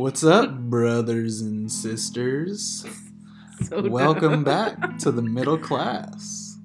What's 0.00 0.24
up, 0.24 0.58
brothers 0.58 1.42
and 1.42 1.70
sisters? 1.70 2.86
So 3.68 3.86
Welcome 3.86 4.42
back 4.42 4.96
to 5.00 5.12
the 5.12 5.20
middle 5.20 5.58
class. 5.58 6.56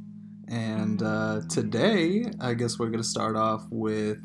And 0.47 1.03
uh, 1.03 1.41
today, 1.49 2.23
I 2.39 2.53
guess 2.53 2.79
we're 2.79 2.87
going 2.87 3.03
to 3.03 3.07
start 3.07 3.35
off 3.35 3.65
with 3.69 4.19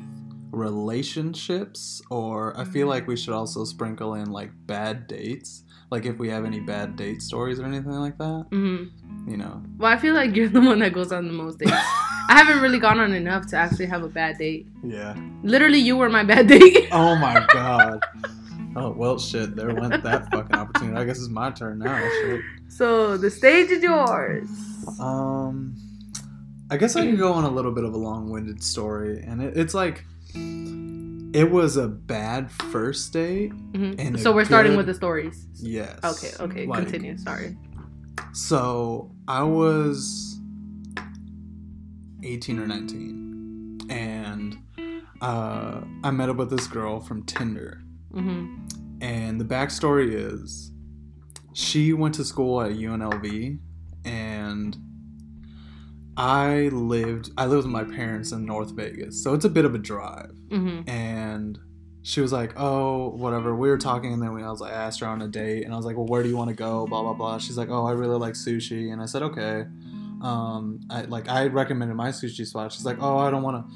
relationships, 0.51 2.01
or 2.09 2.57
I 2.57 2.63
feel 2.63 2.87
like 2.87 3.07
we 3.09 3.17
should 3.17 3.33
also 3.33 3.65
sprinkle 3.65 4.13
in 4.13 4.31
like 4.31 4.51
bad 4.67 5.07
dates. 5.07 5.63
Like 5.89 6.05
if 6.05 6.17
we 6.17 6.29
have 6.29 6.45
any 6.45 6.61
bad 6.61 6.95
date 6.95 7.21
stories 7.21 7.59
or 7.59 7.65
anything 7.65 7.91
like 7.91 8.17
that, 8.19 8.45
Mhm. 8.51 8.91
you 9.27 9.35
know. 9.35 9.61
Well, 9.77 9.91
I 9.91 9.97
feel 9.97 10.13
like 10.15 10.33
you're 10.37 10.47
the 10.47 10.61
one 10.61 10.79
that 10.79 10.93
goes 10.93 11.11
on 11.11 11.27
the 11.27 11.33
most 11.33 11.59
dates. 11.59 11.73
I 11.73 12.37
haven't 12.37 12.61
really 12.61 12.79
gone 12.79 13.01
on 13.01 13.11
enough 13.11 13.47
to 13.47 13.57
actually 13.57 13.87
have 13.87 14.03
a 14.03 14.07
bad 14.09 14.37
date. 14.37 14.67
Yeah. 14.81 15.13
Literally, 15.43 15.79
you 15.79 15.97
were 15.97 16.07
my 16.09 16.23
bad 16.23 16.47
date. 16.47 16.87
Oh 16.93 17.17
my 17.17 17.45
god. 17.51 17.99
Oh, 18.75 18.91
well, 18.91 19.19
shit. 19.19 19.55
There 19.55 19.73
went 19.73 20.01
that 20.03 20.31
fucking 20.31 20.55
opportunity. 20.55 20.97
I 20.97 21.03
guess 21.05 21.17
it's 21.19 21.29
my 21.29 21.51
turn 21.51 21.79
now. 21.79 21.99
Shit. 22.21 22.41
so 22.69 23.17
the 23.17 23.29
stage 23.29 23.69
is 23.69 23.83
yours. 23.83 24.47
Um, 24.99 25.75
I 26.69 26.77
guess 26.77 26.95
I 26.95 27.05
can 27.05 27.17
go 27.17 27.33
on 27.33 27.43
a 27.43 27.49
little 27.49 27.71
bit 27.73 27.83
of 27.83 27.93
a 27.93 27.97
long-winded 27.97 28.63
story, 28.63 29.21
and 29.27 29.41
it, 29.43 29.57
it's 29.57 29.73
like 29.73 30.05
it 30.33 31.51
was 31.51 31.75
a 31.77 31.87
bad 31.87 32.49
first 32.49 33.11
date. 33.11 33.51
Mhm. 33.73 33.95
And 33.99 34.19
So 34.19 34.31
we're 34.33 34.45
starting 34.45 34.77
with 34.77 34.85
the 34.85 34.93
stories. 34.93 35.47
Yes. 35.55 35.99
Okay, 36.03 36.31
okay, 36.43 36.65
Like, 36.65 36.83
continue. 36.83 37.17
Sorry. 37.17 37.57
So 38.33 39.11
I 39.27 39.43
was 39.43 40.39
eighteen 42.23 42.59
or 42.59 42.67
nineteen, 42.67 43.79
and 43.89 44.55
uh, 45.21 45.81
I 46.03 46.11
met 46.11 46.29
up 46.29 46.37
with 46.37 46.49
this 46.49 46.67
girl 46.67 46.99
from 47.01 47.23
Tinder. 47.23 47.81
Hmm 48.13 48.55
And 49.01 49.39
the 49.39 49.45
backstory 49.45 50.13
is 50.13 50.71
she 51.53 51.93
went 51.93 52.15
to 52.15 52.23
school 52.23 52.61
at 52.61 52.71
UNLV 52.71 53.59
and 54.05 54.77
I 56.17 56.69
lived 56.71 57.31
I 57.37 57.45
lived 57.45 57.63
with 57.63 57.71
my 57.71 57.83
parents 57.83 58.31
in 58.31 58.45
North 58.45 58.71
Vegas. 58.75 59.23
So 59.23 59.33
it's 59.33 59.45
a 59.45 59.49
bit 59.49 59.65
of 59.65 59.73
a 59.75 59.77
drive. 59.77 60.31
hmm 60.49 60.81
And 60.87 61.57
she 62.03 62.19
was 62.19 62.31
like, 62.33 62.53
"Oh, 62.57 63.09
whatever." 63.09 63.55
We 63.55 63.69
were 63.69 63.77
talking, 63.77 64.11
and 64.11 64.21
then 64.21 64.33
we, 64.33 64.41
I 64.43 64.49
was 64.49 64.59
like, 64.59 64.73
I 64.73 64.75
asked 64.75 64.99
her 65.01 65.07
on 65.07 65.21
a 65.21 65.27
date, 65.27 65.65
and 65.65 65.73
I 65.73 65.77
was 65.77 65.85
like, 65.85 65.95
"Well, 65.97 66.07
where 66.07 66.23
do 66.23 66.29
you 66.29 66.35
want 66.35 66.49
to 66.49 66.55
go?" 66.55 66.87
Blah 66.87 67.03
blah 67.03 67.13
blah. 67.13 67.37
She's 67.37 67.57
like, 67.57 67.69
"Oh, 67.69 67.85
I 67.85 67.91
really 67.91 68.17
like 68.17 68.33
sushi," 68.33 68.91
and 68.91 68.99
I 69.01 69.05
said, 69.05 69.21
"Okay." 69.21 69.65
Um, 70.21 70.79
I 70.89 71.03
like 71.03 71.29
I 71.29 71.45
recommended 71.47 71.93
my 71.95 72.09
sushi 72.09 72.45
spot. 72.45 72.71
She's 72.73 72.85
like, 72.85 72.97
"Oh, 72.99 73.17
I 73.19 73.29
don't 73.29 73.43
want 73.43 73.57
to." 73.69 73.75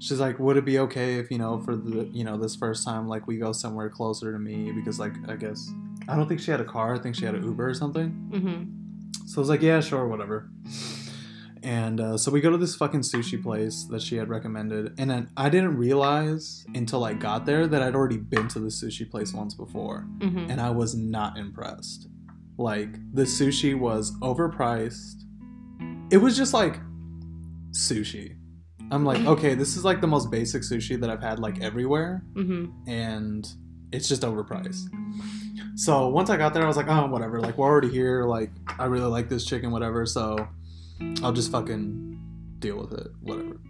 She's 0.00 0.18
like, 0.18 0.38
"Would 0.38 0.56
it 0.56 0.64
be 0.64 0.78
okay 0.80 1.16
if 1.16 1.30
you 1.30 1.38
know 1.38 1.60
for 1.60 1.76
the 1.76 2.08
you 2.12 2.24
know 2.24 2.36
this 2.36 2.56
first 2.56 2.84
time 2.84 3.06
like 3.06 3.26
we 3.26 3.36
go 3.38 3.52
somewhere 3.52 3.88
closer 3.90 4.32
to 4.32 4.38
me 4.38 4.72
because 4.72 4.98
like 4.98 5.12
I 5.28 5.36
guess 5.36 5.70
I 6.08 6.16
don't 6.16 6.26
think 6.26 6.40
she 6.40 6.50
had 6.50 6.60
a 6.60 6.64
car. 6.64 6.94
I 6.94 6.98
think 6.98 7.14
she 7.14 7.24
had 7.26 7.34
an 7.34 7.44
Uber 7.44 7.68
or 7.68 7.74
something." 7.74 8.08
hmm 8.32 8.62
So 9.26 9.38
I 9.38 9.40
was 9.40 9.48
like, 9.48 9.62
yeah, 9.62 9.80
sure, 9.80 10.08
whatever. 10.08 10.48
And 11.62 12.00
uh, 12.00 12.16
so 12.16 12.30
we 12.32 12.40
go 12.40 12.50
to 12.50 12.56
this 12.56 12.74
fucking 12.74 13.00
sushi 13.02 13.40
place 13.40 13.84
that 13.90 14.00
she 14.00 14.16
had 14.16 14.30
recommended. 14.30 14.94
And 14.98 15.10
then 15.10 15.28
I 15.36 15.50
didn't 15.50 15.76
realize 15.76 16.64
until 16.74 17.04
I 17.04 17.12
got 17.12 17.44
there 17.44 17.66
that 17.66 17.82
I'd 17.82 17.94
already 17.94 18.16
been 18.16 18.48
to 18.48 18.58
the 18.58 18.68
sushi 18.70 19.08
place 19.08 19.34
once 19.34 19.54
before. 19.54 20.00
hmm 20.22 20.46
And 20.50 20.58
I 20.60 20.70
was 20.70 20.94
not 20.94 21.36
impressed. 21.36 22.08
Like, 22.56 22.92
the 23.14 23.22
sushi 23.24 23.78
was 23.78 24.12
overpriced. 24.20 25.22
It 26.10 26.16
was 26.16 26.34
just 26.36 26.54
like 26.54 26.80
sushi. 27.72 28.36
I'm 28.90 29.04
like, 29.04 29.24
okay, 29.24 29.54
this 29.54 29.76
is 29.76 29.84
like 29.84 30.00
the 30.00 30.06
most 30.06 30.30
basic 30.30 30.62
sushi 30.62 30.98
that 31.00 31.10
I've 31.10 31.22
had 31.22 31.38
like 31.38 31.60
everywhere 31.62 32.22
hmm 32.34 32.66
and 32.86 33.46
it's 33.92 34.08
just 34.08 34.22
overpriced. 34.22 34.84
So 35.74 36.08
once 36.08 36.30
I 36.30 36.36
got 36.36 36.54
there, 36.54 36.62
I 36.62 36.66
was 36.66 36.76
like, 36.76 36.88
oh, 36.88 37.06
whatever. 37.06 37.40
Like 37.40 37.58
we're 37.58 37.66
already 37.66 37.88
here. 37.90 38.24
Like 38.24 38.50
I 38.78 38.84
really 38.84 39.08
like 39.08 39.28
this 39.28 39.44
chicken, 39.44 39.70
whatever. 39.72 40.06
So 40.06 40.46
I'll 41.22 41.32
just 41.32 41.50
fucking 41.50 42.20
deal 42.60 42.76
with 42.76 42.92
it, 42.92 43.08
whatever. 43.20 43.60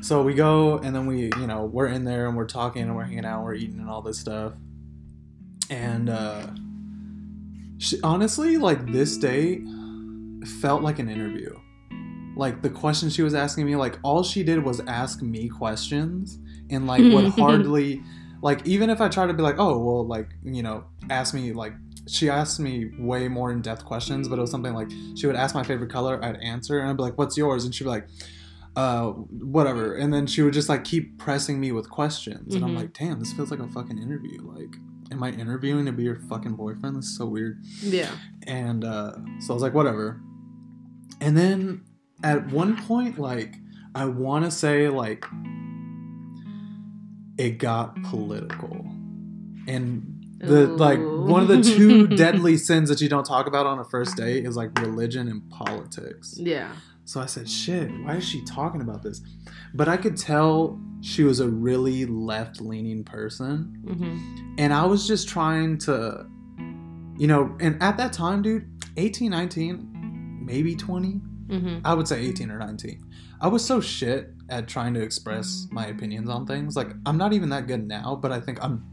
So 0.00 0.22
we 0.22 0.34
go 0.34 0.78
and 0.78 0.94
then 0.96 1.06
we, 1.06 1.30
you 1.36 1.46
know, 1.46 1.64
we're 1.64 1.86
in 1.86 2.04
there 2.04 2.26
and 2.26 2.36
we're 2.36 2.46
talking 2.46 2.82
and 2.82 2.96
we're 2.96 3.04
hanging 3.04 3.24
out, 3.24 3.36
and 3.36 3.44
we're 3.44 3.54
eating 3.54 3.78
and 3.78 3.88
all 3.88 4.02
this 4.02 4.18
stuff. 4.18 4.54
And 5.70 6.10
uh, 6.10 6.46
she, 7.78 8.00
honestly, 8.02 8.56
like 8.56 8.90
this 8.90 9.16
date 9.16 9.62
felt 10.60 10.82
like 10.82 10.98
an 10.98 11.08
interview. 11.08 11.56
Like 12.36 12.62
the 12.62 12.70
questions 12.70 13.14
she 13.14 13.22
was 13.22 13.34
asking 13.34 13.66
me, 13.66 13.76
like 13.76 13.98
all 14.02 14.22
she 14.22 14.42
did 14.42 14.64
was 14.64 14.80
ask 14.86 15.20
me 15.22 15.48
questions 15.48 16.38
and 16.70 16.86
like 16.86 17.02
would 17.02 17.26
hardly 17.38 18.02
like 18.42 18.66
even 18.66 18.90
if 18.90 19.00
I 19.00 19.08
tried 19.08 19.26
to 19.26 19.34
be 19.34 19.42
like, 19.42 19.56
oh 19.58 19.78
well, 19.78 20.06
like 20.06 20.28
you 20.44 20.62
know, 20.62 20.84
ask 21.10 21.34
me 21.34 21.52
like 21.52 21.74
she 22.08 22.28
asked 22.28 22.58
me 22.58 22.90
way 22.98 23.28
more 23.28 23.52
in 23.52 23.60
depth 23.62 23.84
questions, 23.84 24.28
but 24.28 24.38
it 24.38 24.42
was 24.42 24.50
something 24.50 24.74
like 24.74 24.90
she 25.16 25.26
would 25.26 25.36
ask 25.36 25.54
my 25.54 25.62
favorite 25.62 25.90
color, 25.90 26.22
I'd 26.24 26.36
answer, 26.38 26.80
and 26.80 26.90
I'd 26.90 26.96
be 26.96 27.02
like, 27.02 27.16
what's 27.18 27.36
yours? 27.36 27.64
And 27.64 27.72
she'd 27.74 27.84
be 27.84 27.90
like, 27.90 28.08
uh, 28.74 29.10
whatever, 29.10 29.94
and 29.94 30.12
then 30.12 30.26
she 30.26 30.42
would 30.42 30.52
just 30.54 30.68
like 30.68 30.82
keep 30.82 31.18
pressing 31.18 31.60
me 31.60 31.70
with 31.70 31.88
questions, 31.90 32.54
and 32.54 32.64
I'm 32.64 32.72
Mhm. 32.72 32.76
like, 32.76 32.92
damn, 32.94 33.20
this 33.20 33.32
feels 33.32 33.50
like 33.52 33.60
a 33.60 33.68
fucking 33.68 33.98
interview. 33.98 34.40
Like, 34.42 34.74
am 35.12 35.22
I 35.22 35.30
interviewing 35.30 35.84
to 35.86 35.92
be 35.92 36.02
your 36.04 36.16
fucking 36.28 36.54
boyfriend? 36.56 36.96
This 36.96 37.04
is 37.04 37.16
so 37.16 37.26
weird. 37.26 37.62
Yeah. 37.82 38.10
And 38.48 38.82
uh, 38.82 39.12
so 39.40 39.52
I 39.52 39.54
was 39.54 39.62
like, 39.62 39.74
whatever. 39.74 40.20
And 41.20 41.36
then 41.36 41.82
at 42.22 42.46
one 42.48 42.76
point, 42.84 43.18
like, 43.18 43.54
I 43.94 44.06
want 44.06 44.44
to 44.44 44.50
say, 44.50 44.88
like, 44.88 45.24
it 47.38 47.58
got 47.58 48.00
political. 48.04 48.86
And 49.66 50.08
the, 50.38 50.66
like, 50.68 50.98
one 50.98 51.42
of 51.42 51.48
the 51.48 51.62
two 51.62 52.06
deadly 52.16 52.56
sins 52.56 52.88
that 52.88 53.00
you 53.00 53.08
don't 53.08 53.24
talk 53.24 53.46
about 53.46 53.66
on 53.66 53.78
a 53.78 53.84
first 53.84 54.16
date 54.16 54.44
is, 54.44 54.56
like, 54.56 54.78
religion 54.80 55.28
and 55.28 55.48
politics. 55.50 56.34
Yeah. 56.38 56.72
So 57.04 57.20
I 57.20 57.26
said, 57.26 57.48
shit, 57.48 57.90
why 58.04 58.16
is 58.16 58.28
she 58.28 58.44
talking 58.44 58.80
about 58.80 59.02
this? 59.02 59.20
But 59.74 59.88
I 59.88 59.96
could 59.96 60.16
tell 60.16 60.80
she 61.00 61.24
was 61.24 61.40
a 61.40 61.48
really 61.48 62.06
left 62.06 62.60
leaning 62.60 63.02
person 63.02 63.82
hmm 63.84 64.18
and 64.58 64.72
I 64.72 64.84
was 64.84 65.08
just 65.08 65.28
trying 65.28 65.78
to, 65.78 66.26
you 67.18 67.26
know, 67.26 67.56
and 67.58 67.82
at 67.82 67.96
that 67.96 68.12
time, 68.12 68.42
dude, 68.42 68.70
18, 68.98 69.30
19, 69.30 70.42
maybe 70.44 70.76
20, 70.76 71.20
hmm 71.60 71.78
I 71.84 71.94
would 71.94 72.08
say 72.08 72.20
18 72.20 72.50
or 72.50 72.58
19. 72.58 73.04
I 73.40 73.48
was 73.48 73.64
so 73.64 73.80
shit 73.80 74.30
at 74.48 74.68
trying 74.68 74.94
to 74.94 75.00
express 75.02 75.66
my 75.70 75.86
opinions 75.86 76.28
on 76.28 76.46
things. 76.46 76.76
Like, 76.76 76.90
I'm 77.06 77.18
not 77.18 77.32
even 77.32 77.48
that 77.50 77.66
good 77.66 77.86
now, 77.86 78.16
but 78.22 78.30
I 78.32 78.40
think 78.40 78.62
I'm. 78.64 78.84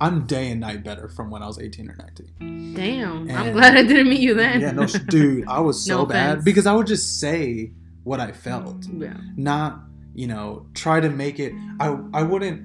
I'm 0.00 0.26
day 0.26 0.50
and 0.50 0.60
night 0.60 0.82
better 0.84 1.08
from 1.08 1.30
when 1.30 1.40
I 1.42 1.46
was 1.46 1.58
18 1.60 1.88
or 1.88 1.96
19. 1.96 2.74
Damn. 2.74 3.30
I'm 3.30 3.52
glad 3.52 3.76
I 3.76 3.84
didn't 3.84 4.08
meet 4.08 4.20
you 4.20 4.34
then. 4.34 4.60
Yeah, 4.60 4.72
no, 4.72 4.86
dude, 4.86 5.44
I 5.46 5.60
was 5.60 5.82
so 5.86 5.98
No 5.98 6.06
bad 6.06 6.44
because 6.44 6.66
I 6.66 6.72
would 6.74 6.88
just 6.88 7.20
say 7.20 7.70
what 8.02 8.18
I 8.18 8.32
felt, 8.32 8.86
Yeah. 8.92 9.16
not, 9.36 9.82
you 10.12 10.26
know, 10.26 10.66
try 10.74 10.98
to 11.00 11.08
make 11.08 11.38
it. 11.38 11.52
I 11.78 11.96
I 12.12 12.22
wouldn't 12.24 12.60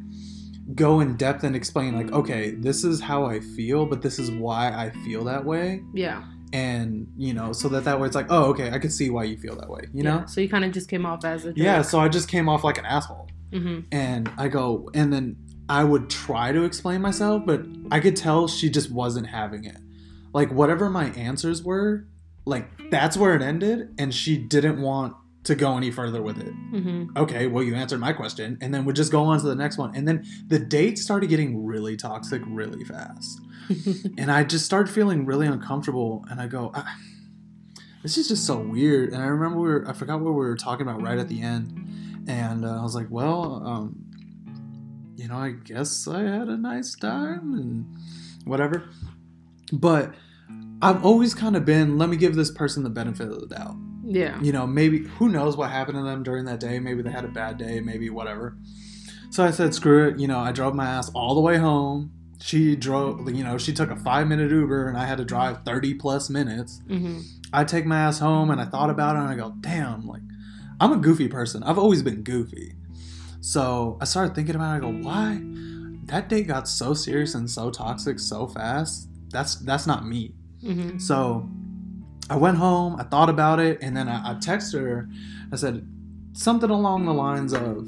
go 0.76 1.00
in 1.02 1.16
depth 1.18 1.44
and 1.44 1.56
explain 1.56 1.96
like, 1.96 2.12
okay, 2.12 2.52
this 2.52 2.84
is 2.84 3.00
how 3.00 3.26
I 3.26 3.40
feel, 3.42 3.86
but 3.86 4.02
this 4.02 4.18
is 4.20 4.32
why 4.32 4.70
I 4.72 4.90
feel 5.06 5.24
that 5.26 5.46
way, 5.46 5.84
Yeah. 5.94 6.24
And 6.54 7.08
you 7.18 7.34
know, 7.34 7.54
so 7.54 7.70
that 7.70 7.84
that 7.86 8.00
way 8.00 8.08
it's 8.08 8.16
like, 8.16 8.28
oh, 8.30 8.46
okay, 8.52 8.72
I 8.72 8.80
could 8.80 8.92
see 8.92 9.10
why 9.10 9.24
you 9.26 9.38
feel 9.38 9.56
that 9.56 9.70
way, 9.70 9.82
you 9.94 10.04
know? 10.04 10.26
So 10.28 10.42
you 10.42 10.50
kind 10.50 10.66
of 10.66 10.72
just 10.72 10.90
came 10.90 11.06
off 11.06 11.24
as 11.26 11.46
a 11.46 11.54
Yeah. 11.56 11.82
So 11.82 12.00
I 12.00 12.10
just 12.10 12.28
came 12.28 12.50
off 12.50 12.64
like 12.64 12.78
an 12.78 12.86
asshole, 12.86 13.28
hmm 13.52 13.80
and 13.92 14.30
I 14.38 14.48
go, 14.48 14.90
and 14.94 15.12
then 15.14 15.38
I 15.68 15.84
would 15.84 16.10
try 16.10 16.52
to 16.52 16.64
explain 16.64 17.02
myself, 17.02 17.44
but 17.46 17.62
I 17.92 18.00
could 18.00 18.16
tell 18.16 18.48
she 18.48 18.70
just 18.70 18.90
wasn't 18.92 19.28
having 19.28 19.66
it. 19.66 19.78
Like 20.34 20.52
whatever 20.52 20.90
my 20.90 21.10
answers 21.12 21.64
were, 21.64 22.06
like 22.46 22.68
that's 22.90 23.16
where 23.18 23.36
it 23.36 23.42
ended, 23.42 23.94
and 24.00 24.14
she 24.14 24.38
didn't 24.38 24.82
want 24.82 25.16
to 25.46 25.56
go 25.56 25.78
any 25.78 25.90
further 25.90 26.22
with 26.22 26.38
it. 26.40 26.52
hmm 26.52 27.06
Okay, 27.16 27.48
well 27.48 27.64
you 27.64 27.74
answered 27.76 28.00
my 28.00 28.14
question, 28.14 28.58
and 28.62 28.74
then 28.74 28.84
we'd 28.86 28.96
just 28.96 29.12
go 29.12 29.24
on 29.24 29.40
to 29.40 29.46
the 29.46 29.56
next 29.56 29.78
one, 29.78 29.96
and 29.96 30.08
then 30.08 30.26
the 30.48 30.60
date 30.60 30.98
started 30.98 31.30
getting 31.30 31.66
really 31.66 31.96
toxic 31.96 32.42
really 32.48 32.84
fast, 32.84 33.40
and 34.18 34.32
I 34.32 34.44
just 34.44 34.66
started 34.66 34.92
feeling 34.92 35.26
really 35.26 35.48
uncomfortable, 35.48 36.26
and 36.30 36.42
I 36.42 36.48
go. 36.48 36.72
"Ah, 36.74 36.96
this 38.04 38.18
is 38.18 38.28
just 38.28 38.46
so 38.46 38.58
weird. 38.58 39.12
And 39.14 39.22
I 39.22 39.26
remember 39.28 39.60
we 39.60 39.68
were, 39.68 39.86
I 39.88 39.94
forgot 39.94 40.22
what 40.22 40.32
we 40.32 40.38
were 40.38 40.56
talking 40.56 40.88
about 40.88 41.02
right 41.02 41.18
at 41.18 41.28
the 41.28 41.42
end. 41.42 42.26
And 42.28 42.64
uh, 42.66 42.80
I 42.80 42.82
was 42.82 42.96
like, 42.96 43.08
well, 43.10 43.62
um, 43.66 43.96
you 45.16 45.28
know, 45.28 45.36
I 45.36 45.52
guess 45.52 46.08
I 46.08 46.22
had 46.22 46.48
a 46.48 46.58
nice 46.58 46.96
time 46.96 47.54
and 47.54 47.94
whatever. 48.46 48.90
But 49.74 50.14
I've 50.82 51.04
always 51.04 51.34
kind 51.34 51.56
of 51.58 51.66
been, 51.66 51.98
let 51.98 52.08
me 52.10 52.16
give 52.16 52.36
this 52.36 52.52
person 52.52 52.84
the 52.84 52.90
benefit 52.90 53.28
of 53.28 53.42
the 53.42 53.48
doubt. 53.48 53.76
yeah. 54.06 54.42
You 54.42 54.54
know, 54.54 54.66
maybe, 54.66 55.00
who 55.00 55.28
knows 55.28 55.58
what 55.58 55.70
happened 55.70 55.98
to 55.98 56.04
them 56.04 56.24
during 56.24 56.46
that 56.46 56.62
day? 56.62 56.80
Maybe 56.80 57.02
they 57.02 57.12
had 57.12 57.26
a 57.26 57.30
bad 57.30 57.58
day, 57.58 57.82
maybe 57.82 58.10
whatever. 58.10 58.58
So 59.30 59.44
I 59.44 59.52
said, 59.52 59.76
screw 59.76 60.08
it. 60.08 60.20
You 60.20 60.28
know, 60.28 60.40
I 60.40 60.52
drove 60.54 60.74
my 60.74 60.88
ass 60.88 61.12
all 61.14 61.36
the 61.36 61.42
way 61.42 61.58
home. 61.58 62.12
She 62.42 62.76
drove, 62.76 63.30
you 63.36 63.44
know, 63.44 63.58
she 63.58 63.74
took 63.74 63.92
a 63.92 63.96
five 63.98 64.28
minute 64.28 64.50
Uber 64.52 64.88
and 64.88 64.98
I 64.98 65.06
had 65.06 65.18
to 65.18 65.26
drive 65.26 65.64
30 65.64 65.96
plus 65.96 66.30
minutes. 66.30 66.82
hmm 66.88 67.20
I 67.52 67.64
take 67.64 67.86
my 67.86 68.00
ass 68.02 68.20
home 68.20 68.52
and 68.52 68.62
I 68.62 68.66
thought 68.66 68.92
about 68.92 69.16
it 69.16 69.20
and 69.20 69.28
I 69.28 69.36
go, 69.36 69.56
damn, 69.60 70.06
like, 70.06 70.22
I'm 70.80 70.92
a 70.92 70.98
goofy 70.98 71.28
person. 71.28 71.64
I've 71.64 71.80
always 71.80 72.04
been 72.04 72.22
goofy. 72.22 72.76
So 73.42 73.98
I 74.00 74.06
started 74.06 74.36
thinking 74.36 74.56
about 74.56 74.76
it. 74.76 74.78
I 74.78 74.80
go, 74.82 74.92
why? 74.92 75.42
that 76.06 76.28
date 76.28 76.48
got 76.48 76.68
so 76.68 76.94
serious 76.96 77.36
and 77.36 77.50
so 77.50 77.70
toxic 77.70 78.20
so 78.20 78.48
fast. 78.48 79.08
That's 79.30 79.56
that's 79.56 79.86
not 79.86 80.06
me. 80.08 80.34
hmm 80.62 80.98
So 80.98 81.48
I 82.30 82.36
went 82.36 82.58
home, 82.58 82.96
I 83.00 83.04
thought 83.04 83.30
about 83.30 83.60
it, 83.60 83.80
and 83.82 83.96
then 83.98 84.08
I, 84.08 84.32
I 84.32 84.34
texted 84.36 84.82
her. 84.82 85.10
I 85.52 85.56
said 85.56 85.88
something 86.34 86.70
along 86.70 87.06
the 87.06 87.14
lines 87.14 87.54
of, 87.54 87.88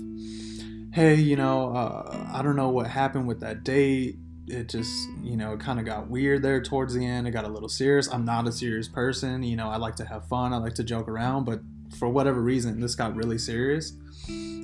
Hey, 0.94 1.16
you 1.16 1.36
know, 1.36 1.76
uh, 1.76 2.28
I 2.34 2.42
don't 2.42 2.56
know 2.56 2.70
what 2.70 2.88
happened 2.88 3.28
with 3.28 3.40
that 3.42 3.64
date. 3.64 4.18
It 4.52 4.70
just, 4.70 5.10
you 5.24 5.38
know, 5.38 5.54
it 5.54 5.60
kind 5.60 5.80
of 5.80 5.86
got 5.86 6.10
weird 6.10 6.44
there 6.44 6.62
towards 6.62 6.94
the 6.94 7.06
end. 7.06 7.28
It 7.28 7.32
got 7.32 7.46
a 7.46 7.50
little 7.50 7.70
serious. 7.70 8.08
I'm 8.12 8.26
not 8.26 8.48
a 8.48 8.52
serious 8.52 8.88
person. 8.88 9.44
You 9.44 9.56
know, 9.56 9.70
I 9.70 9.78
like 9.78 9.96
to 9.98 10.06
have 10.06 10.28
fun, 10.28 10.54
I 10.54 10.58
like 10.58 10.76
to 10.76 10.84
joke 10.84 11.08
around, 11.08 11.46
but 11.46 11.62
for 11.98 12.10
whatever 12.10 12.42
reason, 12.42 12.80
this 12.80 12.96
got 12.96 13.16
really 13.16 13.38
serious. 13.38 13.94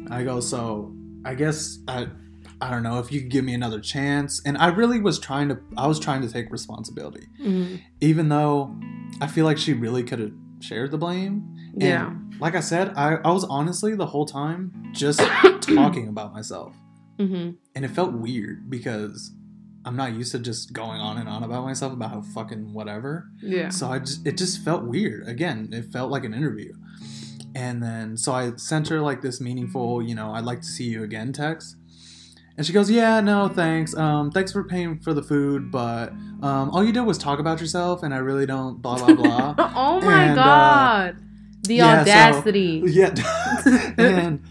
I 0.09 0.23
go, 0.23 0.39
So 0.39 0.93
I 1.25 1.33
guess 1.35 1.79
I. 1.87 2.07
I 2.59 2.71
don't 2.71 2.81
know 2.81 2.97
if 2.97 3.11
you 3.11 3.21
could 3.21 3.29
give 3.29 3.45
me 3.45 3.53
another 3.53 3.79
chance. 3.79 4.41
And 4.43 4.57
I 4.57 4.69
really 4.69 4.99
was 4.99 5.19
trying 5.19 5.47
to 5.49 5.59
I 5.77 5.85
was 5.85 5.99
trying 5.99 6.23
to 6.23 6.27
take 6.27 6.51
responsibility 6.51 7.27
hmm 7.39 7.75
even 8.01 8.29
though 8.29 8.75
I 9.21 9.27
feel 9.27 9.45
like 9.45 9.59
she 9.59 9.73
really 9.73 10.01
could 10.01 10.17
have 10.17 10.31
shared 10.59 10.89
the 10.89 10.97
blame. 10.97 11.55
And 11.73 11.81
Yeah. 11.83 12.13
Like 12.39 12.55
I 12.55 12.59
said, 12.61 12.93
I, 12.95 13.17
I 13.23 13.31
was 13.31 13.43
honestly 13.43 13.93
the 13.93 14.07
whole 14.07 14.25
time 14.25 14.71
just 14.91 15.19
talking 15.61 16.07
about 16.07 16.33
myself. 16.33 16.73
hmm 17.19 17.51
And 17.75 17.85
it 17.85 17.89
felt 17.89 18.13
weird 18.13 18.71
because 18.71 19.31
I'm 19.87 19.95
not 19.95 20.13
used 20.13 20.31
to 20.33 20.39
just 20.39 20.73
going 20.73 20.99
on 20.99 21.17
and 21.17 21.27
on 21.29 21.43
about 21.43 21.63
myself 21.63 21.93
about 21.93 22.11
how 22.11 22.21
fucking 22.21 22.73
whatever. 22.73 23.29
Yeah. 23.41 23.69
So 23.69 23.87
I 23.87 23.99
just 23.99 24.25
it 24.27 24.37
just 24.37 24.63
felt 24.63 24.83
weird. 24.83 25.27
Again, 25.27 25.69
it 25.71 25.85
felt 25.91 26.11
like 26.11 26.23
an 26.25 26.33
interview. 26.33 26.73
And 27.55 27.81
then 27.81 28.17
so 28.17 28.33
I 28.33 28.51
sent 28.57 28.89
her 28.89 28.99
like 29.01 29.21
this 29.21 29.39
meaningful, 29.41 30.01
you 30.01 30.13
know, 30.13 30.31
I'd 30.33 30.43
like 30.43 30.59
to 30.61 30.67
see 30.67 30.83
you 30.85 31.03
again 31.03 31.33
text. 31.33 31.75
And 32.57 32.65
she 32.65 32.73
goes, 32.73 32.89
"Yeah, 32.89 33.21
no, 33.21 33.47
thanks. 33.47 33.95
Um, 33.95 34.31
thanks 34.31 34.51
for 34.51 34.63
paying 34.63 34.99
for 34.99 35.13
the 35.13 35.21
food, 35.21 35.71
but 35.71 36.09
um, 36.41 36.71
all 36.71 36.83
you 36.83 36.91
did 36.91 37.01
was 37.01 37.19
talk 37.19 37.37
about 37.39 37.61
yourself, 37.61 38.01
and 38.01 38.13
I 38.13 38.17
really 38.17 38.47
don't 38.47 38.81
blah 38.81 38.97
blah 38.97 39.13
blah." 39.15 39.55
oh 39.75 40.01
my 40.01 40.23
And, 40.23 40.39
uh, 40.39 40.43
god. 40.43 41.17
the 41.67 41.75
yeah, 41.75 41.95
so- 41.95 42.01
audacity. 42.01 42.81
yeah, 42.87 43.13
and 43.99 44.41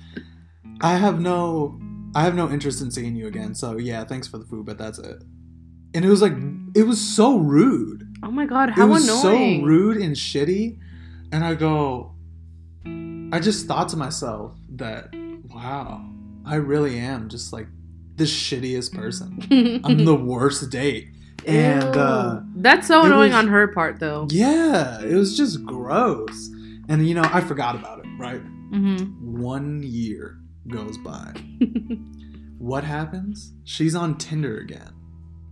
I 0.81 0.97
have 0.99 1.21
no, 1.21 1.81
I 2.17 2.23
have 2.23 2.35
no 2.35 2.51
interest 2.51 2.81
in 2.81 2.91
seeing 2.91 3.15
you 3.15 3.27
again. 3.27 3.55
So 3.55 3.77
yeah, 3.77 4.03
thanks 4.05 4.27
for 4.27 4.39
the 4.39 4.45
food, 4.47 4.65
but 4.67 4.79
that's 4.79 4.99
it. 4.99 5.23
And 5.95 6.05
it 6.05 6.09
was 6.09 6.23
like, 6.23 6.33
it 6.75 6.85
was 6.85 7.01
so 7.01 7.37
rude. 7.39 8.03
oh 8.23 8.31
my 8.31 8.47
god, 8.47 8.71
how 8.71 8.87
it 8.87 8.89
was 8.89 9.05
annoying. 9.09 9.61
so 9.61 9.67
rude 9.67 9.99
and 9.99 10.17
shitty. 10.17 10.79
And 11.33 11.45
I 11.45 11.55
go, 11.55 12.15
I 12.87 13.41
just 13.41 13.67
thought 13.67 13.89
to 13.91 13.97
myself 13.97 14.57
that, 14.77 15.09
wow, 15.55 16.09
I 16.45 16.55
really 16.57 16.99
am 16.99 17.29
just 17.29 17.53
like 17.53 17.67
the 18.17 18.25
shittiest 18.25 18.95
person. 18.95 19.81
I'm 19.85 20.05
the 20.05 20.15
worst 20.15 20.71
date. 20.71 21.09
And 21.47 21.85
uh, 21.97 22.41
that's 22.57 22.87
so 22.89 23.05
annoying 23.05 23.33
was- 23.33 23.45
on 23.45 23.49
her 23.49 23.69
part 23.69 24.01
though. 24.01 24.27
yeah, 24.31 25.01
it 25.03 25.15
was 25.15 25.37
just 25.37 25.65
gross. 25.67 26.49
And 26.89 27.07
you 27.07 27.15
know, 27.15 27.29
I 27.31 27.41
forgot 27.41 27.75
about 27.75 27.99
it, 27.99 28.07
right? 28.19 28.41
hmm 28.41 28.97
One 29.41 29.83
year 29.85 30.39
goes 30.69 30.99
by. 30.99 31.33
what 32.59 32.85
happens? 32.85 33.53
She's 33.65 33.95
on 33.95 34.19
Tinder 34.19 34.59
again, 34.59 34.93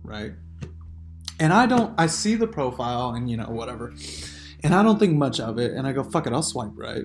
right? 0.03 0.33
And 1.39 1.51
I 1.53 1.65
don't, 1.65 1.93
I 1.99 2.07
see 2.07 2.35
the 2.35 2.47
profile 2.47 3.11
and 3.11 3.29
you 3.29 3.37
know, 3.37 3.49
whatever. 3.49 3.93
And 4.63 4.73
I 4.73 4.81
don't 4.83 4.97
think 4.99 5.15
much 5.15 5.39
of 5.39 5.59
it. 5.59 5.73
And 5.73 5.85
I 5.85 5.91
go, 5.91 6.03
fuck 6.03 6.27
it, 6.27 6.33
I'll 6.33 6.41
swipe 6.43 6.71
right. 6.75 7.03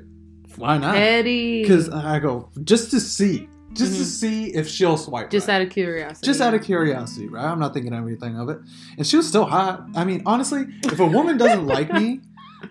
Why 0.56 0.78
not? 0.78 0.96
Eddie. 0.96 1.62
Because 1.62 1.88
I 1.88 2.18
go, 2.20 2.50
just 2.64 2.90
to 2.92 3.00
see, 3.00 3.48
just 3.72 3.96
to 3.96 4.02
Mhm. 4.02 4.04
see 4.04 4.44
if 4.54 4.66
she'll 4.68 4.96
swipe 4.96 5.30
just 5.30 5.46
right. 5.48 5.56
out 5.56 5.62
of 5.62 5.70
curiosity. 5.70 6.26
just 6.26 6.40
out 6.40 6.54
of 6.54 6.62
curiosity, 6.62 7.28
right? 7.28 7.44
I'm 7.44 7.58
not 7.60 7.72
thinking 7.74 7.92
anything 7.92 8.36
of 8.38 8.48
it. 8.48 8.58
And 8.98 9.06
she 9.06 9.16
was 9.16 9.26
still 9.28 9.44
hot. 9.44 9.84
I 9.94 10.04
mean, 10.04 10.22
honestly, 10.26 10.66
if 10.84 10.98
a 11.00 11.06
woman 11.06 11.36
doesn't 11.36 11.66
like 11.66 11.92
me, 11.92 12.20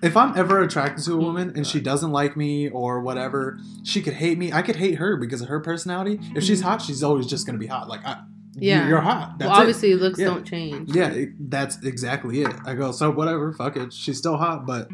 if 0.01 0.15
I'm 0.17 0.37
ever 0.37 0.61
attracted 0.61 1.03
to 1.05 1.13
a 1.13 1.17
woman 1.17 1.53
and 1.55 1.65
she 1.67 1.79
doesn't 1.79 2.11
like 2.11 2.35
me 2.37 2.69
or 2.69 3.01
whatever, 3.01 3.59
she 3.83 4.01
could 4.01 4.13
hate 4.13 4.37
me. 4.37 4.51
I 4.53 4.61
could 4.61 4.75
hate 4.77 4.95
her 4.95 5.17
because 5.17 5.41
of 5.41 5.47
her 5.49 5.59
personality. 5.59 6.19
If 6.35 6.43
she's 6.43 6.61
hot, 6.61 6.81
she's 6.81 7.03
always 7.03 7.27
just 7.27 7.45
gonna 7.45 7.57
be 7.57 7.67
hot. 7.67 7.87
Like, 7.89 8.05
I, 8.05 8.21
Yeah. 8.55 8.87
you're 8.87 9.01
hot. 9.01 9.39
That's 9.39 9.49
well, 9.49 9.57
it. 9.57 9.61
obviously 9.61 9.95
looks 9.95 10.19
Yeah. 10.19 10.25
don't 10.27 10.45
change. 10.45 10.93
Yeah, 10.95 11.09
it, 11.09 11.49
that's 11.51 11.83
exactly 11.83 12.41
it. 12.41 12.53
I 12.65 12.73
go, 12.75 12.91
so 12.91 13.09
whatever, 13.11 13.51
fuck 13.53 13.75
it. 13.77 13.91
She's 13.93 14.17
still 14.17 14.37
hot, 14.37 14.65
but 14.65 14.89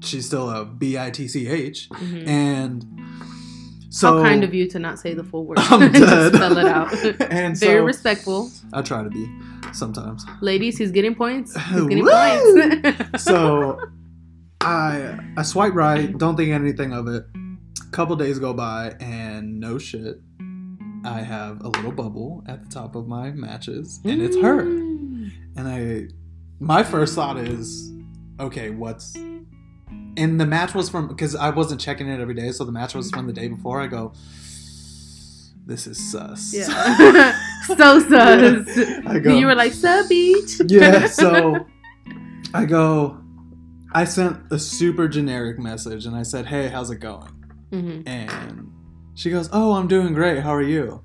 she's 0.00 0.26
still 0.26 0.50
a 0.50 0.64
B 0.64 0.98
I 0.98 1.10
T 1.10 1.28
C 1.28 1.48
H. 1.48 1.88
Mhm. 1.90 2.26
And 2.26 2.86
so 3.90 4.18
How 4.18 4.22
kind 4.22 4.42
of 4.44 4.54
you 4.54 4.68
to 4.70 4.78
not 4.78 4.98
say 4.98 5.14
the 5.14 5.22
full 5.24 5.44
word. 5.46 5.58
I'm 5.60 5.92
dead. 5.92 6.34
spell 6.34 6.56
it 6.58 6.66
out. 6.66 6.92
and 7.30 7.58
Very 7.58 7.78
so 7.80 7.84
respectful. 7.84 8.50
I 8.72 8.82
try 8.82 9.02
to 9.02 9.10
be 9.10 9.28
sometimes. 9.72 10.24
Ladies, 10.40 10.78
he's 10.78 10.90
getting 10.90 11.14
points. 11.14 11.54
He's 11.54 11.86
getting 11.86 12.06
points. 12.06 13.22
so 13.22 13.78
I 14.62 15.18
I 15.36 15.42
swipe 15.42 15.74
right, 15.74 16.16
don't 16.16 16.36
think 16.36 16.50
anything 16.52 16.92
of 16.92 17.08
it. 17.08 17.24
A 17.80 17.90
Couple 17.90 18.16
days 18.16 18.38
go 18.38 18.52
by 18.54 18.94
and 19.00 19.60
no 19.60 19.78
shit. 19.78 20.20
I 21.04 21.20
have 21.20 21.60
a 21.62 21.68
little 21.68 21.92
bubble 21.92 22.44
at 22.46 22.62
the 22.64 22.70
top 22.70 22.94
of 22.94 23.08
my 23.08 23.30
matches 23.30 24.00
and 24.04 24.22
it's 24.22 24.36
her. 24.36 24.62
Mm. 24.64 25.30
And 25.56 25.68
I 25.68 26.08
my 26.60 26.82
first 26.82 27.14
thought 27.14 27.38
is 27.38 27.92
okay, 28.38 28.70
what's 28.70 29.16
and 30.16 30.40
the 30.40 30.46
match 30.46 30.74
was 30.74 30.88
from 30.88 31.08
because 31.08 31.34
I 31.34 31.50
wasn't 31.50 31.80
checking 31.80 32.08
it 32.08 32.20
every 32.20 32.34
day, 32.34 32.52
so 32.52 32.64
the 32.64 32.72
match 32.72 32.94
was 32.94 33.10
from 33.10 33.26
the 33.26 33.32
day 33.32 33.48
before. 33.48 33.80
I 33.80 33.86
go, 33.86 34.12
this 35.66 35.86
is 35.86 35.98
sus. 36.12 36.52
Yeah. 36.54 36.64
so 37.66 38.00
sus. 38.00 38.78
I 39.06 39.18
go, 39.18 39.36
You 39.36 39.46
were 39.46 39.54
like, 39.54 39.72
sub 39.72 40.08
beach. 40.08 40.60
yeah, 40.66 41.06
so 41.06 41.66
I 42.54 42.64
go, 42.64 43.21
I 43.94 44.04
sent 44.04 44.38
a 44.50 44.58
super 44.58 45.08
generic 45.08 45.58
message 45.58 46.06
and 46.06 46.16
I 46.16 46.22
said, 46.22 46.46
hey, 46.46 46.68
how's 46.68 46.90
it 46.90 46.96
going? 47.00 47.28
Mhm. 47.70 48.02
And 48.06 48.72
she 49.14 49.30
goes, 49.30 49.48
oh, 49.52 49.72
I'm 49.74 49.88
doing 49.88 50.14
great. 50.14 50.42
How 50.42 50.54
are 50.54 50.62
you? 50.62 51.02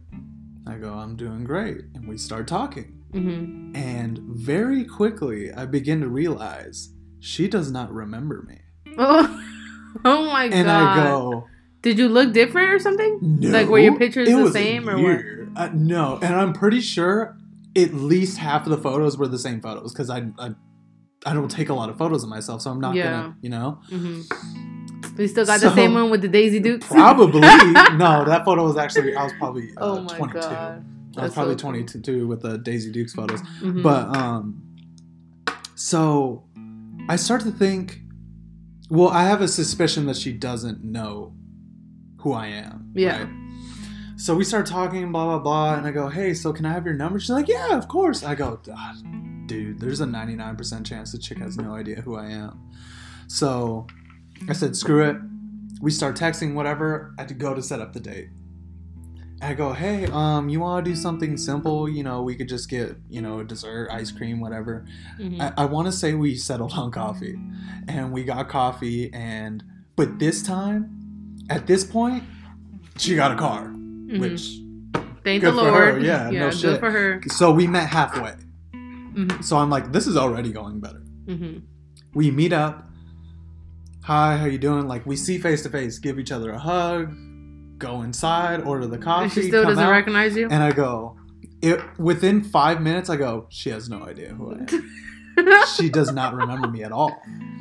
I 0.66 0.76
go, 0.76 0.94
I'm 0.94 1.16
doing 1.16 1.44
great. 1.44 1.82
And 1.96 2.08
we 2.08 2.18
start 2.18 2.48
talking. 2.48 2.94
Mhm. 3.14 3.76
And 3.76 4.20
very 4.20 4.84
quickly, 4.84 5.52
I 5.52 5.66
begin 5.66 6.02
to 6.02 6.08
realize 6.10 6.90
she 7.20 7.48
does 7.48 7.72
not 7.72 7.92
remember 7.94 8.44
me. 8.48 8.60
Oh, 9.00 9.44
oh 10.06 10.26
my 10.32 10.48
god. 10.48 10.58
And 10.58 10.72
I 10.72 11.04
go, 11.04 11.46
Did 11.84 12.00
you 12.00 12.10
look 12.10 12.34
different 12.34 12.70
or 12.74 12.80
something? 12.80 13.20
no. 13.22 13.50
Like, 13.50 13.68
were 13.68 13.78
your 13.80 13.96
pictures 13.98 14.28
the 14.28 14.52
same 14.52 14.90
or 14.90 14.98
what? 15.02 15.22
Uh, 15.56 15.70
no. 15.74 16.18
And 16.22 16.34
I'm 16.36 16.52
pretty 16.54 16.82
sure 16.82 17.38
at 17.76 17.94
least 17.94 18.38
half 18.40 18.64
of 18.66 18.72
the 18.72 18.78
photos 18.78 19.16
were 19.18 19.28
the 19.28 19.38
same 19.38 19.62
photos 19.62 19.94
because 19.94 20.10
I, 20.10 20.30
I, 20.40 20.56
I 21.28 21.34
don't 21.34 21.50
take 21.50 21.70
a 21.70 21.74
lot 21.74 21.90
of 21.90 21.98
photos 21.98 22.24
of 22.24 22.30
myself, 22.30 22.62
so 22.62 22.72
I'm 22.72 22.80
not 22.80 22.96
Yeah. 22.96 23.12
gonna, 23.12 23.36
you 23.42 23.50
know. 23.50 23.80
hmm 23.90 24.22
We 25.18 25.28
still 25.28 25.46
got 25.46 25.60
So- 25.60 25.70
the 25.70 25.76
same 25.76 25.94
one 25.94 26.10
with 26.10 26.22
the 26.22 26.28
Daisy 26.28 26.60
Dukes. 26.60 26.88
Probably 26.88 27.42
no. 28.06 28.24
That 28.26 28.44
photo 28.46 28.64
was 28.64 28.78
actually 28.78 29.16
I 29.16 29.24
was 29.24 29.34
probably 29.40 29.70
uh, 29.78 29.82
oh 29.82 30.02
my 30.02 30.18
22. 30.18 30.40
god. 30.40 30.54
I 30.54 30.76
was 30.76 31.16
That's 31.16 31.34
probably 31.34 31.54
so 31.58 31.62
cool. 31.64 31.72
22 31.72 32.28
with 32.28 32.42
the 32.44 32.58
Daisy 32.60 32.92
Dukes 32.92 33.14
photos. 33.14 33.42
Mhm. 33.62 33.82
But 33.84 34.16
um, 34.16 34.62
so 35.76 36.44
I 37.10 37.16
start 37.16 37.42
to 37.42 37.52
think. 37.52 38.02
Well, 38.90 39.10
I 39.10 39.24
have 39.24 39.42
a 39.42 39.48
suspicion 39.50 40.06
that 40.06 40.16
she 40.16 40.32
doesn't 40.32 40.84
know 40.84 41.34
who 42.22 42.32
I 42.34 42.48
am. 42.48 42.92
Yeah. 42.96 43.24
right? 43.24 43.30
So 44.16 44.34
we 44.36 44.44
start 44.46 44.66
talking, 44.66 45.12
blah 45.12 45.26
blah 45.26 45.40
blah, 45.40 45.76
and 45.76 45.86
I 45.86 45.92
go, 45.92 46.08
"Hey, 46.10 46.34
so 46.34 46.54
can 46.54 46.66
I 46.66 46.74
have 46.74 46.86
your 46.86 46.96
number?" 46.96 47.20
She's 47.20 47.30
like, 47.30 47.48
"Yeah, 47.48 47.78
of 47.78 47.88
course." 47.88 48.24
I 48.24 48.34
go, 48.36 48.60
"Ah, 48.74 48.96
"Dude, 49.48 49.80
there's 49.80 50.02
a 50.02 50.06
99% 50.06 50.86
chance 50.86 51.12
the 51.12 51.18
chick 51.18 51.38
has 51.40 51.58
no 51.58 51.74
idea 51.74 52.02
who 52.02 52.16
I 52.16 52.28
am." 52.28 52.60
So 53.28 53.88
I 54.50 54.54
said, 54.54 54.76
"Screw 54.76 55.04
it." 55.04 55.18
We 55.82 55.92
start 55.92 56.16
texting, 56.18 56.54
whatever. 56.54 57.14
I 57.18 57.22
had 57.22 57.28
to 57.30 57.34
go 57.36 57.54
to 57.54 57.62
set 57.62 57.80
up 57.82 57.94
the 57.94 58.00
date. 58.00 58.30
I 59.40 59.54
go, 59.54 59.72
hey, 59.74 60.08
um, 60.08 60.50
you 60.50 60.60
want 60.60 60.84
to 60.84 60.92
do 60.92 60.96
something 60.96 61.38
simple? 61.38 61.88
You 61.88 62.02
know, 62.04 62.24
we 62.24 62.34
could 62.34 62.50
just 62.50 62.68
get, 62.70 62.96
you 63.08 63.22
know, 63.22 63.44
dessert, 63.44 63.90
ice 63.92 64.10
cream, 64.10 64.40
whatever. 64.40 64.88
Mhm. 65.20 65.40
I, 65.40 65.54
I 65.62 65.66
want 65.66 65.86
to 65.86 65.92
say 65.92 66.16
we 66.16 66.34
settled 66.36 66.74
on 66.74 66.90
coffee, 66.90 67.40
and 67.88 68.12
we 68.12 68.24
got 68.24 68.50
coffee, 68.50 69.14
and 69.14 69.64
but 69.96 70.18
this 70.18 70.42
time, 70.42 71.38
at 71.52 71.68
this 71.68 71.84
point, 71.84 72.24
she 72.98 73.16
got 73.16 73.32
a 73.32 73.36
car, 73.36 73.68
Mhm. 73.68 74.20
which 74.20 74.60
Thank 75.24 75.44
good 75.44 75.54
the 75.54 75.60
for 75.60 75.72
her. 75.72 75.92
Lord. 75.92 76.04
Yeah, 76.04 76.32
no 76.32 76.50
good 76.50 76.58
shit. 76.58 76.80
for 76.80 76.90
her. 76.90 77.22
so 77.28 77.52
we 77.52 77.68
met 77.68 77.90
halfway. 77.90 78.34
Mhm. 79.18 79.44
So 79.44 79.58
I'm 79.58 79.70
like, 79.70 79.92
this 79.92 80.08
is 80.08 80.16
already 80.18 80.52
going 80.52 80.80
better. 80.80 81.02
Mhm. 81.28 81.64
We 82.14 82.32
meet 82.32 82.54
up. 82.54 82.84
Hi, 84.04 84.38
how 84.38 84.46
you 84.46 84.58
doing? 84.58 84.88
Like 84.88 85.06
we 85.06 85.16
see 85.16 85.38
face 85.38 85.64
to 85.64 85.70
face, 85.70 86.00
give 86.00 86.18
each 86.20 86.32
other 86.32 86.52
a 86.52 86.60
hug, 86.60 87.14
go 87.78 88.02
inside, 88.04 88.62
order 88.62 88.88
the 88.88 88.98
coffee. 88.98 89.24
And 89.24 89.32
she 89.34 89.42
still 89.44 89.64
doesn't 89.64 89.84
out. 89.84 89.92
recognize 89.92 90.36
you. 90.36 90.48
And 90.50 90.64
I 90.64 90.72
go, 90.72 91.18
it 91.62 91.82
within 92.00 92.42
five 92.44 92.82
minutes, 92.82 93.10
I 93.10 93.18
go, 93.18 93.48
she 93.50 93.70
has 93.72 93.90
no 93.90 94.04
idea 94.04 94.30
who 94.34 94.54
I 94.54 94.58
am. 94.60 95.64
she 95.76 95.90
does 95.90 96.12
not 96.14 96.34
remember 96.36 96.68
me 96.70 96.84
at 96.84 96.92
all. 96.92 97.12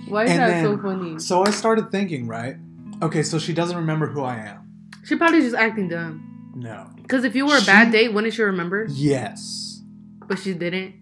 Why 0.08 0.24
is 0.24 0.30
and 0.30 0.40
that 0.40 0.48
then- 0.48 0.64
so 0.64 0.78
funny? 0.80 1.18
So 1.18 1.44
I 1.44 1.50
started 1.50 1.90
thinking, 1.90 2.26
right? 2.28 2.56
Okay, 3.02 3.22
so 3.22 3.38
she 3.38 3.52
doesn't 3.52 3.76
remember 3.76 4.06
who 4.06 4.22
I 4.22 4.36
am. 4.36 4.58
She 5.04 5.16
probably 5.16 5.40
just 5.40 5.54
acting 5.56 5.88
dumb. 5.88 6.52
No. 6.54 6.88
Because 6.96 7.24
if 7.24 7.34
you 7.34 7.46
were 7.46 7.58
a 7.58 7.64
bad 7.64 7.92
date, 7.92 8.12
wouldn't 8.14 8.32
she 8.32 8.42
remember? 8.42 8.86
Yes. 8.88 9.82
But 10.26 10.38
she 10.38 10.54
didn't. 10.54 10.94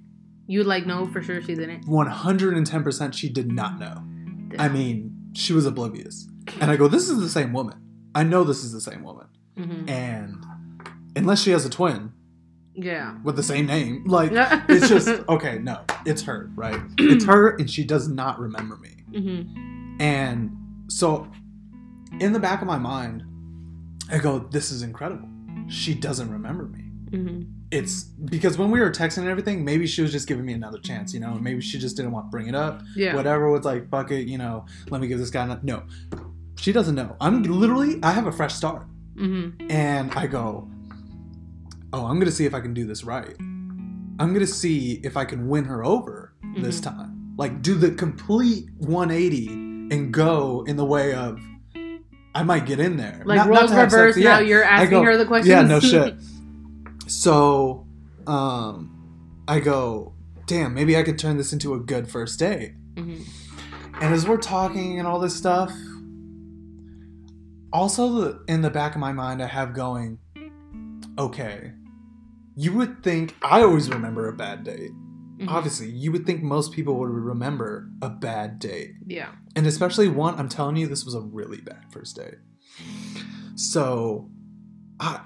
You 0.46 0.62
like 0.64 0.86
know 0.86 1.06
for 1.06 1.22
sure 1.22 1.40
she 1.40 1.54
didn't. 1.54 1.86
110% 1.86 3.14
she 3.14 3.28
did 3.28 3.50
not 3.50 3.78
know. 3.78 4.02
I 4.58 4.68
mean, 4.68 5.30
she 5.34 5.52
was 5.52 5.66
oblivious. 5.66 6.28
And 6.60 6.70
I 6.70 6.76
go, 6.76 6.86
this 6.88 7.08
is 7.08 7.20
the 7.20 7.28
same 7.28 7.52
woman. 7.52 7.80
I 8.14 8.22
know 8.24 8.44
this 8.44 8.62
is 8.62 8.72
the 8.72 8.80
same 8.80 9.02
woman. 9.02 9.26
hmm 9.56 9.88
And 9.88 10.44
unless 11.16 11.42
she 11.42 11.50
has 11.50 11.64
a 11.64 11.70
twin 11.70 12.12
Yeah. 12.74 13.16
with 13.24 13.36
the 13.36 13.42
same 13.42 13.66
name, 13.66 14.04
like, 14.06 14.30
it's 14.68 14.88
just, 14.88 15.08
okay, 15.28 15.58
no, 15.58 15.80
it's 16.04 16.22
her, 16.22 16.50
right? 16.54 16.80
It's 16.98 17.24
her, 17.24 17.56
and 17.56 17.68
she 17.70 17.84
does 17.84 18.08
not 18.08 18.38
remember 18.38 18.76
me. 18.76 18.90
hmm 19.18 19.96
And 20.00 20.56
so, 20.88 21.28
in 22.20 22.32
the 22.32 22.38
back 22.40 22.60
of 22.60 22.68
my 22.68 22.78
mind, 22.78 23.24
I 24.10 24.18
go, 24.18 24.38
this 24.38 24.70
is 24.70 24.82
incredible. 24.82 25.28
She 25.68 25.94
doesn't 25.94 26.30
remember 26.30 26.64
me. 26.64 26.80
hmm 27.10 27.42
It's 27.74 28.04
because 28.04 28.56
when 28.56 28.70
we 28.70 28.78
were 28.80 28.90
texting 28.90 29.18
and 29.18 29.28
everything, 29.28 29.64
maybe 29.64 29.86
she 29.86 30.00
was 30.02 30.12
just 30.12 30.28
giving 30.28 30.44
me 30.46 30.52
another 30.52 30.78
chance, 30.78 31.12
you 31.12 31.18
know, 31.20 31.32
and 31.32 31.42
maybe 31.42 31.60
she 31.60 31.78
just 31.78 31.96
didn't 31.96 32.12
want 32.12 32.26
to 32.26 32.30
bring 32.30 32.46
it 32.46 32.54
up. 32.54 32.82
Yeah. 32.94 33.14
Whatever 33.16 33.50
was 33.50 33.64
like, 33.64 33.90
fuck 33.90 34.10
it, 34.12 34.28
you 34.28 34.38
know, 34.38 34.64
let 34.90 35.00
me 35.00 35.08
give 35.08 35.18
this 35.18 35.30
guy. 35.30 35.44
An- 35.44 35.58
no, 35.62 35.82
she 36.56 36.70
doesn't 36.72 36.94
know. 36.94 37.16
I'm 37.20 37.42
literally, 37.42 37.98
I 38.02 38.12
have 38.12 38.26
a 38.26 38.32
fresh 38.32 38.54
start. 38.54 38.86
hmm 39.18 39.50
And 39.70 40.12
I 40.14 40.26
go, 40.28 40.68
oh, 41.92 42.06
I'm 42.06 42.14
going 42.16 42.26
to 42.26 42.32
see 42.32 42.44
if 42.46 42.54
I 42.54 42.60
can 42.60 42.74
do 42.74 42.86
this 42.86 43.02
right. 43.04 43.34
I'm 43.40 44.28
going 44.32 44.40
to 44.40 44.46
see 44.46 45.00
if 45.02 45.16
I 45.16 45.24
can 45.24 45.48
win 45.48 45.64
her 45.64 45.84
over 45.84 46.32
this 46.58 46.80
Mhm. 46.80 46.84
time. 46.84 47.34
Like, 47.36 47.62
do 47.62 47.74
the 47.74 47.90
complete 47.90 48.68
180 48.78 49.48
and 49.90 50.12
go 50.12 50.64
in 50.68 50.76
the 50.76 50.84
way 50.84 51.12
of, 51.14 51.40
I 52.36 52.42
might 52.44 52.66
get 52.66 52.78
in 52.78 52.96
there. 52.96 53.22
Like 53.24 53.36
Not- 53.38 53.48
not 53.48 53.58
roles 53.60 53.70
sex, 53.70 53.92
reversed. 53.92 54.18
yeah. 54.18 54.34
Now 54.34 54.38
you're 54.40 54.62
asking 54.64 54.90
go, 54.90 55.02
her 55.04 55.16
the 55.16 55.26
questions. 55.26 55.48
Yeah, 55.48 55.62
no 55.62 55.80
shit. 55.80 56.14
So, 57.06 57.86
um, 58.26 58.90
I 59.46 59.60
go, 59.60 60.14
damn, 60.46 60.74
maybe 60.74 60.96
I 60.96 61.02
could 61.02 61.18
turn 61.18 61.36
this 61.36 61.52
into 61.52 61.74
a 61.74 61.80
good 61.80 62.08
first 62.08 62.38
date. 62.38 62.72
hmm 62.96 63.22
And 64.00 64.14
as 64.14 64.26
we're 64.26 64.38
talking 64.38 64.98
and 64.98 65.06
all 65.06 65.20
this 65.20 65.36
stuff, 65.36 65.72
also 67.72 68.40
in 68.46 68.62
the 68.62 68.70
back 68.70 68.94
of 68.94 69.00
my 69.00 69.12
mind, 69.12 69.42
I 69.42 69.46
have 69.46 69.74
going, 69.74 70.18
okay, 71.18 71.72
you 72.56 72.72
would 72.72 73.02
think, 73.02 73.34
I 73.42 73.62
always 73.62 73.88
remember 73.90 74.28
a 74.28 74.32
bad 74.32 74.64
date. 74.64 74.92
Mhm. 75.38 75.48
Obviously, 75.48 75.90
you 75.90 76.12
would 76.12 76.24
think 76.24 76.42
most 76.42 76.72
people 76.72 76.96
would 77.00 77.10
remember 77.10 77.90
a 78.00 78.08
bad 78.08 78.60
date. 78.60 78.92
Yeah. 79.06 79.32
And 79.56 79.66
especially 79.66 80.08
one, 80.08 80.38
I'm 80.38 80.48
telling 80.48 80.76
you, 80.76 80.86
this 80.86 81.04
was 81.04 81.14
a 81.14 81.20
really 81.20 81.60
bad 81.60 81.84
first 81.90 82.16
date. 82.16 82.36
So, 83.56 84.30
I, 85.00 85.20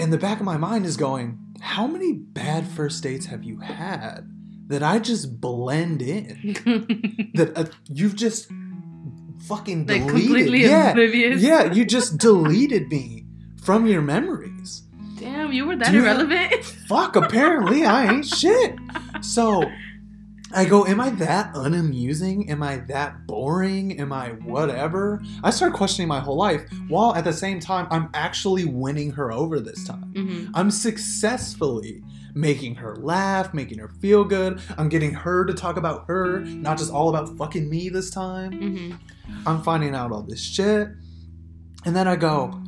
in 0.00 0.10
the 0.10 0.18
back 0.18 0.38
of 0.40 0.44
my 0.46 0.56
mind 0.56 0.86
is 0.86 0.96
going, 0.96 1.38
how 1.60 1.86
many 1.86 2.12
bad 2.12 2.66
first 2.66 3.02
dates 3.02 3.26
have 3.26 3.44
you 3.44 3.58
had 3.60 4.28
that 4.68 4.82
I 4.82 4.98
just 4.98 5.40
blend 5.40 6.02
in? 6.02 6.56
That 7.34 7.52
uh, 7.56 7.64
you've 7.88 8.16
just 8.16 8.48
fucking 9.46 9.86
like 9.86 10.06
deleted? 10.06 10.60
yeah, 10.60 10.90
oblivious. 10.90 11.40
yeah, 11.42 11.72
you 11.72 11.84
just 11.84 12.18
deleted 12.18 12.88
me 12.88 13.24
from 13.62 13.86
your 13.86 14.02
memories. 14.02 14.82
Damn, 15.18 15.52
you 15.52 15.66
were 15.66 15.76
that 15.76 15.92
you- 15.92 16.00
irrelevant. 16.00 16.64
Fuck, 16.88 17.16
apparently 17.16 17.84
I 17.84 18.10
ain't 18.12 18.26
shit. 18.26 18.74
So 19.20 19.62
I 20.52 20.64
go, 20.64 20.86
Am 20.86 21.00
I 21.00 21.10
that 21.10 21.54
unamusing? 21.54 22.50
Am 22.50 22.62
I 22.62 22.78
that 22.88 23.26
boring? 23.26 24.00
Am 24.00 24.12
I 24.12 24.30
whatever? 24.30 25.22
I 25.44 25.50
start 25.50 25.72
questioning 25.74 26.08
my 26.08 26.20
whole 26.20 26.36
life 26.36 26.68
while 26.88 27.14
at 27.14 27.24
the 27.24 27.32
same 27.32 27.60
time 27.60 27.86
I'm 27.90 28.08
actually 28.14 28.64
winning 28.64 29.12
her 29.12 29.30
over 29.32 29.60
this 29.60 29.84
time. 29.84 30.12
hmm 30.14 30.46
I'm 30.54 30.70
successfully 30.70 32.02
making 32.34 32.76
her 32.76 32.96
laugh, 32.96 33.52
making 33.52 33.78
her 33.78 33.88
feel 33.88 34.24
good. 34.24 34.60
I'm 34.78 34.88
getting 34.88 35.12
her 35.14 35.44
to 35.44 35.52
talk 35.54 35.76
about 35.76 36.04
her, 36.08 36.40
not 36.40 36.78
just 36.78 36.92
all 36.92 37.08
about 37.08 37.36
fucking 37.36 37.68
me 37.68 37.88
this 37.88 38.10
time. 38.10 38.52
hmm 38.52 38.92
I'm 39.46 39.62
finding 39.62 39.94
out 39.94 40.10
all 40.12 40.22
this 40.22 40.40
shit. 40.42 40.88
And 41.84 41.94
then 41.96 42.06
I 42.08 42.16
go, 42.16 42.60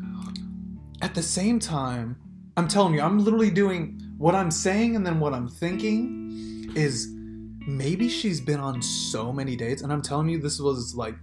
at 1.03 1.15
the 1.15 1.23
same 1.23 1.59
time, 1.59 2.17
I'm 2.57 2.69
telling 2.69 2.95
you, 2.95 3.01
I'm 3.01 3.19
literally 3.19 3.51
doing 3.51 4.01
what 4.17 4.35
I'm 4.35 4.51
saying 4.51 4.95
and 4.97 5.05
then 5.07 5.19
what 5.21 5.35
I'm 5.35 5.49
thinking 5.49 6.73
is 6.77 7.12
maybe 7.67 8.09
she's 8.09 8.41
been 8.41 8.61
on 8.61 8.83
so 8.83 9.33
many 9.33 9.57
dates. 9.57 9.83
And 9.83 9.93
I'm 9.93 10.03
telling 10.03 10.29
you, 10.29 10.39
this 10.39 10.61
was 10.61 10.95
like 10.95 11.15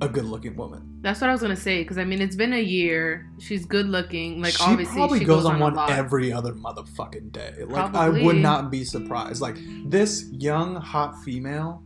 a 0.00 0.08
good 0.08 0.24
looking 0.24 0.56
woman. 0.56 0.98
That's 1.02 1.20
what 1.20 1.30
I 1.30 1.32
was 1.32 1.42
gonna 1.42 1.56
say. 1.56 1.82
Because 1.82 1.98
I 1.98 2.04
mean, 2.04 2.20
it's 2.20 2.36
been 2.36 2.52
a 2.52 2.60
year. 2.60 3.30
She's 3.38 3.64
good 3.64 3.86
looking. 3.86 4.40
Like 4.42 4.54
she 4.54 4.62
obviously, 4.64 4.96
probably 4.96 5.18
she 5.20 5.24
goes, 5.24 5.44
on, 5.44 5.56
a 5.56 5.58
one 5.58 5.90
every 5.90 6.32
other 6.32 6.52
motherfucking 6.52 7.32
day. 7.32 7.64
Like 7.66 7.94
I 7.94 8.08
would 8.08 8.36
not 8.36 8.70
be 8.70 8.84
surprised. 8.84 9.40
Like 9.40 9.56
this 9.86 10.28
young 10.32 10.76
hot 10.76 11.22
female 11.22 11.82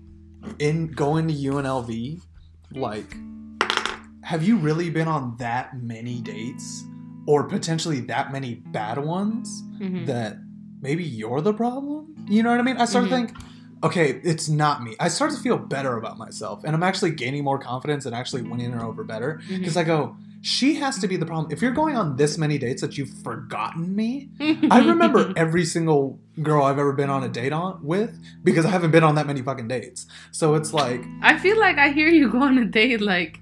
in 0.59 0.89
going 0.93 1.29
to 1.29 1.35
UNLV, 1.35 2.21
like 2.73 3.17
have 4.23 4.43
you 4.43 4.57
really 4.59 4.91
been 4.91 5.09
on 5.09 5.37
that 5.39 5.77
many 5.83 6.21
dates 6.21 6.85
or 7.27 7.45
potentially 7.45 8.01
that 8.01 8.31
many 8.31 8.55
bad 8.57 8.99
ones 8.99 9.63
Mhm. 9.81 10.07
that 10.07 10.37
maybe 10.81 11.03
you're 11.05 11.41
the 11.41 11.53
problem? 11.55 12.15
You 12.29 12.43
know 12.43 12.51
what 12.51 12.61
I 12.61 12.63
mean? 12.63 12.77
I 12.77 12.85
start 12.85 13.07
Mhm. 13.07 13.09
to 13.09 13.15
think 13.17 13.33
okay, 13.83 14.21
it's 14.25 14.49
not 14.49 14.83
me. 14.83 14.97
I 14.99 15.09
start 15.09 15.33
to 15.33 15.39
feel 15.39 15.59
better 15.59 15.97
about 15.97 16.19
myself 16.19 16.65
and 16.65 16.75
I'm 16.75 16.83
actually 16.83 17.13
gaining 17.13 17.45
more 17.45 17.59
confidence 17.59 18.07
and 18.07 18.15
actually 18.15 18.43
winning 18.43 18.73
her 18.73 18.85
over 18.85 19.05
better 19.05 19.41
mm-hmm. 19.45 19.59
because 19.59 19.77
I 19.77 19.85
go 19.85 20.17
she 20.41 20.77
has 20.77 20.99
to 20.99 21.09
be 21.09 21.17
the 21.17 21.27
problem. 21.27 21.51
If 21.51 21.61
you're 21.61 21.73
going 21.73 21.97
on 21.97 22.17
this 22.17 22.39
many 22.39 22.59
dates 22.59 22.81
that 22.81 22.97
you've 22.97 23.13
forgotten 23.23 23.95
me, 23.95 24.29
I 24.71 24.85
remember 24.87 25.33
every 25.37 25.65
single 25.65 26.21
girl 26.43 26.65
I've 26.65 26.79
ever 26.79 26.93
been 26.93 27.11
on 27.11 27.25
a 27.25 27.29
date 27.29 27.53
on 27.53 27.85
with 27.85 28.19
because 28.45 28.65
I 28.65 28.71
haven't 28.71 28.93
been 28.93 29.05
on 29.05 29.17
that 29.17 29.27
many 29.27 29.43
fucking 29.43 29.69
dates. 29.69 30.07
So 30.31 30.55
it's 30.55 30.73
like 30.73 31.03
I 31.23 31.39
feel 31.39 31.59
like 31.59 31.79
I 31.79 31.91
hear 31.91 32.09
you 32.09 32.31
go 32.31 32.43
on 32.43 32.59
a 32.59 32.65
date 32.65 33.01
like 33.01 33.41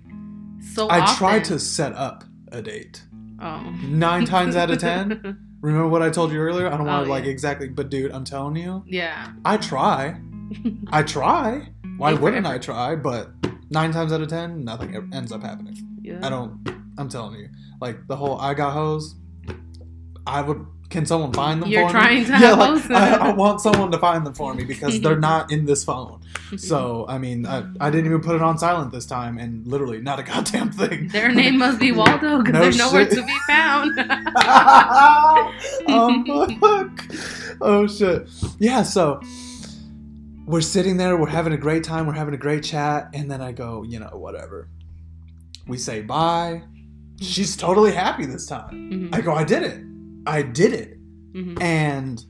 so. 0.75 0.89
I 0.89 1.01
often. 1.01 1.17
try 1.17 1.39
to 1.41 1.59
set 1.59 1.93
up 1.93 2.25
a 2.51 2.63
date. 2.63 3.03
Oh. 3.41 3.61
Nine 3.83 4.25
times 4.25 4.57
out 4.57 4.71
of 4.71 4.79
ten. 4.79 5.43
Remember 5.67 5.89
what 5.89 6.01
I 6.03 6.11
told 6.11 6.31
you 6.33 6.39
earlier? 6.39 6.69
I 6.69 6.77
don't 6.77 6.87
want 6.87 7.03
Oh, 7.03 7.05
to 7.07 7.11
like 7.11 7.25
yeah. 7.25 7.31
exactly, 7.31 7.69
but 7.69 7.91
dude, 7.91 8.13
I'm 8.13 8.25
telling 8.25 8.55
you, 8.57 8.85
yeah. 8.87 9.33
I 9.45 9.57
try. 9.57 10.21
I 10.93 11.03
try. 11.03 11.69
Why 11.97 12.13
wouldn't 12.15 12.47
I 12.47 12.59
try? 12.59 12.95
But 12.95 13.31
nine 13.71 13.91
times 13.91 14.13
out 14.13 14.21
of 14.21 14.29
ten, 14.29 14.65
nothing 14.65 14.95
ends 15.13 15.33
up 15.33 15.43
happening. 15.43 15.77
yeah. 16.03 16.21
I 16.23 16.29
don't. 16.31 16.53
I'm 16.99 17.09
telling 17.09 17.41
you, 17.41 17.49
like 17.81 18.07
the 18.07 18.15
whole 18.17 18.39
I 18.41 18.55
got 18.55 18.75
hose. 18.75 19.17
I 20.27 20.41
would. 20.41 20.65
Can 20.97 21.05
someone 21.05 21.31
find 21.35 21.61
them? 21.61 21.67
For 21.69 21.75
me? 21.75 21.77
You're 21.77 21.91
trying 21.91 22.21
me? 22.21 22.25
to 22.25 22.33
yeah, 22.41 22.55
like. 22.55 22.91
I, 22.91 23.17
I 23.29 23.33
want 23.35 23.61
someone 23.61 23.91
to 23.91 23.99
find 23.99 24.25
them 24.25 24.33
for 24.33 24.55
me 24.55 24.65
because 24.65 24.99
they're 25.03 25.21
not 25.21 25.53
in 25.53 25.67
this 25.67 25.85
phone. 25.85 26.21
Mm-hmm. 26.23 26.57
So 26.71 27.05
I 27.07 27.19
mean, 27.19 27.45
I, 27.45 27.65
I 27.81 27.91
didn't 27.91 28.07
even 28.07 28.23
put 28.23 28.35
it 28.35 28.41
on 28.41 28.57
silent 28.57 28.93
this 28.93 29.05
time, 29.05 29.37
and 29.37 29.67
literally 29.67 30.01
not 30.01 30.19
a 30.21 30.23
goddamn 30.23 30.71
thing. 30.73 31.09
Their 31.09 31.31
name 31.33 31.59
must 31.59 31.79
be 31.81 31.93
Waldo 31.93 32.39
because 32.43 32.53
No 32.55 32.61
they're 32.61 32.79
nowhere 32.79 33.05
shit. 33.05 33.19
to 33.19 33.27
be 33.27 33.37
found. 33.47 33.99
um. 35.87 36.25
Oh 37.61 37.87
shit. 37.87 38.29
Yeah, 38.59 38.83
so 38.83 39.21
we're 40.47 40.63
sitting 40.63 40.97
there, 40.97 41.19
we're 41.19 41.29
having 41.29 41.53
a 41.53 41.59
great 41.59 41.85
time, 41.85 42.07
we're 42.07 42.15
having 42.15 42.33
a 42.33 42.39
great 42.39 42.65
chat, 42.65 43.11
and 43.13 43.31
then 43.31 43.43
I 43.43 43.53
go, 43.53 43.83
you 43.83 43.99
know, 43.99 44.11
whatever. 44.15 44.69
We 45.67 45.77
say 45.77 46.01
bye. 46.01 46.63
She's 47.21 47.55
totally 47.55 47.93
happy 47.93 48.25
this 48.25 48.47
time. 48.47 48.71
Mhm, 48.91 49.15
I 49.15 49.21
go, 49.21 49.35
I 49.35 49.45
did 49.45 49.63
it. 49.63 49.86
I 50.27 50.43
did 50.43 50.73
it. 50.73 50.99
mhm. 51.33 51.61
And 51.63 52.25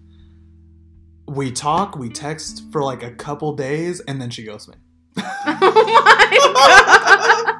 we 1.28 1.50
talk, 1.50 1.96
we 1.96 2.08
text 2.08 2.64
for 2.70 2.82
like 2.82 3.02
a 3.02 3.10
couple 3.10 3.54
days, 3.54 4.00
and 4.00 4.20
then 4.20 4.30
she 4.30 4.44
ghosts 4.44 4.68
me. 4.68 4.74
oh 5.18 6.02
my 6.04 7.56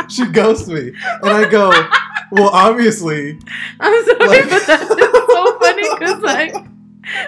god! 0.00 0.10
She 0.10 0.26
ghosts 0.26 0.68
me. 0.68 0.92
And 1.22 1.30
I 1.30 1.48
go, 1.48 1.70
well, 2.32 2.50
obviously, 2.50 3.38
I'm 3.80 4.04
sorry, 4.04 4.18
Like- 4.28 4.50
but 4.50 4.66
that's 4.66 4.88
so 4.88 5.58
funny 5.58 5.88
because 5.98 6.20
like 6.22 6.54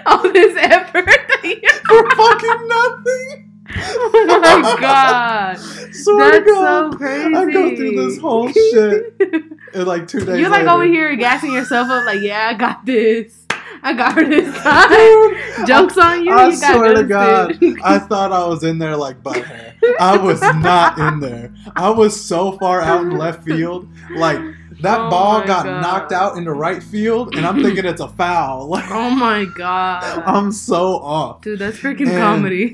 all 0.05 0.31
this 0.31 0.55
effort. 0.57 1.09
for 1.85 2.09
fucking 2.11 2.67
nothing. 2.67 3.49
oh 3.75 4.39
my 4.61 4.77
god! 4.79 5.57
Swear 5.57 6.31
to 6.31 6.39
That's 6.39 6.51
God. 6.51 6.91
so 6.91 6.97
crazy. 6.97 7.35
I 7.35 7.51
go 7.51 7.75
through 7.75 7.95
this 8.07 8.17
whole 8.19 8.49
shit 8.51 9.13
in 9.73 9.85
like 9.85 10.07
two 10.07 10.19
days. 10.25 10.39
You're 10.39 10.49
like 10.49 10.61
later. 10.61 10.71
over 10.71 10.83
here 10.85 11.15
gassing 11.15 11.51
yourself 11.53 11.89
up, 11.89 12.05
like, 12.05 12.21
yeah, 12.21 12.49
I 12.49 12.53
got 12.53 12.85
this. 12.85 13.39
I 13.85 13.93
got 13.93 14.13
her 14.15 14.23
this 14.29 14.53
time. 14.63 15.65
Jokes 15.67 15.97
on 15.97 16.23
you. 16.23 16.31
I 16.31 16.47
you 16.49 16.59
got 16.61 16.75
swear 16.75 16.93
to 16.95 17.03
God. 17.03 17.57
I 17.83 17.99
thought 17.99 18.31
I 18.31 18.47
was 18.47 18.63
in 18.63 18.77
there 18.79 18.95
like 18.95 19.21
butt 19.21 19.43
hair. 19.43 19.75
I 19.99 20.17
was 20.17 20.39
not 20.41 20.97
in 20.99 21.19
there. 21.19 21.53
I 21.75 21.89
was 21.89 22.19
so 22.19 22.53
far 22.59 22.79
out 22.81 23.01
in 23.01 23.17
left 23.17 23.43
field. 23.43 23.87
Like 24.11 24.39
that 24.81 24.99
Oh 24.99 25.09
ball 25.09 25.45
got 25.45 25.65
God. 25.65 25.81
knocked 25.81 26.11
out 26.13 26.37
into 26.37 26.53
right 26.53 26.81
field, 26.81 27.35
and 27.35 27.45
I'm 27.45 27.61
thinking 27.61 27.83
it's 27.85 27.99
a 28.01 28.07
foul. 28.07 28.67
Like 28.69 28.89
Oh 28.89 29.09
my 29.09 29.43
god. 29.45 30.23
I'm 30.25 30.51
so 30.53 30.97
off. 30.99 31.41
Dude, 31.41 31.59
that's 31.59 31.77
freaking 31.77 32.07
And- 32.07 32.17
comedy. 32.19 32.73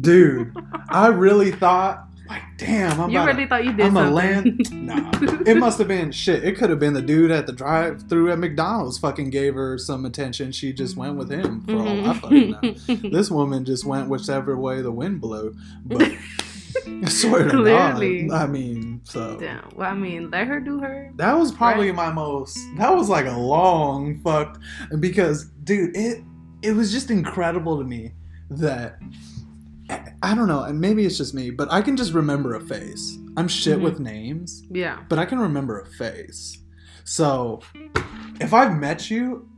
Dude, 0.00 0.56
I 0.88 1.08
really 1.08 1.52
thought 1.52 2.08
Like, 2.28 2.42
damn, 2.56 2.98
I'm 3.00 3.10
you 3.10 3.18
about 3.18 3.26
really 3.26 3.42
to, 3.42 3.48
thought 3.48 3.64
you 3.64 3.72
did 3.74 3.86
I'm 3.86 3.96
a 3.96 4.00
something. 4.00 4.14
land. 4.14 4.70
Nah, 4.84 5.10
it 5.46 5.56
must 5.58 5.78
have 5.78 5.88
been 5.88 6.10
shit. 6.12 6.42
It 6.44 6.56
could 6.56 6.70
have 6.70 6.78
been 6.78 6.92
the 6.94 7.02
dude 7.02 7.30
at 7.30 7.46
the 7.46 7.52
drive-through 7.52 8.30
at 8.32 8.38
McDonald's. 8.38 8.98
Fucking 8.98 9.30
gave 9.30 9.54
her 9.54 9.76
some 9.78 10.04
attention. 10.04 10.52
She 10.52 10.72
just 10.72 10.96
went 10.96 11.16
with 11.16 11.30
him 11.30 11.62
for 11.62 11.76
all 11.76 12.10
I 12.10 12.14
fucking 12.14 12.50
know. 12.50 12.58
Mhm. 12.60 13.12
This 13.12 13.30
woman 13.30 13.64
just 13.64 13.84
went 13.84 14.08
whichever 14.08 14.56
way 14.56 14.80
the 14.82 14.90
wind 14.92 15.20
blew. 15.20 15.54
But 15.84 16.12
I 16.86 17.08
swear 17.08 17.48
to 17.48 17.64
God, 17.64 18.02
I 18.02 18.46
mean, 18.46 19.00
so 19.04 19.38
Damn. 19.38 19.68
Well, 19.76 19.90
I 19.90 19.94
mean, 19.94 20.30
let 20.30 20.46
her 20.46 20.60
do 20.60 20.80
her. 20.80 21.10
that 21.16 21.38
was 21.38 21.52
probably 21.52 21.88
Right. 21.90 21.96
my 21.96 22.12
most. 22.12 22.58
That 22.78 22.94
was 22.94 23.08
like 23.08 23.26
a 23.26 23.36
long 23.38 24.20
fucked 24.22 24.58
because, 25.00 25.44
dude, 25.64 25.96
it 25.96 26.22
it 26.62 26.72
was 26.72 26.90
just 26.92 27.10
incredible 27.10 27.78
to 27.78 27.84
me 27.84 28.12
that 28.50 28.98
I 30.22 30.34
don't 30.34 30.48
know, 30.48 30.62
and 30.62 30.80
maybe 30.80 31.04
it's 31.04 31.18
just 31.18 31.34
me, 31.34 31.50
but 31.50 31.70
I 31.70 31.82
can 31.82 31.96
just 31.96 32.12
remember 32.14 32.54
a 32.54 32.60
face. 32.60 33.18
I'm 33.36 33.48
shit 33.48 33.78
Mhm. 33.78 33.82
with 33.82 34.00
names, 34.00 34.62
Yeah. 34.70 35.00
but 35.08 35.18
I 35.18 35.24
can 35.26 35.38
remember 35.38 35.78
a 35.80 35.86
face. 35.86 36.58
So 37.04 37.60
if 38.40 38.54
I've 38.54 38.74
met 38.78 39.10
you, 39.10 39.48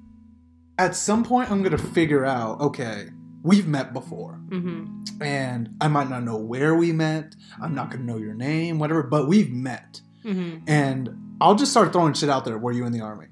at 0.79 0.97
some 0.97 1.23
point 1.25 1.51
I'm 1.51 1.63
gonna 1.63 1.79
figure 1.79 2.25
out. 2.25 2.61
Okay, 2.61 3.07
we've 3.43 3.69
met 3.69 3.93
before 3.93 4.41
Mm-hmm. 4.51 5.23
and 5.23 5.71
I 5.81 5.89
might 5.89 6.11
not 6.11 6.25
know 6.25 6.37
where 6.39 6.75
we 6.75 6.93
met. 6.93 7.37
I'm 7.61 7.75
not 7.75 7.91
gonna 7.91 8.05
know 8.05 8.19
your 8.19 8.35
name, 8.35 8.79
whatever, 8.79 9.03
but 9.05 9.29
we've 9.29 9.53
met. 9.53 10.01
Mm-hmm. 10.25 10.65
And 10.67 11.11
I'll 11.41 11.55
just 11.55 11.71
start 11.71 11.93
throwing 11.93 12.15
shit 12.15 12.29
out 12.31 12.45
there. 12.45 12.59
Were 12.59 12.73
you 12.73 12.85
in 12.87 12.93
the 12.93 13.01
army? 13.03 13.27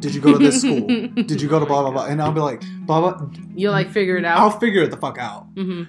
Did 0.00 0.14
you 0.14 0.20
go 0.22 0.32
to 0.32 0.38
this 0.38 0.62
school? 0.62 0.86
Did 1.14 1.40
you 1.42 1.48
go 1.48 1.60
to 1.60 1.66
blah 1.66 1.82
blah 1.82 1.90
blah? 1.92 2.06
And 2.06 2.20
I'll 2.22 2.32
be 2.32 2.40
like, 2.40 2.62
blah 2.86 3.00
blah. 3.12 3.28
You'll 3.54 3.72
like 3.72 3.90
figure 3.90 4.16
it 4.16 4.24
out. 4.24 4.38
I'll 4.38 4.58
figure 4.58 4.82
it 4.82 4.90
the 4.90 4.96
fuck 4.96 5.18
out, 5.18 5.46
hmm 5.56 5.82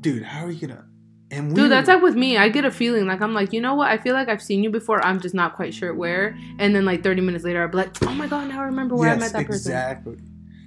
dude. 0.00 0.22
How 0.22 0.44
are 0.44 0.50
you 0.50 0.66
gonna? 0.66 0.84
And 1.32 1.50
we 1.50 1.54
Dude, 1.54 1.70
that's 1.70 1.88
like 1.88 2.02
with 2.02 2.16
me. 2.16 2.36
I 2.36 2.48
get 2.48 2.64
a 2.64 2.70
feeling 2.70 3.06
like 3.06 3.20
I'm 3.20 3.32
like, 3.34 3.52
you 3.52 3.60
know 3.60 3.74
what? 3.74 3.88
I 3.88 3.98
feel 3.98 4.14
like 4.14 4.28
I've 4.28 4.42
seen 4.42 4.64
you 4.64 4.70
before. 4.70 5.04
I'm 5.04 5.20
just 5.20 5.34
not 5.34 5.54
quite 5.54 5.72
sure 5.72 5.94
where. 5.94 6.36
And 6.58 6.74
then 6.74 6.84
like 6.84 7.04
30 7.04 7.20
minutes 7.20 7.44
later, 7.44 7.62
I'll 7.62 7.68
be 7.68 7.76
like, 7.76 8.02
oh 8.02 8.12
my 8.14 8.26
god, 8.26 8.48
now 8.48 8.60
I 8.60 8.64
remember 8.64 8.96
where 8.96 9.10
I 9.10 9.16
met 9.16 9.32
that 9.32 9.46
person. 9.46 9.72
exactly, 9.72 10.16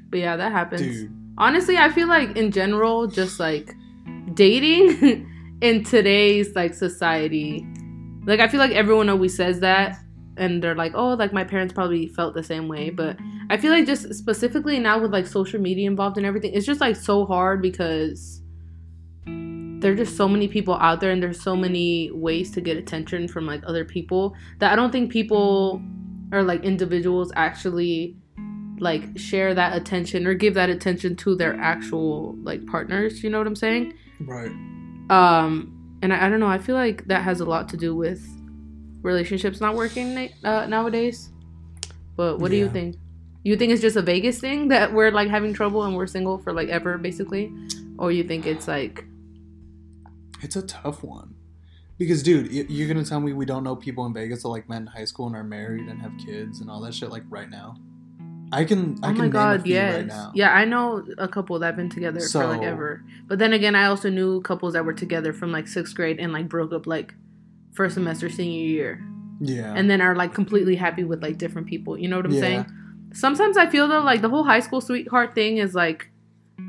But 0.09 0.19
yeah, 0.19 0.37
that 0.37 0.51
happens. 0.53 0.81
dude. 0.81 1.13
Honestly, 1.37 1.77
I 1.77 1.89
feel 1.91 2.07
like 2.07 2.37
in 2.37 2.51
general, 2.51 3.07
just 3.07 3.39
like 3.39 3.75
dating 4.35 5.27
in 5.61 5.83
today's 5.83 6.55
like 6.55 6.73
society, 6.75 7.65
like 8.25 8.39
I 8.39 8.47
feel 8.47 8.59
like 8.59 8.71
everyone 8.71 9.09
always 9.09 9.35
says 9.35 9.59
that, 9.61 9.97
and 10.37 10.63
they're 10.63 10.75
like, 10.75 10.93
oh, 10.95 11.15
like 11.15 11.33
my 11.33 11.43
parents 11.43 11.73
probably 11.73 12.07
felt 12.07 12.35
the 12.35 12.43
same 12.43 12.67
way. 12.67 12.89
But 12.89 13.17
I 13.49 13.57
feel 13.57 13.71
like 13.71 13.85
just 13.85 14.13
specifically 14.13 14.79
now 14.79 14.99
with 14.99 15.11
like 15.11 15.27
social 15.27 15.59
media 15.59 15.87
involved 15.89 16.17
and 16.17 16.25
everything, 16.25 16.53
it's 16.53 16.65
just 16.65 16.79
like 16.79 16.95
so 16.95 17.25
hard 17.25 17.61
because 17.61 18.42
there 19.83 19.91
are 19.91 19.95
just 19.95 20.17
so 20.17 20.27
many 20.27 20.47
people 20.47 20.75
out 20.75 20.99
there, 20.99 21.11
and 21.11 21.21
there's 21.21 21.39
so 21.41 21.55
many 21.55 22.09
ways 22.11 22.49
to 22.51 22.61
get 22.61 22.77
attention 22.77 23.27
from 23.27 23.45
like 23.45 23.61
other 23.67 23.85
people 23.85 24.35
that 24.59 24.73
I 24.73 24.75
don't 24.75 24.91
think 24.91 25.11
people 25.11 25.81
or 26.31 26.41
like 26.41 26.63
individuals 26.63 27.31
actually 27.35 28.17
like 28.79 29.17
share 29.17 29.53
that 29.53 29.77
attention 29.77 30.25
or 30.25 30.33
give 30.33 30.55
that 30.55 30.69
attention 30.69 31.15
to 31.15 31.35
their 31.35 31.55
actual 31.59 32.35
like 32.41 32.65
partners 32.65 33.23
you 33.23 33.29
know 33.29 33.37
what 33.37 33.45
i'm 33.45 33.55
saying? 33.55 33.93
Right. 34.19 34.49
um 35.11 35.99
and 36.01 36.11
i, 36.11 36.25
I 36.25 36.29
don't 36.29 36.39
know 36.39 36.47
i 36.47 36.57
feel 36.57 36.75
like 36.75 37.05
that 37.05 37.21
has 37.21 37.39
a 37.39 37.45
lot 37.45 37.69
to 37.69 37.77
do 37.77 37.95
with 37.95 38.19
relationships 39.03 39.61
not 39.61 39.75
working 39.75 40.29
uh, 40.43 40.65
nowadays. 40.65 41.29
But 42.15 42.39
what 42.39 42.49
do 42.51 42.57
you 42.57 42.69
think? 42.69 42.95
You 43.43 43.55
think 43.57 43.71
it's 43.71 43.81
just 43.81 43.97
a 43.97 44.01
vegas 44.01 44.39
thing 44.39 44.69
that 44.69 44.93
we're 44.93 45.11
like 45.11 45.29
having 45.29 45.53
trouble 45.53 45.83
and 45.83 45.95
we're 45.95 46.07
single 46.07 46.37
for 46.37 46.53
like 46.53 46.69
ever 46.69 46.97
basically? 46.97 47.53
Or 47.97 48.11
you 48.11 48.23
think 48.23 48.47
it's 48.47 48.67
like 48.67 49.05
It's 50.43 50.55
a 50.55 50.61
tough 50.61 51.03
one. 51.03 51.35
Because, 51.97 52.23
dude, 52.23 52.51
you're 52.51 52.87
gonna 52.87 53.05
tell 53.05 53.19
me 53.19 53.33
we 53.33 53.45
don't 53.45 53.63
know 53.63 53.75
people 53.75 54.05
in 54.05 54.13
Vegas 54.13 54.41
that 54.43 54.49
like 54.49 54.67
met 54.67 54.81
in 54.81 54.87
high 54.87 55.05
school 55.05 55.27
and 55.27 55.35
are 55.35 55.43
married 55.43 55.87
and 55.87 56.01
have 56.01 56.11
kids 56.17 56.59
and 56.59 56.69
all 56.69 56.81
that 56.81 56.93
shit 56.93 57.09
like 57.09 57.23
right 57.29 57.49
now. 57.49 57.75
I 58.51 58.65
can. 58.65 58.97
I 59.01 59.09
oh 59.09 59.13
can 59.13 59.17
my 59.17 59.27
god 59.29 59.65
yes 59.65 59.95
right 59.95 60.05
now. 60.05 60.31
yeah 60.35 60.51
i 60.53 60.63
know 60.63 61.03
a 61.17 61.27
couple 61.27 61.57
that 61.57 61.65
have 61.65 61.75
been 61.75 61.89
together 61.89 62.19
for 62.19 62.45
like 62.45 62.61
ever 62.61 63.03
but 63.25 63.39
then 63.39 63.51
again 63.51 63.73
i 63.73 63.85
also 63.85 64.11
knew 64.11 64.41
couples 64.41 64.73
that 64.73 64.85
were 64.85 64.93
together 64.93 65.33
from 65.33 65.51
like 65.51 65.67
sixth 65.67 65.95
grade 65.95 66.19
and 66.19 66.31
like 66.33 66.47
broke 66.49 66.71
up 66.71 66.85
like 66.85 67.15
first 67.73 67.95
semester 67.95 68.29
senior 68.29 68.63
year 68.63 69.03
Yeah. 69.39 69.73
and 69.75 69.89
then 69.89 70.01
are 70.01 70.15
like 70.15 70.35
completely 70.35 70.75
happy 70.75 71.03
with 71.03 71.23
like 71.23 71.39
different 71.39 71.65
people. 71.67 71.97
You 71.97 72.07
know 72.09 72.17
what 72.17 72.27
I'm 72.27 72.33
Yeah. 72.33 72.39
saying? 72.41 72.65
Sometimes 73.13 73.57
I 73.57 73.65
feel 73.67 73.87
though 73.87 74.01
like 74.01 74.21
the 74.21 74.29
whole 74.29 74.43
high 74.43 74.59
school 74.59 74.81
sweetheart 74.81 75.33
thing 75.33 75.57
is 75.57 75.73
like 75.73 76.11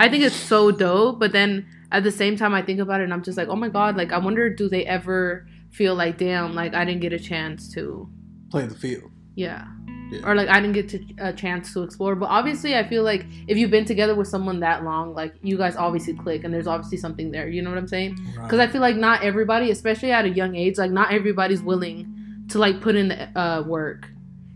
I 0.01 0.09
think 0.09 0.25
it's 0.25 0.35
so 0.37 0.71
dope, 0.71 1.21
but 1.21 1.33
then 1.33 1.67
at 1.95 2.03
the 2.03 2.11
same 2.11 2.37
time 2.37 2.53
I 2.55 2.63
think 2.63 2.81
about 2.81 3.01
it 3.01 3.05
and 3.05 3.13
I'm 3.13 3.23
just 3.23 3.39
like, 3.39 3.49
"Oh 3.49 3.57
my 3.57 3.69
god, 3.69 3.97
like 3.97 4.13
I 4.13 4.19
wonder 4.19 4.51
do 4.51 4.69
they 4.69 4.85
ever 4.85 5.47
feel 5.71 5.95
like 5.95 6.19
damn, 6.19 6.55
like 6.55 6.75
I 6.75 6.85
didn't 6.85 7.01
get 7.01 7.13
a 7.13 7.19
chance 7.19 7.73
to 7.75 8.09
play 8.51 8.67
the 8.67 8.75
field. 8.75 9.11
yeah. 9.35 9.67
Yeah. 10.11 10.21
Or 10.29 10.35
like 10.35 10.49
I 10.49 10.61
didn't 10.61 10.75
get 10.75 10.89
to, 10.91 11.01
a 11.19 11.33
chance 11.33 11.73
to 11.73 11.83
explore. 11.83 12.15
But 12.15 12.27
obviously, 12.27 12.77
I 12.77 12.87
feel 12.87 13.03
like 13.03 13.25
if 13.49 13.57
you've 13.57 13.71
been 13.71 13.87
together 13.87 14.15
with 14.15 14.29
someone 14.29 14.61
that 14.61 14.85
long, 14.85 15.15
like 15.15 15.35
you 15.43 15.57
guys 15.57 15.77
obviously 15.77 16.15
click, 16.15 16.45
and 16.45 16.53
there's 16.53 16.67
obviously 16.67 16.99
something 16.99 17.31
there. 17.31 17.49
You 17.49 17.63
know 17.63 17.71
what 17.71 17.79
I'm 17.79 17.89
saying? 17.89 18.19
because 18.43 18.61
I 18.61 18.67
feel 18.67 18.83
like 18.83 18.97
not 18.97 19.23
everybody, 19.23 19.71
especially 19.71 20.13
at 20.13 20.27
a 20.27 20.29
young 20.29 20.57
age, 20.57 20.77
like 20.77 20.91
not 20.91 21.11
everybody's 21.11 21.63
willing 21.63 22.45
to 22.51 22.59
like 22.59 22.83
put 22.83 22.97
in 22.97 23.09
the 23.09 23.39
uh, 23.39 23.63
work 23.63 24.11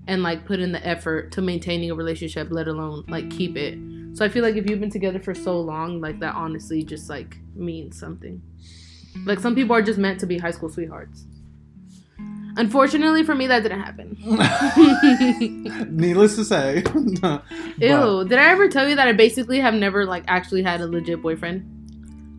and 0.07 0.23
like 0.23 0.45
put 0.45 0.61
in 0.61 0.73
the 0.73 0.87
effort 0.87 1.33
to 1.33 1.41
maintaining 1.41 1.91
a 1.91 1.95
relationship, 1.95 2.49
let 2.51 2.69
alone 2.69 3.05
like 3.09 3.31
keep 3.31 3.57
it. 3.57 3.79
So 4.19 4.25
I 4.25 4.29
feel 4.29 4.43
like 4.43 4.57
if 4.57 4.69
you've 4.69 4.81
been 4.81 4.91
together 4.91 5.21
for 5.21 5.33
so 5.33 5.61
long, 5.61 6.01
like 6.01 6.19
that 6.19 6.35
honestly 6.35 6.83
just 6.83 7.09
like 7.09 7.37
means 7.55 7.97
something. 7.97 8.43
Like 9.25 9.39
some 9.39 9.55
people 9.55 9.77
are 9.77 9.83
just 9.83 9.97
meant 9.97 10.19
to 10.19 10.27
be 10.27 10.39
high 10.39 10.51
school 10.51 10.69
sweethearts. 10.69 11.25
Unfortunately 12.57 13.23
for 13.23 13.37
me, 13.37 13.47
that 13.47 13.63
didn't 13.63 13.79
happen. 13.81 14.17
Needless 15.97 16.35
to 16.35 16.45
say. 16.45 16.83
Ew! 17.79 18.25
Did 18.25 18.39
I 18.41 18.51
ever 18.51 18.69
tell 18.69 18.89
you 18.89 18.97
that 18.97 19.07
I 19.07 19.13
basically 19.13 19.61
have 19.61 19.75
never 19.75 20.05
like 20.05 20.25
actually 20.27 20.65
had 20.65 20.81
a 20.81 20.87
legit 20.89 21.23
boyfriend? 21.23 21.63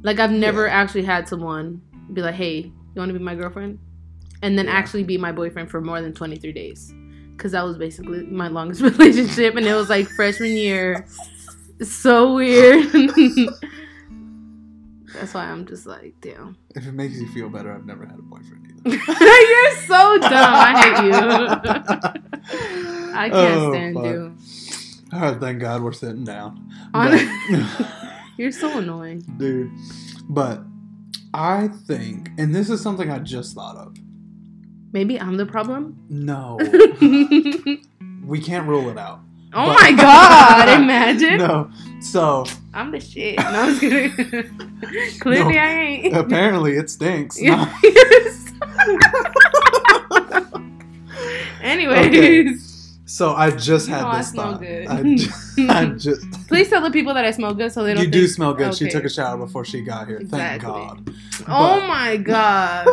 Like 0.03 0.19
I've 0.19 0.31
never 0.31 0.65
Yeah. 0.67 0.73
actually 0.73 1.03
had 1.03 1.29
someone 1.29 1.81
be 2.11 2.21
like, 2.21 2.35
"Hey, 2.35 2.57
you 2.57 2.73
want 2.97 3.07
to 3.13 3.17
be 3.17 3.23
my 3.23 3.35
girlfriend?" 3.35 3.79
and 4.41 4.57
then 4.57 4.65
Yeah. 4.65 4.73
actually 4.73 5.03
be 5.05 5.17
my 5.17 5.31
boyfriend 5.31 5.71
for 5.71 5.79
more 5.79 6.01
than 6.01 6.11
23 6.13 6.51
days. 6.51 6.93
Cuz 7.37 7.53
that 7.53 7.63
was 7.63 7.77
basically 7.77 8.23
my 8.25 8.49
longest 8.49 8.81
relationship 8.89 9.55
and 9.55 9.65
it 9.65 9.73
was 9.75 9.89
like 9.89 10.09
freshman 10.09 10.51
year. 10.57 11.05
So 11.81 12.35
weird. 12.35 12.91
That's 15.13 15.33
why 15.33 15.45
I'm 15.45 15.65
just 15.65 15.85
like, 15.85 16.13
damn. 16.21 16.55
If 16.75 16.85
it 16.85 16.91
makes 16.93 17.15
you 17.19 17.27
feel 17.29 17.49
better, 17.49 17.73
I've 17.73 17.85
never 17.85 18.05
had 18.05 18.19
a 18.19 18.21
boyfriend 18.21 18.67
either. 18.85 18.95
You're 18.95 19.75
so 19.87 20.17
dumb. 20.19 20.31
I 20.33 20.81
hate 20.81 21.05
you. 21.07 21.13
I 23.15 23.29
can't 23.29 23.59
Oh, 23.59 23.71
stand 23.73 23.95
fuck. 23.95 24.05
you. 24.05 24.35
All 25.11 25.19
right, 25.21 25.39
thank 25.39 25.59
God 25.59 25.81
we're 25.81 25.91
sitting 25.93 26.23
down. 26.23 26.69
But- 26.93 27.19
You're 28.37 28.51
so 28.51 28.77
annoying. 28.77 29.19
dude. 29.37 29.71
But 30.29 30.61
I 31.33 31.69
think, 31.87 32.29
and 32.37 32.53
this 32.55 32.69
is 32.69 32.79
something 32.81 33.09
I 33.11 33.19
just 33.19 33.55
thought 33.55 33.75
of. 33.75 33.97
Maybe 34.93 35.19
I'm 35.19 35.35
the 35.37 35.45
problem. 35.45 35.97
No, 36.09 36.57
oh 36.61 37.77
we 38.25 38.39
can't 38.39 38.67
rule 38.67 38.89
it 38.89 38.97
out. 38.97 39.19
Oh 39.53 39.65
but- 39.65 39.81
my 39.81 39.91
god! 39.93 40.69
Imagine 40.81 41.37
No, 41.37 41.71
so 42.01 42.45
I'm 42.73 42.91
the 42.91 42.99
shit. 42.99 43.37
No, 43.39 43.45
I'm 43.45 43.69
just 43.69 43.81
kidding. 43.81 44.11
Clearly, 45.19 45.53
No. 45.55 45.59
I 45.59 45.69
ain't. 45.71 46.15
apparently 46.15 46.75
it 46.77 46.89
stinks. 46.89 47.39
No. 47.41 47.67
Yes. 47.83 48.45
Anyways, 51.61 52.97
So 53.05 53.33
I 53.33 53.51
just 53.51 53.87
had 53.89 54.01
No, 54.01 54.07
I 54.07 54.17
this 54.19 54.29
smell 54.31 54.51
thought. 54.53 54.61
good. 54.61 54.87
I 54.87 55.15
just, 55.15 55.59
I 55.59 55.85
just 55.85 56.47
please 56.47 56.69
tell 56.69 56.81
the 56.81 56.91
people 56.91 57.13
that 57.13 57.25
I 57.25 57.31
smell 57.31 57.53
good 57.53 57.71
so 57.71 57.83
they 57.83 57.93
don't. 57.93 58.03
you 58.03 58.09
do 58.09 58.27
smell 58.27 58.53
good. 58.53 58.73
She 58.75 58.87
took 58.89 59.03
a 59.03 59.09
shower 59.09 59.37
before 59.37 59.65
she 59.65 59.81
got 59.81 60.07
here. 60.07 60.19
Thank 60.19 60.61
Exactly. 60.61 60.69
God. 60.69 61.13
Oh 61.47 61.85
my 61.87 62.17
god. 62.17 62.87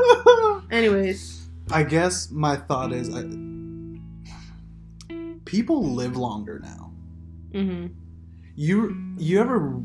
Anyways, 0.70 1.46
I 1.70 1.82
guess 1.84 2.30
my 2.30 2.56
thought 2.56 2.92
is, 2.92 3.14
I, 3.14 3.22
people 5.46 5.82
live 5.94 6.16
longer 6.16 6.60
now. 6.62 6.92
hmm 7.52 7.86
You 8.54 8.76
you 9.18 9.40
ever 9.40 9.80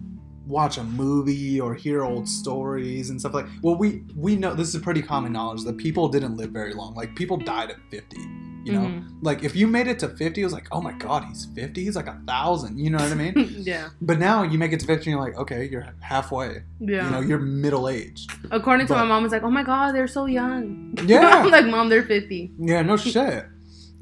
watch 0.47 0.77
a 0.77 0.83
movie 0.83 1.61
or 1.61 1.73
hear 1.75 2.03
old 2.03 2.27
stories 2.27 3.09
and 3.09 3.19
stuff 3.19 3.33
like? 3.33 3.45
Well, 3.61 3.75
we 3.75 4.03
we 4.15 4.35
know 4.35 4.53
this 4.53 4.73
is 4.75 4.81
pretty 4.81 5.01
common 5.01 5.31
knowledge 5.31 5.63
that 5.63 5.77
people 5.77 6.09
didn't 6.09 6.35
live 6.35 6.51
very 6.51 6.73
long. 6.73 6.93
Like 6.95 7.15
people 7.15 7.37
died 7.37 7.69
at 7.71 7.77
fifty. 7.89 8.21
You 8.63 8.73
know, 8.73 8.81
Mm-hmm. 8.81 9.23
like 9.23 9.43
if 9.43 9.55
you 9.55 9.65
made 9.65 9.87
it 9.87 9.97
to 9.99 10.09
fifty, 10.09 10.41
it 10.41 10.43
was 10.43 10.53
like, 10.53 10.67
oh 10.71 10.81
my 10.81 10.91
god, 10.93 11.25
he's 11.25 11.45
fifty. 11.45 11.83
He's 11.83 11.95
like 11.95 12.05
a 12.05 12.21
thousand. 12.27 12.77
You 12.77 12.91
know 12.91 12.99
what 12.99 13.11
I 13.11 13.15
mean? 13.15 13.33
yeah, 13.57 13.89
but 14.01 14.19
now 14.19 14.43
you 14.43 14.59
make 14.59 14.71
it 14.71 14.79
to 14.81 14.85
fifty, 14.85 15.09
and 15.09 15.17
you're 15.17 15.25
like, 15.29 15.35
okay, 15.35 15.67
you're 15.67 15.87
halfway. 15.99 16.61
yeah. 16.79 17.05
You 17.05 17.09
know, 17.11 17.21
you're 17.21 17.39
middle 17.39 17.89
aged. 17.89 18.31
According 18.51 18.85
to 18.87 18.93
my 18.93 19.03
mom, 19.03 19.25
it's 19.25 19.31
like, 19.33 19.41
oh 19.41 19.49
my 19.49 19.63
god, 19.63 19.93
they're 19.95 20.07
so 20.07 20.25
young. 20.27 20.95
Yeah. 21.07 21.41
I'm 21.43 21.49
like, 21.49 21.65
mom, 21.65 21.89
they're 21.89 22.03
fifty. 22.05 22.51
Yeah, 22.59 22.83
no 22.83 22.97
shit. 22.97 23.45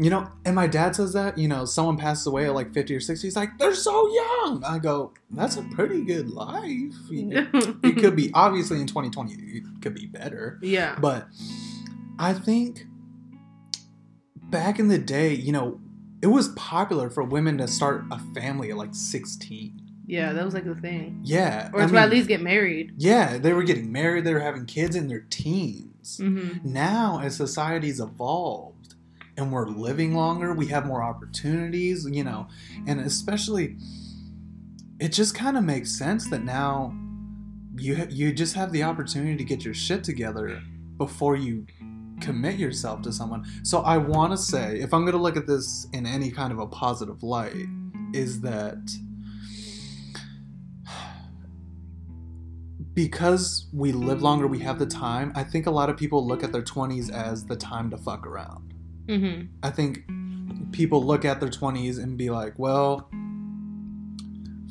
You 0.02 0.10
know, 0.10 0.30
and 0.46 0.56
my 0.56 0.66
dad 0.66 0.96
says 0.96 1.12
that, 1.14 1.38
you 1.38 1.48
know, 1.50 1.66
someone 1.66 1.98
passes 1.98 2.26
away 2.26 2.46
at 2.46 2.54
like 2.56 2.74
50 2.74 2.96
or 2.96 3.00
60, 3.02 3.28
he's 3.28 3.36
like, 3.36 3.58
they're 3.60 3.76
so 3.76 4.08
young. 4.14 4.64
I 4.66 4.80
go, 4.80 5.14
that's 5.30 5.58
a 5.58 5.64
pretty 5.76 6.04
good 6.06 6.30
life. 6.30 6.94
It 7.12 7.98
could 7.98 8.16
be, 8.16 8.32
obviously, 8.34 8.80
in 8.80 8.88
2020, 8.88 9.34
it 9.34 9.64
could 9.82 9.94
be 9.94 10.06
better. 10.06 10.58
yeah. 10.62 10.98
But 11.00 11.28
I 12.18 12.34
think 12.34 12.86
back 14.36 14.80
in 14.80 14.88
the 14.88 14.98
day, 14.98 15.34
you 15.34 15.52
know, 15.52 15.80
it 16.22 16.28
was 16.28 16.50
popular 16.50 17.10
for 17.10 17.24
women 17.24 17.58
to 17.60 17.68
start 17.68 18.04
a 18.12 18.20
family 18.34 18.72
at 18.72 18.78
like 18.78 18.94
16. 18.96 19.82
Yeah, 20.06 20.34
that 20.34 20.44
was 20.44 20.54
like 20.54 20.66
the 20.66 20.76
thing. 20.76 21.20
Yeah. 21.24 21.70
Or 21.74 21.82
I 21.82 21.86
to 21.86 21.94
mean, 21.94 22.02
at 22.02 22.10
least 22.10 22.28
get 22.28 22.42
married. 22.42 22.94
yeah, 22.98 23.38
they 23.38 23.54
were 23.54 23.64
getting 23.64 23.92
married, 23.92 24.24
they 24.26 24.34
were 24.34 24.40
having 24.40 24.66
kids 24.66 24.96
in 24.96 25.08
their 25.08 25.26
teens. 25.30 26.18
hmm 26.22 26.50
Now, 26.64 27.20
as 27.22 27.36
society's 27.36 28.00
evolved 28.00 28.79
and 29.40 29.52
we're 29.52 29.68
living 29.68 30.14
longer, 30.14 30.54
we 30.54 30.68
have 30.68 30.86
more 30.86 31.02
opportunities, 31.02 32.06
you 32.10 32.24
know, 32.24 32.48
and 32.86 33.00
especially 33.00 33.78
it 35.00 35.10
just 35.14 35.34
kind 35.34 35.58
of 35.58 35.64
makes 35.64 35.98
sense 35.98 36.30
that 36.30 36.44
now 36.44 36.94
you 37.78 38.06
you 38.10 38.34
just 38.34 38.54
have 38.56 38.72
the 38.74 38.84
opportunity 38.84 39.38
to 39.38 39.44
get 39.44 39.64
your 39.64 39.74
shit 39.74 40.04
together 40.04 40.62
before 40.98 41.38
you 41.38 41.66
commit 42.20 42.60
yourself 42.60 43.02
to 43.04 43.14
someone. 43.14 43.46
So 43.64 43.80
I 43.80 43.98
want 43.98 44.34
to 44.34 44.38
say, 44.38 44.80
if 44.80 44.94
I'm 44.94 45.04
going 45.04 45.14
to 45.14 45.22
look 45.22 45.38
at 45.38 45.48
this 45.48 45.88
in 45.94 46.06
any 46.06 46.32
kind 46.32 46.52
of 46.52 46.60
a 46.60 46.68
positive 46.68 47.24
light, 47.24 47.66
is 48.14 48.42
that 48.42 48.78
because 52.94 53.68
we 53.72 53.94
live 53.94 54.22
longer, 54.22 54.48
we 54.48 54.60
have 54.60 54.80
the 54.80 54.86
time. 54.86 55.32
I 55.34 55.46
think 55.46 55.68
a 55.68 55.72
lot 55.72 55.90
of 55.90 55.96
people 55.96 56.28
look 56.28 56.44
at 56.44 56.52
their 56.52 56.62
20s 56.62 57.10
as 57.10 57.46
the 57.46 57.56
time 57.56 57.90
to 57.92 57.98
fuck 57.98 58.28
around. 58.28 58.69
Hmm 59.18 59.42
I 59.64 59.70
think 59.72 60.04
people 60.72 61.04
look 61.04 61.26
at 61.26 61.40
their 61.40 61.50
20s 61.50 62.02
and 62.02 62.18
be 62.18 62.30
like, 62.30 62.58
well, 62.60 63.10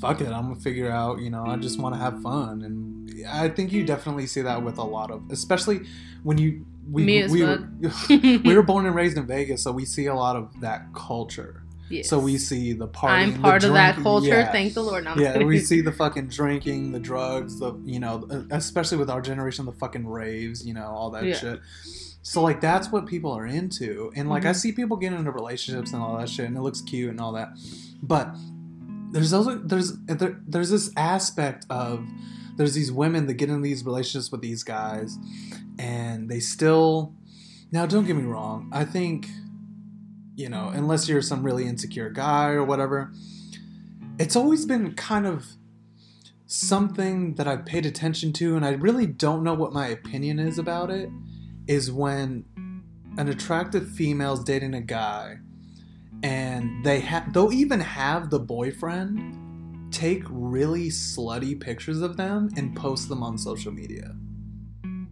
fuck 0.01 0.21
it, 0.21 0.29
I'm 0.29 0.49
gonna 0.49 0.57
figure 0.57 0.91
out, 0.91 1.19
you 1.21 1.31
know, 1.31 1.45
I 1.45 1.57
just 1.57 1.81
want 1.81 1.95
to 1.95 2.01
have 2.01 2.23
fun. 2.23 2.63
And 2.63 3.27
I 3.29 3.49
think 3.49 3.73
you 3.73 3.85
definitely 3.85 4.27
see 4.27 4.43
that 4.43 4.63
with 4.63 4.79
a 4.79 4.85
lot 4.85 5.11
of, 5.11 5.23
especially 5.31 5.81
when 6.23 6.39
you, 6.39 6.65
we, 6.91 7.05
Me 7.05 7.23
as 7.23 7.33
we, 7.33 7.41
fuck. 7.43 7.61
were, 7.61 8.39
we 8.45 8.55
were 8.55 8.63
born 8.63 8.87
and 8.87 8.95
raised 8.95 9.17
in 9.19 9.27
Vegas, 9.27 9.63
so 9.63 9.73
we 9.73 9.85
see 9.85 10.07
a 10.07 10.15
lot 10.15 10.37
of 10.37 10.61
that 10.61 10.87
culture. 10.95 11.63
Yes. 11.91 12.09
So 12.09 12.19
we 12.19 12.37
see 12.37 12.75
the 12.75 12.87
party. 12.87 13.23
I'm 13.33 13.41
part 13.41 13.65
of 13.65 13.73
that 13.73 13.97
culture. 13.97 14.27
Yeah. 14.29 14.53
Thank 14.53 14.75
the 14.75 14.83
Lord. 14.83 15.05
No, 15.05 15.17
Yeah, 15.17 15.43
we 15.43 15.59
see 15.59 15.81
the 15.81 15.91
fucking 15.93 16.29
drinking, 16.29 16.93
the 16.93 17.01
drugs, 17.01 17.59
the 17.59 17.73
you 17.85 17.99
know, 17.99 18.29
especially 18.51 18.99
with 18.99 19.09
our 19.09 19.23
generation, 19.23 19.65
the 19.65 19.73
fucking 19.73 20.07
raves, 20.07 20.67
you 20.67 20.75
know, 20.75 20.85
all 20.87 21.11
that 21.13 21.25
Yeah. 21.25 21.35
shit. 21.35 21.61
So 22.23 22.43
like 22.43 22.61
that's 22.61 22.91
what 22.93 23.07
people 23.07 23.33
are 23.33 23.47
into, 23.47 24.13
and 24.15 24.29
like 24.29 24.45
I 24.45 24.51
Mhm. 24.51 24.57
see 24.57 24.73
people 24.73 24.97
get 24.97 25.13
into 25.13 25.31
relationships 25.31 25.93
and 25.93 26.03
all 26.03 26.19
that 26.19 26.29
shit, 26.29 26.47
and 26.47 26.57
it 26.57 26.61
looks 26.61 26.81
cute 26.83 27.11
and 27.11 27.21
all 27.21 27.33
that, 27.33 27.57
but 28.03 28.35
there's 29.13 29.33
also 29.33 29.59
there's 29.59 29.97
there, 30.07 30.39
there's 30.47 30.69
this 30.71 30.91
aspect 30.97 31.65
of 31.71 32.05
there's 32.57 32.75
these 32.75 32.93
women 32.93 33.27
that 33.29 33.35
get 33.35 33.49
in 33.49 33.63
these 33.63 33.85
relationships 33.87 34.31
with 34.31 34.43
these 34.43 34.63
guys, 34.63 35.17
and 35.79 36.29
they 36.29 36.41
still 36.41 37.15
now 37.73 37.87
don't 37.87 38.05
get 38.05 38.17
me 38.17 38.25
wrong, 38.25 38.69
I 38.73 38.85
think 38.85 39.29
you 40.37 40.49
know 40.51 40.69
unless 40.75 41.09
you're 41.09 41.23
some 41.23 41.43
really 41.43 41.67
insecure 41.67 42.11
guy 42.11 42.51
or 42.51 42.65
whatever, 42.65 43.13
it's 44.19 44.37
always 44.37 44.67
been 44.67 44.93
kind 44.95 45.25
of 45.27 45.47
something 46.47 47.35
that 47.37 47.47
I've 47.47 47.65
paid 47.65 47.87
attention 47.87 48.33
to, 48.35 48.57
and 48.57 48.65
I 48.67 48.73
really 48.73 49.07
don't 49.07 49.43
know 49.43 49.55
what 49.55 49.73
my 49.73 49.87
opinion 49.87 50.39
is 50.39 50.59
about 50.59 50.91
it. 50.91 51.09
Is 51.69 51.93
when 51.93 52.45
an 53.19 53.29
attractive 53.29 53.89
female's 53.89 54.43
dating 54.43 54.75
a 54.75 54.81
guy, 54.81 55.39
and 56.23 56.85
they 56.85 57.01
have 57.01 57.33
they'll 57.33 57.53
even 57.53 57.81
have 57.81 58.31
the 58.31 58.39
boyfriend 58.41 59.93
take 59.93 60.23
really 60.29 60.89
slutty 60.89 61.59
pictures 61.59 62.01
of 62.01 62.17
them 62.17 62.49
and 62.57 62.75
post 62.75 63.09
them 63.09 63.23
on 63.23 63.39
social 63.39 63.71
media, 63.71 64.15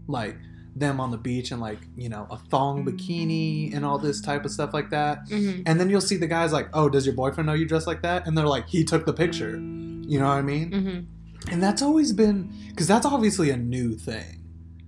like 0.08 0.36
them 0.74 1.00
on 1.00 1.10
the 1.10 1.16
beach 1.16 1.50
and 1.50 1.60
like 1.60 1.78
you 1.96 2.08
know 2.08 2.26
a 2.30 2.36
thong 2.36 2.84
bikini 2.84 3.74
and 3.74 3.84
all 3.84 3.98
this 3.98 4.20
type 4.20 4.44
of 4.44 4.50
stuff 4.50 4.72
like 4.74 4.90
that. 4.90 5.28
Mhm. 5.28 5.62
And 5.66 5.78
then 5.80 5.90
you'll 5.90 6.00
see 6.00 6.16
the 6.16 6.26
guys 6.26 6.52
like, 6.52 6.68
"Oh, 6.72 6.88
does 6.88 7.06
your 7.06 7.14
boyfriend 7.14 7.46
know 7.46 7.54
you 7.54 7.66
dress 7.66 7.86
like 7.86 8.02
that?" 8.02 8.26
And 8.26 8.36
they're 8.36 8.46
like, 8.46 8.66
"He 8.68 8.84
took 8.84 9.04
the 9.04 9.12
picture." 9.12 9.56
You 9.56 10.18
know 10.18 10.26
what 10.26 10.38
I 10.38 10.42
mean? 10.42 10.70
Mhm. 10.70 11.52
And 11.52 11.62
that's 11.62 11.82
always 11.82 12.12
been 12.12 12.50
because 12.68 12.86
that's 12.86 13.04
obviously 13.04 13.50
a 13.50 13.56
new 13.56 13.94
thing 13.94 14.42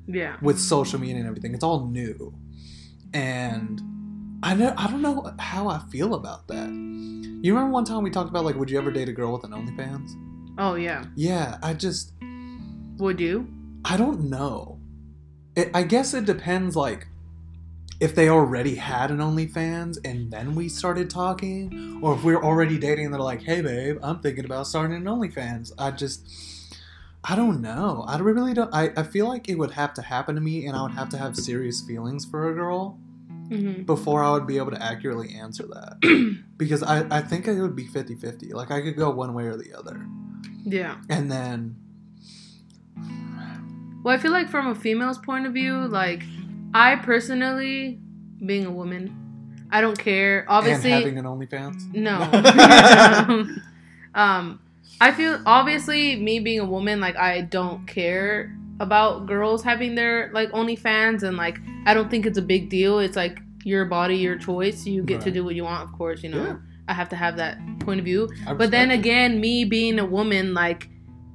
Yeah. 0.09 0.37
with 0.42 0.59
social 0.59 0.99
media 0.99 1.16
and 1.16 1.27
everything. 1.27 1.55
It's 1.55 1.62
all 1.62 1.87
new, 1.87 2.35
and 3.12 3.81
I 4.42 4.55
know 4.55 4.75
I 4.77 4.88
don't 4.90 5.03
know 5.03 5.33
how 5.38 5.68
I 5.68 5.79
feel 5.90 6.14
about 6.14 6.49
that. 6.49 6.68
You 6.68 7.55
remember 7.55 7.71
one 7.73 7.85
time 7.85 8.03
we 8.03 8.11
talked 8.11 8.31
about 8.31 8.44
like, 8.44 8.57
would 8.57 8.71
you 8.71 8.79
ever 8.79 8.90
date 8.90 9.09
a 9.09 9.12
girl 9.12 9.33
with 9.33 9.44
an 9.44 9.53
OnlyFans? 9.53 10.11
Oh 10.59 10.75
yeah. 10.75 11.05
Yeah, 11.14 11.59
I 11.62 11.75
just 11.75 12.12
Would 12.99 13.21
you? 13.21 13.47
I 13.85 13.97
don't 13.97 14.29
know. 14.29 14.81
It, 15.55 15.71
I 15.75 15.83
guess 15.85 16.14
it 16.14 16.25
depends 16.25 16.75
like 16.75 17.07
if 18.01 18.14
they 18.14 18.29
already 18.29 18.77
had 18.77 19.11
an 19.11 19.18
OnlyFans 19.18 19.99
and 20.05 20.31
then 20.31 20.55
we 20.55 20.68
started 20.68 21.11
talking, 21.11 21.99
or 22.03 22.14
if 22.14 22.23
we're 22.25 22.42
already 22.42 22.79
dating 22.79 23.07
and 23.07 23.14
they're 23.14 23.21
like, 23.21 23.42
"Hey, 23.42 23.61
babe, 23.61 23.99
I'm 24.03 24.21
thinking 24.21 24.44
about 24.44 24.66
starting 24.68 24.97
an 24.97 25.05
OnlyFans." 25.05 25.73
I 25.79 25.90
just, 25.90 26.29
I 27.24 27.37
don't 27.37 27.61
know. 27.61 28.04
I 28.07 28.18
really 28.18 28.54
don't. 28.54 28.72
I, 28.72 28.90
I 28.96 29.02
feel 29.02 29.26
like 29.28 29.48
it 29.48 29.57
would 29.57 29.72
have 29.72 29.92
to 29.94 30.02
happen 30.02 30.35
to 30.37 30.40
me, 30.40 30.66
and 30.66 30.76
I 30.76 30.83
would 30.83 30.92
have 30.92 31.09
to 31.11 31.18
have 31.18 31.37
serious 31.37 31.81
feelings 31.83 32.24
for 32.24 32.50
a 32.50 32.54
girl 32.54 32.98
hmm 33.48 33.83
before 33.85 34.22
I 34.22 34.31
would 34.33 34.46
be 34.46 34.59
able 34.59 34.70
to 34.72 34.83
accurately 34.83 35.35
answer 35.35 35.64
that. 35.66 36.42
because 36.59 36.83
I, 36.83 37.07
I 37.11 37.22
think 37.22 37.46
it 37.48 37.61
would 37.61 37.74
be 37.74 37.87
50 37.87 38.14
50. 38.16 38.52
Like, 38.52 38.70
I 38.70 38.83
could 38.83 38.96
go 38.96 39.11
one 39.11 39.33
way 39.35 39.44
or 39.44 39.57
the 39.57 39.74
other. 39.74 40.07
Yeah. 40.64 40.96
And 41.09 41.31
then, 41.31 41.76
Well, 44.02 44.14
I 44.14 44.18
feel 44.18 44.33
like 44.33 44.48
from 44.50 44.66
a 44.68 44.74
female's 44.74 45.18
point 45.18 45.46
of 45.46 45.54
view, 45.54 45.87
like 45.88 46.22
I 46.74 46.96
personally, 46.96 47.98
being 48.44 48.66
a 48.66 48.70
woman, 48.70 49.66
I 49.70 49.81
don't 49.81 49.98
care. 49.98 50.44
Obviously, 50.48 50.92
and 50.92 51.04
having 51.04 51.18
an 51.18 51.24
OnlyFans? 51.24 51.94
no. 51.94 52.20
um, 54.14 54.61
I 55.01 55.13
feel 55.13 55.41
obviously 55.47 56.17
me 56.17 56.41
being 56.41 56.61
a 56.61 56.65
woman, 56.65 57.01
like 57.01 57.17
I 57.17 57.43
don't 57.43 57.87
care 57.87 58.57
about 58.81 59.27
girls 59.27 59.63
having 59.63 59.95
their 59.95 60.31
like 60.33 60.51
OnlyFans, 60.53 61.23
and 61.23 61.37
like 61.37 61.59
I 61.87 61.95
don't 61.95 62.11
think 62.11 62.27
it's 62.27 62.39
a 62.39 62.43
big 62.43 62.69
deal. 62.69 62.99
It's 62.99 63.17
like 63.17 63.41
your 63.65 63.85
body, 63.85 64.17
your 64.17 64.37
choice. 64.37 64.87
You 64.87 65.03
get 65.03 65.21
to 65.23 65.31
do 65.31 65.45
what 65.45 65.55
you 65.55 65.65
want, 65.65 65.89
of 65.89 65.97
course. 65.97 66.23
You 66.23 66.31
know, 66.31 66.45
Yeah. 66.45 66.57
I 66.89 66.95
have 66.95 67.09
to 67.11 67.17
have 67.17 67.37
that 67.37 67.59
point 67.81 68.01
of 68.01 68.05
view. 68.05 68.29
But 68.57 68.71
then 68.71 68.91
it. 68.91 68.99
again, 68.99 69.41
me 69.41 69.65
being 69.65 69.99
a 69.99 70.07
woman, 70.07 70.55
like 70.55 70.89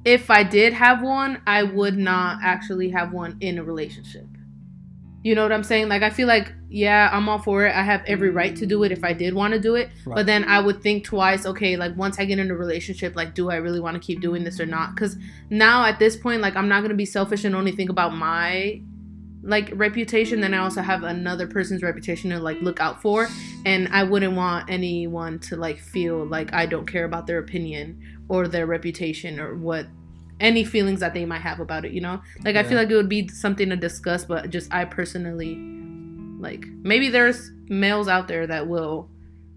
if 0.04 0.30
I 0.30 0.42
did 0.42 0.72
have 0.72 1.02
one, 1.02 1.40
I 1.46 1.62
would 1.62 1.96
not 1.96 2.38
actually 2.42 2.90
have 2.90 3.12
one 3.12 3.36
in 3.40 3.58
a 3.58 3.64
relationship. 3.64 4.26
You 5.24 5.34
know 5.34 5.42
what 5.42 5.52
I'm 5.52 5.64
saying? 5.64 5.88
Like 5.88 6.02
I 6.02 6.10
feel 6.10 6.28
like 6.28 6.52
yeah, 6.68 7.08
I'm 7.10 7.28
all 7.30 7.38
for 7.38 7.64
it. 7.64 7.74
I 7.74 7.82
have 7.82 8.02
every 8.06 8.28
right 8.28 8.54
to 8.56 8.66
do 8.66 8.82
it 8.82 8.92
if 8.92 9.02
I 9.02 9.14
did 9.14 9.32
want 9.32 9.54
to 9.54 9.60
do 9.60 9.74
it. 9.74 9.88
Right. 10.04 10.16
But 10.16 10.26
then 10.26 10.44
I 10.44 10.60
would 10.60 10.82
think 10.82 11.04
twice, 11.04 11.46
okay, 11.46 11.76
like 11.76 11.96
once 11.96 12.18
I 12.18 12.26
get 12.26 12.38
in 12.38 12.50
a 12.50 12.54
relationship, 12.54 13.16
like 13.16 13.34
do 13.34 13.50
I 13.50 13.56
really 13.56 13.80
want 13.80 13.94
to 13.94 14.00
keep 14.00 14.20
doing 14.20 14.44
this 14.44 14.60
or 14.60 14.66
not? 14.66 14.94
Cuz 14.96 15.16
now 15.48 15.86
at 15.86 15.98
this 15.98 16.14
point 16.14 16.42
like 16.42 16.56
I'm 16.56 16.68
not 16.68 16.80
going 16.80 16.90
to 16.90 16.96
be 16.96 17.06
selfish 17.06 17.42
and 17.44 17.54
only 17.54 17.72
think 17.72 17.88
about 17.88 18.14
my 18.14 18.82
like 19.42 19.70
reputation 19.74 20.40
then 20.40 20.54
I 20.54 20.58
also 20.58 20.80
have 20.80 21.04
another 21.04 21.46
person's 21.46 21.82
reputation 21.82 22.30
to 22.30 22.38
like 22.38 22.60
look 22.62 22.80
out 22.80 23.02
for 23.02 23.28
and 23.66 23.88
I 23.88 24.02
wouldn't 24.02 24.34
want 24.34 24.70
anyone 24.70 25.38
to 25.40 25.56
like 25.56 25.78
feel 25.78 26.24
like 26.24 26.54
I 26.54 26.64
don't 26.64 26.86
care 26.86 27.04
about 27.04 27.26
their 27.26 27.38
opinion 27.38 28.00
or 28.28 28.48
their 28.48 28.66
reputation 28.66 29.38
or 29.38 29.54
what 29.54 29.86
any 30.40 30.64
feelings 30.64 31.00
that 31.00 31.14
they 31.14 31.24
might 31.24 31.40
have 31.40 31.60
about 31.60 31.84
it, 31.84 31.92
you 31.92 32.00
know? 32.00 32.20
Like 32.44 32.56
I 32.56 32.62
feel 32.62 32.76
like 32.76 32.90
it 32.90 32.96
would 32.96 33.08
be 33.08 33.28
something 33.28 33.68
to 33.70 33.76
discuss, 33.76 34.24
but 34.24 34.50
just 34.50 34.72
I 34.72 34.84
personally 34.84 35.56
like 36.40 36.66
maybe 36.82 37.08
there's 37.08 37.50
males 37.68 38.08
out 38.08 38.28
there 38.28 38.46
that 38.46 38.68
will 38.68 39.08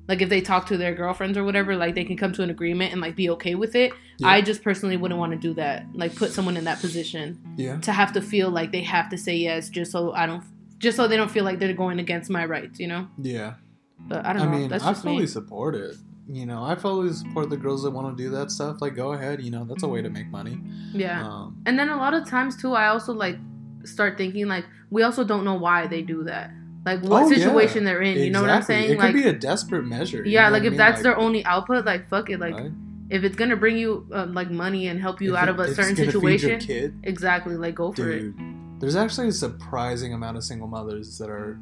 like 0.08 0.22
if 0.22 0.30
they 0.30 0.40
talk 0.40 0.68
to 0.68 0.78
their 0.78 0.94
girlfriends 0.96 1.38
or 1.38 1.44
whatever, 1.44 1.76
like 1.76 1.96
they 1.96 2.06
can 2.06 2.16
come 2.16 2.32
to 2.34 2.44
an 2.44 2.50
agreement 2.50 2.94
and 2.94 3.02
like 3.02 3.16
be 3.16 3.30
okay 3.32 3.56
with 3.56 3.76
it. 3.76 3.92
Yeah. 4.18 4.30
I 4.30 4.42
just 4.42 4.64
personally 4.64 4.96
wouldn't 4.96 5.20
want 5.20 5.34
to 5.34 5.38
do 5.38 5.54
that. 5.56 5.86
Like 5.94 6.16
put 6.16 6.32
someone 6.32 6.56
in 6.56 6.64
that 6.64 6.80
position 6.80 7.40
yeah. 7.58 7.80
to 7.82 7.92
have 7.92 8.14
to 8.14 8.22
feel 8.22 8.50
like 8.50 8.72
they 8.72 8.84
have 8.84 9.10
to 9.10 9.18
say 9.18 9.36
yes 9.36 9.70
just 9.70 9.92
so 9.92 10.14
I 10.14 10.26
don't 10.26 10.44
just 10.78 10.96
so 10.96 11.08
they 11.08 11.18
don't 11.18 11.32
feel 11.32 11.44
like 11.44 11.60
they're 11.60 11.74
going 11.74 12.00
against 12.00 12.30
my 12.30 12.46
rights, 12.46 12.80
you 12.80 12.88
know? 12.88 13.08
Yeah. 13.18 13.56
But 14.00 14.26
I 14.26 14.34
don't 14.34 14.44
I 14.44 14.46
know. 14.46 14.58
mean, 14.58 14.70
That's 14.70 14.84
I 14.84 14.94
fully 14.94 15.22
me. 15.22 15.28
support 15.28 15.76
it. 15.76 15.96
You 16.30 16.46
know, 16.46 16.62
I 16.64 16.76
fully 16.76 17.12
support 17.14 17.50
the 17.50 17.56
girls 17.58 17.84
that 17.84 17.92
want 17.92 18.16
to 18.18 18.22
do 18.24 18.30
that 18.32 18.52
stuff. 18.52 18.82
Like, 18.82 18.96
go 18.96 19.14
ahead. 19.14 19.42
You 19.42 19.50
know, 19.52 19.64
that's 19.64 19.84
a 19.84 19.88
way 19.88 20.02
to 20.02 20.10
make 20.10 20.28
money. 20.30 20.60
Yeah. 20.94 21.26
Um, 21.26 21.62
And 21.66 21.80
then 21.80 21.90
a 21.90 21.96
lot 21.98 22.14
of 22.14 22.28
times 22.28 22.56
too, 22.62 22.74
I 22.74 22.90
also 22.90 23.14
like 23.14 23.38
start 23.86 24.18
thinking 24.18 24.48
like 24.48 24.66
we 24.90 25.04
also 25.04 25.24
don't 25.24 25.46
know 25.46 25.56
why 25.56 25.88
they 25.88 26.02
do 26.02 26.24
that. 26.26 26.52
Like 26.86 27.02
what 27.04 27.24
Oh, 27.24 27.30
yeah. 27.30 27.38
situation 27.38 27.84
they're 27.86 28.02
in. 28.02 28.18
You 28.18 28.30
know 28.32 28.42
what 28.42 28.50
I'm 28.50 28.62
saying? 28.62 28.92
It 28.92 28.98
like 28.98 29.14
could 29.14 29.24
be 29.24 29.28
a 29.30 29.34
desperate 29.34 29.86
measure. 29.86 30.24
yeah, 30.26 30.50
like 30.50 30.64
I 30.64 30.66
if 30.66 30.72
mean? 30.72 30.78
that's 30.78 30.96
Like, 30.98 31.04
their 31.04 31.18
only 31.18 31.46
output, 31.46 31.86
like 31.86 32.10
fuck 32.10 32.30
it. 32.30 32.40
Like 32.40 32.56
right? 32.56 32.72
if 33.10 33.24
it's 33.24 33.36
gonna 33.38 33.56
bring 33.56 33.78
you 33.78 34.06
um, 34.12 34.34
like 34.34 34.50
money 34.52 34.88
and 34.88 35.00
help 35.00 35.22
you 35.22 35.36
If 35.36 35.42
out 35.42 35.48
it- 35.48 35.52
of 35.52 35.60
a 35.60 35.74
certain 35.74 35.96
gonna 35.96 36.12
feed 36.12 36.14
your 36.14 36.22
situation, 36.40 36.60
kid, 36.60 37.00
exactly. 37.04 37.56
Like 37.56 37.76
go 37.76 37.92
for 37.94 38.10
it. 38.12 38.34
There's 38.80 38.96
actually 38.98 39.30
a 39.30 39.32
surprising 39.34 40.14
amount 40.14 40.36
of 40.38 40.44
single 40.44 40.68
mothers 40.68 41.18
that 41.20 41.30
are 41.30 41.58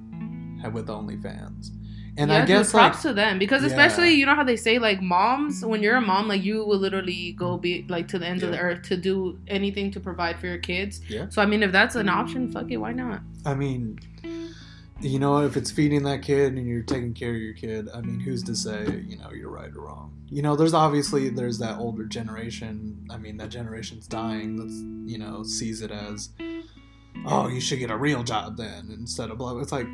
with 0.74 0.88
OnlyFans, 0.88 1.70
And 2.18 2.32
yeah, 2.32 2.44
I 2.44 2.46
guess 2.46 2.74
like 2.74 2.92
props 2.92 3.02
to 3.04 3.14
them 3.14 3.40
because 3.40 3.62
Yeah. 3.62 3.68
especially 3.68 4.14
you 4.14 4.26
know 4.26 4.36
how 4.36 4.44
they 4.46 4.56
say 4.56 4.80
like 4.80 5.02
moms 5.02 5.66
when 5.66 5.84
you're 5.84 5.98
a 5.98 6.02
mom 6.02 6.28
like 6.30 6.44
you 6.44 6.64
will 6.66 6.78
literally 6.78 7.34
go 7.34 7.58
be 7.58 7.86
like 7.90 8.08
to 8.10 8.20
the 8.20 8.26
ends 8.26 8.42
of 8.42 8.52
the 8.52 8.60
earth 8.60 8.84
to 8.84 8.96
do 8.96 9.38
anything 9.48 9.92
to 9.92 10.00
provide 10.00 10.40
for 10.40 10.48
your 10.48 10.58
kids. 10.58 11.02
Yeah. 11.10 11.28
So 11.30 11.42
I 11.42 11.46
mean, 11.46 11.62
if 11.62 11.72
that's 11.74 11.96
an 11.96 12.08
option, 12.08 12.52
fuck 12.52 12.72
it, 12.72 12.78
why 12.78 12.94
not? 12.94 13.20
I 13.46 13.54
mean, 13.54 14.00
you 15.02 15.20
know, 15.20 15.40
if 15.46 15.58
it's 15.58 15.72
feeding 15.72 16.04
that 16.04 16.22
kid 16.22 16.54
and 16.54 16.66
you're 16.66 16.82
taking 16.84 17.14
care 17.14 17.32
of 17.32 17.36
your 17.42 17.54
kid, 17.54 17.90
I 17.94 18.00
mean, 18.00 18.22
who's 18.22 18.44
to 18.44 18.56
say, 18.56 19.04
you 19.08 19.18
know, 19.18 19.32
you're 19.34 19.50
right 19.50 19.70
or 19.76 19.82
wrong? 19.82 20.14
You 20.30 20.42
know, 20.42 20.56
there's 20.56 20.74
obviously 20.74 21.28
there's 21.30 21.60
that 21.60 21.78
older 21.80 22.06
generation. 22.06 23.06
I 23.10 23.18
mean, 23.18 23.36
that 23.38 23.50
generation's 23.50 24.08
dying. 24.08 24.56
That's 24.56 24.74
you 25.12 25.18
know 25.18 25.44
sees 25.44 25.82
it 25.82 25.92
as, 25.92 26.30
oh, 27.26 27.50
you 27.50 27.60
should 27.60 27.80
get 27.80 27.92
a 27.92 27.98
real 27.98 28.24
job 28.24 28.56
then 28.56 28.88
instead 28.98 29.30
of 29.30 29.38
blah. 29.38 29.58
It's 29.60 29.74
like, 29.74 29.88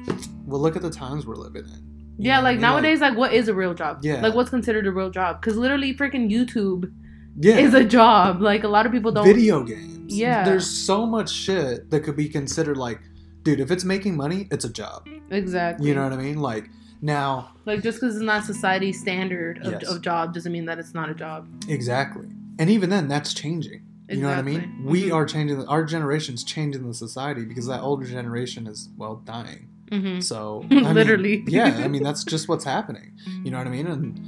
well, 0.45 0.61
look 0.61 0.75
at 0.75 0.83
the 0.83 0.91
times 0.91 1.25
we're 1.25 1.35
living 1.35 1.65
in. 1.65 1.87
Yeah, 2.17 2.39
like 2.39 2.59
nowadays, 2.59 3.01
like, 3.01 3.17
what 3.17 3.33
is 3.33 3.47
a 3.47 3.53
real 3.53 3.73
job? 3.73 3.99
Yeah. 4.03 4.21
Like 4.21 4.33
what's 4.35 4.49
considered 4.49 4.85
a 4.85 4.91
real 4.91 5.09
job? 5.09 5.41
Because 5.41 5.57
literally, 5.57 5.93
freaking 5.95 6.29
YouTube 6.31 6.91
yeah, 7.39 7.57
is 7.57 7.73
a 7.73 7.83
job. 7.83 8.41
Like 8.41 8.63
a 8.63 8.67
lot 8.67 8.85
of 8.85 8.91
people 8.91 9.11
don't. 9.11 9.25
video 9.25 9.63
games. 9.63 10.13
Yeah. 10.13 10.43
there's 10.43 10.67
so 10.69 11.05
much 11.05 11.31
shit 11.31 11.89
that 11.89 12.01
could 12.01 12.17
be 12.17 12.27
considered 12.27 12.75
like, 12.77 12.99
dude, 13.43 13.59
if 13.61 13.71
it's 13.71 13.85
making 13.85 14.17
money, 14.17 14.47
it's 14.51 14.65
a 14.65 14.69
job. 14.71 15.07
Exactly. 15.29 15.87
You 15.87 15.95
know 15.95 16.03
what 16.03 16.11
I 16.13 16.17
mean? 16.17 16.39
Like 16.39 16.69
now, 17.01 17.53
Like 17.65 17.81
just 17.81 17.99
because 17.99 18.15
it's 18.17 18.23
not 18.23 18.43
society's 18.43 18.99
standard 18.99 19.65
of, 19.65 19.71
Yes. 19.81 19.83
of 19.89 20.01
job 20.01 20.33
doesn't 20.33 20.51
mean 20.51 20.65
that 20.65 20.79
it's 20.79 20.93
not 20.93 21.09
a 21.09 21.13
job. 21.15 21.47
Exactly. 21.69 22.27
And 22.59 22.69
even 22.69 22.89
then, 22.89 23.07
that's 23.07 23.33
changing. 23.33 23.83
You 24.09 24.17
know 24.17 24.27
what 24.27 24.37
I 24.39 24.41
mean? 24.41 24.55
Exactly. 24.57 24.85
We 24.85 25.01
Mhm. 25.03 25.15
are 25.15 25.25
changing. 25.25 25.65
Our 25.67 25.85
generation's 25.85 26.43
changing 26.43 26.85
the 26.85 26.93
society 26.93 27.45
because 27.45 27.65
that 27.67 27.79
older 27.81 28.05
generation 28.05 28.67
is 28.67 28.89
well 28.97 29.21
dying. 29.25 29.69
Hmm 29.91 30.19
So 30.19 30.65
I 30.71 30.73
mean, 30.75 30.93
Literally. 30.93 31.43
yeah. 31.47 31.81
I 31.83 31.87
mean, 31.87 32.03
that's 32.03 32.23
just 32.23 32.47
what's 32.47 32.63
happening. 32.63 33.13
You 33.43 33.51
know 33.51 33.57
what 33.57 33.67
I 33.67 33.71
mean? 33.71 33.87
And 33.87 34.19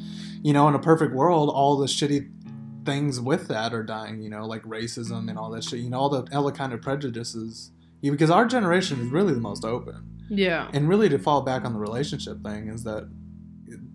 you 0.46 0.52
know, 0.54 0.68
in 0.68 0.76
a 0.76 0.80
perfect 0.80 1.14
world, 1.14 1.50
all 1.50 1.78
the 1.78 1.88
shitty 1.88 2.30
things 2.86 3.20
with 3.20 3.48
that 3.48 3.74
are 3.74 3.84
dying. 3.84 4.22
You 4.22 4.30
know, 4.30 4.46
like 4.46 4.64
racism 4.64 5.30
and 5.30 5.38
all 5.40 5.50
that 5.52 5.64
shit. 5.64 5.80
You 5.80 5.90
know, 5.90 6.00
all 6.00 6.10
the 6.10 6.28
all 6.36 6.44
the 6.44 6.52
kind 6.52 6.74
of 6.74 6.82
prejudices. 6.82 7.72
Yeah, 8.02 8.12
because 8.12 8.30
our 8.30 8.46
generation 8.46 9.00
is 9.00 9.08
really 9.08 9.34
the 9.34 9.40
most 9.40 9.64
open. 9.64 10.10
Yeah. 10.30 10.70
And 10.74 10.90
really, 10.90 11.08
to 11.10 11.18
fall 11.20 11.42
back 11.42 11.64
on 11.64 11.74
the 11.74 11.80
relationship 11.80 12.44
thing 12.44 12.68
is 12.68 12.84
that 12.84 13.10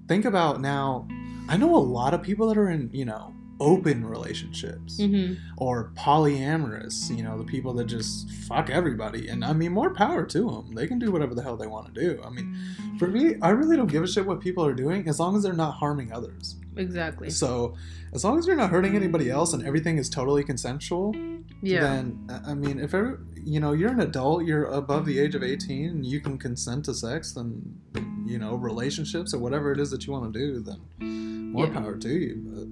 think 0.08 0.24
about 0.24 0.60
now. 0.60 1.06
I 1.50 1.56
know 1.56 1.74
a 1.74 1.78
lot 1.78 2.12
of 2.14 2.22
people 2.22 2.48
that 2.48 2.58
are 2.58 2.70
in 2.70 2.90
you 2.92 3.04
know 3.04 3.34
open 3.60 4.04
relationships 4.06 4.98
hmm 4.98 5.34
or 5.56 5.90
polyamorous. 5.96 7.14
You 7.14 7.22
know, 7.24 7.36
the 7.38 7.44
people 7.44 7.72
that 7.74 7.86
just 7.86 8.30
fuck 8.30 8.70
everybody. 8.70 9.28
And 9.28 9.44
I 9.44 9.52
mean, 9.52 9.72
more 9.72 9.92
power 9.92 10.24
to 10.24 10.38
them. 10.50 10.74
They 10.74 10.86
can 10.86 10.98
do 10.98 11.10
whatever 11.10 11.34
the 11.34 11.42
hell 11.42 11.56
they 11.56 11.66
want 11.66 11.92
to 11.92 12.00
do. 12.00 12.22
I 12.24 12.30
mean, 12.30 12.56
for 12.98 13.08
me, 13.08 13.34
I 13.42 13.50
really 13.50 13.76
don't 13.76 13.90
give 13.90 14.02
a 14.04 14.06
shit 14.06 14.24
what 14.26 14.40
people 14.40 14.64
are 14.64 14.74
doing 14.74 15.08
as 15.08 15.18
long 15.18 15.36
as 15.36 15.42
they're 15.42 15.52
not 15.52 15.72
harming 15.74 16.12
others. 16.12 16.56
Exactly. 16.76 17.28
So, 17.30 17.74
as 18.12 18.24
long 18.24 18.38
as 18.38 18.46
you're 18.46 18.54
not 18.56 18.70
hurting 18.70 18.94
anybody 18.94 19.28
else 19.30 19.52
and 19.52 19.64
everything 19.66 19.98
is 19.98 20.08
totally 20.08 20.44
consensual, 20.44 21.12
Yeah. 21.60 21.80
then 21.80 22.28
I- 22.46 22.54
mean, 22.54 22.78
if 22.78 22.94
every, 22.94 23.16
you 23.44 23.58
know 23.58 23.72
you're 23.72 23.90
an 23.90 24.00
adult, 24.00 24.44
you're 24.44 24.64
above 24.66 25.04
the 25.04 25.18
age 25.18 25.34
of 25.34 25.42
18, 25.42 25.90
and 25.90 26.06
you 26.06 26.20
can 26.20 26.38
consent 26.38 26.84
to 26.84 26.94
sex, 26.94 27.32
then 27.32 27.78
you 28.24 28.38
know 28.38 28.54
relationships 28.54 29.34
or 29.34 29.38
whatever 29.40 29.72
it 29.72 29.80
is 29.80 29.90
that 29.90 30.06
you 30.06 30.12
want 30.12 30.32
to 30.32 30.38
do, 30.38 30.60
then 30.60 31.50
more 31.52 31.66
Yeah. 31.66 31.72
power 31.80 31.96
to 31.96 32.08
you. 32.08 32.70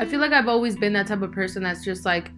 I 0.00 0.04
feel 0.06 0.18
like 0.20 0.32
I've 0.32 0.48
always 0.48 0.76
been 0.76 0.92
that 0.94 1.06
type 1.06 1.22
of 1.22 1.30
person 1.30 1.62
that's 1.62 1.84
just 1.84 2.04
like, 2.04 2.30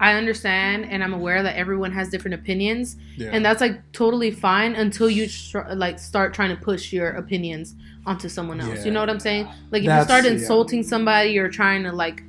I 0.00 0.14
understand 0.14 0.86
and 0.86 1.04
I'm 1.04 1.12
aware 1.12 1.42
that 1.42 1.56
everyone 1.56 1.92
has 1.92 2.08
different 2.08 2.34
opinions, 2.34 2.96
yeah, 3.16 3.28
and 3.32 3.44
that's 3.44 3.60
like 3.60 3.92
totally 3.92 4.30
fine 4.30 4.74
until 4.74 5.10
you 5.10 5.28
str- 5.28 5.68
like 5.74 5.98
start 5.98 6.32
trying 6.32 6.56
to 6.56 6.62
push 6.62 6.90
your 6.90 7.10
opinions 7.10 7.74
onto 8.06 8.28
someone 8.30 8.60
else. 8.62 8.86
You 8.86 8.92
know 8.92 9.00
what 9.00 9.10
I'm 9.10 9.20
saying? 9.20 9.46
Like 9.70 9.82
if 9.82 9.88
That's- 9.88 10.04
you 10.04 10.08
start 10.08 10.24
yeah. 10.24 10.30
insulting 10.30 10.82
somebody 10.82 11.36
or 11.36 11.50
trying 11.50 11.82
to 11.82 11.92
like 11.92 12.22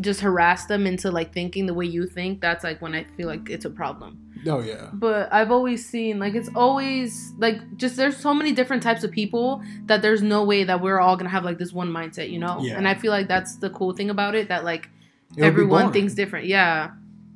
just 0.00 0.20
harass 0.20 0.66
them 0.66 0.84
into 0.86 1.12
like 1.12 1.32
thinking 1.32 1.66
the 1.66 1.74
way 1.74 1.86
you 1.86 2.08
think, 2.08 2.40
that's 2.40 2.64
like 2.64 2.82
when 2.82 2.92
I 2.92 3.04
feel 3.16 3.28
like 3.28 3.48
it's 3.50 3.64
a 3.64 3.70
problem. 3.70 4.18
Oh 4.48 4.60
yeah, 4.60 4.90
But 4.92 5.32
I've 5.32 5.50
always 5.50 5.84
seen 5.88 6.18
like 6.18 6.34
it's 6.34 6.50
always 6.54 7.32
like 7.38 7.76
just 7.76 7.96
there's 7.96 8.16
so 8.16 8.32
many 8.34 8.52
different 8.52 8.82
types 8.82 9.04
of 9.04 9.10
people 9.10 9.62
that 9.86 10.02
there's 10.02 10.22
no 10.22 10.44
way 10.44 10.64
that 10.64 10.80
we're 10.80 10.98
all 11.00 11.16
gonna 11.16 11.30
have 11.30 11.44
like 11.44 11.58
this 11.58 11.72
one 11.72 11.90
mindset, 11.90 12.30
you 12.30 12.38
know? 12.38 12.58
Yeah. 12.60 12.76
And 12.76 12.86
I 12.88 12.94
feel 12.94 13.10
like 13.10 13.28
that's 13.28 13.56
the 13.56 13.70
cool 13.70 13.92
thing 13.94 14.10
about 14.10 14.34
it 14.34 14.48
that 14.48 14.64
like 14.64 14.84
It 14.84 14.88
would 14.88 15.36
be 15.36 15.46
everyone 15.46 15.92
thinks 15.92 16.14
different. 16.14 16.46
Yeah. 16.46 16.90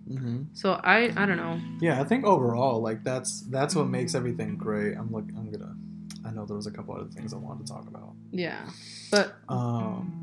hmm 0.08 0.42
So 0.52 0.72
I 0.72 1.12
I 1.16 1.26
don't 1.26 1.36
know. 1.36 1.58
Yeah, 1.80 2.00
I 2.00 2.04
think 2.04 2.24
overall, 2.24 2.80
like 2.80 3.02
that's 3.04 3.42
that's 3.50 3.74
what 3.74 3.88
makes 3.88 4.14
everything 4.14 4.56
great. 4.56 4.96
I'm 4.96 5.10
look, 5.12 5.24
I'm 5.36 5.50
gonna. 5.50 5.74
I 6.24 6.30
know 6.32 6.44
there 6.44 6.56
was 6.56 6.66
a 6.66 6.70
couple 6.70 6.94
other 6.94 7.08
things 7.08 7.32
I 7.32 7.36
wanted 7.38 7.66
to 7.66 7.72
talk 7.72 7.86
about. 7.88 8.12
Yeah. 8.30 8.60
But 9.10 9.36
Um. 9.48 10.16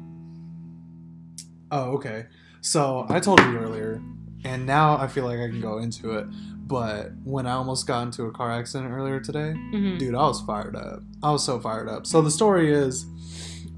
Oh, 1.71 1.91
okay. 1.97 2.28
So 2.62 3.06
I 3.10 3.19
told 3.19 3.39
you 3.41 3.58
earlier, 3.58 4.02
and 4.43 4.65
now 4.65 4.97
I 4.97 5.08
feel 5.08 5.26
like 5.26 5.39
I 5.39 5.47
can 5.47 5.62
go 5.62 5.78
into 5.80 6.12
it. 6.17 6.28
But 6.68 7.12
when 7.24 7.48
I 7.48 7.54
almost 7.54 7.88
got 7.88 8.04
into 8.04 8.24
a 8.24 8.32
car 8.32 8.52
accident 8.52 8.92
earlier 8.92 9.22
today, 9.22 9.54
mhm. 9.74 9.98
dude, 9.98 10.16
I 10.16 10.28
was 10.28 10.42
fired 10.42 10.76
up. 10.76 11.02
I 11.24 11.32
was 11.32 11.44
so 11.44 11.60
fired 11.60 11.88
up. 11.88 12.06
So 12.06 12.22
the 12.22 12.32
story 12.32 12.74
is, 12.74 13.06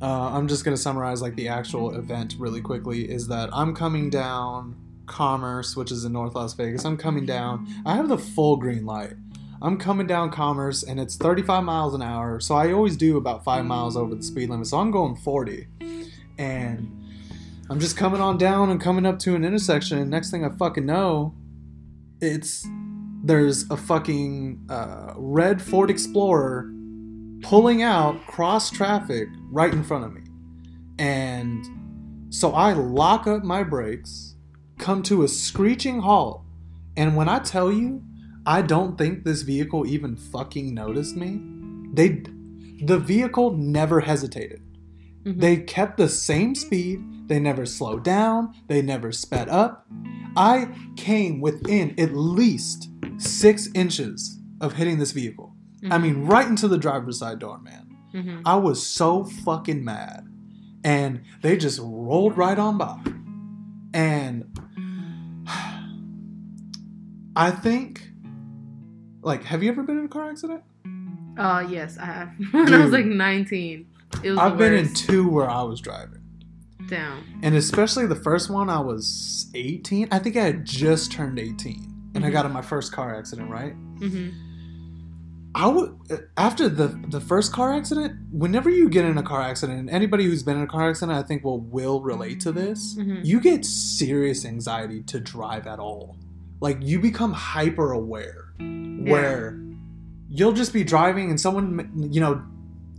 uh, 0.01 0.31
I'm 0.33 0.47
just 0.47 0.65
gonna 0.65 0.77
summarize 0.77 1.21
like 1.21 1.35
the 1.35 1.49
actual 1.49 1.95
event 1.95 2.35
really 2.39 2.61
quickly. 2.61 3.09
Is 3.09 3.27
that 3.27 3.49
I'm 3.53 3.75
coming 3.75 4.09
down 4.09 4.75
Commerce, 5.05 5.75
which 5.75 5.91
is 5.91 6.05
in 6.05 6.13
North 6.13 6.35
Las 6.35 6.53
Vegas. 6.53 6.85
I'm 6.85 6.97
coming 6.97 7.25
down. 7.25 7.67
I 7.85 7.95
have 7.95 8.07
the 8.07 8.17
full 8.17 8.57
green 8.57 8.85
light. 8.85 9.13
I'm 9.61 9.77
coming 9.77 10.07
down 10.07 10.31
Commerce, 10.31 10.83
and 10.83 10.99
it's 10.99 11.17
35 11.17 11.63
miles 11.63 11.93
an 11.93 12.01
hour. 12.01 12.39
So 12.39 12.55
I 12.55 12.71
always 12.71 12.95
do 12.95 13.17
about 13.17 13.43
five 13.43 13.65
miles 13.65 13.97
over 13.97 14.15
the 14.15 14.23
speed 14.23 14.49
limit. 14.49 14.67
So 14.67 14.77
I'm 14.77 14.91
going 14.91 15.15
40, 15.17 15.67
and 16.37 16.95
I'm 17.69 17.79
just 17.79 17.97
coming 17.97 18.21
on 18.21 18.37
down 18.37 18.69
and 18.69 18.79
coming 18.79 19.05
up 19.05 19.19
to 19.19 19.35
an 19.35 19.43
intersection. 19.43 19.97
And 19.97 20.09
next 20.09 20.31
thing 20.31 20.45
I 20.45 20.49
fucking 20.49 20.85
know, 20.85 21.35
it's 22.21 22.65
there's 23.23 23.69
a 23.69 23.77
fucking 23.77 24.65
uh, 24.69 25.13
red 25.17 25.61
Ford 25.61 25.89
Explorer 25.89 26.71
pulling 27.41 27.81
out 27.81 28.25
cross 28.27 28.69
traffic 28.69 29.27
right 29.51 29.73
in 29.73 29.83
front 29.83 30.05
of 30.05 30.13
me. 30.13 30.21
And 30.97 32.33
so 32.33 32.51
I 32.53 32.73
lock 32.73 33.27
up 33.27 33.43
my 33.43 33.63
brakes, 33.63 34.35
come 34.77 35.01
to 35.03 35.23
a 35.23 35.27
screeching 35.27 36.01
halt. 36.01 36.43
And 36.97 37.15
when 37.15 37.29
I 37.29 37.39
tell 37.39 37.71
you, 37.71 38.03
I 38.45 38.61
don't 38.61 38.97
think 38.97 39.23
this 39.23 39.41
vehicle 39.43 39.85
even 39.87 40.15
fucking 40.15 40.73
noticed 40.73 41.15
me. 41.15 41.39
They 41.93 42.23
the 42.81 42.97
vehicle 42.97 43.51
never 43.51 43.99
hesitated. 44.01 44.61
Mhm. 45.25 45.39
They 45.39 45.57
kept 45.57 45.97
the 45.97 46.09
same 46.09 46.55
speed. 46.55 47.27
They 47.27 47.39
never 47.39 47.65
slowed 47.65 48.03
down. 48.03 48.53
They 48.67 48.81
never 48.81 49.11
sped 49.11 49.49
up. 49.49 49.85
I 50.35 50.69
came 50.95 51.41
within 51.41 51.93
at 51.99 52.15
least 52.15 52.88
six 53.19 53.69
inches 53.75 54.39
of 54.61 54.73
hitting 54.73 54.97
this 54.97 55.11
vehicle. 55.11 55.53
I 55.83 55.97
Mhm. 55.97 56.01
mean, 56.01 56.25
right 56.25 56.47
into 56.47 56.67
the 56.67 56.77
driver's 56.77 57.19
side 57.19 57.39
door, 57.39 57.59
man. 57.59 57.85
Mhm. 58.13 58.41
I 58.45 58.55
was 58.55 58.85
so 58.85 59.23
fucking 59.23 59.83
mad. 59.83 60.27
And 60.83 61.21
they 61.41 61.55
just 61.57 61.79
rolled 61.79 62.37
right 62.37 62.57
on 62.57 62.77
by. 62.77 62.99
And 63.93 64.45
I 67.35 67.51
think, 67.51 68.11
like, 69.21 69.43
have 69.43 69.63
you 69.63 69.69
ever 69.71 69.83
been 69.83 69.99
in 69.99 70.05
a 70.05 70.09
car 70.09 70.29
accident? 70.29 70.61
Uh 71.37 71.65
yes, 71.69 71.97
I 71.97 72.05
have. 72.05 72.29
when 72.51 72.73
I 72.73 72.83
was 72.83 72.91
like 72.91 73.05
19. 73.05 73.85
It 74.23 74.31
was 74.31 74.39
I've 74.39 74.57
been 74.57 74.73
in 74.73 74.93
two 74.93 75.29
where 75.29 75.49
I 75.49 75.61
was 75.63 75.79
driving. 75.79 76.15
down. 76.87 77.23
And 77.43 77.53
especially 77.55 78.07
the 78.07 78.15
first 78.15 78.49
one, 78.49 78.67
I 78.69 78.79
was 78.79 79.49
18. 79.53 80.07
I 80.11 80.17
think 80.19 80.35
I 80.35 80.41
had 80.45 80.65
just 80.65 81.11
turned 81.11 81.37
18. 81.37 81.88
And 82.15 82.25
I 82.25 82.29
got 82.29 82.45
in 82.45 82.51
my 82.51 82.61
first 82.61 82.91
car 82.91 83.15
accident, 83.15 83.49
right? 83.49 83.73
hmm 83.73 84.29
I 85.55 85.67
would 85.67 85.97
after 86.37 86.69
the 86.69 86.87
the 87.07 87.19
first 87.19 87.51
car 87.51 87.73
accident. 87.73 88.15
Whenever 88.31 88.69
you 88.69 88.87
get 88.87 89.03
in 89.05 89.17
a 89.17 89.23
car 89.23 89.41
accident, 89.41 89.79
and 89.79 89.89
anybody 89.89 90.25
who's 90.25 90.43
been 90.43 90.57
in 90.57 90.63
a 90.63 90.67
car 90.67 90.89
accident, 90.91 91.17
I 91.17 91.23
think 91.23 91.43
will 91.43 91.59
will 91.59 92.01
relate 92.01 92.39
to 92.41 92.51
this. 92.51 92.95
Mhm. 92.95 93.25
You 93.25 93.41
get 93.41 93.65
serious 93.65 94.45
anxiety 94.45 95.01
to 95.03 95.19
drive 95.19 95.65
at 95.65 95.79
all. 95.79 96.17
Like 96.61 96.77
you 96.81 96.99
become 96.99 97.33
hyper 97.33 97.91
aware, 97.91 98.53
where 98.59 99.59
you'll 100.29 100.53
just 100.53 100.71
be 100.71 100.83
driving 100.83 101.31
and 101.31 101.41
someone, 101.41 101.89
you 102.11 102.21
know, 102.21 102.43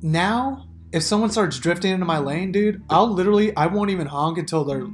now 0.03 0.67
if 0.93 1.05
someone 1.05 1.31
starts 1.31 1.57
drifting 1.57 1.93
into 1.93 2.05
my 2.05 2.19
lane, 2.19 2.51
dude, 2.51 2.83
I'll 2.91 3.09
literally 3.13 3.57
I 3.57 3.67
won't 3.67 3.91
even 3.91 4.09
honk 4.09 4.39
until 4.39 4.65
they're 4.65 4.89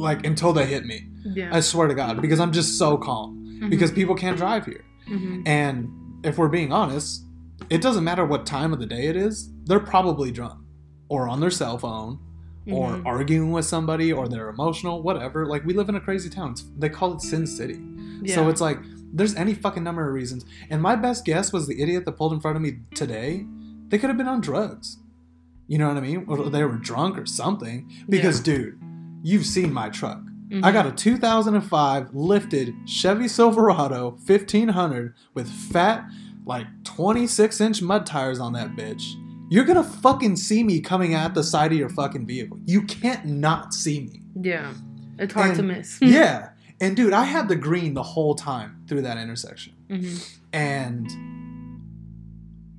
like 0.00 0.24
until 0.26 0.52
they 0.52 0.66
hit 0.66 0.84
me. 0.86 1.08
Yeah. 1.24 1.50
I 1.52 1.60
swear 1.60 1.88
to 1.88 1.94
God, 1.94 2.20
because 2.22 2.40
I'm 2.40 2.52
just 2.52 2.78
so 2.78 2.96
calm. 2.96 3.36
Mhm. 3.60 3.70
Because 3.70 3.90
people 3.92 4.14
can't 4.14 4.36
drive 4.36 4.64
here. 4.66 4.84
Mhm. 5.08 5.46
And 5.46 5.88
if 6.22 6.38
we're 6.38 6.48
being 6.48 6.72
honest, 6.72 7.24
it 7.70 7.80
doesn't 7.82 8.04
matter 8.04 8.24
what 8.24 8.46
time 8.46 8.72
of 8.72 8.78
the 8.78 8.86
day 8.86 9.06
it 9.06 9.16
is, 9.16 9.50
they're 9.64 9.80
probably 9.80 10.30
drunk 10.30 10.60
or 11.08 11.28
on 11.28 11.40
their 11.40 11.50
cell 11.50 11.76
phone 11.78 12.18
or 12.70 12.90
Mhm. 12.90 13.02
arguing 13.06 13.50
with 13.52 13.64
somebody 13.64 14.12
or 14.12 14.28
they're 14.28 14.48
emotional, 14.48 15.02
whatever. 15.02 15.46
Like 15.46 15.64
we 15.64 15.72
live 15.74 15.88
in 15.88 15.94
a 15.94 16.00
crazy 16.00 16.28
town. 16.30 16.52
It's, 16.52 16.64
they 16.78 16.88
call 16.88 17.14
it 17.14 17.20
Sin 17.22 17.46
City. 17.46 17.80
So 18.26 18.48
it's 18.48 18.60
like 18.60 18.78
there's 19.12 19.34
any 19.36 19.54
fucking 19.54 19.82
number 19.82 20.06
of 20.06 20.12
reasons. 20.12 20.44
And 20.70 20.82
my 20.82 20.94
best 20.94 21.24
guess 21.24 21.52
was 21.52 21.66
the 21.66 21.80
idiot 21.80 22.04
that 22.04 22.12
pulled 22.12 22.32
in 22.34 22.40
front 22.40 22.56
of 22.56 22.62
me 22.62 22.78
today 22.94 23.46
They 23.90 23.96
could 23.98 24.10
have 24.10 24.18
been 24.18 24.28
on 24.28 24.42
drugs. 24.42 24.98
You 25.66 25.78
know 25.78 25.88
what 25.88 25.96
I 25.96 26.00
mean? 26.00 26.24
Or 26.28 26.50
they 26.50 26.62
were 26.62 26.76
drunk 26.76 27.16
or 27.18 27.24
something. 27.24 27.90
Because, 28.06 28.38
dude, 28.40 28.78
you've 29.22 29.46
seen 29.46 29.72
my 29.72 29.88
truck. 29.88 30.20
Mhm. 30.50 30.64
I 30.64 30.72
got 30.72 30.86
a 30.86 30.92
2005 30.92 32.14
lifted 32.14 32.74
Chevy 32.86 33.28
Silverado 33.28 34.16
1500 34.24 35.14
with 35.34 35.48
fat, 35.48 36.08
like 36.46 36.66
26 36.84 37.60
inch 37.60 37.82
mud 37.82 38.06
tires 38.06 38.38
on 38.38 38.52
that 38.54 38.74
bitch. 38.76 39.02
You're 39.50 39.64
gonna 39.64 39.82
fucking 39.84 40.36
see 40.36 40.62
me 40.64 40.80
coming 40.80 41.14
at 41.14 41.34
the 41.34 41.42
side 41.42 41.72
of 41.72 41.78
your 41.78 41.88
fucking 41.90 42.26
vehicle. 42.26 42.58
You 42.64 42.82
can't 42.82 43.24
not 43.26 43.74
see 43.74 44.00
me. 44.00 44.22
yeah. 44.42 44.72
It's 45.18 45.34
hard 45.34 45.56
to 45.56 45.62
miss. 45.64 45.98
yeah. 46.02 46.50
And 46.80 46.96
dude, 46.96 47.12
I 47.12 47.24
had 47.24 47.48
the 47.48 47.56
green 47.56 47.94
the 47.94 48.04
whole 48.04 48.36
time 48.36 48.84
through 48.86 49.02
that 49.02 49.18
intersection. 49.18 49.72
hmm 49.90 50.14
And 50.52 51.10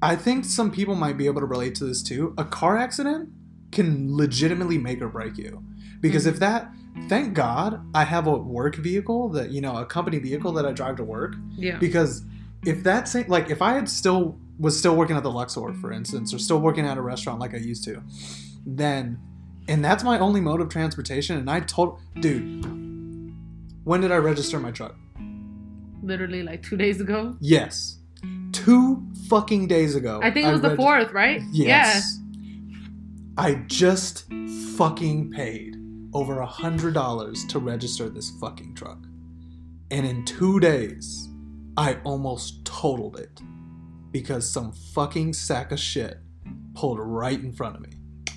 I 0.01 0.15
think 0.15 0.45
some 0.45 0.71
people 0.71 0.95
might 0.95 1.17
be 1.17 1.25
able 1.25 1.41
to 1.41 1.45
relate 1.45 1.75
to 1.75 1.85
this 1.85 2.01
too. 2.01 2.33
A 2.37 2.45
car 2.45 2.77
accident 2.77 3.29
can 3.71 4.15
legitimately 4.15 4.77
make 4.77 5.01
or 5.01 5.09
break 5.09 5.37
you. 5.37 5.61
Because 6.01 6.25
if 6.25 6.35
mm-hmm. 6.35 6.41
that, 6.41 7.09
thank 7.09 7.33
God, 7.33 7.81
I 7.93 8.03
have 8.03 8.27
a 8.27 8.37
work 8.37 8.75
vehicle 8.75 9.29
that, 9.29 9.51
you 9.51 9.61
know, 9.61 9.77
a 9.77 9.85
company 9.85 10.19
vehicle 10.19 10.51
that 10.53 10.65
I 10.65 10.71
drive 10.71 10.97
to 10.97 11.03
work. 11.03 11.35
Yeah. 11.55 11.77
Because 11.77 12.23
if 12.65 12.83
that's 12.83 13.15
like, 13.15 13.49
if 13.49 13.61
I 13.61 13.73
had 13.73 13.89
still, 13.89 14.37
was 14.59 14.77
still 14.77 14.95
working 14.95 15.15
at 15.15 15.23
the 15.23 15.31
Luxor, 15.31 15.73
for 15.73 15.91
instance, 15.91 16.33
or 16.33 16.39
still 16.39 16.59
working 16.59 16.85
at 16.85 16.97
a 16.97 17.01
restaurant 17.01 17.39
like 17.39 17.53
I 17.53 17.57
used 17.57 17.83
to, 17.85 18.01
then, 18.65 19.19
and 19.67 19.83
that's 19.83 20.03
my 20.03 20.19
only 20.19 20.41
mode 20.41 20.61
of 20.61 20.69
transportation. 20.69 21.37
And 21.37 21.49
I 21.49 21.61
told, 21.61 21.99
dude, 22.19 22.65
when 23.83 24.01
did 24.01 24.11
I 24.11 24.17
register 24.17 24.59
my 24.59 24.71
truck? 24.71 24.95
Literally 26.01 26.43
like 26.43 26.63
two 26.63 26.77
days 26.77 27.01
ago. 27.01 27.35
Yes. 27.39 27.99
Two 28.51 29.05
fucking 29.29 29.67
days 29.67 29.95
ago. 29.95 30.19
I 30.23 30.31
think 30.31 30.47
it 30.47 30.51
was 30.51 30.61
the 30.61 30.69
reg- 30.69 30.77
fourth, 30.77 31.11
right? 31.11 31.41
Yes. 31.51 32.19
I 33.37 33.55
just 33.67 34.25
fucking 34.75 35.31
paid 35.31 35.78
over 36.13 36.39
a 36.39 36.45
hundred 36.45 36.93
dollars 36.93 37.45
to 37.45 37.59
register 37.59 38.09
this 38.09 38.31
fucking 38.39 38.75
truck. 38.75 38.99
And 39.91 40.05
in 40.05 40.25
two 40.25 40.59
days, 40.59 41.27
I 41.77 41.97
almost 42.03 42.65
totaled 42.65 43.19
it 43.19 43.41
because 44.11 44.49
some 44.49 44.71
fucking 44.71 45.33
sack 45.33 45.71
of 45.71 45.79
shit 45.79 46.17
pulled 46.75 46.99
right 46.99 47.39
in 47.39 47.53
front 47.53 47.75
of 47.75 47.81
me. 47.81 47.89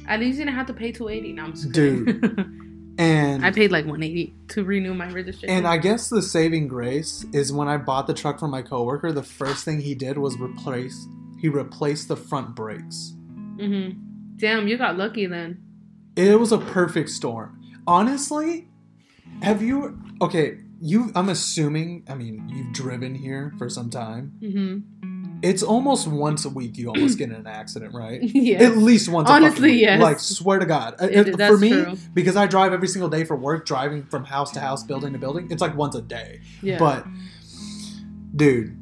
At 0.06 0.20
least 0.20 0.38
you 0.38 0.44
didn't 0.44 0.56
have 0.56 0.66
to 0.66 0.74
pay 0.74 0.92
two 0.92 1.08
eighty. 1.08 1.32
Now 1.32 1.44
I'm 1.44 1.52
just 1.52 1.72
Dude. 1.72 2.58
And 2.98 3.44
I 3.44 3.50
paid 3.50 3.72
like 3.72 3.86
one 3.86 4.02
eighty 4.02 4.34
to 4.48 4.64
renew 4.64 4.92
my 4.92 5.08
registration. 5.08 5.48
And 5.56 5.66
I 5.66 5.78
guess 5.78 6.10
the 6.10 6.20
saving 6.20 6.68
grace 6.68 7.24
is 7.32 7.50
when 7.50 7.66
I 7.66 7.78
bought 7.78 8.06
the 8.06 8.12
truck 8.12 8.38
from 8.38 8.50
my 8.50 8.60
coworker, 8.60 9.12
the 9.12 9.22
first 9.22 9.64
thing 9.64 9.80
he 9.80 9.94
did 9.94 10.18
was 10.18 10.36
replace 10.38 11.06
he 11.40 11.48
replaced 11.48 12.08
the 12.08 12.16
front 12.16 12.54
brakes. 12.54 13.14
hmm 13.58 13.90
Damn, 14.36 14.68
you 14.68 14.76
got 14.76 14.96
lucky 14.96 15.26
then. 15.26 15.62
It 16.16 16.38
was 16.38 16.52
a 16.52 16.58
perfect 16.58 17.08
storm. 17.08 17.61
Honestly, 17.86 18.68
have 19.42 19.62
you 19.62 19.98
okay, 20.20 20.58
you 20.80 21.10
I'm 21.14 21.28
assuming, 21.28 22.04
I 22.08 22.14
mean, 22.14 22.48
you've 22.48 22.72
driven 22.72 23.14
here 23.14 23.52
for 23.58 23.68
some 23.68 23.90
time. 23.90 24.32
hmm 24.40 25.38
It's 25.42 25.62
almost 25.62 26.06
once 26.06 26.44
a 26.44 26.48
week 26.48 26.76
you 26.78 26.88
almost 26.88 27.18
get 27.18 27.30
in 27.30 27.34
an 27.34 27.46
accident, 27.48 27.94
right? 27.94 28.22
yeah. 28.22 28.62
At 28.62 28.76
least 28.76 29.08
once. 29.08 29.28
a 29.28 29.32
Honestly, 29.32 29.72
yes. 29.80 30.00
Like 30.00 30.20
swear 30.20 30.58
to 30.60 30.66
God, 30.66 30.94
Uh, 31.00 31.08
It- 31.10 31.40
uh, 31.40 31.48
for 31.48 31.58
me, 31.58 31.70
true. 31.70 31.96
because 32.14 32.36
I 32.36 32.46
drive 32.46 32.72
every 32.72 32.88
single 32.88 33.08
day 33.10 33.24
for 33.24 33.36
work, 33.36 33.66
driving 33.66 34.04
from 34.04 34.24
house 34.24 34.52
to 34.52 34.60
house, 34.60 34.84
building 34.84 35.12
to 35.14 35.18
building. 35.18 35.48
It's 35.50 35.60
like 35.62 35.76
once 35.76 35.94
a 35.96 36.02
day. 36.02 36.40
yeah. 36.62 36.78
But, 36.78 37.04
dude, 38.36 38.76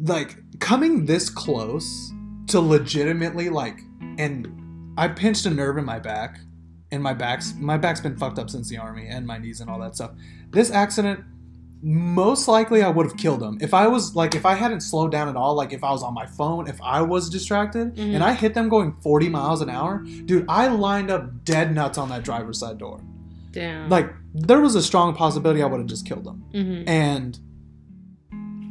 like 0.00 0.36
coming 0.58 1.06
this 1.06 1.30
close 1.30 2.12
to 2.48 2.60
legitimately 2.60 3.48
like, 3.48 3.80
and 4.18 4.48
I 4.96 5.08
pinched 5.08 5.46
a 5.46 5.50
nerve 5.50 5.78
in 5.78 5.84
my 5.84 5.98
back, 6.00 6.40
and 6.90 7.02
my 7.02 7.14
back's 7.14 7.54
my 7.58 7.76
back's 7.78 8.00
been 8.00 8.16
fucked 8.16 8.38
up 8.38 8.50
since 8.50 8.68
the 8.68 8.78
army, 8.78 9.06
and 9.08 9.26
my 9.26 9.38
knees 9.38 9.60
and 9.60 9.68
all 9.70 9.78
that 9.80 9.94
stuff. 9.94 10.12
This 10.50 10.70
accident, 10.70 11.20
most 11.82 12.48
likely, 12.48 12.82
I 12.82 12.88
would 12.88 13.06
have 13.06 13.16
killed 13.16 13.42
him 13.42 13.58
if 13.60 13.72
I 13.74 13.86
was 13.86 14.16
like 14.16 14.34
if 14.34 14.44
I 14.44 14.54
hadn't 14.54 14.80
slowed 14.80 15.12
down 15.12 15.28
at 15.28 15.36
all. 15.36 15.54
Like 15.54 15.72
if 15.72 15.84
I 15.84 15.90
was 15.92 16.02
on 16.02 16.14
my 16.14 16.26
phone, 16.26 16.66
if 16.68 16.80
I 16.82 17.02
was 17.02 17.28
distracted, 17.30 17.94
Mhm. 17.96 18.14
and 18.14 18.24
I 18.24 18.32
hit 18.34 18.54
them 18.54 18.68
going 18.68 18.92
40 19.00 19.28
miles 19.28 19.60
an 19.62 19.70
hour, 19.70 19.98
dude, 20.24 20.44
I 20.48 20.68
lined 20.68 21.10
up 21.10 21.44
dead 21.44 21.74
nuts 21.74 21.98
on 21.98 22.08
that 22.08 22.24
driver's 22.24 22.58
side 22.58 22.78
door. 22.78 23.00
Damn. 23.52 23.88
Like 23.88 24.12
there 24.34 24.60
was 24.60 24.74
a 24.74 24.82
strong 24.82 25.14
possibility 25.14 25.62
I 25.62 25.66
would 25.66 25.78
have 25.80 25.86
just 25.88 26.04
killed 26.06 26.26
him. 26.26 26.42
hmm 26.52 26.88
And 26.88 27.38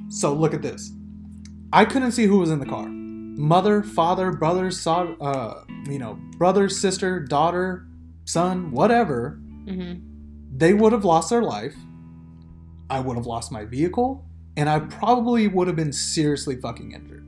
so 0.10 0.34
look 0.34 0.54
at 0.54 0.62
this. 0.62 0.92
I 1.74 1.86
couldn't 1.86 2.12
see 2.12 2.26
who 2.26 2.40
was 2.40 2.50
in 2.50 2.60
the 2.60 2.66
car. 2.66 2.88
Mother, 2.88 3.84
father, 3.84 4.32
brother, 4.32 4.72
so, 4.72 5.16
uh, 5.20 5.64
you 5.90 6.00
know, 6.00 6.18
brother, 6.38 6.70
sister, 6.70 7.20
daughter, 7.20 7.86
son, 8.28 8.72
whatever. 8.72 9.40
hmm 9.66 9.94
They 10.56 10.74
would 10.74 10.92
have 10.94 11.06
lost 11.06 11.30
their 11.30 11.44
life. 11.44 11.76
I 12.90 13.00
would 13.00 13.18
have 13.18 13.26
lost 13.26 13.52
my 13.52 13.66
vehicle, 13.66 14.26
and 14.56 14.70
I 14.70 14.80
probably 14.80 15.48
would 15.48 15.68
have 15.68 15.76
been 15.76 15.92
seriously 15.94 16.56
fucking 16.56 16.92
injured. 16.94 17.26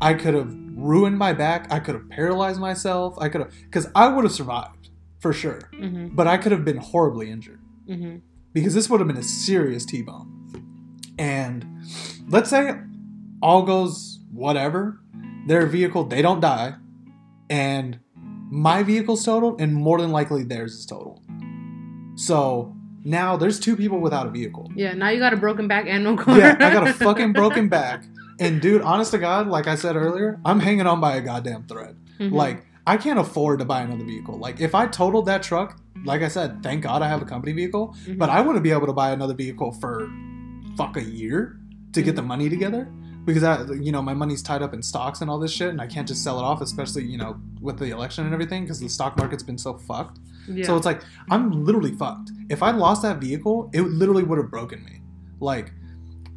I 0.00 0.14
could 0.14 0.34
have 0.34 0.52
ruined 0.74 1.16
my 1.18 1.32
back. 1.32 1.72
I 1.72 1.78
could 1.80 1.94
have 1.94 2.08
paralyzed 2.10 2.60
myself. 2.60 3.16
I 3.18 3.28
could 3.28 3.42
have, 3.42 3.52
because 3.64 3.86
I 3.94 4.08
would 4.08 4.24
have 4.24 4.32
survived 4.32 4.90
for 5.20 5.32
sure, 5.32 5.70
hmm 5.78 6.08
but 6.14 6.26
I 6.26 6.36
could 6.38 6.52
have 6.52 6.64
been 6.64 6.76
horribly 6.78 7.30
injured 7.30 7.60
hmm 7.86 8.16
because 8.52 8.74
this 8.74 8.88
would 8.88 9.00
have 9.00 9.06
been 9.06 9.16
a 9.18 9.22
serious 9.22 9.84
T-bone. 9.84 10.32
And 11.18 11.64
let's 12.28 12.48
say 12.50 12.72
all 13.42 13.62
goes 13.62 14.18
whatever, 14.32 14.98
their 15.46 15.66
vehicle 15.66 16.04
they 16.04 16.22
don't 16.22 16.40
die, 16.40 16.74
and 17.50 17.98
my 18.50 18.82
vehicle's 18.82 19.24
totaled, 19.24 19.60
and 19.60 19.74
more 19.74 20.00
than 20.00 20.10
likely 20.12 20.42
theirs 20.44 20.74
is 20.74 20.86
totaled. 20.86 21.22
So 22.16 22.74
now 23.04 23.36
there's 23.36 23.60
two 23.60 23.76
people 23.76 24.00
without 24.00 24.26
a 24.26 24.30
vehicle. 24.30 24.70
Yeah. 24.74 24.94
Now 24.94 25.10
you 25.10 25.18
got 25.18 25.32
a 25.32 25.36
broken 25.36 25.68
back 25.68 25.86
and 25.88 26.04
no 26.04 26.16
car. 26.16 26.38
Yeah, 26.38 26.56
I 26.58 26.70
got 26.72 26.88
a 26.88 26.92
fucking 27.04 27.32
broken 27.32 27.68
back. 27.68 28.04
And 28.38 28.60
dude, 28.60 28.82
honest 28.82 29.10
to 29.12 29.18
God, 29.18 29.46
like 29.48 29.66
I 29.66 29.74
said 29.76 29.96
earlier, 29.96 30.40
I'm 30.44 30.60
hanging 30.60 30.86
on 30.86 31.00
by 31.00 31.16
a 31.16 31.20
goddamn 31.20 31.64
thread. 31.64 31.96
Mhm. 32.20 32.32
Like, 32.32 32.64
I 32.86 32.96
can't 32.96 33.18
afford 33.18 33.58
to 33.60 33.64
buy 33.64 33.82
another 33.82 34.04
vehicle. 34.04 34.38
Like, 34.38 34.60
if 34.60 34.74
I 34.74 34.86
totaled 34.86 35.26
that 35.26 35.42
truck, 35.42 35.78
like 36.04 36.22
I 36.22 36.28
said, 36.28 36.62
thank 36.62 36.82
God 36.82 37.02
I 37.02 37.08
have 37.08 37.20
a 37.22 37.24
company 37.24 37.52
vehicle, 37.52 37.94
Mhm. 38.06 38.18
but 38.18 38.28
I 38.30 38.40
wouldn't 38.40 38.62
be 38.62 38.70
able 38.70 38.86
to 38.86 38.92
buy 38.92 39.10
another 39.10 39.34
vehicle 39.34 39.72
for 39.72 40.08
fuck 40.76 40.96
a 40.96 41.02
year 41.02 41.58
to 41.92 42.02
get 42.02 42.14
the 42.16 42.20
Mm-hmm. 42.22 42.28
money 42.28 42.48
together 42.50 42.88
because 43.26 43.42
I, 43.42 43.64
you 43.74 43.92
know, 43.92 44.00
my 44.00 44.14
money's 44.14 44.42
tied 44.42 44.62
up 44.62 44.72
in 44.72 44.82
stocks 44.82 45.20
and 45.20 45.28
all 45.28 45.38
this 45.38 45.52
shit, 45.52 45.68
and 45.68 45.80
I 45.80 45.86
can't 45.86 46.08
just 46.08 46.24
sell 46.24 46.38
it 46.38 46.42
off, 46.44 46.60
especially 46.62 47.04
you 47.04 47.18
know 47.18 47.38
with 47.60 47.78
the 47.78 47.86
election 47.90 48.24
and 48.24 48.32
everything 48.32 48.62
because 48.62 48.80
the 48.80 48.88
stock 48.88 49.16
market's 49.18 49.42
been 49.42 49.58
so 49.58 49.74
fucked. 49.74 50.18
yeah. 50.48 50.64
So 50.64 50.76
it's 50.76 50.86
like 50.86 51.02
I'm 51.30 51.64
literally 51.64 51.92
fucked. 51.92 52.30
If 52.48 52.62
I 52.62 52.70
lost 52.70 53.02
that 53.02 53.18
vehicle, 53.18 53.68
it 53.74 53.82
literally 53.82 54.22
would 54.22 54.38
have 54.38 54.50
broken 54.50 54.82
me. 54.84 55.00
Like 55.40 55.72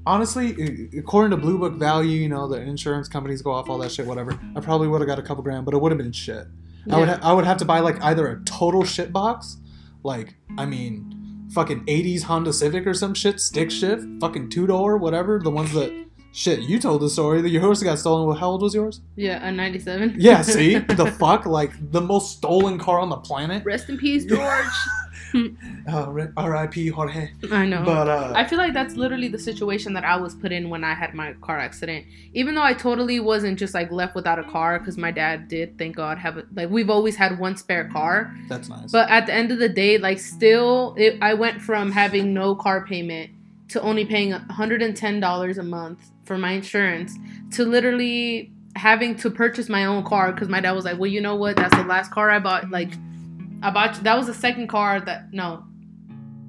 honestly, 0.05 0.89
according 0.97 1.31
to 1.31 1.37
Blue 1.37 1.57
Book 1.59 1.75
value, 1.75 2.19
you 2.19 2.29
know, 2.29 2.47
the 2.47 2.59
insurance 2.59 3.07
companies 3.07 3.41
go 3.41 3.51
off 3.51 3.69
all 3.69 3.77
that 3.77 3.91
shit, 3.91 4.05
whatever. 4.05 4.39
I 4.55 4.59
probably 4.59 4.87
would 4.87 5.01
have 5.01 5.07
got 5.07 5.19
a 5.19 5.21
couple 5.21 5.43
grand, 5.43 5.65
but 5.65 5.73
it 5.73 5.77
would 5.81 5.91
have 5.91 5.99
been 5.99 6.11
shit. 6.11 6.47
Yeah. 6.85 6.95
I 6.95 6.99
would 6.99 7.09
ha- 7.09 7.19
I 7.21 7.33
would 7.33 7.45
have 7.45 7.57
to 7.57 7.65
buy 7.65 7.79
like 7.79 8.01
either 8.03 8.27
a 8.27 8.43
total 8.45 8.83
shit 8.83 9.13
box, 9.13 9.57
like 10.03 10.35
I 10.57 10.65
mean, 10.65 11.47
fucking 11.53 11.85
'80s 11.85 12.23
Honda 12.23 12.53
Civic 12.53 12.87
or 12.87 12.93
some 12.93 13.13
shit, 13.13 13.39
stick 13.39 13.69
shift, 13.69 14.05
fucking 14.19 14.49
two 14.49 14.65
door, 14.65 14.97
whatever. 14.97 15.39
The 15.39 15.51
ones 15.51 15.73
that 15.73 16.05
shit 16.31 16.59
you 16.61 16.79
told 16.79 17.01
the 17.01 17.09
story 17.09 17.41
that 17.41 17.49
your 17.49 17.61
horse 17.61 17.81
got 17.83 17.99
stolen. 17.99 18.27
Well, 18.27 18.37
how 18.37 18.49
old 18.49 18.61
was 18.61 18.73
yours? 18.73 19.01
yeah. 19.15 19.45
A 19.47 19.51
ninety-seven. 19.51 20.15
Yeah, 20.17 20.41
see 20.55 20.77
the 20.77 21.11
fuck, 21.19 21.45
like 21.45 21.71
the 21.91 22.01
most 22.01 22.37
stolen 22.37 22.77
car 22.77 22.99
on 22.99 23.09
the 23.09 23.17
planet. 23.17 23.63
Rest 23.65 23.89
in 23.89 23.97
peace, 23.97 24.25
George. 24.25 24.65
Uh, 25.87 26.27
R.I.P. 26.37 26.87
Jorge. 26.87 27.29
I 27.51 27.65
know. 27.65 27.83
But 27.83 28.07
uh, 28.07 28.33
I 28.35 28.45
feel 28.45 28.57
like 28.57 28.73
that's 28.73 28.95
literally 28.95 29.27
the 29.27 29.37
situation 29.37 29.93
that 29.93 30.03
I 30.03 30.17
was 30.17 30.33
put 30.33 30.51
in 30.51 30.69
when 30.71 30.83
I 30.83 30.95
had 30.95 31.13
my 31.13 31.33
car 31.33 31.59
accident. 31.59 32.05
Even 32.33 32.55
though 32.55 32.63
I 32.63 32.73
totally 32.73 33.19
wasn't 33.19 33.59
just 33.59 33.75
like 33.75 33.91
left 33.91 34.15
without 34.15 34.39
a 34.39 34.43
car 34.43 34.79
because 34.79 34.97
my 34.97 35.11
dad 35.11 35.47
did, 35.47 35.77
thank 35.77 35.95
God, 35.95 36.17
have 36.17 36.37
a, 36.37 36.45
like 36.53 36.69
we've 36.69 36.89
always 36.89 37.15
had 37.15 37.37
one 37.39 37.55
spare 37.57 37.87
car. 37.89 38.35
that's 38.47 38.69
nice. 38.69 38.91
But 38.91 39.09
at 39.09 39.27
the 39.27 39.33
end 39.33 39.51
of 39.51 39.59
the 39.59 39.69
day, 39.69 39.97
like 39.99 40.17
still, 40.19 40.95
it, 40.97 41.17
I 41.21 41.35
went 41.35 41.61
from 41.61 41.91
having 41.91 42.33
no 42.33 42.55
car 42.55 42.85
payment 42.85 43.29
to 43.69 43.81
only 43.81 44.05
paying 44.05 44.31
$110 44.31 45.57
a 45.57 45.63
month 45.63 46.09
for 46.29 46.37
my 46.37 46.51
insurance 46.51 47.17
to 47.49 47.65
literally 47.65 48.53
having 48.75 49.15
to 49.15 49.31
purchase 49.31 49.67
my 49.67 49.85
own 49.85 50.03
car 50.03 50.31
because 50.31 50.47
my 50.47 50.61
dad 50.61 50.73
was 50.73 50.85
like, 50.85 50.99
well, 50.99 51.09
you 51.09 51.19
know 51.19 51.35
what? 51.35 51.55
That's 51.55 51.75
the 51.75 51.83
last 51.83 52.11
car 52.11 52.29
I 52.29 52.37
bought. 52.37 52.69
Like, 52.69 52.91
I 53.63 53.71
bought 53.71 53.95
that 54.03 54.15
was 54.15 54.27
the 54.27 54.33
second 54.35 54.67
car 54.67 55.01
that 55.01 55.33
no, 55.33 55.63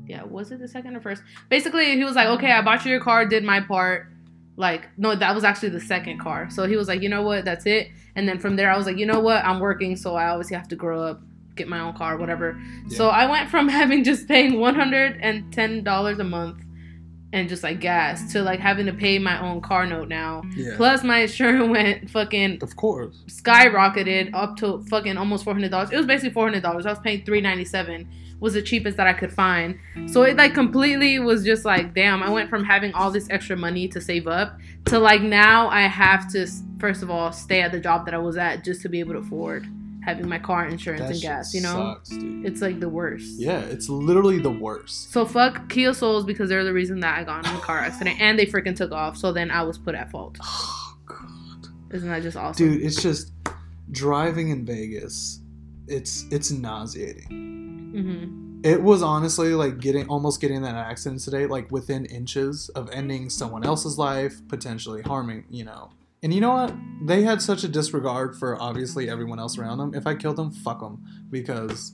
yeah, 0.07 0.23
was 0.23 0.53
it 0.53 0.61
the 0.61 0.69
second 0.69 0.97
or 0.97 1.01
first? 1.01 1.23
Basically, 1.49 1.97
he 1.97 2.05
was 2.05 2.15
like, 2.15 2.29
okay, 2.29 2.53
I 2.53 2.61
bought 2.61 2.85
you 2.85 2.91
your 2.91 3.01
car, 3.01 3.25
did 3.25 3.43
my 3.43 3.63
part. 3.63 4.09
Like, 4.57 4.87
no, 4.99 5.15
that 5.17 5.35
was 5.35 5.45
actually 5.45 5.71
the 5.71 5.81
second 5.81 6.21
car. 6.21 6.51
So 6.51 6.67
he 6.67 6.77
was 6.77 6.87
like, 6.87 7.01
you 7.01 7.09
know 7.09 7.23
what? 7.23 7.47
That's 7.47 7.65
it. 7.65 7.89
And 8.17 8.29
then 8.29 8.39
from 8.39 8.57
there, 8.57 8.71
I 8.71 8.77
was 8.77 8.85
like, 8.85 8.99
you 8.99 9.07
know 9.07 9.21
what? 9.21 9.43
I'm 9.47 9.61
working, 9.61 9.97
so 9.97 10.15
I 10.15 10.29
obviously 10.29 10.59
have 10.59 10.69
to 10.69 10.77
grow 10.77 11.03
up, 11.03 11.23
get 11.57 11.69
my 11.69 11.81
own 11.81 11.95
car, 11.95 12.19
whatever. 12.19 12.61
So 12.89 13.09
I 13.09 13.25
went 13.25 13.49
from 13.49 13.67
having 13.79 14.05
just 14.05 14.29
paying 14.29 14.57
$110 14.57 16.19
a 16.19 16.25
month 16.25 16.65
and 17.33 17.49
just 17.49 17.63
like 17.63 17.81
gas 17.81 18.33
to 18.33 18.43
like 18.43 18.59
having 18.61 18.87
to 18.87 18.93
pay 18.93 19.19
my 19.19 19.41
own 19.41 19.61
car 19.61 19.87
note 19.87 20.09
now. 20.09 20.43
Yeah. 20.57 20.75
Plus 20.77 21.05
my 21.05 21.19
insurance 21.21 21.71
went 21.77 22.11
fucking 22.11 22.63
of 22.63 22.77
course. 22.77 23.23
skyrocketed 23.27 24.31
up 24.35 24.57
to 24.57 24.83
fucking 24.91 25.17
almost 25.17 25.45
four 25.45 25.53
hundred 25.55 25.71
dollars. 25.71 25.91
It 25.91 25.97
was 25.97 26.07
basically 26.07 26.31
four 26.31 26.45
hundred 26.45 26.63
dollars. 26.63 26.87
I 26.87 26.91
was 26.91 26.99
paying 26.99 27.25
three 27.25 27.41
ninety 27.41 27.65
seven. 27.65 28.09
Was 28.41 28.55
the 28.55 28.63
cheapest 28.63 28.97
that 28.97 29.07
I 29.07 29.13
could 29.13 29.31
find. 29.31 29.79
So 30.07 30.23
it 30.23 30.35
like 30.39 30.55
completely 30.55 31.19
was 31.19 31.45
just 31.45 31.67
like, 31.67 31.93
damn. 31.95 32.23
I 32.23 32.31
went 32.31 32.49
from 32.49 32.65
having 32.65 32.91
all 32.95 33.11
this 33.11 33.29
extra 33.29 33.55
money 33.55 33.87
to 33.89 34.01
save 34.01 34.27
up 34.27 34.59
to 34.87 34.99
like 34.99 35.21
now 35.21 35.69
I 35.69 35.83
have 35.83 36.27
to 36.33 36.47
first 36.79 37.03
of 37.03 37.11
all 37.11 37.33
stay 37.33 37.61
at 37.61 37.71
the 37.71 37.79
job 37.81 38.07
that 38.07 38.15
I 38.15 38.19
was 38.19 38.39
at 38.39 38.65
just 38.65 38.81
to 38.83 38.89
be 38.89 38.99
able 38.99 39.13
to 39.13 39.19
afford 39.19 39.67
having 40.03 40.29
my 40.29 40.39
car 40.39 40.67
insurance 40.67 41.03
That 41.03 41.13
and 41.13 41.21
gas. 41.21 41.55
You 41.55 41.61
know, 41.63 41.97
sucks, 42.03 42.11
it's 42.13 42.61
like 42.61 42.81
the 42.81 42.89
worst. 42.89 43.39
Yeah, 43.39 43.61
it's 43.61 43.89
literally 43.89 44.39
the 44.39 44.51
worst. 44.51 45.13
So 45.13 45.25
fuck 45.27 45.69
Kia 45.69 45.93
Souls 45.95 46.25
because 46.25 46.49
they're 46.49 46.65
the 46.65 46.73
reason 46.73 47.01
that 47.01 47.19
I 47.19 47.25
got 47.25 47.47
in 47.47 47.55
a 47.55 47.61
car 47.61 47.79
accident 47.79 48.21
and 48.21 48.39
they 48.39 48.47
freaking 48.47 48.77
took 48.77 48.93
off. 48.93 49.17
So 49.17 49.33
then 49.33 49.51
I 49.51 49.63
was 49.63 49.79
put 49.79 49.95
at 49.95 50.11
fault. 50.11 50.39
Oh 50.43 50.97
god. 51.07 51.69
Isn't 51.93 52.09
that 52.09 52.23
just 52.23 52.37
awesome? 52.37 52.69
Dude, 52.73 52.83
it's 52.83 53.03
just 53.03 53.33
driving 53.91 54.51
in 54.51 54.65
Vegas. 54.65 55.41
It's 55.87 56.25
it's 56.31 56.51
nauseating. 56.51 57.27
hmm 57.29 58.61
It 58.65 58.83
was 58.83 59.03
honestly 59.03 59.55
like 59.55 59.81
getting 59.81 60.07
almost 60.09 60.41
getting 60.41 60.59
in 60.59 60.63
that 60.63 60.77
accident 60.77 61.21
today, 61.23 61.47
like 61.47 61.71
within 61.71 62.07
inches 62.07 62.69
of 62.71 62.91
ending 62.91 63.29
someone 63.31 63.65
else's 63.65 63.99
life, 63.99 64.41
potentially 64.49 65.03
harming, 65.03 65.45
you 65.51 65.65
know. 65.65 65.91
And 66.23 66.35
you 66.35 66.41
know 66.41 66.53
what? 66.53 66.75
They 67.03 67.23
had 67.23 67.41
such 67.41 67.65
a 67.65 67.69
disregard 67.69 68.37
for 68.37 68.61
obviously 68.61 69.09
everyone 69.09 69.39
else 69.39 69.57
around 69.59 69.79
them. 69.79 69.95
If 69.95 70.07
I 70.07 70.15
killed 70.15 70.37
them, 70.37 70.51
fuck 70.51 70.81
them. 70.81 71.03
Because, 71.31 71.93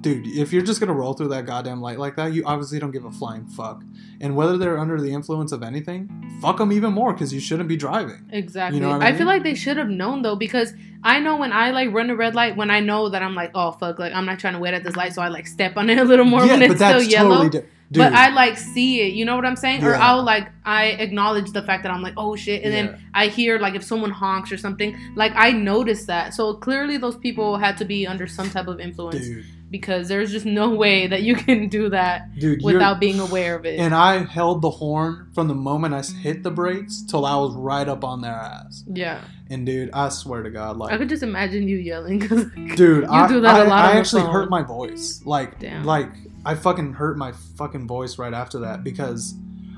dude, 0.00 0.26
if 0.28 0.52
you're 0.52 0.62
just 0.62 0.78
gonna 0.78 0.92
roll 0.94 1.12
through 1.14 1.28
that 1.28 1.44
goddamn 1.44 1.80
light 1.80 1.98
like 1.98 2.14
that, 2.16 2.32
you 2.32 2.44
obviously 2.44 2.78
don't 2.78 2.92
give 2.92 3.04
a 3.04 3.10
flying 3.10 3.46
fuck. 3.48 3.82
And 4.20 4.36
whether 4.36 4.56
they're 4.56 4.78
under 4.78 5.00
the 5.00 5.12
influence 5.12 5.50
of 5.50 5.64
anything, 5.64 6.08
fuck 6.40 6.58
them 6.58 6.70
even 6.72 6.92
more 6.92 7.12
because 7.12 7.34
you 7.34 7.40
shouldn't 7.40 7.68
be 7.68 7.76
driving. 7.76 8.28
Exactly. 8.30 8.78
You 8.78 8.84
know 8.84 8.90
what 8.90 9.02
I 9.02 9.08
I, 9.08 9.16
feel 9.16 9.26
like 9.26 9.42
they 9.42 9.54
should 9.56 9.76
have 9.76 9.88
known 9.88 10.22
though 10.22 10.36
because 10.36 10.72
I 11.02 11.18
know 11.18 11.36
when 11.36 11.52
I 11.52 11.70
like 11.72 11.92
run 11.92 12.10
a 12.10 12.16
red 12.16 12.36
light 12.36 12.56
when 12.56 12.70
I 12.70 12.78
know 12.78 13.08
that 13.08 13.22
I'm 13.22 13.34
like 13.34 13.50
oh 13.56 13.72
fuck 13.72 13.98
like 13.98 14.12
I'm 14.12 14.24
not 14.24 14.38
trying 14.38 14.54
to 14.54 14.60
wait 14.60 14.74
at 14.74 14.84
this 14.84 14.94
light 14.94 15.14
so 15.14 15.20
I 15.22 15.28
like 15.28 15.48
step 15.48 15.76
on 15.76 15.90
it 15.90 15.98
a 15.98 16.04
little 16.04 16.24
more 16.24 16.46
when 16.46 16.62
it's 16.62 16.76
still 16.76 17.02
yellow. 17.02 17.48
di- 17.48 17.62
But 17.94 18.12
I 18.12 18.30
like 18.30 18.56
see 18.58 19.00
it, 19.00 19.14
you 19.14 19.24
know 19.24 19.36
what 19.36 19.44
I'm 19.44 19.56
saying? 19.56 19.84
Or 19.84 19.94
I'll 19.94 20.22
like 20.22 20.50
I 20.64 20.86
acknowledge 20.86 21.52
the 21.52 21.62
fact 21.62 21.82
that 21.84 21.92
I'm 21.92 22.02
like, 22.02 22.14
oh 22.16 22.36
shit, 22.36 22.62
and 22.64 22.72
Yeah. 22.72 22.86
then 22.86 23.10
I 23.14 23.28
hear 23.28 23.58
like 23.58 23.74
if 23.74 23.84
someone 23.84 24.10
honks 24.10 24.50
or 24.52 24.56
something, 24.56 24.96
like 25.14 25.32
I 25.36 25.52
notice 25.52 26.06
that. 26.06 26.34
So 26.34 26.54
clearly 26.54 26.96
those 26.96 27.16
people 27.16 27.56
had 27.58 27.76
to 27.78 27.84
be 27.84 28.06
under 28.06 28.26
some 28.26 28.50
type 28.50 28.66
of 28.66 28.80
influence 28.80 29.26
dude, 29.28 29.44
because 29.74 30.06
there's 30.06 30.30
just 30.30 30.46
no 30.46 30.70
way 30.70 31.08
that 31.08 31.22
you 31.24 31.34
can 31.34 31.68
do 31.68 31.88
that 31.88 32.32
dude, 32.38 32.62
without 32.62 33.00
being 33.00 33.18
aware 33.18 33.56
of 33.56 33.66
it. 33.66 33.80
And 33.80 33.92
I 33.92 34.18
held 34.24 34.62
the 34.62 34.70
horn 34.70 35.30
from 35.34 35.48
the 35.48 35.54
moment 35.54 35.94
I 35.94 36.02
hit 36.02 36.44
the 36.44 36.52
brakes 36.52 37.02
till 37.02 37.26
I 37.26 37.34
was 37.34 37.56
right 37.56 37.88
up 37.88 38.04
on 38.04 38.20
their 38.20 38.30
ass. 38.32 38.84
yeah, 38.86 39.22
And 39.50 39.66
dude, 39.66 39.90
I 39.92 40.10
swear 40.10 40.44
to 40.44 40.50
God, 40.50 40.76
like 40.76 40.92
I 40.92 40.96
could 40.98 41.08
just 41.08 41.24
imagine 41.24 41.66
you 41.66 41.76
yelling. 41.76 42.20
'cause, 42.20 42.44
like, 42.56 42.76
dude, 42.76 43.02
you 43.02 43.10
I, 43.10 43.26
do 43.26 43.40
that 43.40 43.56
a 43.62 43.64
I- 43.64 43.66
lot 43.66 43.84
I 43.86 43.90
on 43.90 43.96
actually 43.96 44.22
hurt 44.22 44.48
my 44.48 44.62
voice. 44.62 45.20
Like, 45.24 45.58
Damn. 45.58 45.82
like 45.82 46.08
I 46.46 46.54
fucking 46.54 46.92
hurt 46.92 47.18
my 47.18 47.32
fucking 47.58 47.88
voice 47.88 48.16
right 48.16 48.32
after 48.32 48.60
that 48.60 48.84
because 48.84 49.34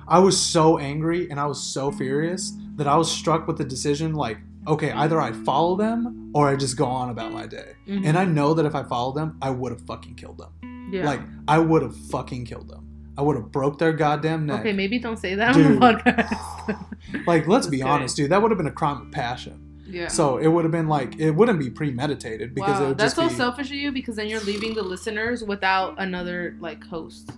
I 0.07 0.19
was 0.19 0.39
so 0.39 0.77
angry 0.79 1.31
and 1.31 1.41
I 1.41 1.47
was 1.47 1.63
so 1.63 1.91
furious 1.91 2.53
that 2.77 2.87
I 2.87 2.97
was 2.97 3.11
struck 3.11 3.47
with 3.49 3.57
the 3.57 3.65
decision, 3.65 4.13
like, 4.13 4.37
okay, 4.67 4.91
either 4.93 5.21
I 5.21 5.33
follow 5.33 5.77
them 5.77 6.31
or 6.35 6.49
I 6.49 6.57
just 6.57 6.77
go 6.77 6.85
on 6.87 7.11
about 7.11 7.33
my 7.33 7.47
day. 7.47 7.73
Mhm. 7.89 8.07
And 8.07 8.19
I 8.19 8.25
know 8.25 8.55
that 8.55 8.67
if 8.67 8.75
I 8.75 8.83
followed 8.83 9.15
them, 9.17 9.37
I 9.41 9.51
would 9.51 9.73
have 9.73 9.81
fucking 9.83 10.15
killed 10.17 10.39
them. 10.39 10.89
yeah. 10.93 11.05
Like, 11.05 11.21
I 11.49 11.59
would 11.59 11.83
have 11.83 11.97
fucking 11.97 12.45
killed 12.47 12.69
them. 12.69 12.83
I 13.19 13.23
would 13.23 13.37
have 13.37 13.51
broke 13.51 13.79
their 13.79 13.93
goddamn 13.93 14.45
neck. 14.47 14.61
okay, 14.61 14.73
maybe 14.73 14.99
don't 14.99 15.19
say 15.19 15.35
that 15.37 15.55
Dude. 15.55 15.67
on 15.67 15.75
the 15.75 15.81
podcast. 15.81 17.27
Like, 17.27 17.47
let's 17.49 17.67
be 17.67 17.83
honest, 17.83 18.17
dude. 18.17 18.31
That 18.31 18.43
would 18.43 18.51
have 18.51 18.59
been 18.59 18.67
a 18.67 18.73
crime 18.73 19.01
of 19.03 19.11
passion. 19.11 19.63
yeah. 19.89 20.09
So 20.09 20.37
it 20.39 20.49
would 20.49 20.65
have 20.65 20.73
been 20.73 20.89
like 20.89 21.19
it 21.19 21.31
wouldn't 21.31 21.59
be 21.59 21.71
premeditated 21.71 22.55
because 22.55 22.79
it 22.79 22.83
wow, 22.83 22.89
would 22.89 22.99
that's 22.99 23.15
so 23.15 23.29
be. 23.29 23.35
selfish 23.35 23.69
of 23.71 23.77
you 23.77 23.91
because 23.93 24.17
then 24.17 24.27
you're 24.29 24.41
leaving 24.41 24.75
the 24.75 24.83
listeners 24.83 25.43
without 25.45 25.95
another 25.99 26.57
like 26.61 26.85
host. 26.85 27.31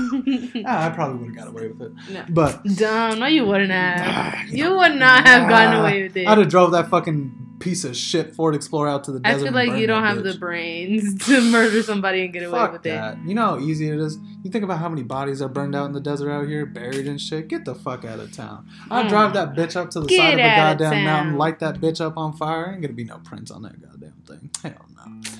Ah, 0.66 0.86
I 0.86 0.90
probably 0.90 1.18
would 1.26 1.36
have 1.36 1.44
got 1.44 1.48
away 1.48 1.68
with 1.68 1.82
it, 1.82 1.92
No. 2.12 2.24
but 2.28 2.62
Dumb. 2.76 3.18
No, 3.20 3.26
you 3.26 3.44
wouldn't 3.44 3.70
have. 3.70 4.00
Ah, 4.02 4.44
You 4.48 4.76
would 4.76 4.96
not 4.96 5.26
have 5.26 5.48
gotten 5.48 5.74
Ah, 5.74 5.80
away 5.82 6.02
with 6.04 6.16
it. 6.16 6.26
I'd 6.28 6.38
have 6.38 6.48
drove 6.48 6.72
that 6.72 6.88
fucking 6.88 7.46
piece 7.60 7.84
of 7.84 7.94
shit 7.94 8.34
Ford 8.34 8.54
Explorer 8.54 8.88
out 8.88 9.04
to 9.04 9.12
the 9.12 9.20
I 9.22 9.32
desert. 9.32 9.48
I 9.48 9.48
feel 9.50 9.52
like 9.72 9.78
you 9.80 9.86
don't 9.86 10.02
have 10.02 10.22
the 10.24 10.32
brains 10.34 11.14
to 11.26 11.42
murder 11.42 11.82
somebody 11.82 12.24
and 12.24 12.32
get 12.32 12.42
away 12.44 12.58
Fuck 12.58 12.72
with 12.72 12.82
that. 12.84 13.18
You 13.26 13.34
know 13.34 13.42
how 13.42 13.58
easy 13.58 13.88
it 13.88 13.98
is. 13.98 14.16
You 14.42 14.50
think 14.50 14.64
about 14.64 14.78
how 14.78 14.88
many 14.88 15.02
bodies 15.02 15.42
are 15.42 15.48
burned 15.48 15.74
out 15.76 15.84
in 15.84 15.92
the 15.92 16.00
desert 16.00 16.30
out 16.30 16.48
here, 16.48 16.64
buried 16.64 17.06
and 17.06 17.20
shit. 17.20 17.48
Get 17.48 17.66
the 17.66 17.74
fuck 17.74 18.04
out 18.06 18.18
of 18.18 18.32
town. 18.32 18.66
I'll 18.90 19.04
Mm. 19.04 19.08
drive 19.10 19.34
that 19.34 19.54
bitch 19.54 19.76
up 19.76 19.90
to 19.90 20.00
the 20.00 20.06
Get 20.06 20.16
side 20.18 20.32
of 20.34 20.38
a 20.38 20.42
out 20.42 20.72
of 20.72 20.78
goddamn 20.78 21.04
mountain, 21.04 21.36
light 21.36 21.58
that 21.58 21.80
bitch 21.82 22.00
up 22.00 22.16
on 22.16 22.32
fire. 22.32 22.70
Ain't 22.72 22.80
gonna 22.80 22.94
be 22.94 23.04
no 23.04 23.18
prints 23.18 23.50
on 23.50 23.62
that 23.62 23.78
goddamn 23.80 24.14
thing. 24.26 24.50
Hell 24.62 24.72
it. 24.88 24.89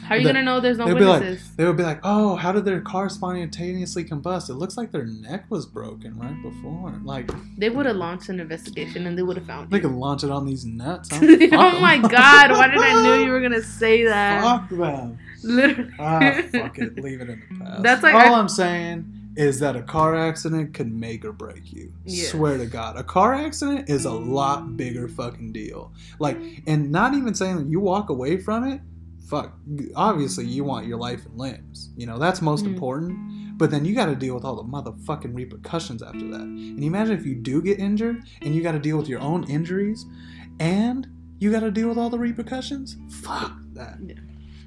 How 0.04 0.16
are 0.16 0.18
you 0.18 0.26
The- 0.26 0.32
gonna 0.32 0.44
know 0.44 0.58
there's 0.60 0.76
no 0.78 0.86
they'd 0.86 0.94
like- 1.00 1.20
witnesses? 1.20 1.50
They 1.56 1.64
would 1.64 1.76
be 1.76 1.84
like, 1.84 2.00
"Oh, 2.02 2.34
how 2.34 2.50
did 2.50 2.64
their 2.64 2.80
car 2.80 3.08
spontaneously 3.08 4.04
combust? 4.04 4.50
It 4.50 4.54
looks 4.54 4.76
like 4.76 4.90
their 4.90 5.04
neck 5.06 5.44
was 5.50 5.66
broken 5.66 6.18
right 6.18 6.34
before. 6.42 6.94
Like 7.04 7.30
they 7.56 7.70
would 7.70 7.86
have 7.86 7.94
launched 7.96 8.28
an 8.28 8.40
investigation 8.40 9.06
and 9.06 9.16
they 9.16 9.22
would 9.22 9.36
have 9.36 9.46
found 9.46 9.70
they 9.70 9.76
you. 9.76 9.82
could 9.82 9.92
launch 9.92 10.24
it 10.24 10.30
on 10.30 10.46
these 10.46 10.64
nuts. 10.64 11.10
Huh? 11.12 11.20
oh 11.52 11.80
my 11.80 11.98
god! 11.98 12.50
Why 12.50 12.66
did 12.68 12.78
I 12.80 13.02
knew 13.04 13.24
you 13.24 13.30
were 13.30 13.40
gonna 13.40 13.62
say 13.82 14.04
that? 14.04 14.42
Fuck 14.42 14.68
them. 14.70 15.18
Literally. 15.44 15.90
Ah, 15.98 16.42
fuck 16.52 16.78
it. 16.80 16.98
Leave 17.00 17.20
it 17.20 17.30
in 17.30 17.42
the 17.48 17.58
past. 17.64 17.82
That's 17.82 18.02
like- 18.02 18.14
all 18.14 18.34
I- 18.34 18.38
I'm 18.40 18.48
saying 18.48 19.06
is 19.36 19.60
that 19.60 19.76
a 19.76 19.82
car 19.82 20.16
accident 20.16 20.74
could 20.74 20.92
make 20.92 21.24
or 21.24 21.32
break 21.32 21.72
you. 21.72 21.92
Yeah. 22.04 22.26
Swear 22.26 22.58
to 22.58 22.66
God, 22.66 22.96
a 22.96 23.04
car 23.04 23.32
accident 23.32 23.88
is 23.88 24.04
a 24.04 24.10
lot 24.10 24.76
bigger 24.76 25.06
fucking 25.06 25.52
deal. 25.52 25.92
Like, 26.18 26.36
and 26.66 26.90
not 26.90 27.14
even 27.14 27.34
saying 27.36 27.56
that 27.58 27.66
you 27.66 27.78
walk 27.78 28.10
away 28.10 28.38
from 28.38 28.64
it. 28.66 28.80
Fuck. 29.30 29.56
Obviously, 29.94 30.44
you 30.46 30.64
want 30.64 30.86
your 30.86 30.98
life 30.98 31.24
and 31.24 31.38
limbs. 31.38 31.90
You 31.96 32.06
know 32.06 32.18
that's 32.18 32.42
most 32.42 32.64
Mhm. 32.64 32.74
important. 32.74 33.58
But 33.58 33.70
then 33.70 33.84
you 33.84 33.94
got 33.94 34.06
to 34.06 34.16
deal 34.16 34.34
with 34.34 34.44
all 34.44 34.56
the 34.56 34.64
motherfucking 34.64 35.34
repercussions 35.34 36.02
after 36.02 36.26
that. 36.28 36.40
And 36.40 36.82
imagine 36.82 37.16
if 37.16 37.26
you 37.26 37.34
do 37.34 37.60
get 37.60 37.78
injured 37.78 38.24
and 38.40 38.54
you 38.54 38.62
got 38.62 38.72
to 38.72 38.78
deal 38.78 38.96
with 38.96 39.06
your 39.08 39.20
own 39.20 39.44
injuries, 39.44 40.06
and 40.58 41.06
you 41.38 41.52
got 41.52 41.60
to 41.60 41.70
deal 41.70 41.88
with 41.88 41.98
all 41.98 42.08
the 42.10 42.18
repercussions. 42.18 42.96
Fuck 43.10 43.52
that. 43.74 43.98
Yeah. 44.04 44.14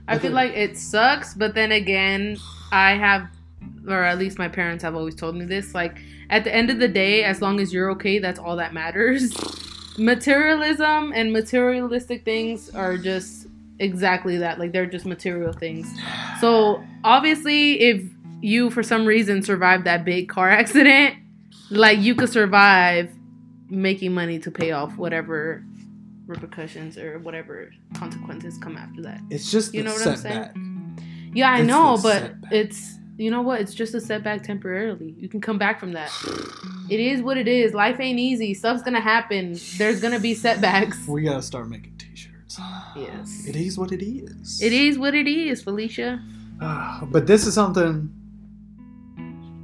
I 0.07 0.19
feel 0.19 0.31
like 0.31 0.51
it 0.53 0.77
sucks, 0.77 1.33
but 1.33 1.55
then 1.55 1.71
again, 1.71 2.37
I 2.71 2.91
have, 2.91 3.27
or 3.87 4.03
at 4.03 4.19
least 4.19 4.37
my 4.37 4.47
parents 4.47 4.83
have 4.83 4.95
always 4.95 5.15
told 5.15 5.35
me 5.35 5.45
this. 5.45 5.73
Like, 5.73 5.97
at 6.29 6.43
the 6.43 6.53
end 6.53 6.69
of 6.69 6.79
the 6.79 6.87
day, 6.87 7.23
as 7.23 7.41
long 7.41 7.59
as 7.59 7.73
you're 7.73 7.89
okay, 7.91 8.19
that's 8.19 8.39
all 8.39 8.55
that 8.57 8.73
matters. 8.73 9.33
Materialism 9.97 11.11
and 11.15 11.31
materialistic 11.31 12.25
things 12.25 12.69
are 12.71 12.97
just 12.97 13.42
exactly 13.79 14.37
that. 14.37 14.59
Like, 14.59 14.71
they're 14.71 14.85
just 14.85 15.05
material 15.05 15.53
things. 15.53 15.91
So, 16.41 16.83
obviously, 17.03 17.79
if 17.81 18.03
you, 18.41 18.69
for 18.69 18.83
some 18.83 19.05
reason, 19.05 19.41
survived 19.43 19.85
that 19.85 20.03
big 20.05 20.29
car 20.29 20.49
accident, 20.61 21.15
like, 21.69 21.99
you 21.99 22.15
could 22.15 22.29
survive 22.29 23.09
making 23.69 24.13
money 24.13 24.39
to 24.39 24.51
pay 24.51 24.71
off 24.71 24.97
whatever 24.97 25.63
repercussions 26.27 26.97
or 26.97 27.19
whatever 27.19 27.69
consequences 27.95 28.57
come 28.57 28.77
after 28.77 29.01
that. 29.01 29.19
It's 29.29 29.51
just 29.51 29.73
You 29.73 29.83
know 29.83 29.91
what 29.93 30.07
I'm 30.07 30.15
saying. 30.15 31.31
Yeah, 31.33 31.51
I 31.51 31.59
It's 31.59 31.67
know, 31.67 31.97
but 32.01 32.21
setback. 32.21 32.51
it's 32.53 32.97
you 33.17 33.29
know 33.29 33.41
what? 33.41 33.61
It's 33.61 33.73
just 33.75 33.93
a 33.93 34.01
setback 34.01 34.43
temporarily. 34.43 35.13
You 35.17 35.27
can 35.29 35.39
come 35.41 35.57
back 35.59 35.79
from 35.79 35.93
that. 35.93 36.11
It 36.89 36.99
is 36.99 37.21
what 37.21 37.37
it 37.37 37.47
is. 37.47 37.73
Life 37.73 37.99
ain't 37.99 38.19
easy. 38.19 38.53
Stuff's 38.53 38.81
gonna 38.83 39.01
happen. 39.01 39.55
There's 39.77 40.01
gonna 40.01 40.19
be 40.19 40.33
setbacks. 40.33 41.07
We 41.07 41.23
gotta 41.23 41.41
start 41.41 41.69
making 41.69 41.97
t-shirts. 41.97 42.12
Yes. 42.95 43.45
It 43.47 43.55
is 43.55 43.77
what 43.77 43.91
it 43.91 44.03
is. 44.03 44.61
It 44.61 44.73
is 44.73 44.97
what 44.97 45.15
it 45.15 45.27
is, 45.27 45.63
Felicia. 45.63 46.21
Ah, 46.61 47.05
but 47.11 47.27
this 47.27 47.45
is 47.47 47.53
something. 47.53 48.11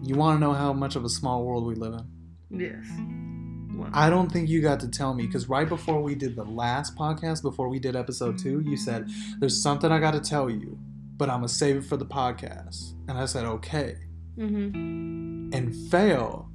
You 0.01 0.15
want 0.15 0.37
to 0.37 0.39
know 0.39 0.53
how 0.53 0.73
much 0.73 0.95
of 0.95 1.03
a 1.03 1.09
small 1.09 1.43
world 1.45 1.65
we 1.65 1.75
live 1.75 1.93
in? 1.93 2.59
Yes. 2.59 2.85
Well, 3.77 3.89
I 3.93 4.09
don't 4.09 4.31
think 4.31 4.49
you 4.49 4.61
got 4.61 4.79
to 4.81 4.87
tell 4.87 5.13
me 5.13 5.25
because 5.25 5.47
right 5.47 5.67
before 5.69 6.01
we 6.01 6.15
did 6.15 6.35
the 6.35 6.43
last 6.43 6.95
podcast, 6.97 7.41
before 7.43 7.69
we 7.69 7.79
did 7.79 7.95
episode 7.95 8.37
two, 8.37 8.61
you 8.61 8.75
said 8.75 9.07
there's 9.39 9.61
something 9.61 9.91
I 9.91 9.99
got 9.99 10.11
to 10.11 10.19
tell 10.19 10.49
you, 10.49 10.77
but 11.15 11.29
I'm 11.29 11.37
gonna 11.37 11.47
save 11.47 11.77
it 11.77 11.83
for 11.85 11.95
the 11.95 12.05
podcast. 12.05 12.93
And 13.07 13.17
I 13.17 13.25
said 13.25 13.45
okay. 13.45 13.95
mhm. 14.37 15.53
And 15.53 15.75
Phil, 15.89 16.49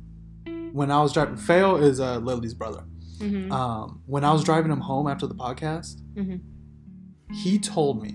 when 0.72 0.91
I 0.91 1.01
was 1.01 1.12
driving, 1.12 1.37
Phil 1.37 1.76
is 1.76 2.01
uh, 2.01 2.18
Lily's 2.18 2.55
brother. 2.55 2.85
Mhm. 3.19 3.51
Um, 3.51 4.01
when 4.07 4.25
I 4.25 4.33
was 4.33 4.45
driving 4.45 4.71
him 4.73 4.81
home 4.81 5.07
after 5.07 5.27
the 5.27 5.35
podcast, 5.35 6.01
Mhm. 6.17 6.41
he 7.33 7.59
told 7.59 8.03
me 8.03 8.15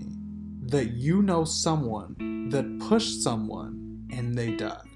that 0.66 0.92
you 0.92 1.22
know 1.22 1.44
someone 1.44 2.48
that 2.50 2.78
pushed 2.88 3.22
someone 3.22 4.06
and 4.12 4.36
they 4.36 4.54
died. 4.56 4.86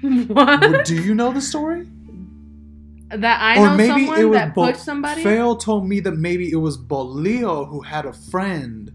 what? 0.28 0.84
Do 0.84 0.94
you 1.02 1.14
know 1.14 1.32
the 1.32 1.40
story? 1.40 1.86
That 3.10 3.38
I 3.42 3.56
know 3.76 3.86
someone 3.86 4.30
that 4.32 4.54
Bo- 4.54 4.66
pushed 4.72 4.84
somebody. 4.84 5.22
Phil 5.22 5.56
told 5.56 5.88
me 5.88 6.00
that 6.00 6.12
maybe 6.12 6.50
it 6.50 6.56
was 6.56 6.78
Bolio 6.78 7.68
who 7.68 7.80
had 7.80 8.06
a 8.06 8.12
friend. 8.12 8.90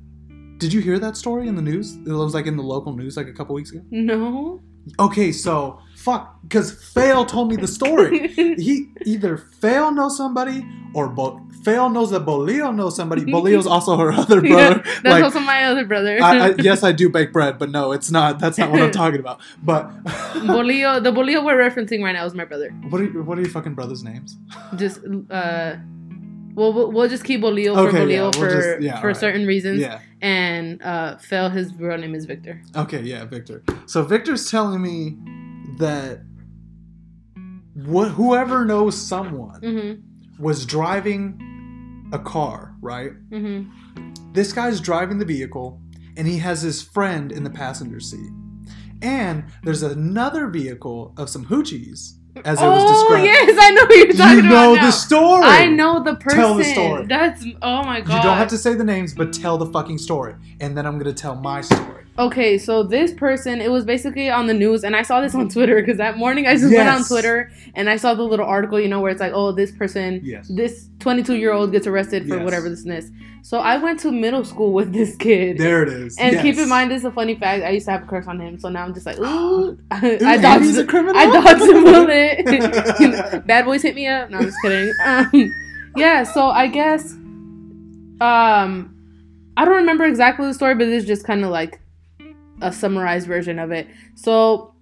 Did 0.58 0.72
you 0.72 0.80
hear 0.82 0.97
that 0.99 1.18
story 1.18 1.47
in 1.49 1.56
the 1.56 1.62
news? 1.62 1.95
It 1.97 2.08
was 2.12 2.34
like 2.34 2.45
in 2.47 2.56
the 2.56 2.64
local 2.64 2.93
news 2.95 3.18
like 3.18 3.28
a 3.28 3.34
couple 3.34 3.53
weeks 3.56 3.72
ago. 3.72 3.82
No. 3.91 4.62
Okay, 4.99 5.32
so 5.34 5.80
fuck, 6.06 6.39
because 6.43 6.72
Phil 6.93 7.26
told 7.26 7.49
me 7.49 7.56
the 7.56 7.68
story. 7.68 8.28
he 8.68 8.89
either 9.06 9.38
Phil 9.38 9.91
knows 9.91 10.16
somebody 10.16 10.64
or 10.93 11.10
Bo- 11.10 11.41
Phil 11.64 11.89
knows 11.89 12.12
that 12.12 12.26
Bolio 12.26 12.74
knows 12.74 12.95
somebody. 12.95 13.24
Bolio's 13.24 13.66
also 13.66 13.97
her 13.97 14.12
other 14.14 14.39
brother. 14.49 14.84
That's 14.86 15.03
like, 15.03 15.24
also 15.24 15.39
my 15.39 15.64
other 15.66 15.84
brother. 15.84 16.20
I, 16.22 16.49
I, 16.49 16.56
yes, 16.60 16.84
I 16.84 16.91
do 16.91 17.10
bake 17.10 17.34
bread, 17.34 17.58
but 17.58 17.72
no, 17.72 17.91
it's 17.91 18.12
not. 18.12 18.38
That's 18.39 18.58
not 18.60 18.70
what 18.72 18.82
I'm 18.82 18.91
talking 18.91 19.20
about. 19.20 19.41
But 19.64 19.89
Bolio, 20.06 21.03
the 21.03 21.12
Bolio 21.12 21.43
we're 21.43 21.58
referencing 21.58 22.03
right 22.03 22.14
now 22.14 22.26
is 22.26 22.36
my 22.36 22.45
brother. 22.45 22.70
what 22.89 23.01
are 23.01 23.24
what 23.24 23.38
are 23.39 23.41
your 23.41 23.49
fucking 23.49 23.74
brothers' 23.74 24.03
names? 24.03 24.38
Just 24.76 24.99
uh, 25.32 25.76
well, 26.53 26.72
we'll, 26.72 26.91
we'll 26.91 27.10
just 27.10 27.24
keep 27.24 27.41
Bolio 27.41 27.74
for 27.76 27.91
Bolio 27.97 28.12
yeah, 28.12 28.22
we'll 28.22 28.32
for 28.32 28.49
just- 28.49 28.82
yeah, 28.82 28.93
for 29.01 29.08
alright. 29.08 29.18
certain 29.18 29.47
reasons. 29.47 29.82
Yeah. 29.82 29.99
And 30.22 30.82
uh, 30.84 31.18
Phil, 31.18 31.49
his 31.49 31.74
real 31.74 31.97
name 31.97 32.14
is 32.16 32.26
Victor. 32.26 32.62
Okay, 32.76 33.01
yeah, 33.01 33.26
Victor. 33.26 33.64
So 33.88 34.03
Victor's 34.03 34.49
telling 34.49 34.82
me 34.82 35.18
that 35.78 36.19
wh- 37.76 38.09
whoever 38.11 38.65
knows 38.65 38.95
someone 38.97 39.61
Mm-hmm. 39.61 40.43
was 40.43 40.65
driving 40.65 42.09
a 42.13 42.19
car, 42.19 42.76
right? 42.82 43.11
Mm-hmm. 43.30 44.32
This 44.34 44.53
guy's 44.53 44.80
driving 44.80 45.17
the 45.19 45.26
vehicle 45.26 45.82
and 46.17 46.28
he 46.28 46.38
has 46.39 46.61
his 46.61 46.82
friend 46.82 47.32
in 47.32 47.43
the 47.43 47.49
passenger 47.49 47.99
seat. 47.99 48.30
And 49.01 49.45
there's 49.63 49.84
another 49.84 50.47
vehicle 50.47 51.13
of 51.17 51.30
some 51.30 51.45
hoochies, 51.45 52.13
as 52.45 52.61
it 52.61 52.65
was 52.65 52.84
oh 52.84 52.93
described. 52.93 53.26
yes, 53.26 53.57
I 53.59 53.71
know 53.71 53.88
you're 53.89 54.13
talking 54.13 54.36
you 54.38 54.41
know 54.43 54.73
about. 54.73 54.82
now. 54.82 54.86
the 54.88 54.91
story. 54.91 55.43
I 55.45 55.65
know 55.67 56.03
the 56.03 56.15
person. 56.15 56.39
Tell 56.39 56.55
the 56.55 56.63
story. 56.63 57.05
That's 57.05 57.45
oh 57.61 57.84
my 57.84 58.01
god. 58.01 58.15
You 58.15 58.23
don't 58.23 58.38
have 58.38 58.47
to 58.49 58.57
say 58.57 58.73
the 58.73 58.84
names, 58.84 59.13
but 59.13 59.34
tell 59.34 59.57
the 59.57 59.65
fucking 59.67 59.97
story. 59.97 60.36
And 60.61 60.78
then 60.78 60.86
I'm 60.86 60.97
going 60.97 61.13
to 61.13 61.21
tell 61.21 61.36
my 61.36 61.61
story. 61.61 62.05
Okay, 62.18 62.57
so 62.57 62.82
this 62.82 63.11
person, 63.11 63.59
it 63.59 63.70
was 63.70 63.84
basically 63.84 64.30
on 64.30 64.47
the 64.47 64.53
news, 64.53 64.86
and 64.86 64.95
I 64.95 65.01
saw 65.01 65.20
this 65.20 65.36
on 65.36 65.49
Twitter 65.49 65.82
because 65.82 65.97
that 65.97 66.18
morning 66.18 66.47
I 66.47 66.53
just 66.55 66.74
went 66.74 66.88
on 66.88 67.03
Twitter 67.03 67.51
and 67.74 67.89
I 67.89 67.97
saw 67.97 68.13
the 68.13 68.24
little 68.24 68.45
article, 68.45 68.80
you 68.80 68.88
know, 68.88 69.01
where 69.01 69.11
it's 69.11 69.20
like, 69.20 69.34
oh, 69.36 69.51
this 69.51 69.72
person, 69.74 70.22
Yes. 70.24 70.47
this 70.47 70.88
22 70.99 71.36
year 71.36 71.51
old 71.51 71.74
gets 71.74 71.88
arrested 71.88 72.26
for 72.26 72.36
Yes. 72.38 72.45
whatever 72.45 72.70
this 72.70 72.86
is. 72.86 73.11
So 73.41 73.59
I 73.59 73.76
went 73.78 73.99
to 73.99 74.13
middle 74.13 74.45
school 74.45 74.72
with 74.72 74.93
this 74.93 75.18
kid. 75.18 75.57
There 75.57 75.84
it 75.84 75.89
is. 75.89 76.18
and 76.18 76.39
keep 76.39 76.57
in 76.57 76.70
mind, 76.70 76.89
this 76.89 76.99
is 76.99 77.05
a 77.05 77.11
funny 77.11 77.36
fact. 77.36 77.66
I 77.66 77.72
used 77.72 77.86
to 77.88 77.91
have 77.91 78.03
a 78.03 78.05
crush 78.05 78.28
on 78.28 78.39
him, 78.39 78.57
so 78.59 78.70
now 78.70 78.86
I'm 78.86 78.93
just 78.93 79.05
like, 79.05 79.20
ooh, 79.20 79.78
I 79.91 80.18
dodged. 80.18 80.45
Andy's 80.45 80.78
a 80.78 80.86
criminal. 80.86 81.18
I 81.18 81.26
thought 81.26 81.59
dodged 81.59 81.70
a 81.70 81.82
bullet. 81.82 83.45
Bad 83.47 83.66
boys 83.66 83.82
hit 83.82 83.93
me 83.93 84.07
up. 84.07 84.30
No, 84.30 84.38
I'm 84.38 84.45
just 84.45 84.57
kidding. 84.63 84.93
Um, 85.05 85.53
yeah, 85.97 86.24
so 86.24 86.47
I 86.47 86.68
guess, 86.68 87.11
um, 88.22 88.93
I 89.57 89.63
don't 89.66 89.76
remember 89.76 90.05
exactly 90.05 90.47
the 90.47 90.53
story, 90.53 90.76
but 90.76 90.88
is 90.88 91.05
just 91.05 91.26
kind 91.26 91.43
of 91.45 91.51
like 91.51 91.80
a 92.62 92.72
summarized 92.72 93.28
version 93.28 93.60
of 93.60 93.72
it. 93.72 93.88
So, 94.16 94.74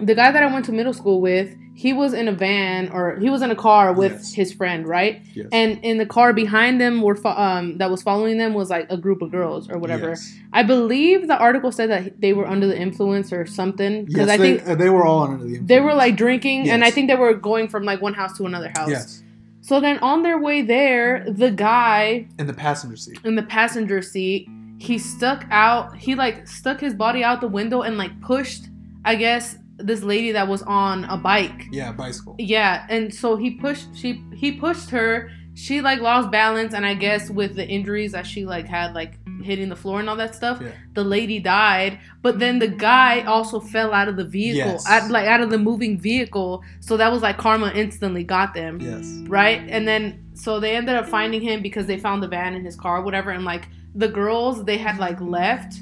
the 0.00 0.14
guy 0.14 0.32
that 0.32 0.42
I 0.42 0.46
went 0.52 0.64
to 0.66 0.72
middle 0.72 0.94
school 0.94 1.20
with, 1.20 1.54
he 1.74 1.92
was 1.92 2.14
in 2.14 2.26
a 2.28 2.32
van 2.32 2.88
or 2.90 3.16
he 3.18 3.28
was 3.28 3.42
in 3.42 3.50
a 3.50 3.54
car 3.54 3.92
with 3.92 4.12
Yes. 4.12 4.32
his 4.32 4.52
friend, 4.52 4.86
right? 4.86 5.20
Yes. 5.34 5.48
And 5.52 5.78
in 5.82 5.98
the 5.98 6.06
car 6.06 6.32
behind 6.32 6.80
them 6.80 7.02
were 7.02 7.14
fo- 7.14 7.30
um 7.36 7.76
that 7.78 7.90
was 7.90 8.02
following 8.02 8.38
them 8.38 8.54
was 8.54 8.70
like 8.70 8.86
a 8.90 8.96
group 8.96 9.20
of 9.22 9.30
girls 9.30 9.68
or 9.70 9.78
whatever. 9.78 10.10
Yes. 10.10 10.34
I 10.52 10.62
believe 10.62 11.28
the 11.28 11.36
article 11.36 11.70
said 11.72 11.90
that 11.90 12.20
they 12.20 12.32
were 12.32 12.46
under 12.46 12.66
the 12.66 12.78
influence 12.78 13.32
or 13.32 13.44
something 13.46 14.04
because 14.06 14.28
I 14.28 14.36
they, 14.38 14.56
think 14.58 14.68
uh, 14.68 14.74
they 14.74 14.88
were 14.90 15.04
all 15.04 15.22
under 15.24 15.38
the 15.38 15.44
influence. 15.44 15.68
they 15.68 15.80
were 15.80 15.94
like 15.94 16.16
drinking 16.16 16.70
and 16.70 16.84
I 16.84 16.90
think 16.90 17.08
they 17.08 17.16
were 17.16 17.34
going 17.34 17.68
from 17.68 17.84
like 17.84 18.00
one 18.00 18.14
house 18.14 18.36
to 18.38 18.46
another 18.46 18.70
house. 18.74 18.90
Yes. 18.90 19.22
So 19.60 19.78
then 19.80 19.98
on 19.98 20.22
their 20.22 20.38
way 20.38 20.62
there, 20.62 21.24
the 21.30 21.50
guy 21.50 22.26
In 22.38 22.46
the 22.46 22.54
passenger 22.54 22.96
seat. 22.96 23.18
in 23.24 23.34
the 23.36 23.42
passenger 23.44 24.00
seat, 24.02 24.48
he 24.82 24.98
stuck 24.98 25.44
out, 25.50 25.96
he 25.96 26.14
like 26.14 26.46
stuck 26.48 26.80
his 26.80 26.94
body 26.94 27.22
out 27.22 27.40
the 27.40 27.48
window 27.48 27.82
and 27.82 27.96
like 27.96 28.20
pushed, 28.20 28.64
I 29.04 29.14
guess, 29.14 29.56
this 29.78 30.02
lady 30.02 30.32
that 30.32 30.48
was 30.48 30.62
on 30.62 31.04
a 31.04 31.16
bike. 31.16 31.66
Yeah, 31.70 31.92
bicycle. 31.92 32.34
Yeah, 32.38 32.86
and 32.88 33.12
so 33.14 33.36
he 33.36 33.52
pushed 33.52 33.88
she 33.96 34.22
he 34.34 34.52
pushed 34.52 34.90
her. 34.90 35.30
She 35.54 35.82
like 35.82 36.00
lost 36.00 36.30
balance 36.30 36.72
and 36.74 36.84
I 36.86 36.94
guess 36.94 37.28
with 37.30 37.54
the 37.56 37.66
injuries 37.66 38.12
that 38.12 38.26
she 38.26 38.46
like 38.46 38.66
had 38.66 38.94
like 38.94 39.18
hitting 39.42 39.68
the 39.68 39.76
floor 39.76 40.00
and 40.00 40.08
all 40.08 40.16
that 40.16 40.34
stuff, 40.34 40.58
Yeah. 40.62 40.70
the 40.94 41.04
lady 41.04 41.38
died. 41.40 41.98
But 42.22 42.38
then 42.38 42.58
the 42.58 42.68
guy 42.68 43.20
also 43.22 43.60
fell 43.60 43.92
out 43.92 44.08
of 44.08 44.16
the 44.16 44.24
vehicle, 44.24 44.72
Yes. 44.72 44.88
out, 44.88 45.10
like 45.10 45.26
out 45.26 45.40
of 45.42 45.50
the 45.50 45.58
moving 45.58 45.98
vehicle. 45.98 46.62
So 46.80 46.96
that 46.96 47.12
was 47.12 47.20
like 47.22 47.36
karma 47.38 47.70
instantly 47.74 48.24
got 48.24 48.54
them 48.54 48.80
Yes. 48.80 49.04
right? 49.28 49.60
And 49.68 49.86
then 49.86 50.02
so 50.34 50.58
they 50.58 50.74
ended 50.74 50.94
up 50.96 51.06
finding 51.06 51.40
him 51.42 51.60
because 51.62 51.86
they 51.86 51.98
found 51.98 52.22
the 52.22 52.28
van 52.28 52.54
in 52.54 52.64
his 52.64 52.74
car, 52.76 52.98
or 52.98 53.02
whatever. 53.02 53.30
And 53.30 53.44
like 53.44 53.68
the 53.94 54.08
girls, 54.08 54.64
they 54.64 54.78
had 54.78 54.98
like 54.98 55.20
left, 55.20 55.74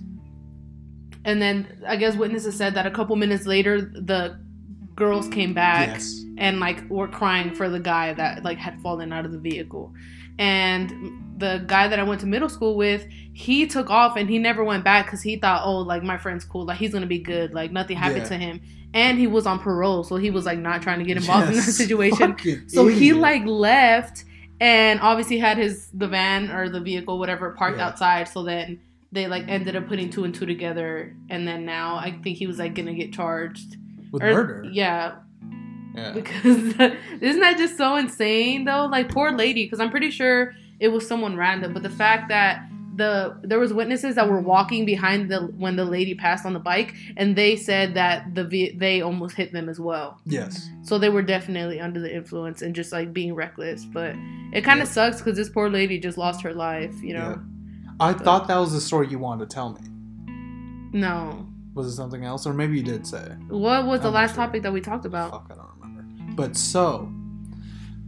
and 1.25 1.41
then 1.41 1.83
I 1.87 1.97
guess 1.97 2.17
witnesses 2.17 2.57
said 2.57 2.75
that 2.75 2.87
a 2.87 2.91
couple 2.91 3.15
minutes 3.17 3.47
later, 3.47 3.81
the 3.81 4.39
girls 4.97 5.29
came 5.29 5.55
back 5.55 5.89
Yes. 5.89 6.25
and 6.39 6.61
like 6.61 6.89
were 6.91 7.09
crying 7.09 7.55
for 7.55 7.69
the 7.69 7.81
guy 7.81 8.13
that 8.15 8.43
like 8.45 8.59
had 8.59 8.81
fallen 8.83 9.13
out 9.13 9.25
of 9.25 9.33
the 9.33 9.39
vehicle. 9.39 9.93
And 10.39 10.91
the 11.39 11.63
guy 11.67 11.89
that 11.89 11.99
I 11.99 12.03
went 12.03 12.21
to 12.21 12.27
middle 12.27 12.49
school 12.49 12.77
with, 12.77 13.07
he 13.33 13.67
took 13.67 13.91
off 13.91 14.17
and 14.17 14.29
he 14.29 14.39
never 14.39 14.65
went 14.65 14.85
back 14.85 15.07
because 15.07 15.23
he 15.23 15.37
thought, 15.37 15.63
oh, 15.65 15.79
like 15.79 16.03
my 16.03 16.17
friend's 16.19 16.45
cool, 16.45 16.65
like 16.67 16.79
he's 16.79 16.93
gonna 16.93 17.07
be 17.07 17.19
good, 17.19 17.53
like 17.55 17.71
nothing 17.73 17.97
happened 17.97 18.23
Yeah. 18.23 18.29
to 18.29 18.35
him. 18.39 18.61
And 18.93 19.19
he 19.19 19.27
was 19.29 19.47
on 19.47 19.59
parole, 19.61 20.03
so 20.03 20.17
he 20.17 20.31
was 20.31 20.47
like 20.47 20.59
not 20.59 20.83
trying 20.83 20.99
to 20.99 21.05
get 21.05 21.17
involved 21.17 21.49
in 21.51 21.55
that 21.57 21.63
situation. 21.63 22.17
Fucking 22.33 22.69
So 22.69 22.87
he 22.89 23.13
like 23.13 23.45
left 23.45 24.25
and 24.61 25.01
obviously 25.01 25.39
had 25.39 25.57
his 25.59 25.89
the 25.95 26.07
van 26.07 26.51
or 26.51 26.69
the 26.69 26.81
vehicle 26.81 27.19
whatever 27.19 27.51
parked 27.53 27.79
Yeah. 27.79 27.87
outside. 27.89 28.29
So 28.29 28.43
then 28.45 28.79
they 29.13 29.27
like 29.27 29.45
ended 29.49 29.75
up 29.77 29.89
putting 29.89 30.11
two 30.11 30.25
and 30.25 30.35
two 30.35 30.47
together, 30.47 31.17
and 31.29 31.47
then 31.49 31.65
now 31.65 31.97
I 31.97 32.19
think 32.23 32.37
he 32.39 32.47
was 32.47 32.59
like 32.59 32.75
gonna 32.75 32.95
get 32.95 33.13
charged. 33.13 33.77
with 34.13 34.23
Or- 34.25 34.33
murder. 34.35 34.65
Yeah, 34.73 35.13
Yeah. 35.95 36.11
because 36.15 36.45
isn't 36.45 37.41
that 37.41 37.57
just 37.59 37.77
so 37.77 37.95
insane 37.97 38.65
though? 38.65 38.87
Like 38.87 39.09
poor 39.09 39.31
lady, 39.33 39.65
because 39.65 39.79
I'm 39.81 39.91
pretty 39.91 40.11
sure 40.11 40.53
it 40.81 40.89
was 40.89 41.07
someone 41.07 41.37
random. 41.37 41.73
But 41.73 41.83
the 41.85 41.91
fact 41.91 42.29
that 42.29 42.65
the 43.01 43.37
there 43.43 43.59
was 43.59 43.73
witnesses 43.73 44.15
that 44.15 44.29
were 44.29 44.41
walking 44.41 44.85
behind 44.85 45.31
the 45.31 45.41
when 45.59 45.75
the 45.77 45.85
lady 45.85 46.15
passed 46.15 46.47
on 46.47 46.53
the 46.53 46.61
bike, 46.61 46.95
and 47.17 47.35
they 47.35 47.57
said 47.57 47.95
that 47.95 48.35
the 48.35 48.73
they 48.77 49.01
almost 49.01 49.35
hit 49.37 49.53
them 49.53 49.69
as 49.69 49.81
well. 49.81 50.21
Yes. 50.27 50.69
So 50.83 50.99
they 50.99 51.09
were 51.09 51.23
definitely 51.23 51.81
under 51.81 51.99
the 52.01 52.15
influence 52.15 52.63
and 52.63 52.75
just 52.75 52.93
like 52.93 53.13
being 53.13 53.35
reckless. 53.35 53.85
But 53.85 54.15
it 54.53 54.63
kind 54.63 54.81
of 54.81 54.87
Yeah. 54.89 54.93
sucks 54.93 55.17
because 55.19 55.37
this 55.37 55.49
poor 55.49 55.69
lady 55.69 55.99
just 55.99 56.17
lost 56.19 56.43
her 56.43 56.55
life. 56.55 56.95
You 57.03 57.15
know? 57.15 57.41
I 57.99 58.13
thought 58.13 58.47
that 58.49 58.57
was 58.59 58.73
the 58.73 58.81
story 58.81 59.09
you 59.09 59.19
wanted 59.19 59.49
to 59.51 59.55
tell 59.55 59.71
me. 59.73 59.81
No. 60.93 61.47
Was 61.75 61.87
it 61.87 61.93
something 61.93 62.25
else, 62.25 62.47
or 62.47 62.53
maybe 62.53 62.77
you 62.77 62.83
did 62.83 63.07
say? 63.07 63.23
What 63.49 63.87
was 63.87 64.01
the 64.01 64.09
I'm 64.09 64.15
not 64.15 64.21
last 64.21 64.35
sure. 64.35 64.45
topic 64.45 64.63
that 64.63 64.73
we 64.73 64.81
talked 64.81 65.05
about? 65.05 65.31
Fuck, 65.31 65.49
I 65.53 65.55
don't 65.55 65.67
remember. 65.81 66.35
But 66.35 66.57
so, 66.57 67.13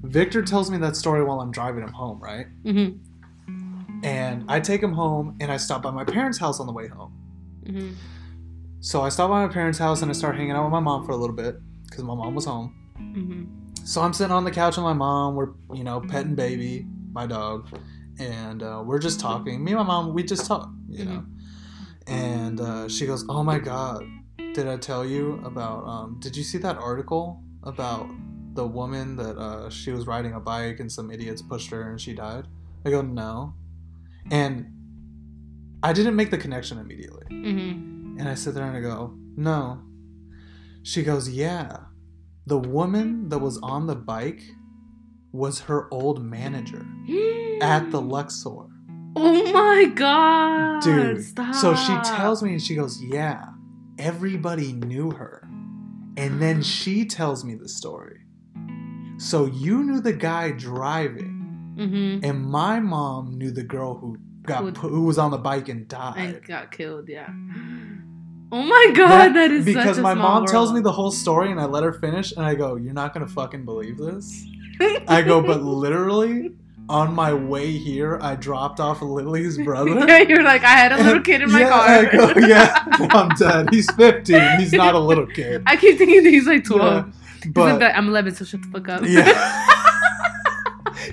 Victor 0.03 0.43
tells 0.43 0.71
me 0.71 0.79
that 0.79 0.97
story 0.97 1.23
while 1.23 1.41
I'm 1.41 1.53
driving 1.53 1.83
him 1.85 1.93
home, 1.93 2.19
right? 2.19 2.47
Mm-hmm. 2.65 2.99
And 4.03 4.45
I 4.49 4.61
take 4.61 4.83
him 4.83 4.93
home, 4.93 5.37
and 5.41 5.53
I 5.53 5.57
stop 5.57 5.83
by 5.83 5.91
my 5.91 6.05
parents' 6.05 6.39
house 6.39 6.61
on 6.61 6.67
the 6.67 6.73
way 6.73 6.89
home. 6.89 7.13
Mm-hmm. 7.65 7.95
So 8.81 9.03
I 9.03 9.11
stop 9.11 9.31
by 9.31 9.47
my 9.47 9.53
parents' 9.53 9.79
house, 9.79 10.03
and 10.03 10.11
I 10.11 10.15
start 10.15 10.37
hanging 10.37 10.53
out 10.53 10.65
with 10.65 10.73
my 10.73 10.81
mom 10.81 11.07
for 11.07 11.13
a 11.13 11.17
little 11.17 11.37
bit 11.37 11.57
because 11.89 12.03
my 12.03 12.15
mom 12.15 12.35
was 12.35 12.45
home. 12.45 12.75
Mm-hmm. 12.99 13.85
So 13.85 14.01
I'm 14.01 14.13
sitting 14.13 14.33
on 14.33 14.45
the 14.45 14.51
couch 14.51 14.77
with 14.77 14.85
my 14.85 14.93
mom. 14.93 15.35
We're, 15.35 15.51
you 15.73 15.85
know, 15.85 16.01
petting 16.01 16.35
baby, 16.35 16.87
my 17.13 17.27
dog, 17.27 17.69
and 18.19 18.63
uh, 18.63 18.83
we're 18.85 18.99
just 18.99 19.21
talking. 19.21 19.63
Me 19.63 19.73
and 19.73 19.79
my 19.79 19.85
mom, 19.85 20.15
we 20.15 20.23
just 20.23 20.47
talk, 20.47 20.71
you 20.89 21.05
know. 21.05 21.25
And 22.07 22.61
uh, 22.61 22.89
she 22.89 23.07
goes, 23.07 23.25
"Oh 23.29 23.43
my 23.43 23.59
god, 23.59 24.05
did 24.55 24.67
I 24.69 24.77
tell 24.77 25.05
you 25.05 25.41
about? 25.45 25.85
Um, 25.85 26.19
did 26.21 26.37
you 26.37 26.43
see 26.43 26.59
that 26.59 26.77
article 26.77 27.43
about 27.63 28.09
the 28.55 28.67
woman 28.67 29.17
that 29.17 29.37
uh, 29.37 29.71
she 29.71 29.93
was 29.93 30.07
riding 30.07 30.35
a 30.35 30.41
bike 30.41 30.81
and 30.81 30.91
some 30.91 31.11
idiots 31.11 31.43
pushed 31.43 31.71
her 31.71 31.91
and 31.91 32.01
she 32.01 32.15
died?" 32.15 32.47
I 32.85 32.91
go, 32.91 33.03
"No," 33.03 33.55
and 34.31 34.67
I 35.83 35.93
didn't 35.93 36.17
make 36.17 36.31
the 36.31 36.39
connection 36.39 36.79
immediately. 36.79 37.25
Mm-hmm. 37.31 38.19
And 38.19 38.29
I 38.29 38.35
sit 38.35 38.55
there 38.55 38.65
and 38.65 38.77
I 38.77 38.81
go, 38.81 39.15
no. 39.37 39.83
She 40.83 41.03
goes, 41.03 41.29
yeah. 41.29 41.77
The 42.47 42.59
woman 42.59 43.29
that 43.29 43.39
was 43.39 43.59
on 43.59 43.87
the 43.87 43.95
bike 43.95 44.43
was 45.33 45.61
her 45.61 45.93
old 45.93 46.23
manager 46.23 46.87
at 47.63 47.91
the 47.91 48.01
Luxor. 48.01 48.67
Oh 49.15 49.53
my 49.53 49.85
god, 49.95 50.83
Dude. 50.83 51.23
Stop. 51.23 51.55
So 51.55 51.75
she 51.75 51.95
tells 52.03 52.43
me 52.43 52.53
and 52.53 52.63
she 52.63 52.75
goes, 52.75 53.03
yeah, 53.03 53.45
everybody 53.99 54.73
knew 54.73 55.11
her. 55.11 55.47
And 56.17 56.41
then 56.41 56.63
she 56.63 57.05
tells 57.05 57.45
me 57.45 57.55
the 57.55 57.69
story. 57.69 58.21
So 59.19 59.47
you 59.47 59.83
knew 59.85 60.01
the 60.01 60.13
guy 60.13 60.51
driving, 60.51 61.32
Mm-hmm. 61.77 62.25
and 62.25 62.45
my 62.45 62.81
mom 62.81 63.39
knew 63.39 63.51
the 63.51 63.63
girl 63.63 63.95
who 63.95 64.19
got 64.43 64.63
Who- 64.63 64.73
pu- 64.73 64.89
who 64.89 65.05
was 65.05 65.17
on 65.19 65.31
the 65.31 65.39
bike 65.39 65.69
and 65.69 65.89
died. 65.89 66.35
And 66.37 66.45
got 66.45 66.71
killed. 66.71 67.09
Yeah. 67.09 67.29
Oh 68.55 68.63
my 68.63 68.93
god, 68.95 69.33
that 69.35 69.51
is 69.51 69.65
because 69.65 69.97
such 69.97 69.99
a 69.99 70.03
my 70.03 70.13
small 70.13 70.41
mom 70.41 70.47
tells 70.47 70.73
me 70.73 70.81
the 70.81 70.93
whole 70.93 71.11
story 71.11 71.51
and 71.51 71.59
I 71.59 71.65
let 71.65 71.83
her 71.85 71.93
finish 71.95 72.33
and 72.33 72.45
I 72.45 72.55
go, 72.55 72.77
"You're 72.77 72.93
not 72.93 73.15
gonna 73.15 73.27
fucking 73.27 73.65
believe 73.65 73.97
this." 73.97 74.45
I 75.09 75.23
go, 75.23 75.41
"But 75.41 75.63
literally, 75.87 76.51
on 76.91 77.15
my 77.15 77.33
way 77.33 77.71
here, 77.73 78.19
I 78.21 78.35
dropped 78.35 78.79
off 78.79 79.01
Lily's 79.01 79.57
brother. 79.57 79.91
yeah, 80.07 80.19
you're 80.23 80.43
like, 80.43 80.65
I 80.65 80.73
had 80.77 80.93
a 80.93 81.03
little 81.03 81.23
kid 81.23 81.41
in 81.41 81.51
my 81.51 81.61
yeah, 81.61 81.69
car. 81.71 81.81
I 81.89 82.05
go, 82.05 82.33
yeah, 82.47 82.85
I'm 83.13 83.29
dead. 83.37 83.69
He's 83.73 83.91
15. 83.93 84.59
He's 84.61 84.73
not 84.75 84.95
a 84.95 84.99
little 84.99 85.27
kid. 85.27 85.63
I 85.65 85.77
keep 85.77 85.97
thinking 85.97 86.23
that 86.25 86.29
he's 86.31 86.47
like 86.47 86.65
12. 86.65 87.07
Yeah, 87.07 87.13
He's 87.43 87.53
but 87.53 87.71
like 87.71 87.79
that, 87.79 87.97
I'm 87.97 88.09
11, 88.09 88.35
so 88.35 88.45
shut 88.45 88.61
the 88.63 88.69
fuck 88.69 88.89
up. 88.89 89.03
yeah, 89.07 89.67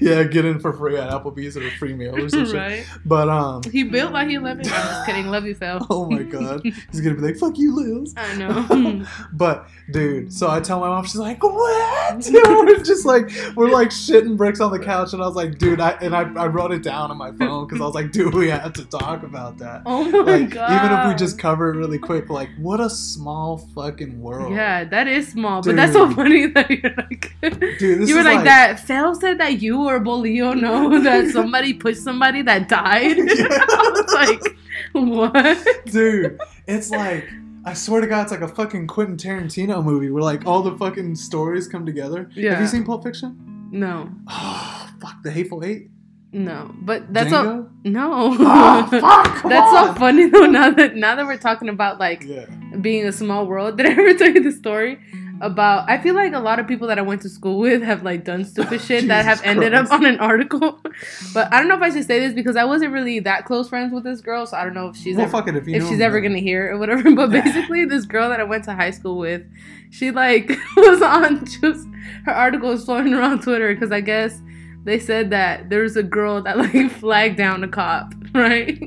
yeah, 0.02 0.24
get 0.24 0.46
in 0.46 0.60
for 0.60 0.74
free 0.74 0.98
at 0.98 1.10
Applebee's 1.10 1.56
or 1.58 1.66
a 1.68 1.72
free 1.72 1.94
meal 1.94 2.16
or 2.16 2.30
something. 2.30 2.56
right? 2.56 2.86
But 3.06 3.30
um, 3.30 3.62
He 3.72 3.84
built 3.84 4.12
like 4.14 4.28
he 4.30 4.36
11. 4.36 4.66
I'm 4.66 4.72
just 4.72 5.06
kidding. 5.06 5.28
Love 5.28 5.46
you, 5.46 5.56
Phil. 5.56 5.86
oh 5.90 6.10
my 6.10 6.24
god, 6.24 6.62
he's 6.92 7.02
gonna 7.02 7.16
be 7.16 7.22
like, 7.22 7.38
"Fuck 7.38 7.58
you, 7.58 7.74
Lils." 7.76 8.14
I 8.18 8.36
know. 8.36 9.06
But 9.34 9.68
dude, 9.92 10.32
so 10.34 10.50
I 10.50 10.60
tell 10.60 10.80
my 10.80 10.88
mom, 10.88 11.04
she's 11.06 11.16
like, 11.16 11.42
"What?" 11.44 12.30
We're 12.34 12.84
just 12.84 13.06
like 13.06 13.30
we're 13.56 13.70
like 13.70 13.90
shitting 13.90 14.38
bricks 14.38 14.60
on 14.60 14.72
the 14.72 14.80
couch, 14.80 15.14
and 15.14 15.22
I 15.22 15.28
was 15.28 15.36
like, 15.36 15.58
"Dude," 15.58 15.80
I 15.80 15.92
and 16.02 16.16
I, 16.16 16.22
I 16.34 16.48
wrote 16.48 16.72
it 16.72 16.84
down 16.84 17.12
on 17.12 17.18
my 17.18 17.32
phone 17.34 17.66
because 17.68 17.82
I 17.82 17.86
was 17.86 17.96
like, 17.96 18.12
"Dude, 18.12 18.34
we 18.34 18.50
have 18.50 18.74
to 18.74 18.86
talk 18.86 19.24
about 19.24 19.58
that." 19.60 19.84
oh 19.86 20.04
my 20.10 20.20
Like, 20.40 20.50
god. 20.52 20.72
even 20.86 20.98
if 21.00 21.08
we 21.08 21.16
just 21.16 21.38
cover 21.40 21.72
it 21.74 21.78
really 21.78 22.00
quick, 22.00 22.30
like, 22.30 22.50
what 22.58 22.80
a 22.80 22.90
small 22.90 23.58
fucking 23.76 24.20
world. 24.22 24.54
Yeah, 24.54 24.84
that 24.86 25.08
is 25.08 25.28
small, 25.30 25.62
but 25.62 25.76
that's 25.76 25.94
so 25.94 26.10
funny 26.12 26.48
that 26.48 26.70
you're 26.70 26.94
like. 26.96 27.34
Dude, 27.80 28.02
this 28.02 28.10
you 28.10 28.16
were 28.16 28.24
like, 28.24 28.38
like- 28.38 28.46
that. 28.46 28.80
Phil 28.80 29.16
said 29.16 29.40
that 29.40 29.62
you 29.62 29.78
or 29.90 30.00
Bolio 30.00 30.60
know 30.60 31.00
that 31.04 31.30
somebody 31.34 31.74
pushed 31.74 32.02
somebody 32.04 32.42
that 32.44 32.70
died. 32.70 33.18
I 33.20 33.92
was 33.94 34.14
like, 34.14 34.58
what? 34.94 35.86
dude, 35.86 36.40
it's 36.68 36.90
like. 36.92 37.28
I 37.66 37.74
swear 37.74 38.00
to 38.00 38.08
God, 38.08 38.24
it's 38.24 38.32
like 38.32 38.42
a 38.42 38.48
fucking 38.48 38.88
Quentin 38.88 39.18
Tarantino 39.18 39.84
movie 39.84 40.10
where 40.10 40.24
like 40.24 40.48
all 40.48 40.64
the 40.64 40.78
fucking 40.78 41.16
stories 41.16 41.68
come 41.68 41.86
together. 41.86 42.30
Yeah. 42.34 42.52
Have 42.54 42.62
you 42.62 42.68
seen 42.68 42.86
Pulp 42.86 43.04
Fiction? 43.04 43.68
No, 43.72 44.10
Oh, 44.30 44.90
fuck, 45.02 45.22
The 45.24 45.30
Hateful 45.32 45.64
Eight? 45.66 45.90
no, 46.32 46.74
but 46.82 47.14
that's 47.14 47.34
all. 47.34 47.68
No, 47.84 48.12
Oh, 48.40 48.88
fuck, 48.88 49.44
that's 49.44 49.72
so 49.72 49.94
funny 49.96 50.30
though. 50.30 50.46
Now 50.46 50.72
that 50.72 50.96
now 50.96 51.16
that 51.16 51.26
we're 51.26 51.38
talking 51.38 51.68
about 51.70 52.00
like 52.00 52.24
Yeah. 52.24 52.46
being 52.80 53.06
a 53.06 53.12
small 53.12 53.46
world, 53.46 53.78
did 53.78 53.88
I 53.88 53.92
ever 53.92 54.14
tell 54.14 54.30
you 54.30 54.42
the 54.42 54.54
story 54.54 54.98
about? 55.42 55.90
I 55.90 55.98
feel 55.98 56.16
like 56.16 56.34
a 56.34 56.40
lot 56.40 56.60
of 56.60 56.68
people 56.68 56.88
that 56.88 57.00
I 57.00 57.02
went 57.02 57.22
to 57.24 57.30
school 57.30 57.60
with 57.60 57.82
have 57.82 58.04
like 58.04 58.24
done 58.24 58.46
stupid 58.46 58.82
shit 58.88 59.08
that 59.08 59.26
have 59.26 59.42
ended 59.44 59.74
up 59.74 59.92
on 59.92 60.06
an 60.06 60.20
article. 60.20 60.80
But 61.34 61.54
I 61.54 61.60
don't 61.60 61.70
know 61.70 61.76
if 61.76 61.82
I 61.82 61.92
should 61.92 62.06
say 62.06 62.20
this 62.20 62.34
because 62.34 62.56
I 62.56 62.66
wasn't 62.66 62.92
really 62.92 63.20
that 63.20 63.46
close 63.46 63.70
friends 63.70 63.94
with 63.94 64.04
this 64.04 64.20
girl, 64.20 64.46
so 64.46 64.58
I 64.58 64.64
don't 64.64 64.74
know 64.74 64.90
if 64.90 64.98
she's 64.98 65.16
well, 65.16 65.26
ever, 65.34 65.58
if 65.58 65.68
if 65.68 65.88
she's 65.88 66.02
ever 66.02 66.20
gonna 66.20 66.40
hear 66.40 66.68
it 66.68 66.74
or 66.74 66.78
whatever. 66.78 67.10
But 67.16 67.32
basically, 67.32 67.86
this 67.86 68.06
girl 68.06 68.30
that 68.30 68.40
I 68.40 68.44
went 68.44 68.64
to 68.66 68.74
high 68.74 68.92
school 68.92 69.18
with, 69.18 69.44
she 69.92 70.12
like 70.12 70.50
was 70.76 71.02
on 71.02 71.46
just 71.46 71.88
her 72.26 72.34
article 72.34 72.70
was 72.70 72.86
floating 72.86 73.14
around 73.14 73.42
Twitter 73.42 73.74
because 73.74 73.92
I 73.92 74.02
guess 74.02 74.42
they 74.84 75.00
said 75.00 75.30
that 75.30 75.70
there 75.70 75.84
was 75.84 75.96
a 75.98 76.04
girl 76.04 76.42
that 76.42 76.58
like 76.58 76.92
flagged 76.92 77.38
down 77.38 77.64
a 77.64 77.68
cop, 77.68 78.14
right? 78.34 78.82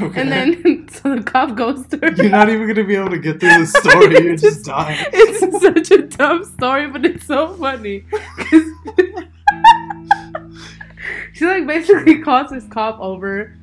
Okay. 0.00 0.20
And 0.20 0.32
then 0.32 0.88
so 0.92 1.14
the 1.14 1.22
cop 1.22 1.56
goes 1.56 1.86
to. 1.88 1.98
You're 2.16 2.30
not 2.30 2.48
even 2.48 2.66
gonna 2.66 2.84
be 2.84 2.96
able 2.96 3.10
to 3.10 3.18
get 3.18 3.40
through 3.40 3.58
the 3.58 3.66
story. 3.66 4.18
You're 4.24 4.36
just 4.36 4.64
dying. 4.64 5.06
It's 5.12 5.62
such 5.62 5.90
a 5.90 6.02
dumb 6.02 6.44
story, 6.44 6.88
but 6.88 7.04
it's 7.04 7.26
so 7.26 7.54
funny. 7.54 8.04
she 11.32 11.46
like 11.46 11.66
basically 11.66 12.20
calls 12.20 12.50
this 12.50 12.66
cop 12.68 12.98
over, 13.00 13.56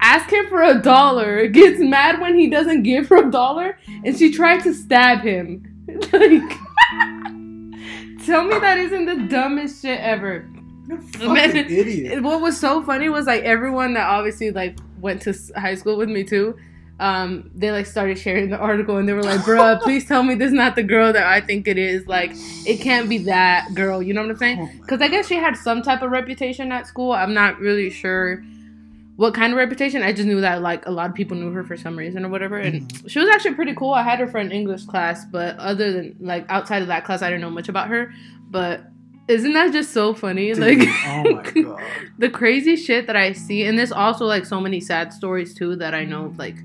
asks 0.00 0.32
him 0.32 0.48
for 0.48 0.62
a 0.62 0.80
dollar, 0.80 1.46
gets 1.48 1.80
mad 1.80 2.20
when 2.20 2.38
he 2.38 2.48
doesn't 2.48 2.82
give 2.82 3.08
her 3.08 3.28
a 3.28 3.30
dollar, 3.30 3.78
and 4.04 4.16
she 4.18 4.32
tried 4.32 4.60
to 4.60 4.74
stab 4.74 5.20
him. 5.20 5.66
like, 6.12 6.42
tell 8.24 8.44
me 8.44 8.58
that 8.58 8.78
isn't 8.78 9.06
the 9.06 9.26
dumbest 9.28 9.82
shit 9.82 10.00
ever. 10.00 10.48
You're 10.88 11.00
fucking 11.00 11.56
idiot. 11.56 12.22
What 12.22 12.40
was 12.40 12.58
so 12.58 12.82
funny 12.82 13.08
was 13.08 13.26
like 13.26 13.42
everyone 13.42 13.94
that 13.94 14.08
obviously 14.08 14.50
like 14.50 14.76
went 15.00 15.22
to 15.22 15.34
high 15.56 15.74
school 15.74 15.96
with 15.96 16.08
me 16.08 16.24
too. 16.24 16.56
Um, 16.98 17.50
they 17.54 17.72
like 17.72 17.86
started 17.86 18.18
sharing 18.18 18.50
the 18.50 18.58
article 18.58 18.98
and 18.98 19.08
they 19.08 19.14
were 19.14 19.22
like, 19.22 19.40
"Bruh, 19.40 19.80
please 19.82 20.06
tell 20.06 20.22
me 20.22 20.34
this 20.34 20.48
is 20.48 20.52
not 20.52 20.76
the 20.76 20.82
girl 20.82 21.12
that 21.14 21.24
I 21.26 21.40
think 21.40 21.66
it 21.66 21.78
is. 21.78 22.06
Like, 22.06 22.30
it 22.66 22.80
can't 22.82 23.08
be 23.08 23.16
that 23.24 23.68
girl." 23.74 24.02
You 24.02 24.12
know 24.12 24.20
what 24.20 24.30
I'm 24.30 24.36
Oh 24.36 24.38
saying? 24.38 24.78
Because 24.82 25.00
I 25.00 25.08
guess 25.08 25.26
she 25.26 25.36
had 25.36 25.56
some 25.56 25.80
type 25.82 26.02
of 26.02 26.10
reputation 26.10 26.70
at 26.72 26.86
school. 26.86 27.12
I'm 27.12 27.32
not 27.32 27.58
really 27.58 27.88
sure 27.88 28.44
what 29.16 29.32
kind 29.34 29.52
of 29.52 29.56
reputation. 29.58 30.02
I 30.02 30.12
just 30.12 30.26
knew 30.26 30.40
that 30.42 30.60
like 30.60 30.84
a 30.86 30.90
lot 30.90 31.08
of 31.08 31.14
people 31.14 31.36
knew 31.38 31.50
her 31.52 31.64
for 31.64 31.76
some 31.76 31.96
reason 31.96 32.24
or 32.24 32.28
whatever. 32.28 32.58
And 32.58 32.82
Mm-hmm. 32.82 33.06
she 33.08 33.18
was 33.18 33.28
actually 33.30 33.54
pretty 33.54 33.74
cool. 33.74 33.92
I 33.94 34.02
had 34.02 34.18
her 34.18 34.26
for 34.26 34.38
an 34.38 34.52
English 34.52 34.84
class, 34.84 35.24
but 35.24 35.56
other 35.58 35.92
than 35.92 36.16
like 36.20 36.44
outside 36.50 36.82
of 36.82 36.88
that 36.88 37.04
class, 37.06 37.22
I 37.22 37.28
didn't 37.30 37.40
know 37.40 37.50
much 37.50 37.68
about 37.70 37.88
her. 37.88 38.12
But 38.50 38.82
isn't 39.30 39.52
that 39.54 39.72
just 39.72 39.92
so 39.92 40.12
funny? 40.14 40.52
Dude, 40.52 40.58
like, 40.58 40.88
oh 41.06 41.24
my 41.34 41.42
god. 41.62 41.82
the 42.18 42.28
crazy 42.30 42.76
shit 42.76 43.06
that 43.06 43.16
I 43.16 43.32
see, 43.32 43.64
and 43.64 43.78
there's 43.78 43.92
also 43.92 44.26
like 44.26 44.44
so 44.44 44.60
many 44.60 44.80
sad 44.80 45.12
stories 45.12 45.54
too 45.54 45.76
that 45.76 45.94
I 45.94 46.04
know 46.04 46.26
of 46.26 46.38
like 46.38 46.56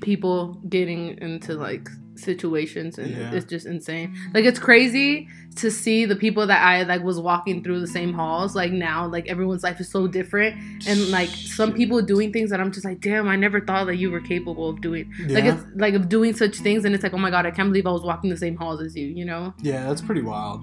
people 0.00 0.54
getting 0.68 1.18
into 1.20 1.54
like 1.54 1.88
situations 2.14 2.96
and 2.98 3.10
Yeah. 3.10 3.32
it's 3.32 3.44
just 3.44 3.66
insane. 3.66 4.14
Like 4.32 4.44
it's 4.46 4.58
crazy 4.58 5.28
to 5.56 5.70
see 5.70 6.04
the 6.06 6.16
people 6.16 6.46
that 6.46 6.62
I 6.62 6.82
like 6.84 7.02
was 7.02 7.18
walking 7.20 7.62
through 7.62 7.80
the 7.80 7.86
same 7.86 8.12
halls. 8.12 8.54
Like 8.54 8.72
now, 8.72 9.06
like 9.06 9.26
everyone's 9.28 9.62
life 9.62 9.80
is 9.80 9.88
so 9.90 10.06
different, 10.06 10.56
and 10.86 11.08
like 11.10 11.28
some 11.28 11.72
people 11.74 12.00
doing 12.02 12.32
things 12.32 12.50
that 12.50 12.60
I'm 12.60 12.72
just 12.72 12.84
like, 12.84 13.00
damn, 13.00 13.28
I 13.28 13.36
never 13.36 13.60
thought 13.60 13.86
that 13.86 13.96
you 13.96 14.10
were 14.10 14.20
capable 14.20 14.70
of 14.70 14.80
doing. 14.80 15.12
Like 15.28 15.44
it's 15.44 15.62
like 15.74 15.94
of 15.94 16.08
doing 16.08 16.34
such 16.34 16.56
things, 16.56 16.84
and 16.84 16.94
it's 16.94 17.02
like, 17.02 17.14
oh 17.14 17.18
my 17.18 17.30
god, 17.30 17.44
I 17.46 17.50
can't 17.50 17.68
believe 17.70 17.86
I 17.86 17.90
was 17.90 18.02
walking 18.02 18.30
the 18.30 18.36
same 18.36 18.56
halls 18.56 18.80
as 18.80 18.94
you. 18.96 19.06
You 19.08 19.24
know? 19.24 19.54
Yeah, 19.60 19.86
that's 19.86 20.00
pretty 20.02 20.22
wild. 20.22 20.62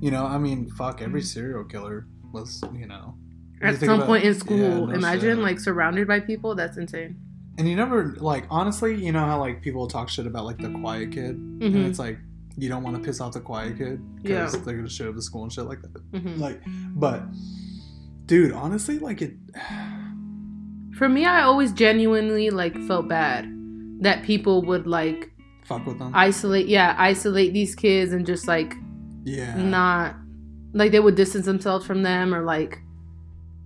You 0.00 0.10
know, 0.10 0.24
I 0.26 0.38
mean, 0.38 0.68
fuck, 0.70 1.00
every 1.02 1.22
serial 1.22 1.64
killer 1.64 2.06
was, 2.32 2.62
you 2.74 2.86
know. 2.86 3.14
At 3.62 3.76
think 3.76 3.86
some 3.90 3.96
about- 3.96 4.06
point 4.08 4.24
in 4.24 4.32
yeah, 4.34 4.38
school, 4.38 4.86
no 4.86 4.92
imagine 4.92 5.36
shit. 5.36 5.38
like 5.38 5.58
surrounded 5.60 6.06
by 6.06 6.20
people. 6.20 6.54
That's 6.54 6.76
insane. 6.76 7.16
And 7.58 7.66
you 7.66 7.74
never, 7.74 8.14
like, 8.18 8.44
honestly, 8.50 8.94
you 9.02 9.12
know 9.12 9.24
how, 9.24 9.40
like, 9.40 9.62
people 9.62 9.86
talk 9.86 10.10
shit 10.10 10.26
about, 10.26 10.44
like, 10.44 10.58
the 10.58 10.68
quiet 10.68 11.10
kid? 11.12 11.36
Mhm. 11.36 11.62
And 11.74 11.86
it's 11.86 11.98
like, 11.98 12.18
you 12.58 12.68
don't 12.68 12.82
want 12.82 12.96
to 12.96 13.02
piss 13.02 13.18
off 13.20 13.32
the 13.32 13.40
quiet 13.40 13.78
kid 13.78 13.98
because 14.22 14.54
Yeah. 14.54 14.60
they're 14.60 14.74
going 14.74 14.86
to 14.86 14.92
show 14.92 15.08
up 15.08 15.14
to 15.14 15.22
school 15.22 15.42
and 15.44 15.50
shit 15.52 15.64
like 15.64 15.80
that. 15.80 16.20
hmm 16.20 16.38
Like, 16.38 16.60
but, 16.94 17.22
dude, 18.26 18.52
honestly, 18.52 18.98
like, 18.98 19.22
it. 19.22 19.36
For 20.98 21.08
me, 21.08 21.24
I 21.26 21.42
always 21.42 21.72
genuinely 21.72 22.48
like 22.50 22.76
felt 22.86 23.06
bad 23.08 23.46
that 24.00 24.22
people 24.22 24.62
would 24.62 24.86
like 24.86 25.30
Fuck 25.64 25.86
with 25.86 25.98
them. 25.98 26.10
isolate, 26.14 26.68
yeah, 26.68 26.94
isolate 26.98 27.52
these 27.52 27.74
kids 27.74 28.12
and 28.12 28.24
just 28.26 28.48
like 28.48 28.74
yeah. 29.26 29.54
not 29.56 30.14
like 30.72 30.92
they 30.92 31.00
would 31.00 31.14
distance 31.16 31.46
themselves 31.46 31.84
from 31.86 32.02
them 32.02 32.34
or 32.34 32.42
like 32.42 32.78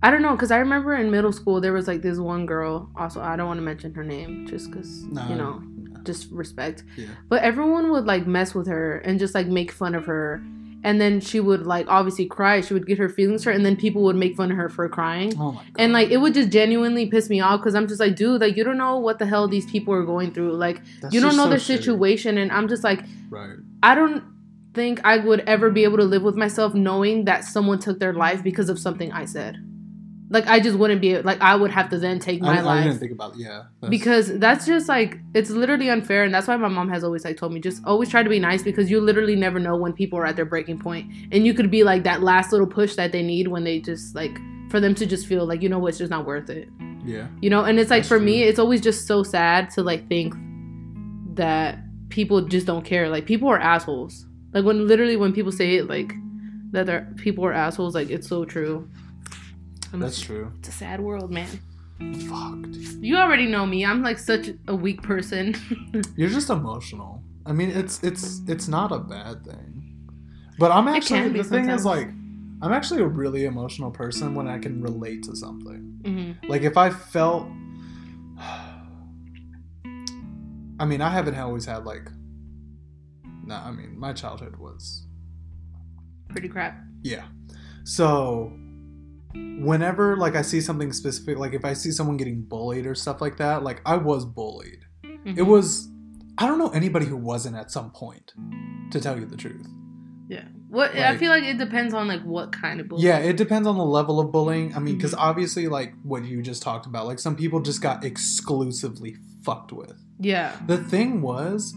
I 0.03 0.09
don't 0.11 0.21
know 0.23 0.31
because 0.35 0.51
I 0.51 0.57
remember 0.57 0.95
in 0.95 1.11
middle 1.11 1.31
school 1.31 1.61
there 1.61 1.73
was 1.73 1.87
like 1.87 2.01
this 2.01 2.17
one 2.17 2.45
girl. 2.47 2.89
Also, 2.97 3.21
I 3.21 3.35
don't 3.35 3.47
want 3.47 3.59
to 3.59 3.63
mention 3.71 3.93
her 3.93 4.03
name 4.03 4.47
just 4.47 4.71
because 4.71 5.03
No. 5.03 5.27
you 5.29 5.35
know, 5.35 5.61
just 6.03 6.31
respect. 6.31 6.83
Yeah. 6.97 7.09
But 7.29 7.43
everyone 7.43 7.91
would 7.91 8.05
like 8.05 8.25
mess 8.25 8.55
with 8.55 8.65
her 8.67 8.97
and 9.05 9.19
just 9.19 9.35
like 9.35 9.45
make 9.47 9.71
fun 9.71 9.93
of 9.93 10.05
her. 10.07 10.41
And 10.83 10.99
then 10.99 11.21
she 11.21 11.39
would 11.39 11.67
like 11.67 11.85
obviously 11.87 12.25
cry. 12.25 12.61
She 12.61 12.73
would 12.73 12.87
get 12.87 12.97
her 12.97 13.07
feelings 13.09 13.43
hurt, 13.43 13.55
and 13.55 13.63
then 13.63 13.75
people 13.75 14.01
would 14.01 14.15
make 14.15 14.35
fun 14.35 14.49
of 14.49 14.57
her 14.57 14.67
for 14.69 14.89
crying. 14.89 15.31
Oh 15.37 15.51
my 15.51 15.61
god. 15.63 15.75
And 15.77 15.93
like 15.93 16.09
it 16.09 16.17
would 16.17 16.33
just 16.33 16.49
genuinely 16.49 17.05
piss 17.05 17.29
me 17.29 17.39
off 17.39 17.59
because 17.59 17.75
I'm 17.75 17.87
just 17.87 17.99
like, 17.99 18.15
dude, 18.15 18.41
like 18.41 18.57
you 18.57 18.63
don't 18.63 18.79
know 18.79 18.97
what 18.97 19.19
the 19.19 19.27
hell 19.27 19.47
these 19.47 19.67
people 19.69 19.93
are 19.93 20.03
going 20.03 20.33
through. 20.33 20.53
Like 20.53 20.81
That's 21.01 21.13
you 21.13 21.21
don't 21.21 21.37
know 21.37 21.43
so 21.43 21.49
their 21.49 21.59
shitty. 21.59 21.77
situation, 21.77 22.39
and 22.39 22.51
I'm 22.51 22.67
just 22.67 22.83
like, 22.83 23.03
Right. 23.29 23.57
I 23.83 23.93
don't 23.93 24.23
think 24.73 25.01
I 25.03 25.17
would 25.17 25.41
ever 25.41 25.69
be 25.69 25.83
able 25.83 25.97
to 25.97 26.03
live 26.05 26.23
with 26.23 26.35
myself 26.35 26.73
knowing 26.73 27.25
that 27.25 27.43
someone 27.43 27.79
took 27.79 27.99
their 27.99 28.13
life 28.13 28.41
because 28.43 28.69
of 28.69 28.79
something 28.79 29.11
I 29.11 29.25
said. 29.25 29.57
Like 30.29 30.47
I 30.47 30.61
just 30.61 30.77
wouldn't 30.77 31.01
be 31.01 31.17
like 31.21 31.41
I 31.41 31.55
would 31.57 31.71
have 31.71 31.89
to 31.89 31.99
then 31.99 32.17
take 32.19 32.39
my 32.41 32.55
I, 32.55 32.59
I 32.59 32.61
life 32.61 32.83
didn't 32.85 32.99
think 32.99 33.11
about, 33.11 33.35
yeah. 33.37 33.63
that's- 33.81 33.89
because 33.89 34.39
that's 34.39 34.65
just 34.65 34.87
like 34.87 35.17
it's 35.33 35.49
literally 35.49 35.89
unfair 35.89 36.23
and 36.23 36.33
that's 36.33 36.47
why 36.47 36.55
my 36.55 36.69
mom 36.69 36.87
has 36.87 37.03
always 37.03 37.25
like 37.25 37.35
told 37.35 37.51
me 37.51 37.59
just 37.59 37.83
always 37.83 38.07
try 38.09 38.23
to 38.23 38.29
be 38.29 38.39
nice 38.39 38.63
because 38.63 38.89
you 38.89 39.01
literally 39.01 39.35
never 39.35 39.59
know 39.59 39.75
when 39.75 39.91
people 39.91 40.17
are 40.17 40.25
at 40.25 40.37
their 40.37 40.45
breaking 40.45 40.79
point 40.79 41.11
and 41.33 41.45
you 41.45 41.53
could 41.53 41.69
be 41.69 41.83
like 41.83 42.03
that 42.03 42.21
last 42.23 42.53
little 42.53 42.65
push 42.67 42.95
that 42.95 43.11
they 43.11 43.21
need 43.21 43.49
when 43.49 43.65
they 43.65 43.81
just 43.81 44.15
like 44.15 44.37
for 44.69 44.79
them 44.79 44.95
to 44.95 45.05
just 45.05 45.27
feel 45.27 45.45
like 45.45 45.61
you 45.61 45.67
know 45.67 45.79
what 45.79 45.89
it's 45.89 45.97
just 45.97 46.09
not 46.11 46.25
worth 46.25 46.49
it 46.49 46.69
Yeah. 47.03 47.27
you 47.41 47.49
know 47.49 47.65
and 47.65 47.77
it's 47.77 47.89
like 47.89 48.03
That's 48.03 48.07
for 48.07 48.19
me 48.21 48.43
it's 48.43 48.57
always 48.57 48.79
just 48.79 49.05
so 49.07 49.23
sad 49.23 49.69
to 49.71 49.83
like 49.83 50.07
think 50.07 50.33
that 51.35 51.79
people 52.09 52.41
just 52.41 52.65
don't 52.67 52.85
care 52.85 53.09
like 53.09 53.25
people 53.25 53.49
are 53.49 53.59
assholes 53.59 54.25
like 54.53 54.65
when 54.65 54.87
literally 54.87 55.15
when 55.17 55.33
people 55.33 55.51
say 55.51 55.75
it 55.75 55.87
like 55.87 56.13
that 56.71 56.85
they're 56.85 57.07
people 57.17 57.43
are 57.45 57.53
assholes 57.53 57.93
like 57.95 58.09
it's 58.09 58.27
so 58.27 58.45
true 58.45 58.87
I'm- 59.91 59.99
That's 59.99 60.21
true. 60.21 60.51
it's 60.59 60.69
a 60.69 60.71
sad 60.71 61.01
world 61.01 61.31
man 61.31 61.47
Fuck, 62.27 62.61
dude. 62.71 63.05
you 63.05 63.15
already 63.17 63.45
know 63.45 63.65
me 63.65 63.85
i'm 63.85 64.01
like 64.01 64.17
such 64.17 64.49
a 64.67 64.75
weak 64.75 65.01
person 65.03 65.53
You're 66.15 66.29
just 66.29 66.49
emotional. 66.49 67.21
I 67.45 67.53
mean, 67.53 67.69
it's 67.69 68.03
it's 68.03 68.41
it's 68.47 68.67
not 68.67 68.91
a 68.91 68.99
bad 68.99 69.43
thing. 69.43 69.97
But 70.59 70.71
I'm 70.71 70.87
actually 70.87 71.29
the 71.29 71.43
thing 71.43 71.69
is 71.69 71.85
like 71.85 72.07
I'm 72.61 72.71
actually 72.71 73.01
a 73.01 73.07
really 73.07 73.45
emotional 73.45 73.89
person 73.91 74.35
when 74.35 74.47
I 74.47 74.59
can 74.59 74.81
relate 74.81 75.23
to 75.23 75.35
something. 75.35 75.99
Mhm. 76.03 76.49
Like 76.49 76.61
if 76.61 76.77
I 76.77 76.89
felt 76.91 77.47
I 80.79 80.85
mean, 80.85 81.01
I 81.01 81.09
haven't 81.09 81.35
always 81.35 81.65
had 81.65 81.85
like 81.85 82.09
Nah, 83.51 83.67
I 83.67 83.71
mean, 83.71 83.99
my 83.99 84.13
childhood 84.13 84.55
was 84.55 85.05
pretty 86.29 86.47
crap 86.47 86.79
yeah. 87.03 87.25
So 87.83 88.53
whenever 89.35 90.15
like 90.17 90.35
I 90.35 90.41
see 90.41 90.61
something 90.61 90.93
specific, 90.93 91.37
like 91.37 91.53
if 91.53 91.65
I 91.65 91.73
see 91.73 91.91
someone 91.91 92.15
getting 92.15 92.43
bullied 92.43 92.85
or 92.85 92.95
stuff 92.95 93.19
like 93.19 93.37
that, 93.37 93.63
like 93.63 93.81
I 93.85 93.97
was 93.97 94.23
bullied. 94.25 94.79
It 95.03 95.35
Mhm. 95.35 95.47
was 95.47 95.89
I 96.37 96.47
don't 96.47 96.59
know 96.59 96.69
anybody 96.69 97.05
who 97.07 97.17
wasn't 97.17 97.55
at 97.57 97.71
some 97.71 97.91
point, 97.91 98.31
to 98.91 98.99
tell 99.01 99.19
you 99.19 99.25
the 99.25 99.35
truth. 99.37 99.67
yeah. 100.29 100.45
What 100.69 100.95
I 100.95 101.17
feel 101.17 101.29
like 101.29 101.43
it 101.43 101.57
depends 101.57 101.93
on 101.93 102.07
like 102.07 102.21
what 102.23 102.53
kind 102.53 102.79
of 102.79 102.87
bullying. 102.87 103.05
Yeah, 103.05 103.17
it 103.17 103.35
depends 103.35 103.67
on 103.67 103.75
the 103.77 103.83
level 103.85 104.21
of 104.21 104.31
bullying. 104.31 104.73
I 104.73 104.79
mean, 104.79 104.95
because 104.95 105.11
Mhm. 105.13 105.19
obviously, 105.19 105.67
like 105.67 105.93
what 106.03 106.23
you 106.23 106.41
just 106.41 106.63
talked 106.63 106.85
about, 106.85 107.05
like 107.07 107.19
some 107.19 107.35
people 107.35 107.59
just 107.59 107.81
got 107.81 108.05
exclusively 108.05 109.17
fucked 109.43 109.73
with. 109.73 109.97
Yeah. 110.19 110.55
The 110.67 110.77
thing 110.77 111.21
was, 111.21 111.73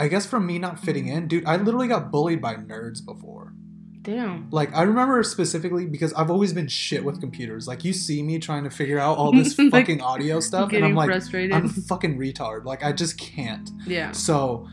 I 0.00 0.08
guess 0.08 0.26
from 0.26 0.46
me 0.46 0.58
not 0.58 0.78
fitting 0.78 1.08
in, 1.08 1.28
dude, 1.28 1.44
I 1.46 1.56
literally 1.56 1.88
got 1.88 2.10
bullied 2.10 2.40
by 2.40 2.54
nerds 2.54 3.04
before. 3.04 3.52
Damn. 4.02 4.48
Like 4.50 4.74
I 4.74 4.82
remember 4.82 5.22
specifically 5.22 5.86
because 5.86 6.12
I've 6.14 6.30
always 6.30 6.52
been 6.54 6.68
shit 6.68 7.04
with 7.04 7.20
computers. 7.20 7.68
Like 7.68 7.84
you 7.84 7.92
see 7.92 8.22
me 8.22 8.38
trying 8.38 8.64
to 8.64 8.70
figure 8.70 8.98
out 8.98 9.18
all 9.18 9.30
this 9.30 9.58
Like, 9.58 9.70
fucking 9.72 10.00
audio 10.00 10.40
stuff, 10.40 10.72
and 10.72 10.84
I'm 10.84 10.94
like, 10.94 11.08
frustrated. 11.08 11.52
I'm 11.52 11.68
fucking 11.68 12.18
retard. 12.18 12.64
Like 12.64 12.82
I 12.82 12.92
just 12.92 13.18
can't. 13.18 13.68
yeah. 13.86 14.12
So, 14.12 14.66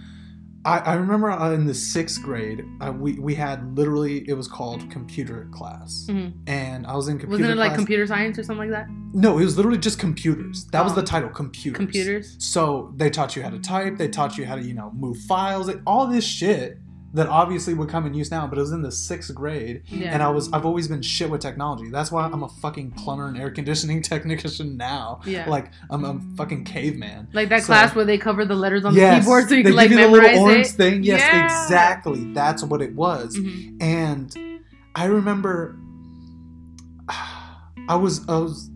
I, 0.67 0.79
I 0.79 0.93
remember 0.95 1.31
uh, 1.31 1.51
in 1.53 1.65
the 1.65 1.73
sixth 1.73 2.21
grade, 2.21 2.65
uh, 2.81 2.91
we 2.91 3.13
we 3.19 3.33
had 3.33 3.77
literally 3.77 4.27
it 4.27 4.33
was 4.33 4.49
called 4.49 4.89
computer 4.91 5.47
class, 5.53 6.07
Mhm. 6.09 6.33
and 6.45 6.85
I 6.85 6.93
was 6.93 7.07
in 7.07 7.17
computer. 7.17 7.43
Wasn't 7.43 7.57
it 7.57 7.61
like 7.61 7.73
computer 7.73 8.05
science 8.05 8.37
or 8.37 8.43
something 8.43 8.69
like 8.69 8.77
that? 8.77 8.87
No, 9.13 9.37
it 9.39 9.45
was 9.45 9.55
literally 9.55 9.77
just 9.77 9.97
computers. 9.97 10.65
That 10.73 10.83
was 10.83 10.91
Oh. 10.91 10.95
the 10.95 11.03
title, 11.03 11.29
computers. 11.29 11.77
Computers. 11.77 12.35
So 12.39 12.93
they 12.97 13.09
taught 13.09 13.37
you 13.37 13.43
how 13.43 13.49
to 13.49 13.59
type. 13.59 13.97
They 13.97 14.09
taught 14.09 14.37
you 14.37 14.45
how 14.45 14.55
to 14.55 14.61
you 14.61 14.73
know 14.73 14.91
move 14.93 15.17
files. 15.19 15.67
Like, 15.67 15.81
all 15.87 16.05
this 16.07 16.25
shit 16.25 16.79
that 17.13 17.27
obviously 17.27 17.73
would 17.73 17.89
come 17.89 18.05
in 18.05 18.13
use 18.13 18.29
now. 18.29 18.45
But 18.47 18.57
it 18.57 18.61
was 18.61 18.71
in 18.71 18.81
the 18.81 18.91
sixth 18.91 19.33
grade, 19.33 19.83
Yeah. 19.87 20.13
and 20.13 20.21
I 20.21 20.29
was 20.29 20.51
I've 20.51 20.65
always 20.65 20.87
been 20.87 21.01
shit 21.01 21.29
with 21.29 21.41
technology. 21.41 21.89
That's 21.89 22.11
why 22.11 22.25
I'm 22.25 22.43
a 22.43 22.49
fucking 22.49 22.91
plumber 22.91 23.27
and 23.27 23.37
air 23.37 23.49
conditioning 23.49 24.01
technician 24.13 24.77
now. 24.77 25.21
Yeah. 25.25 25.49
Like 25.49 25.71
I'm 25.89 26.03
a 26.05 26.19
fucking 26.35 26.65
caveman. 26.65 27.29
like 27.33 27.49
that 27.49 27.61
so- 27.61 27.67
class 27.67 27.95
where 27.95 28.05
they 28.05 28.17
cover 28.17 28.45
the 28.45 28.55
letters 28.55 28.83
on 28.85 28.93
Yes, 28.93 29.15
the 29.15 29.21
keyboard 29.21 29.49
so 29.49 29.55
you 29.55 29.63
they 29.63 29.69
can 29.69 29.75
like 29.77 29.89
give 29.89 29.99
you 29.99 30.05
the 30.05 30.11
memorize 30.11 30.31
little 30.35 30.43
orange 30.49 30.67
it. 30.67 30.71
thing. 30.71 31.03
Yes, 31.03 31.21
Yeah. 31.21 31.45
exactly. 31.63 32.33
That's 32.33 32.63
what 32.63 32.81
it 32.81 32.93
was. 32.93 33.37
Mhm. 33.37 33.81
And 33.81 34.37
I 34.95 35.05
remember 35.05 35.77
I 37.89 37.95
was 37.95 38.27
I 38.27 38.37
was 38.37 38.69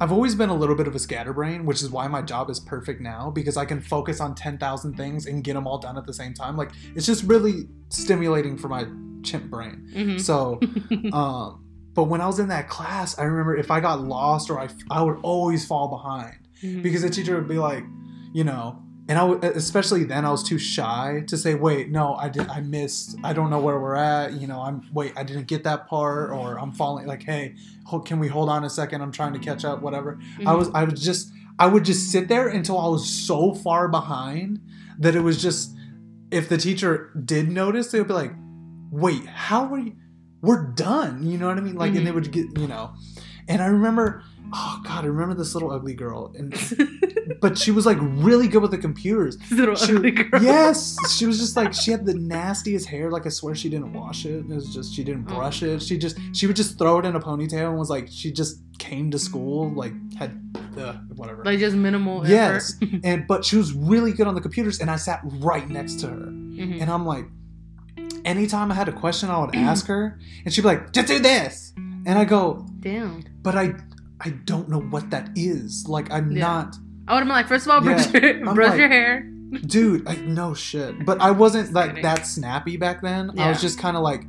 I've 0.00 0.12
always 0.12 0.34
been 0.34 0.48
a 0.48 0.54
little 0.54 0.76
bit 0.76 0.86
of 0.86 0.94
a 0.94 0.98
scatterbrain, 0.98 1.66
which 1.66 1.82
is 1.82 1.90
why 1.90 2.06
my 2.08 2.22
job 2.22 2.50
is 2.50 2.60
perfect 2.60 3.00
now 3.00 3.30
because 3.30 3.56
I 3.56 3.64
can 3.64 3.80
focus 3.80 4.20
on 4.20 4.34
10,000 4.34 4.94
things 4.96 5.26
and 5.26 5.42
get 5.42 5.54
them 5.54 5.66
all 5.66 5.78
done 5.78 5.98
at 5.98 6.06
the 6.06 6.14
same 6.14 6.34
time. 6.34 6.56
Like 6.56 6.70
it's 6.94 7.04
just 7.06 7.24
really 7.24 7.68
stimulating 7.88 8.56
for 8.56 8.68
my 8.68 8.86
chimp 9.24 9.50
brain. 9.50 9.88
Mhm. 9.94 10.20
So, 10.20 10.60
um 11.12 11.64
but 11.94 12.04
when 12.04 12.20
I 12.20 12.26
was 12.28 12.38
in 12.38 12.46
that 12.48 12.68
class, 12.68 13.18
I 13.18 13.24
remember 13.24 13.56
if 13.56 13.72
I 13.72 13.80
got 13.80 14.00
lost 14.00 14.50
or 14.50 14.60
I, 14.60 14.68
I 14.88 15.02
would 15.02 15.18
always 15.22 15.66
fall 15.66 15.88
behind 15.88 16.36
Mhm. 16.62 16.82
because 16.82 17.02
the 17.02 17.10
teacher 17.10 17.34
would 17.34 17.48
be 17.48 17.58
like, 17.58 17.82
you 18.32 18.44
know, 18.44 18.80
and 19.08 19.18
I 19.18 19.26
especially 19.48 20.04
then 20.04 20.24
I 20.24 20.30
was 20.30 20.42
too 20.42 20.58
shy 20.58 21.24
to 21.28 21.36
say, 21.36 21.54
wait, 21.54 21.90
no, 21.90 22.14
I 22.14 22.28
did, 22.28 22.46
I 22.48 22.60
missed, 22.60 23.16
I 23.24 23.32
don't 23.32 23.48
know 23.50 23.58
where 23.58 23.80
we're 23.80 23.94
at, 23.96 24.34
you 24.34 24.46
know, 24.46 24.60
I'm, 24.60 24.82
wait, 24.92 25.12
I 25.16 25.22
didn't 25.24 25.46
get 25.46 25.64
that 25.64 25.86
part, 25.88 26.30
or 26.30 26.58
I'm 26.60 26.72
falling, 26.72 27.06
like, 27.06 27.22
hey, 27.22 27.54
can 28.04 28.18
we 28.18 28.28
hold 28.28 28.48
on 28.50 28.64
a 28.64 28.70
second? 28.70 29.00
I'm 29.00 29.12
trying 29.12 29.32
to 29.32 29.38
catch 29.38 29.64
up, 29.64 29.80
whatever. 29.82 30.18
I 30.40 30.42
Mhm. 30.52 30.58
was, 30.58 30.70
I 30.74 30.84
was 30.84 31.02
just, 31.02 31.32
I 31.58 31.66
would 31.66 31.84
just 31.84 32.12
sit 32.12 32.28
there 32.28 32.48
until 32.48 32.78
I 32.78 32.86
was 32.88 33.08
so 33.08 33.54
far 33.54 33.88
behind 33.88 34.60
that 34.98 35.16
it 35.16 35.20
was 35.20 35.40
just, 35.40 35.74
if 36.30 36.48
the 36.50 36.58
teacher 36.58 37.10
did 37.24 37.50
notice, 37.50 37.90
they 37.90 37.98
would 37.98 38.08
be 38.08 38.14
like, 38.14 38.34
wait, 38.90 39.24
how 39.26 39.72
are 39.72 39.78
you? 39.78 39.94
We're 40.42 40.66
done. 40.72 41.26
You 41.26 41.36
know 41.38 41.48
what 41.48 41.56
I 41.58 41.60
mean? 41.62 41.76
Like, 41.76 41.94
and 41.96 42.06
they 42.06 42.10
Mhm. 42.10 42.14
would 42.14 42.30
get, 42.30 42.58
you 42.58 42.68
know, 42.68 42.90
and 43.48 43.60
I 43.62 43.66
remember, 43.66 44.22
oh 44.52 44.80
God, 44.84 45.04
I 45.04 45.08
remember 45.08 45.34
this 45.34 45.54
little 45.54 45.70
ugly 45.70 45.94
girl, 45.94 46.32
and 46.36 46.52
but 47.40 47.56
she 47.58 47.70
was 47.70 47.86
like 47.86 47.98
really 48.00 48.48
good 48.48 48.62
with 48.62 48.70
the 48.70 48.78
computers. 48.78 49.36
little 49.50 49.74
She- 49.74 49.94
ugly 49.94 50.10
girl. 50.12 50.42
Yes, 50.42 50.96
she 51.16 51.26
was 51.26 51.38
just 51.38 51.56
like 51.56 51.72
she 51.72 51.90
had 51.90 52.04
the 52.06 52.14
nastiest 52.14 52.86
hair. 52.86 53.10
Like 53.10 53.26
I 53.26 53.28
swear 53.30 53.54
she 53.54 53.68
didn't 53.68 53.92
wash 53.92 54.24
it. 54.24 54.38
It 54.38 54.48
was 54.48 54.72
just 54.72 54.94
she 54.94 55.04
didn't 55.04 55.26
Oh. 55.30 55.34
brush 55.36 55.62
it. 55.62 55.82
She 55.82 55.98
just 55.98 56.18
she 56.32 56.46
would 56.46 56.56
just 56.56 56.78
throw 56.78 56.98
it 56.98 57.04
in 57.04 57.14
a 57.16 57.20
ponytail 57.20 57.68
and 57.70 57.78
was 57.78 57.90
like 57.90 58.08
she 58.10 58.30
just 58.32 58.60
came 58.78 59.10
to 59.10 59.18
school 59.18 59.72
like 59.74 59.92
had 60.16 60.40
uh, 60.78 60.92
whatever. 61.16 61.44
Like 61.44 61.58
just 61.58 61.76
minimal 61.76 62.26
yes, 62.28 62.74
and 63.04 63.26
but 63.26 63.44
she 63.44 63.56
was 63.56 63.72
really 63.72 64.12
good 64.12 64.26
on 64.26 64.34
the 64.34 64.40
computers, 64.40 64.80
and 64.80 64.90
I 64.90 64.96
sat 64.96 65.20
right 65.24 65.68
next 65.68 66.00
to 66.00 66.06
her, 66.08 66.16
Mhm. 66.16 66.80
and 66.80 66.90
I'm 66.90 67.04
like, 67.04 67.26
anytime 68.24 68.70
I 68.70 68.74
had 68.74 68.88
a 68.88 68.92
question, 68.92 69.30
I 69.30 69.40
would 69.44 69.54
ask 69.54 69.86
her, 69.86 70.18
and 70.44 70.52
she'd 70.54 70.62
be 70.62 70.68
like, 70.68 70.92
just 70.92 71.08
do 71.08 71.18
this, 71.18 71.72
and 71.76 72.10
I 72.18 72.24
go, 72.24 72.66
Damn. 72.80 73.24
but 73.42 73.56
I 73.56 73.74
I 74.20 74.30
don't 74.30 74.68
know 74.68 74.80
what 74.80 75.10
that 75.10 75.30
is. 75.36 75.86
Like 75.88 76.10
I'm 76.12 76.30
Yeah. 76.32 76.40
not. 76.46 76.76
I 77.06 77.14
would 77.14 77.18
have 77.20 77.26
been 77.28 77.34
like, 77.36 77.48
first 77.48 77.66
of 77.66 77.72
all, 77.72 77.80
brush, 77.80 78.12
Yeah, 78.12 78.20
your, 78.20 78.54
brush 78.54 78.70
like- 78.70 78.78
your 78.78 78.88
hair. 78.88 79.30
dude 79.64 80.06
I, 80.06 80.16
no 80.16 80.52
shit 80.52 81.06
but 81.06 81.22
i 81.22 81.30
wasn't 81.30 81.72
like 81.72 81.88
kidding. 81.90 82.02
that 82.02 82.26
snappy 82.26 82.76
back 82.76 83.00
then 83.00 83.30
i 83.40 83.48
was 83.48 83.62
just 83.62 83.78
kind 83.78 83.96
of 83.96 84.02
like 84.02 84.24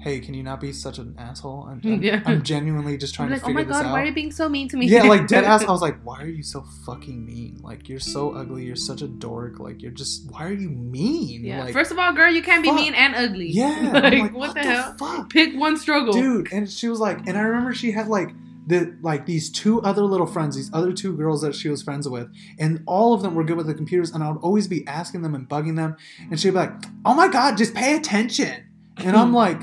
hey 0.00 0.18
can 0.18 0.34
you 0.34 0.42
not 0.42 0.60
be 0.60 0.72
such 0.72 0.98
an 0.98 1.14
asshole 1.18 1.68
i'm, 1.70 1.80
I'm, 1.84 2.02
Yeah. 2.02 2.20
I'm 2.26 2.42
genuinely 2.42 2.98
just 2.98 3.14
trying 3.14 3.30
like, 3.30 3.42
to 3.42 3.46
oh 3.46 3.52
my 3.52 3.62
god, 3.62 3.86
why 3.92 4.02
are 4.02 4.06
you 4.06 4.12
being 4.12 4.32
so 4.32 4.48
mean 4.48 4.68
to 4.70 4.76
me? 4.76 4.86
yeah 4.88 5.04
like 5.04 5.28
dead 5.28 5.44
ass 5.44 5.62
i 5.64 5.70
was 5.70 5.80
like 5.88 6.02
why 6.02 6.20
are 6.20 6.26
you 6.26 6.42
so 6.42 6.64
fucking 6.84 7.24
mean 7.24 7.60
like 7.62 7.88
you're 7.88 8.00
so 8.00 8.32
ugly 8.34 8.64
you're 8.64 8.74
such 8.74 9.02
a 9.02 9.06
dork 9.08 9.60
like 9.60 9.80
you're 9.82 9.92
just 9.92 10.28
why 10.32 10.46
are 10.48 10.52
you 10.52 10.68
mean 10.70 11.44
Yeah. 11.44 11.62
like 11.62 11.72
First 11.72 11.92
of 11.92 11.98
all, 12.00 12.12
girl, 12.12 12.32
you 12.32 12.42
can't 12.42 12.64
be 12.64 12.72
mean 12.72 12.94
and 12.94 13.14
ugly. 13.14 13.50
yeah 13.52 13.90
like, 13.94 14.14
like, 14.14 14.34
what, 14.34 14.54
the, 14.54 14.62
hell? 14.62 14.96
fuck 14.98 15.30
Pick 15.30 15.54
one 15.54 15.76
struggle. 15.76 16.12
dude 16.12 16.52
and 16.52 16.68
she 16.68 16.88
was 16.88 16.98
like 16.98 17.18
and 17.28 17.38
i 17.38 17.42
remember 17.42 17.72
she 17.72 17.92
had 17.92 18.08
like 18.08 18.30
the 18.70 18.96
like 19.02 19.26
these 19.26 19.50
two 19.50 19.82
other 19.82 20.02
little 20.02 20.26
friends 20.26 20.56
these 20.56 20.70
other 20.72 20.92
two 20.92 21.16
girls 21.16 21.42
that 21.42 21.54
she 21.54 21.68
was 21.68 21.82
friends 21.82 22.08
with 22.08 22.28
and 22.58 22.82
all 22.86 23.12
of 23.12 23.22
them 23.22 23.34
were 23.34 23.44
good 23.44 23.56
with 23.56 23.66
the 23.66 23.74
computers 23.74 24.10
and 24.10 24.24
i 24.24 24.30
would 24.30 24.40
always 24.42 24.66
be 24.66 24.86
asking 24.86 25.22
them 25.22 25.34
and 25.34 25.48
bugging 25.48 25.76
them 25.76 25.96
and 26.30 26.40
she'd 26.40 26.50
be 26.50 26.56
like 26.56 26.72
oh 27.04 27.14
my 27.14 27.28
god 27.28 27.56
just 27.58 27.74
pay 27.74 27.96
attention. 27.96 28.66
And 28.98 29.16
i'm 29.16 29.32
like 29.44 29.60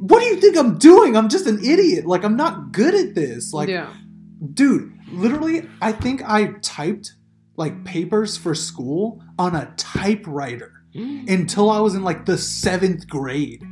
what 0.00 0.20
do 0.20 0.26
you 0.26 0.36
think 0.36 0.56
i'm 0.56 0.76
doing? 0.76 1.16
I'm 1.16 1.30
just 1.30 1.46
an 1.46 1.64
idiot. 1.64 2.04
Like 2.04 2.24
i'm 2.24 2.36
not 2.36 2.72
good 2.72 2.94
at 2.94 3.14
this. 3.14 3.52
Like 3.54 3.68
yeah. 3.68 3.92
dude 4.52 4.92
literally 5.12 5.68
i 5.80 5.92
think 5.92 6.22
i 6.28 6.46
typed 6.60 7.14
like 7.56 7.84
papers 7.84 8.36
for 8.36 8.54
school 8.54 9.22
on 9.38 9.54
a 9.54 9.72
typewriter 9.76 10.72
mm. 10.94 11.30
until 11.30 11.70
i 11.70 11.78
was 11.78 11.94
in 11.94 12.02
like 12.02 12.26
the 12.26 12.36
seventh 12.36 13.08
grade 13.08 13.62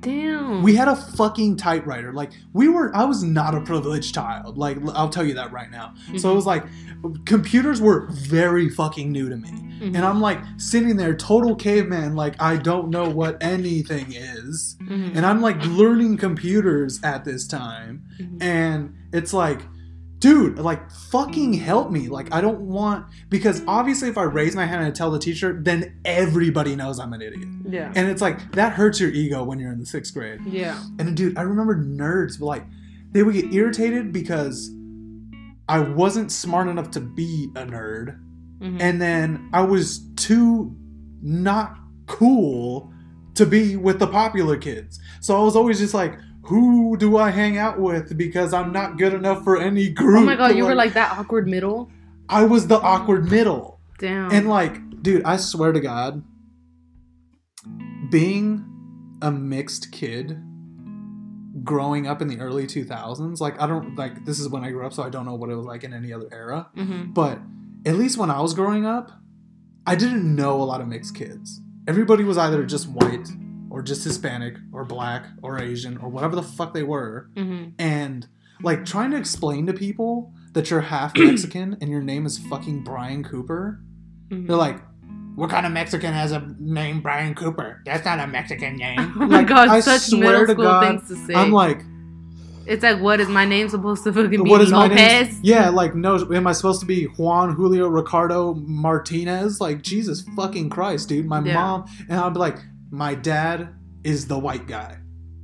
Damn. 0.00 0.62
we 0.62 0.74
had 0.74 0.88
a 0.88 0.96
fucking 0.96 1.56
typewriter. 1.56 2.12
Like 2.12 2.30
we 2.52 2.68
were 2.68 2.94
I 2.96 3.04
was 3.04 3.22
not 3.22 3.54
a 3.54 3.60
privileged 3.60 4.14
child. 4.14 4.56
Like 4.58 4.78
I'll 4.94 5.08
tell 5.10 5.24
you 5.24 5.34
that 5.34 5.52
right 5.52 5.70
now. 5.70 5.94
So 6.18 6.30
it 6.32 6.34
was 6.34 6.46
like 6.46 6.64
computers 7.24 7.80
were 7.80 8.06
very 8.10 8.68
fucking 8.68 9.10
new 9.10 9.28
to 9.28 9.36
me. 9.36 9.48
Mhm. 9.50 9.94
And 9.96 9.98
I'm 9.98 10.20
like 10.20 10.38
sitting 10.58 10.96
there 10.96 11.14
total 11.14 11.54
caveman 11.56 12.14
like 12.14 12.34
I 12.40 12.56
don't 12.56 12.90
know 12.90 13.08
what 13.08 13.42
anything 13.42 14.12
is. 14.12 14.76
Mhm. 14.82 15.16
And 15.16 15.24
I'm 15.26 15.40
like 15.40 15.56
learning 15.66 16.16
computers 16.18 17.00
at 17.02 17.24
this 17.24 17.46
time 17.46 18.02
Mhm. 18.20 18.42
and 18.42 18.94
it's 19.12 19.32
like 19.32 19.62
dude 20.20 20.58
like 20.58 20.90
fucking 20.90 21.52
help 21.52 21.90
me 21.90 22.08
like 22.08 22.32
i 22.32 22.40
don't 22.40 22.60
want 22.60 23.06
because 23.30 23.62
obviously 23.66 24.08
if 24.08 24.16
i 24.18 24.22
raise 24.22 24.54
my 24.54 24.66
hand 24.66 24.84
and 24.84 24.94
tell 24.94 25.10
the 25.10 25.18
teacher 25.18 25.58
then 25.62 25.98
everybody 26.04 26.76
knows 26.76 27.00
i'm 27.00 27.12
an 27.12 27.22
idiot 27.22 27.48
yeah. 27.66 27.90
and 27.96 28.06
it's 28.08 28.20
like 28.20 28.52
that 28.52 28.72
hurts 28.74 29.00
your 29.00 29.10
ego 29.10 29.42
when 29.42 29.58
you're 29.58 29.72
in 29.72 29.78
the 29.80 29.86
sixth 29.86 30.12
grade 30.14 30.40
yeah. 30.46 30.82
and 30.98 31.16
dude, 31.16 31.36
I 31.38 31.42
remember 31.42 31.74
nerds 31.76 32.38
like 32.40 32.64
they 33.12 33.22
would 33.22 33.34
get 33.34 33.52
irritated 33.52 34.12
because 34.12 34.70
I 35.68 35.78
wasn't 35.78 36.32
smart 36.32 36.66
enough 36.68 36.90
to 36.92 37.00
be 37.00 37.48
a 37.54 37.64
nerd, 37.64 38.18
Mhm. 38.60 38.80
and 38.80 39.00
then 39.00 39.48
I 39.52 39.62
was 39.62 40.00
too 40.16 40.74
not 41.22 41.78
cool 42.06 42.92
to 43.34 43.46
be 43.46 43.76
with 43.76 44.00
the 44.00 44.06
popular 44.08 44.56
kids. 44.56 44.98
So 45.20 45.40
I 45.40 45.44
was 45.44 45.54
always 45.54 45.78
just 45.78 45.94
like, 45.94 46.18
who 46.42 46.96
do 46.96 47.16
I 47.16 47.30
hang 47.30 47.58
out 47.58 47.78
with 47.78 48.16
because 48.16 48.52
I'm 48.52 48.72
not 48.72 48.98
good 48.98 49.12
enough 49.14 49.44
for 49.44 49.60
any 49.60 49.88
group? 49.90 50.22
oh 50.22 50.24
my 50.24 50.36
god, 50.36 50.56
you 50.56 50.64
were 50.64 50.74
like 50.74 50.94
that 50.94 51.18
awkward 51.18 51.46
middle. 51.46 51.90
I 52.28 52.44
was 52.44 52.66
the 52.66 52.80
awkward 52.80 53.30
middle. 53.30 53.80
Damn. 53.98 54.30
And 54.32 54.48
like, 54.48 55.02
dude, 55.02 55.22
I 55.24 55.36
swear 55.36 55.72
to 55.72 55.80
God, 55.80 56.22
being 58.10 58.64
a 59.22 59.30
mixed 59.30 59.92
kid 59.92 60.40
growing 61.62 62.06
up 62.06 62.22
in 62.22 62.28
the 62.28 62.38
early 62.38 62.66
2000s, 62.66 63.40
like, 63.40 63.60
I 63.60 63.66
don't 63.66 63.96
like 63.96 64.24
this 64.24 64.40
is 64.40 64.48
when 64.48 64.64
I 64.64 64.70
grew 64.70 64.86
up, 64.86 64.92
so 64.92 65.02
I 65.02 65.10
don't 65.10 65.26
know 65.26 65.34
what 65.34 65.50
it 65.50 65.56
was 65.56 65.66
like 65.66 65.84
in 65.84 65.92
any 65.92 66.12
other 66.12 66.28
era. 66.32 66.68
Mhm. 66.76 67.12
But 67.12 67.38
at 67.84 67.96
least 67.96 68.16
when 68.18 68.30
I 68.30 68.40
was 68.40 68.54
growing 68.54 68.86
up, 68.86 69.10
I 69.86 69.94
didn't 69.94 70.34
know 70.34 70.60
a 70.62 70.64
lot 70.64 70.80
of 70.80 70.88
mixed 70.88 71.14
kids. 71.14 71.60
Everybody 71.86 72.24
was 72.24 72.38
either 72.38 72.64
just 72.64 72.88
white 72.88 73.28
or 73.70 73.82
just 73.82 74.04
Hispanic 74.04 74.56
or 74.72 74.84
black 74.84 75.26
or 75.42 75.58
Asian 75.62 75.96
or 75.98 76.08
whatever 76.08 76.34
the 76.36 76.42
fuck 76.42 76.74
they 76.74 76.82
were. 76.82 77.28
Mhm. 77.36 77.72
And 77.78 78.26
like 78.62 78.84
trying 78.84 79.10
to 79.12 79.16
explain 79.16 79.66
to 79.66 79.72
people 79.72 80.32
that 80.52 80.70
you're 80.70 80.80
half 80.82 81.16
Mexican 81.16 81.76
and 81.80 81.88
your 81.90 82.02
name 82.02 82.26
is 82.26 82.36
fucking 82.38 82.82
Brian 82.84 83.22
Cooper 83.24 83.80
Mhm. 84.30 84.46
they're 84.46 84.56
like, 84.56 84.80
what 85.36 85.48
kind 85.50 85.64
of 85.66 85.72
Mexican 85.72 86.12
has 86.12 86.32
a 86.32 86.46
name 86.58 87.00
Brian 87.00 87.34
Cooper? 87.34 87.80
That's 87.86 88.04
not 88.04 88.18
a 88.20 88.26
Mexican 88.26 88.76
name. 88.84 88.98
Oh 89.16 89.26
my 89.26 89.38
Like, 89.38 89.46
god, 89.46 89.68
I 89.68 89.80
such 89.80 90.02
swear 90.02 90.20
middle 90.20 90.46
to 90.46 90.52
school 90.52 90.64
God, 90.64 90.80
things 90.86 91.08
to 91.08 91.16
say. 91.26 91.34
I'm 91.34 91.50
like, 91.52 91.82
It's 92.66 92.82
like, 92.84 93.00
what 93.00 93.18
is 93.20 93.28
my 93.28 93.44
name 93.44 93.68
supposed 93.68 94.04
to 94.04 94.12
fucking 94.12 94.30
be? 94.44 94.50
What 94.50 94.60
is 94.60 94.70
my 94.70 94.86
name? 94.88 95.28
Yeah, 95.42 95.70
like 95.70 95.94
no, 95.94 96.16
am 96.32 96.46
I 96.46 96.52
supposed 96.52 96.78
to 96.80 96.86
be 96.86 97.04
Juan 97.04 97.54
Julio 97.54 97.88
Ricardo 97.88 98.54
Martinez? 98.54 99.60
Like 99.60 99.82
Jesus 99.82 100.22
fucking 100.36 100.70
Christ, 100.70 101.08
dude. 101.08 101.26
My 101.26 101.42
Yeah. 101.42 101.54
mom 101.54 101.84
and 102.08 102.18
I'd 102.20 102.32
be 102.34 102.38
like, 102.38 102.58
my 102.90 103.14
dad 103.14 103.68
is 104.04 104.26
the 104.26 104.38
white 104.38 104.66
guy, 104.66 104.98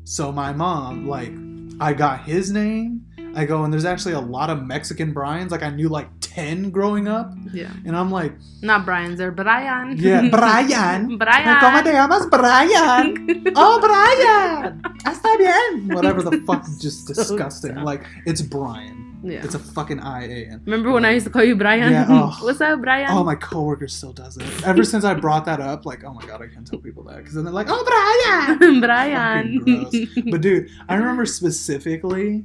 so 0.04 0.32
my 0.32 0.52
mom 0.52 1.06
like, 1.08 1.32
I 1.80 1.92
got 1.92 2.22
his 2.24 2.50
name. 2.50 3.02
I 3.34 3.44
go 3.44 3.64
and 3.64 3.72
there's 3.72 3.84
actually 3.84 4.14
a 4.14 4.20
lot 4.20 4.48
of 4.48 4.62
Mexican 4.64 5.12
Brian's. 5.12 5.52
Like 5.52 5.62
I 5.62 5.68
knew 5.68 5.90
like 5.90 6.08
ten 6.20 6.70
growing 6.70 7.06
up, 7.06 7.30
Yeah. 7.52 7.70
and 7.84 7.94
I'm 7.94 8.10
like, 8.10 8.32
Not 8.62 8.86
Brian's 8.86 9.20
or 9.20 9.30
Brian. 9.30 9.96
yeah, 9.98 10.26
Brian. 10.30 11.18
Brian. 11.18 11.60
¿Cómo 11.60 11.82
te 11.84 11.92
llamas, 11.92 12.26
Brian? 12.30 13.44
Oh, 13.56 13.78
Brian. 13.80 14.80
Ah, 15.04 15.12
está 15.12 15.36
bien. 15.36 15.88
Whatever 15.94 16.22
the 16.22 16.38
fuck, 16.46 16.66
is 16.66 16.78
just 16.80 17.06
So 17.08 17.12
disgusting. 17.14 17.74
dumb. 17.74 17.84
Like 17.84 18.06
it's 18.24 18.40
Brian. 18.40 19.05
Yeah. 19.26 19.44
It's 19.44 19.54
a 19.54 19.58
fucking 19.58 20.00
I 20.00 20.24
A 20.24 20.46
N. 20.46 20.62
Remember 20.64 20.92
when 20.92 21.04
I 21.04 21.10
used 21.12 21.26
to 21.26 21.32
call 21.32 21.42
you 21.42 21.56
Brian? 21.56 21.92
Yeah, 21.92 22.06
oh. 22.08 22.38
What's 22.42 22.60
up, 22.60 22.80
Brian? 22.80 23.08
Oh, 23.10 23.24
my 23.24 23.34
coworker 23.34 23.88
still 23.88 24.12
does 24.12 24.36
it. 24.36 24.64
Ever 24.64 24.84
since 24.84 25.04
I 25.04 25.14
brought 25.14 25.44
that 25.46 25.60
up, 25.60 25.84
like, 25.84 26.04
oh 26.04 26.12
my 26.12 26.24
god, 26.26 26.42
I 26.42 26.46
can't 26.46 26.66
tell 26.66 26.78
people 26.78 27.02
that 27.04 27.18
because 27.18 27.34
then 27.34 27.44
they're 27.44 27.52
like, 27.52 27.66
oh, 27.68 27.84
Brian. 27.84 28.80
Brian. 28.80 29.86
But 30.30 30.40
dude, 30.40 30.70
I 30.88 30.94
remember 30.96 31.26
specifically, 31.26 32.44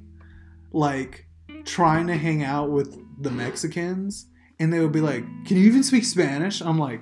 like, 0.72 1.28
trying 1.66 2.08
to 2.08 2.18
hang 2.18 2.44
out 2.44 2.72
with 2.72 2.98
the 3.22 3.32
Mexicans, 3.32 4.28
and 4.60 4.74
they 4.74 4.80
would 4.80 4.92
be 4.92 5.02
like, 5.02 5.24
"Can 5.46 5.58
you 5.58 5.66
even 5.66 5.84
speak 5.84 6.04
Spanish?" 6.06 6.62
I'm 6.62 6.78
like, 6.78 7.02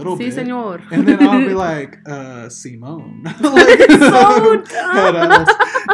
little 0.00 0.16
sí, 0.16 0.26
bit. 0.26 0.34
señor. 0.34 0.80
And 0.90 1.06
then 1.06 1.22
I'll 1.22 1.46
be 1.46 1.54
like, 1.68 1.98
uh, 2.06 2.48
Simone. 2.48 3.22
like, 3.40 3.80
so 3.90 4.56
dumb. 4.56 5.46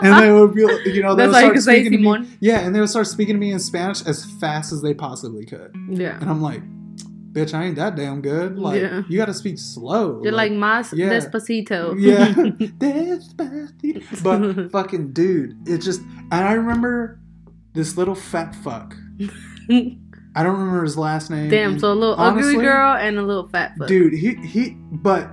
And 0.02 0.22
they 0.22 0.30
would 0.32 0.54
be, 0.54 0.62
you 0.90 1.02
know, 1.02 1.14
they 1.14 1.26
would 1.28 1.36
start 1.36 1.58
speaking 1.58 1.92
to 1.92 1.98
me. 2.20 2.28
Yeah, 2.40 2.60
and 2.60 2.74
they 2.74 2.80
would 2.80 2.90
start 2.90 3.06
speaking 3.06 3.34
to 3.34 3.40
me 3.40 3.52
in 3.52 3.58
Spanish 3.60 4.04
as 4.06 4.24
fast 4.40 4.72
as 4.72 4.80
they 4.82 4.94
possibly 4.94 5.44
could. 5.46 5.74
Yeah. 5.88 6.18
And 6.20 6.28
I'm 6.30 6.40
like, 6.42 6.62
bitch, 7.32 7.52
I 7.54 7.64
ain't 7.64 7.76
that 7.76 7.96
damn 7.96 8.20
good. 8.22 8.58
Like, 8.58 8.80
Yeah. 8.80 9.02
you 9.08 9.18
got 9.18 9.26
to 9.26 9.34
speak 9.34 9.58
slow. 9.58 10.22
You're 10.22 10.32
like, 10.32 10.52
mas 10.52 10.92
yeah. 10.92 11.10
despacito. 11.10 11.94
yeah, 11.98 12.32
Despacito. 12.80 14.22
but 14.22 14.70
fucking 14.72 15.12
dude, 15.12 15.56
it 15.68 15.78
just. 15.78 16.00
And 16.32 16.44
I 16.48 16.52
remember 16.54 17.20
this 17.74 17.96
little 17.96 18.14
fat 18.14 18.54
fuck. 18.54 18.94
I 20.36 20.42
don't 20.42 20.58
remember 20.58 20.84
his 20.84 20.96
last 20.98 21.30
name. 21.30 21.48
Damn, 21.48 21.78
so 21.78 21.90
a 21.92 21.94
little 21.94 22.14
honestly, 22.14 22.52
ugly 22.54 22.64
girl 22.66 22.92
and 22.94 23.18
a 23.18 23.22
little 23.22 23.48
fat 23.48 23.72
fuck. 23.78 23.88
dude. 23.88 24.12
He 24.12 24.34
he. 24.46 24.70
But 24.92 25.30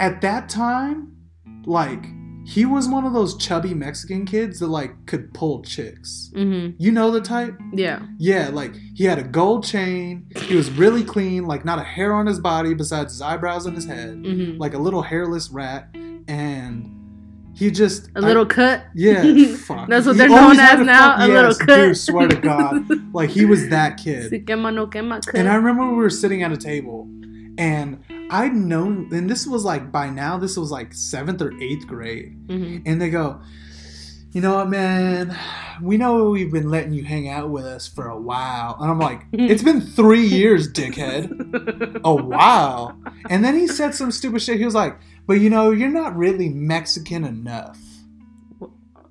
at 0.00 0.20
that 0.22 0.48
time, 0.48 1.16
like, 1.64 2.04
he 2.46 2.64
was 2.64 2.86
one 2.88 3.04
of 3.04 3.12
those 3.12 3.36
chubby 3.36 3.74
Mexican 3.74 4.24
kids 4.24 4.60
that 4.60 4.68
like 4.68 4.92
could 5.06 5.34
pull 5.34 5.62
chicks. 5.62 6.30
Mm-hmm. 6.34 6.76
You 6.78 6.92
know 6.92 7.10
the 7.10 7.20
type. 7.20 7.58
Yeah. 7.72 8.06
Yeah, 8.18 8.50
like 8.52 8.72
he 8.94 9.02
had 9.04 9.18
a 9.18 9.24
gold 9.24 9.64
chain. 9.64 10.28
He 10.42 10.54
was 10.54 10.70
really 10.70 11.02
clean, 11.02 11.44
like 11.46 11.64
not 11.64 11.80
a 11.80 11.82
hair 11.82 12.14
on 12.14 12.26
his 12.26 12.38
body 12.38 12.72
besides 12.72 13.12
his 13.14 13.20
eyebrows 13.20 13.66
and 13.66 13.74
his 13.74 13.84
head, 13.86 14.10
Mm-hmm. 14.22 14.58
like 14.58 14.74
a 14.74 14.78
little 14.78 15.02
hairless 15.02 15.50
rat. 15.50 15.88
And 16.28 16.95
he 17.56 17.70
just 17.70 18.10
A 18.14 18.20
little 18.20 18.44
cut. 18.46 18.84
Yeah, 18.94 19.22
fuck. 19.56 19.88
That's 19.88 20.06
what 20.06 20.12
He 20.14 20.18
they're 20.18 20.28
known 20.28 20.58
as 20.60 20.80
now, 20.86 21.16
fuck- 21.16 21.28
a 21.28 21.32
little 21.32 21.54
cut. 21.54 21.66
Dude, 21.76 21.96
swear 21.96 22.28
to 22.28 22.36
God, 22.36 22.84
like 23.14 23.30
he 23.30 23.44
was 23.46 23.68
that 23.70 23.96
kid. 23.96 24.30
Si 24.30 24.40
quema, 24.40 24.72
no 24.74 24.86
quema, 24.86 25.24
cut. 25.24 25.34
And 25.34 25.48
I 25.48 25.54
remember 25.56 25.88
we 25.88 25.96
were 25.96 26.10
sitting 26.10 26.42
at 26.42 26.52
a 26.52 26.56
table, 26.56 27.08
and 27.58 28.02
I'd 28.30 28.54
known, 28.54 29.08
and 29.12 29.28
this 29.30 29.46
was 29.46 29.64
like 29.64 29.90
by 29.90 30.10
now, 30.10 30.36
this 30.38 30.56
was 30.56 30.70
like 30.70 30.92
seventh 30.92 31.40
or 31.40 31.52
eighth 31.60 31.86
grade 31.86 32.36
Mhm. 32.48 32.82
and 32.84 33.00
they 33.00 33.08
go, 33.10 33.40
you 34.32 34.42
know 34.42 34.56
what, 34.56 34.68
man? 34.68 35.34
We 35.80 35.96
know 35.96 36.28
we've 36.30 36.52
been 36.52 36.68
letting 36.70 36.92
you 36.92 37.04
hang 37.04 37.26
out 37.30 37.48
with 37.48 37.64
us 37.64 37.86
for 37.88 38.06
a 38.08 38.20
while. 38.20 38.76
And 38.78 38.90
I'm 38.90 38.98
like, 38.98 39.22
it's 39.32 39.62
been 39.62 39.80
three 39.80 40.26
years, 40.26 40.70
dickhead. 40.70 42.00
A 42.04 42.14
while. 42.14 42.98
And 43.30 43.42
then 43.42 43.56
he 43.58 43.66
said 43.66 43.94
some 43.94 44.10
stupid 44.10 44.42
shit. 44.42 44.58
He 44.58 44.64
was 44.66 44.74
like, 44.74 44.98
but 45.26 45.34
you 45.34 45.50
know, 45.50 45.70
you're 45.70 45.88
not 45.90 46.16
really 46.16 46.48
Mexican 46.48 47.24
enough. 47.24 47.78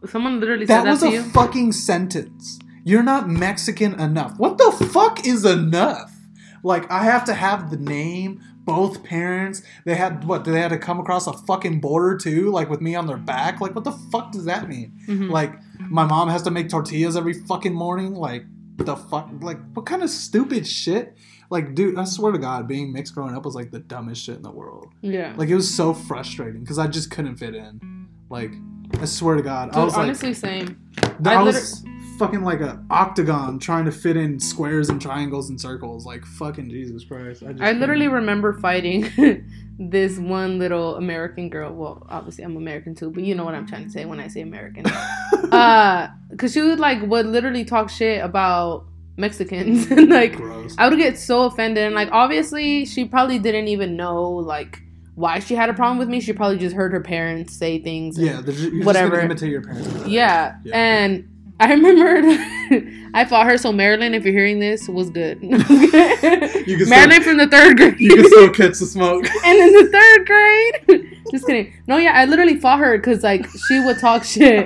Someone 0.09 0.39
literally 0.39 0.65
That 0.65 0.81
said 0.81 0.85
that 0.85 0.91
was 0.91 1.03
a 1.03 1.11
you. 1.11 1.23
fucking 1.23 1.71
sentence. 1.71 2.59
You're 2.83 3.03
not 3.03 3.27
Mexican 3.27 3.99
enough. 3.99 4.37
What 4.37 4.57
the 4.59 4.71
fuck 4.93 5.25
is 5.25 5.43
enough? 5.45 6.11
Like, 6.63 6.89
I 6.91 7.03
have 7.03 7.25
to 7.25 7.33
have 7.33 7.71
the 7.71 7.77
name, 7.77 8.41
both 8.63 9.03
parents. 9.03 9.63
They 9.85 9.95
had, 9.95 10.23
what, 10.25 10.45
they 10.45 10.59
had 10.59 10.69
to 10.69 10.77
come 10.77 10.99
across 10.99 11.25
a 11.25 11.33
fucking 11.33 11.79
border 11.81 12.17
too? 12.17 12.51
Like, 12.51 12.69
with 12.69 12.81
me 12.81 12.93
on 12.95 13.07
their 13.07 13.17
back? 13.17 13.59
Like, 13.61 13.73
what 13.73 13.83
the 13.83 13.91
fuck 13.91 14.31
does 14.31 14.45
that 14.45 14.69
mean? 14.69 14.93
Mhm. 15.07 15.29
Like, 15.31 15.53
my 15.89 16.05
mom 16.05 16.29
has 16.29 16.43
to 16.43 16.51
make 16.51 16.69
tortillas 16.69 17.15
every 17.17 17.33
fucking 17.33 17.73
morning. 17.73 18.13
Like, 18.13 18.45
the 18.77 18.95
fuck? 18.95 19.29
Like, 19.41 19.57
what 19.73 19.85
kind 19.87 20.03
of 20.03 20.09
stupid 20.11 20.67
shit? 20.67 21.17
Like, 21.49 21.75
dude, 21.75 21.97
I 21.97 22.05
swear 22.05 22.31
to 22.31 22.37
God, 22.39 22.67
being 22.67 22.91
mixed 22.91 23.13
growing 23.15 23.35
up 23.35 23.45
was 23.45 23.55
like 23.55 23.71
the 23.71 23.79
dumbest 23.79 24.23
shit 24.23 24.35
in 24.35 24.41
the 24.41 24.51
world. 24.51 24.93
yeah. 25.01 25.33
Like, 25.37 25.49
it 25.49 25.55
was 25.55 25.71
so 25.71 25.93
frustrating 25.93 26.61
because 26.61 26.79
I 26.79 26.87
just 26.87 27.11
couldn't 27.11 27.37
fit 27.37 27.55
in. 27.55 28.07
Like, 28.29 28.51
I 28.99 29.05
swear 29.05 29.35
to 29.35 29.41
God, 29.41 29.69
I 29.69 29.73
Dude, 29.73 29.83
was 29.85 29.93
like, 29.93 30.03
honestly, 30.03 30.33
same. 30.33 30.79
I, 31.25 31.35
I 31.35 31.43
was 31.43 31.83
fucking 32.17 32.43
like 32.43 32.61
a 32.61 32.81
octagon 32.89 33.59
trying 33.59 33.85
to 33.85 33.91
fit 33.91 34.15
in 34.15 34.39
squares 34.39 34.89
and 34.89 35.01
triangles 35.01 35.49
and 35.49 35.59
circles. 35.59 36.05
Like, 36.05 36.25
fucking 36.25 36.69
Jesus 36.69 37.03
Christ. 37.03 37.43
I, 37.43 37.51
just 37.51 37.63
I 37.63 37.73
literally 37.73 38.07
remember 38.07 38.53
fighting 38.53 39.09
this 39.79 40.17
one 40.17 40.57
little 40.57 40.95
American 40.95 41.49
girl. 41.49 41.73
Well, 41.73 42.05
obviously 42.09 42.43
I'm 42.43 42.55
American 42.57 42.95
too, 42.95 43.11
but 43.11 43.23
you 43.23 43.35
know 43.35 43.43
what 43.43 43.53
I'm 43.55 43.67
trying 43.67 43.83
to 43.83 43.89
say 43.89 44.05
when 44.05 44.19
I 44.19 44.27
say 44.27 44.41
American. 44.41 44.85
uh, 45.51 46.07
cause 46.37 46.53
she 46.53 46.61
would 46.61 46.79
like 46.79 47.01
would 47.03 47.25
literally 47.25 47.65
talk 47.65 47.89
shit 47.89 48.23
about 48.23 48.85
Mexicans. 49.17 49.85
and 49.91 50.09
like 50.09 50.35
Gross. 50.35 50.75
I 50.77 50.89
would 50.89 50.97
get 50.97 51.17
so 51.17 51.43
offended, 51.43 51.83
and 51.85 51.95
like 51.95 52.09
obviously 52.11 52.85
she 52.85 53.05
probably 53.05 53.39
didn't 53.39 53.67
even 53.69 53.95
know 53.95 54.23
like 54.23 54.79
why 55.15 55.39
she 55.39 55.55
had 55.55 55.69
a 55.69 55.73
problem 55.73 55.97
with 55.97 56.09
me. 56.09 56.19
She 56.19 56.33
probably 56.33 56.57
just 56.57 56.75
heard 56.75 56.91
her 56.91 56.99
parents 57.01 57.55
say 57.55 57.79
things. 57.79 58.19
Yeah, 58.19 58.41
whatever. 58.41 58.83
Just 58.83 58.93
gonna 59.11 59.23
imitate 59.23 59.49
your 59.51 59.61
parents. 59.61 60.07
Yeah, 60.07 60.55
Yeah. 60.63 60.75
and 60.75 61.29
I 61.59 61.69
remember 61.73 62.21
I 63.13 63.23
fought 63.23 63.45
her. 63.45 63.57
So 63.57 63.71
Marilyn, 63.71 64.13
if 64.13 64.25
you're 64.25 64.33
hearing 64.33 64.59
this, 64.59 64.89
was 64.89 65.09
good. 65.09 65.41
You 65.41 65.57
can 66.77 66.89
Marilyn 66.89 67.23
from 67.23 67.37
the 67.37 67.47
third 67.49 67.77
grade. 67.77 67.97
You 67.99 68.13
can 68.15 68.25
still 68.27 68.49
catch 68.49 68.79
the 68.79 68.85
smoke. 68.85 69.25
and 69.45 69.57
in 69.57 69.71
the 69.71 69.89
third 69.89 70.27
grade, 70.27 71.17
just 71.31 71.45
kidding. 71.47 71.73
No, 71.87 71.95
yeah, 71.97 72.11
I 72.13 72.25
literally 72.25 72.57
fought 72.59 72.79
her 72.79 72.97
because 72.97 73.23
like 73.23 73.45
she 73.69 73.79
would 73.79 73.99
talk 73.99 74.25
shit 74.25 74.65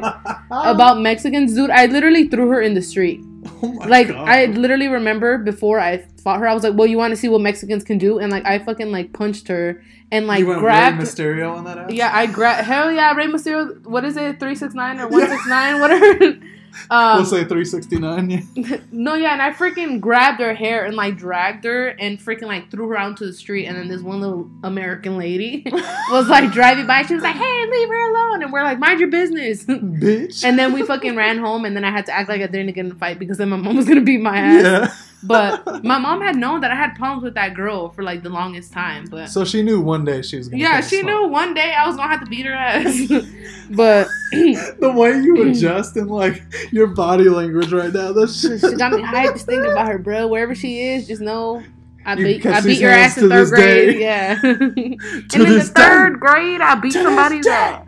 about 0.49 0.99
Mexicans, 1.01 1.53
dude. 1.53 1.69
I 1.69 1.85
literally 1.85 2.27
threw 2.27 2.49
her 2.49 2.61
in 2.61 2.73
the 2.73 2.81
street. 2.81 3.21
Oh 3.61 3.73
my 3.73 3.85
Like 3.87 4.07
God. 4.07 4.27
I 4.27 4.45
literally 4.45 4.87
remember 4.87 5.37
before 5.37 5.79
I 5.79 6.05
fought 6.23 6.39
her, 6.39 6.47
I 6.47 6.53
was 6.53 6.63
like, 6.63 6.75
"Well, 6.75 6.87
you 6.87 6.97
want 6.97 7.11
to 7.11 7.17
see 7.17 7.27
what 7.29 7.41
Mexicans 7.41 7.83
can 7.83 7.97
do?" 7.97 8.19
And 8.19 8.31
like 8.31 8.45
I 8.45 8.59
fucking 8.59 8.91
like 8.91 9.11
punched 9.13 9.47
her 9.49 9.83
and 10.11 10.27
like 10.27 10.39
you 10.39 10.47
went 10.47 10.59
grabbed. 10.59 10.97
Rey 10.97 11.03
Mysterio 11.03 11.55
on 11.55 11.63
that 11.65 11.77
ass? 11.77 11.91
Yeah, 11.91 12.11
I 12.13 12.25
grabbed. 12.25 12.65
Hell 12.65 12.91
yeah, 12.91 13.13
Rey 13.13 13.27
Mysterio. 13.27 13.85
What 13.85 14.05
is 14.05 14.17
it? 14.17 14.39
Three 14.39 14.55
six 14.55 14.73
nine 14.73 14.99
or 14.99 15.07
one 15.07 15.27
six 15.27 15.45
nine, 15.47 15.79
whatever. 15.79 16.37
Um, 16.89 17.17
we'll 17.17 17.25
say 17.25 17.43
369. 17.43 18.29
Yeah. 18.29 18.77
no, 18.91 19.15
yeah, 19.15 19.33
and 19.33 19.41
I 19.41 19.51
freaking 19.51 19.99
grabbed 19.99 20.39
her 20.39 20.53
hair 20.53 20.85
and 20.85 20.95
like 20.95 21.17
dragged 21.17 21.65
her 21.65 21.89
and 21.89 22.19
freaking 22.19 22.43
like 22.47 22.71
threw 22.71 22.87
her 22.89 22.97
out 22.97 23.09
into 23.11 23.25
the 23.25 23.33
street. 23.33 23.65
And 23.65 23.77
then 23.77 23.87
this 23.87 24.01
one 24.01 24.21
little 24.21 24.49
American 24.63 25.17
lady 25.17 25.63
was 26.11 26.27
like 26.27 26.51
driving 26.51 26.87
by. 26.87 27.03
She 27.03 27.13
was 27.13 27.23
like, 27.23 27.35
"Hey, 27.35 27.65
leave 27.69 27.89
her 27.89 28.09
alone!" 28.09 28.43
And 28.43 28.51
we're 28.51 28.63
like, 28.63 28.79
"Mind 28.79 28.99
your 28.99 29.09
business." 29.09 29.63
Bitch. 29.65 30.43
and 30.43 30.57
then 30.57 30.73
we 30.73 30.83
fucking 30.83 31.15
ran 31.15 31.37
home. 31.37 31.65
And 31.65 31.75
then 31.75 31.83
I 31.83 31.91
had 31.91 32.05
to 32.07 32.11
act 32.15 32.29
like 32.29 32.41
I 32.41 32.47
didn't 32.47 32.73
get 32.73 32.85
in 32.85 32.91
a 32.91 32.95
fight 32.95 33.19
because 33.19 33.37
then 33.37 33.49
my 33.49 33.57
mom 33.57 33.75
was 33.75 33.87
gonna 33.87 34.01
beat 34.01 34.21
my 34.21 34.37
ass. 34.37 34.63
yeah. 34.63 34.95
But 35.21 35.83
my 35.83 35.97
mom 35.97 36.21
had 36.21 36.37
known 36.37 36.61
that 36.61 36.71
I 36.71 36.75
had 36.75 36.95
problems 36.95 37.23
with 37.23 37.33
that 37.33 37.53
girl 37.53 37.89
for 37.89 38.03
like 38.03 38.23
the 38.23 38.29
longest 38.29 38.71
time. 38.71 39.05
But 39.11 39.27
So 39.29 39.43
she 39.43 39.61
knew 39.61 39.81
one 39.81 40.05
day 40.05 40.21
she 40.21 40.37
was 40.37 40.47
gonna. 40.47 40.61
yeah, 40.63 40.79
she 40.81 41.01
smoke. 41.01 41.05
knew 41.23 41.27
one 41.27 41.53
day 41.53 41.73
I 41.77 41.85
was 41.87 41.97
gonna 41.97 42.07
have 42.09 42.21
to 42.23 42.29
beat 42.29 42.45
her 42.45 42.53
ass. 42.53 43.07
but 43.71 44.07
the 44.31 44.91
way 44.95 45.11
you 45.19 45.49
adjust 45.49 45.97
and 45.97 46.09
like 46.09 46.41
your 46.71 46.87
body 46.87 47.27
language 47.29 47.71
right 47.73 47.91
now. 47.93 48.13
That's 48.13 48.39
she 48.41 48.57
got 48.75 48.93
me 48.93 49.01
hyped 49.01 49.33
just 49.33 49.45
thinking 49.45 49.69
about 49.71 49.87
her, 49.87 49.97
bro. 49.97 50.27
Wherever 50.27 50.55
she 50.55 50.79
is, 50.87 51.07
just 51.07 51.21
know 51.21 51.63
I 52.05 52.13
You 52.13 52.25
beat 52.25 52.45
I 52.45 52.61
beat 52.61 52.79
your 52.79 52.91
ass 52.91 53.17
in 53.17 53.27
third 53.29 53.49
grade. 53.49 53.95
day. 53.95 53.99
Yeah. 54.01 54.35
to 54.41 54.47
and 54.47 54.67
in 55.33 55.53
the 55.57 55.63
third 55.75 56.13
day. 56.13 56.19
grade, 56.19 56.61
I 56.61 56.75
beat 56.75 56.93
To 56.93 57.03
somebody's 57.03 57.45
ass. 57.45 57.85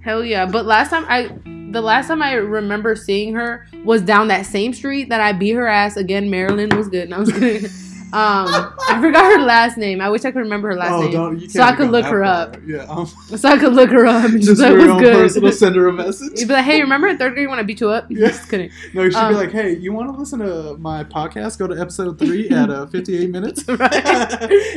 Hell 0.00 0.24
yeah! 0.24 0.46
But 0.46 0.64
last 0.66 0.90
time 0.90 1.04
I, 1.08 1.30
the 1.72 1.80
last 1.80 2.08
time 2.08 2.22
I 2.22 2.34
remember 2.34 2.94
seeing 2.94 3.34
her 3.34 3.66
was 3.84 4.02
down 4.02 4.28
that 4.28 4.46
same 4.46 4.72
street 4.72 5.08
that 5.08 5.20
I 5.20 5.32
beat 5.32 5.52
her 5.52 5.66
ass 5.66 5.96
again. 5.96 6.30
Marilyn 6.30 6.76
was 6.76 6.88
good. 6.88 7.08
No, 7.08 7.16
I 7.16 7.20
was 7.20 7.32
kidding. 7.32 7.70
Um, 8.12 8.74
I 8.88 8.98
forgot 9.00 9.24
her 9.32 9.40
last 9.42 9.78
name. 9.78 10.00
I 10.00 10.10
wish 10.10 10.24
I 10.26 10.30
could 10.30 10.40
remember 10.40 10.68
her 10.68 10.76
last 10.76 10.92
oh, 10.92 11.30
name, 11.30 11.48
so 11.48 11.62
I 11.62 11.74
could 11.74 11.90
look 11.90 12.04
her 12.04 12.22
far. 12.22 12.24
up. 12.24 12.56
Yeah, 12.66 12.84
um, 12.88 13.06
so 13.36 13.48
I 13.48 13.56
could 13.58 13.72
look 13.72 13.88
her 13.90 14.04
up. 14.06 14.24
And 14.26 14.34
just 14.42 14.48
just 14.58 14.60
for 14.62 14.68
your 14.68 14.78
was 14.80 14.88
own 14.90 15.00
good. 15.00 15.14
personal, 15.14 15.52
send 15.62 15.76
her 15.76 15.88
a 15.88 15.92
message. 15.92 16.38
You'd 16.38 16.48
be 16.48 16.54
like, 16.54 16.64
hey, 16.64 16.80
remember 16.82 17.08
in 17.08 17.16
third 17.16 17.32
grade 17.34 17.48
when 17.48 17.58
I 17.58 17.62
beat 17.62 17.80
you 17.80 17.88
up? 17.90 18.06
Yeah. 18.10 18.28
Just 18.32 18.50
kidding. 18.50 18.70
No, 18.92 19.02
you 19.02 19.10
should 19.10 19.18
Um, 19.18 19.32
be 19.32 19.36
like, 19.38 19.50
hey, 19.52 19.76
you 19.76 19.92
want 19.92 20.12
to 20.12 20.18
listen 20.18 20.40
to 20.40 20.76
my 20.78 21.04
podcast? 21.04 21.58
Go 21.58 21.66
to 21.66 21.80
episode 21.80 22.18
three 22.18 22.50
at 22.50 22.68
uh, 22.70 22.86
58 22.86 23.30
minutes, 23.30 23.66
Right. 23.68 24.04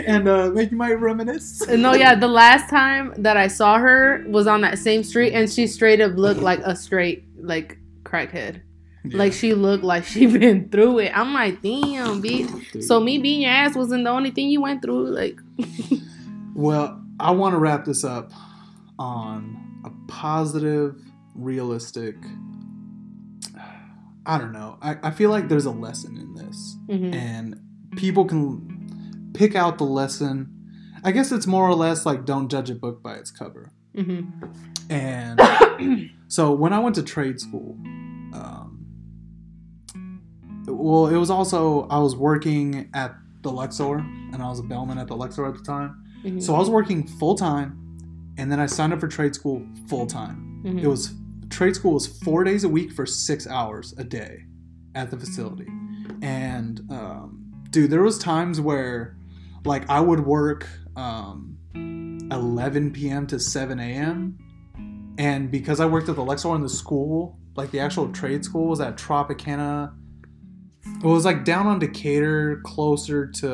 and 0.08 0.28
uh, 0.30 0.50
make 0.52 0.72
you 0.72 0.78
might 0.78 0.94
reminisce. 0.94 1.68
No, 1.68 1.94
yeah, 1.94 2.16
the 2.16 2.28
last 2.28 2.70
time 2.70 3.14
that 3.18 3.36
I 3.38 3.48
saw 3.48 3.78
her 3.78 4.24
was 4.28 4.48
on 4.48 4.62
that 4.62 4.78
same 4.80 5.04
street, 5.04 5.34
and 5.34 5.50
she 5.52 5.68
straight 5.68 6.00
up 6.00 6.14
looked 6.16 6.40
like 6.42 6.60
a 6.60 6.76
straight 6.76 7.26
like 7.38 7.78
crackhead. 8.04 8.62
Yeah. 9.08 9.18
Like 9.18 9.34
she 9.34 9.54
looked 9.54 9.84
like 9.84 10.06
she 10.06 10.26
been 10.40 10.70
through 10.70 11.00
it. 11.00 11.12
I'm 11.18 11.34
like, 11.34 11.62
damn, 11.62 12.22
bitch. 12.22 12.84
So 12.84 13.00
me 13.00 13.18
being 13.18 13.42
your 13.42 13.52
ass 13.52 13.76
wasn't 13.76 14.04
the 14.04 14.10
only 14.10 14.32
thing 14.32 14.50
you 14.50 14.62
went 14.62 14.82
through. 14.82 15.10
Like, 15.10 15.40
Well, 16.56 17.02
I 17.20 17.32
want 17.32 17.54
to 17.54 17.60
wrap 17.60 17.84
this 17.86 18.04
up 18.06 18.32
on 18.98 19.82
a 19.84 19.92
positive, 20.12 20.96
realistic. 21.36 22.16
I 24.26 24.38
don't 24.38 24.54
know. 24.54 24.78
I, 24.82 24.98
I 25.04 25.12
feel 25.12 25.30
like 25.30 25.50
there's 25.50 25.66
a 25.66 25.72
lesson 25.72 26.18
in 26.18 26.34
this, 26.34 26.78
mhm. 26.88 27.14
and 27.14 27.60
people 27.98 28.26
can 28.26 29.32
pick 29.34 29.54
out 29.56 29.78
the 29.78 29.84
lesson. 29.84 30.50
I 31.04 31.12
guess 31.12 31.32
it's 31.32 31.46
more 31.46 31.68
or 31.68 31.76
less 31.76 32.06
like 32.06 32.26
don't 32.26 32.50
judge 32.50 32.70
a 32.70 32.76
book 32.76 33.04
by 33.04 33.16
its 33.16 33.30
cover. 33.32 33.72
Mhm. 33.96 34.32
And 34.90 36.10
so 36.28 36.52
when 36.54 36.74
I 36.74 36.80
went 36.80 36.96
to 36.96 37.04
trade 37.04 37.40
school, 37.40 37.78
well, 40.68 41.08
it 41.08 41.18
was 41.18 41.30
also 41.30 41.88
I 41.90 42.00
was 42.00 42.16
working 42.16 42.90
at 42.94 43.16
the 43.42 43.52
Luxor, 43.52 43.98
and 43.98 44.42
I 44.42 44.50
was 44.50 44.60
a 44.60 44.64
bellman 44.64 44.98
at 44.98 45.08
the 45.08 45.16
Luxor 45.16 45.46
at 45.46 45.56
the 45.56 45.64
time. 45.64 46.04
Mhm. 46.24 46.42
So 46.42 46.56
I 46.56 46.60
was 46.60 46.70
working 46.70 47.06
full 47.06 47.36
time, 47.36 47.78
and 48.38 48.52
then 48.52 48.60
I 48.60 48.66
signed 48.66 48.94
up 48.94 49.00
for 49.00 49.08
trade 49.08 49.36
school 49.36 49.62
full 49.88 50.08
time. 50.08 50.62
Mhm. 50.66 50.82
It 50.84 50.88
was 50.88 51.14
trade 51.50 51.76
school 51.76 51.94
was 51.94 52.08
four 52.08 52.44
days 52.44 52.64
a 52.64 52.70
week 52.70 52.92
for 52.92 53.06
six 53.06 53.46
hours 53.48 53.94
a 53.98 54.04
day 54.04 54.46
at 54.96 55.12
the 55.12 55.18
facility, 55.18 55.68
and 56.22 56.82
um, 56.90 57.46
dude, 57.70 57.92
there 57.92 58.02
was 58.02 58.18
times 58.18 58.60
where 58.60 59.16
like 59.66 59.90
I 59.90 60.00
would 60.00 60.26
work 60.26 60.68
um, 60.96 61.58
11 62.32 62.92
p.m. 62.92 63.28
to 63.28 63.40
7 63.40 63.80
a.m. 63.80 64.38
And 65.18 65.52
because 65.52 65.80
I 65.80 65.86
worked 65.86 66.10
at 66.10 66.16
the 66.16 66.24
Luxor 66.24 66.56
in 66.56 66.62
the 66.62 66.70
school, 66.70 67.38
like 67.56 67.72
the 67.72 67.80
actual 67.80 68.10
trade 68.12 68.44
school 68.46 68.68
was 68.68 68.80
at 68.80 68.98
Tropicana. 68.98 69.92
It 70.86 71.08
was 71.08 71.26
like 71.26 71.44
down 71.44 71.68
on 71.68 71.80
Decatur, 71.80 72.62
closer 72.64 73.28
to 73.28 73.48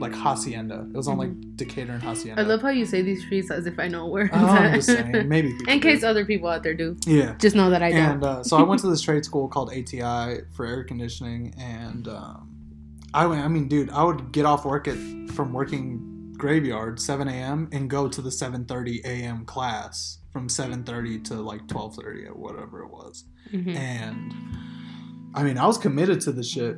like 0.00 0.14
Hacienda. 0.14 0.86
It 0.92 0.96
was 0.96 1.08
on 1.08 1.18
like 1.18 1.30
Decatur 1.56 1.92
and 1.92 2.02
Hacienda. 2.02 2.40
I 2.40 2.44
love 2.44 2.62
how 2.62 2.70
you 2.70 2.86
say 2.86 3.02
these 3.02 3.22
streets 3.24 3.50
as 3.50 3.66
if 3.66 3.78
I 3.78 3.88
know 3.88 4.06
where. 4.06 4.30
Oh, 4.32 4.46
I'm 4.46 4.74
just 4.74 4.88
saying, 4.88 5.28
maybe. 5.28 5.56
In 5.68 5.80
case 5.80 6.00
do. 6.00 6.06
other 6.06 6.24
people 6.24 6.48
out 6.48 6.62
there 6.62 6.74
do, 6.74 6.96
yeah. 7.06 7.34
just 7.38 7.54
know 7.54 7.70
that 7.70 7.82
I 7.82 7.90
don't. 7.90 8.00
And 8.00 8.24
uh, 8.24 8.42
so 8.44 8.56
I 8.56 8.62
went 8.62 8.80
to 8.82 8.88
this 8.88 9.02
trade 9.02 9.24
school 9.24 9.48
called 9.48 9.70
ATI 9.70 10.42
for 10.52 10.66
air 10.66 10.84
conditioning, 10.84 11.54
and 11.58 12.08
um, 12.08 12.56
I 13.12 13.26
went. 13.26 13.44
I 13.44 13.48
mean, 13.48 13.68
dude, 13.68 13.90
I 13.90 14.02
would 14.04 14.32
get 14.32 14.46
off 14.46 14.64
work 14.64 14.88
at 14.88 14.96
from 15.30 15.52
working 15.52 16.34
graveyard 16.38 16.98
7 16.98 17.28
a.m. 17.28 17.68
and 17.72 17.90
go 17.90 18.08
to 18.08 18.22
the 18.22 18.30
7:30 18.30 19.04
a.m. 19.04 19.44
class 19.44 20.18
from 20.32 20.48
7:30 20.48 21.24
to 21.24 21.34
like 21.34 21.66
12:30 21.66 22.28
or 22.28 22.34
whatever 22.34 22.82
it 22.82 22.90
was. 22.90 23.24
Mhm. 23.52 23.76
And 23.76 24.34
I 25.34 25.42
mean, 25.42 25.58
I 25.58 25.66
was 25.66 25.78
committed 25.78 26.20
to 26.22 26.32
the 26.32 26.42
shit. 26.42 26.76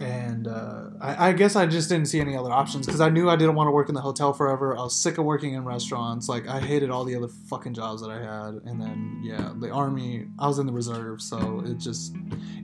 And 0.00 0.48
uh, 0.48 0.86
I, 1.00 1.28
I 1.28 1.32
guess 1.32 1.54
I 1.54 1.66
just 1.66 1.88
didn't 1.88 2.08
see 2.08 2.18
any 2.18 2.36
other 2.36 2.50
options 2.50 2.84
because 2.84 3.00
I 3.00 3.10
knew 3.10 3.30
I 3.30 3.36
didn't 3.36 3.54
want 3.54 3.68
to 3.68 3.70
work 3.70 3.88
in 3.88 3.94
the 3.94 4.00
hotel 4.00 4.32
forever. 4.32 4.76
I 4.76 4.82
was 4.82 4.96
sick 4.96 5.18
of 5.18 5.24
working 5.24 5.54
in 5.54 5.64
restaurants. 5.64 6.28
Like, 6.28 6.48
I 6.48 6.58
hated 6.58 6.90
all 6.90 7.04
the 7.04 7.14
other 7.14 7.28
fucking 7.28 7.74
jobs 7.74 8.02
that 8.02 8.10
I 8.10 8.18
had. 8.18 8.54
And 8.64 8.80
then, 8.80 9.20
yeah, 9.22 9.52
the 9.56 9.70
army, 9.70 10.26
I 10.36 10.48
was 10.48 10.58
in 10.58 10.66
the 10.66 10.72
reserve. 10.72 11.22
So 11.22 11.62
it 11.64 11.78
just, 11.78 12.12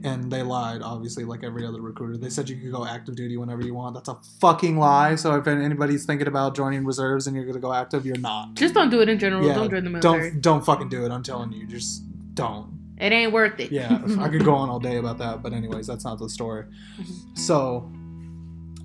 and 0.03 0.29
they 0.29 0.43
lied, 0.43 0.81
obviously, 0.81 1.23
like 1.23 1.41
every 1.45 1.65
other 1.65 1.79
recruiter. 1.79 2.17
They 2.17 2.29
said 2.29 2.49
you 2.49 2.57
could 2.57 2.73
go 2.73 2.85
active 2.85 3.15
duty 3.15 3.37
whenever 3.37 3.61
you 3.61 3.75
want. 3.75 3.95
That's 3.95 4.09
a 4.09 4.17
fucking 4.41 4.77
lie. 4.77 5.15
So 5.15 5.33
if 5.35 5.47
anybody's 5.47 6.05
thinking 6.05 6.27
about 6.27 6.53
joining 6.53 6.83
reserves 6.83 7.27
and 7.27 7.35
you're 7.35 7.45
going 7.45 7.55
to 7.55 7.61
go 7.61 7.71
active, 7.71 8.05
you're 8.05 8.17
not. 8.17 8.55
Just 8.55 8.73
don't 8.73 8.89
do 8.89 8.99
it 8.99 9.07
in 9.07 9.17
general. 9.19 9.47
Yeah, 9.47 9.55
don't 9.55 9.69
join 9.69 9.85
the 9.85 9.89
military. 9.89 10.31
Don't, 10.31 10.41
don't 10.41 10.65
fucking 10.65 10.89
do 10.89 11.05
it. 11.05 11.11
I'm 11.11 11.23
telling 11.23 11.53
you. 11.53 11.65
Just 11.65 12.03
don't 12.35 12.80
It 13.01 13.11
ain't 13.11 13.31
worth 13.33 13.59
it. 13.59 13.71
yeah 13.71 13.99
i 14.19 14.29
could 14.29 14.45
go 14.45 14.53
on 14.53 14.69
all 14.69 14.79
day 14.79 14.97
about 14.97 15.17
that 15.17 15.41
but 15.43 15.51
anyways 15.53 15.87
that's 15.87 16.05
not 16.05 16.19
the 16.19 16.29
story 16.29 16.65
Mhm. 16.99 17.37
so 17.37 17.91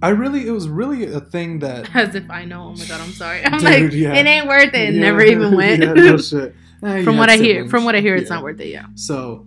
i 0.03 0.09
really 0.11 0.47
it 0.47 0.51
was 0.53 0.69
really 0.69 1.05
a 1.13 1.21
thing 1.21 1.59
that 1.61 1.95
As 1.95 2.15
if 2.15 2.31
I 2.31 2.45
know. 2.45 2.63
Oh 2.75 2.77
my 2.81 2.85
god, 2.87 3.01
I'm 3.01 3.13
sorry. 3.13 3.45
I'm 3.45 3.53
Dude, 3.53 3.63
like, 3.63 3.93
yeah. 3.93 4.15
it 4.15 4.27
ain't 4.27 4.47
worth 4.47 4.75
it. 4.75 4.93
Yeah, 4.95 5.01
Never 5.01 5.23
even 5.23 5.55
went. 5.61 5.83
yeah, 5.83 5.93
no 5.95 6.17
shit. 6.19 6.55
Eh, 6.83 7.03
from 7.03 7.17
what 7.17 7.31
I 7.31 7.37
hear, 7.39 7.67
from 7.69 7.85
what 7.87 7.95
I 7.95 8.01
hear, 8.01 8.15
it's 8.17 8.29
not 8.29 8.43
worth 8.43 8.61
it. 8.61 8.69
Yeah. 8.69 8.87
so 8.95 9.47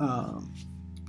um, 0.00 0.52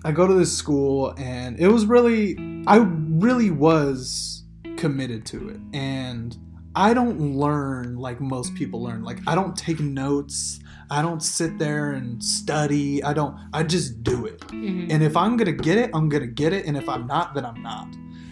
i 0.03 0.11
go 0.11 0.27
to 0.27 0.33
this 0.33 0.55
school 0.55 1.13
and 1.17 1.59
it 1.59 1.67
was 1.69 1.85
really 1.85 2.35
i 2.67 2.77
really 2.77 3.49
was 3.51 4.43
committed 4.77 5.25
to 5.27 5.49
it 5.49 5.59
and 5.73 6.37
i 6.75 6.93
don't 6.93 7.19
learn 7.37 7.95
like 7.97 8.19
most 8.19 8.53
people 8.55 8.81
learn 8.81 9.03
like 9.03 9.19
i 9.27 9.33
don't 9.35 9.55
take 9.57 9.79
notes 9.79 10.59
i 10.91 11.01
don't 11.01 11.23
sit 11.23 11.57
there 11.57 11.91
and 11.93 12.23
study 12.23 13.03
i 13.03 13.11
don't 13.13 13.35
i 13.53 13.63
just 13.63 14.03
do 14.03 14.25
it 14.25 14.39
Mhm. 14.51 14.91
And 14.93 15.01
if 15.09 15.15
I'm 15.15 15.37
gonna 15.37 15.53
get 15.69 15.77
it, 15.83 15.89
I'm 15.93 16.07
gonna 16.09 16.27
get 16.43 16.51
it. 16.53 16.65
And 16.67 16.75
if 16.77 16.87
I'm 16.93 17.07
not, 17.07 17.33
then 17.35 17.45
I'm 17.45 17.61
not. 17.63 17.87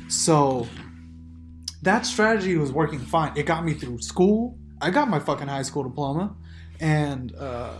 So 0.10 0.68
that 1.82 2.05
strategy 2.05 2.57
was 2.57 2.72
working 2.72 2.99
fine. 2.99 3.32
It 3.36 3.45
got 3.45 3.64
me 3.66 3.74
through 3.74 3.99
school. 3.99 4.57
I 4.82 4.89
got 4.91 5.10
my 5.10 5.20
fucking 5.20 5.47
high 5.47 5.62
school 5.64 5.84
diploma. 5.84 6.36
And, 6.80 7.34
uh, 7.36 7.72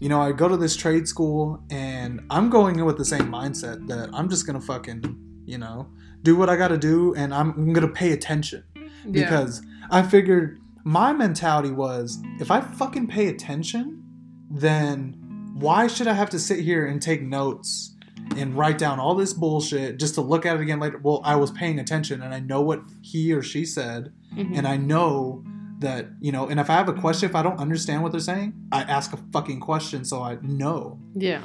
you 0.00 0.08
know, 0.08 0.20
I 0.20 0.32
go 0.32 0.48
to 0.48 0.56
this 0.56 0.76
trade 0.76 1.06
school 1.08 1.62
and 1.70 2.20
I'm 2.28 2.50
going 2.50 2.78
in 2.78 2.84
with 2.84 2.98
the 2.98 3.04
same 3.04 3.28
mindset 3.30 3.86
that 3.88 4.10
I'm 4.12 4.28
just 4.28 4.46
gonna 4.46 4.60
fucking, 4.60 5.00
you 5.44 5.58
know, 5.58 5.88
do 6.22 6.36
what 6.36 6.48
I 6.50 6.56
gotta 6.56 6.78
do 6.78 7.14
and 7.14 7.32
I'm, 7.32 7.50
I'm 7.52 7.72
gonna 7.72 7.88
pay 8.02 8.10
attention 8.12 8.64
Yeah. 8.74 8.82
because 9.12 9.62
I 9.90 10.02
figured 10.02 10.58
my 10.84 11.12
mentality 11.12 11.70
was 11.70 12.18
if 12.40 12.50
I 12.50 12.60
fucking 12.60 13.06
pay 13.06 13.28
attention, 13.28 14.02
then 14.50 15.16
why 15.58 15.86
should 15.86 16.06
I 16.06 16.12
have 16.14 16.30
to 16.30 16.38
sit 16.38 16.60
here 16.60 16.86
and 16.86 17.00
take 17.00 17.22
notes 17.22 17.94
and 18.36 18.56
write 18.56 18.78
down 18.78 18.98
all 19.00 19.14
this 19.14 19.32
bullshit 19.32 19.98
just 19.98 20.14
to 20.16 20.20
look 20.20 20.44
at 20.46 20.56
it 20.56 20.62
again 20.62 20.80
later? 20.80 20.98
Well, 21.02 21.20
I 21.24 21.36
was 21.36 21.50
paying 21.50 21.78
attention 21.78 22.22
and 22.22 22.34
I 22.34 22.40
know 22.40 22.60
what 22.60 22.82
he 23.02 23.32
or 23.32 23.42
she 23.42 23.64
said, 23.64 24.12
Mhm. 24.34 24.56
and 24.58 24.66
I 24.68 24.76
know 24.76 25.44
that, 25.78 26.08
you 26.20 26.32
know, 26.32 26.46
and 26.48 26.58
if 26.60 26.68
I 26.70 26.74
have 26.74 26.88
a 26.88 26.92
question, 26.94 27.28
if 27.28 27.36
I 27.36 27.42
don't 27.42 27.58
understand 27.58 28.02
what 28.02 28.12
they're 28.12 28.20
saying, 28.20 28.54
I 28.72 28.82
ask 28.82 29.12
a 29.12 29.18
fucking 29.32 29.60
question 29.60 30.04
so 30.04 30.22
I 30.22 30.38
know. 30.42 30.98
yeah. 31.14 31.42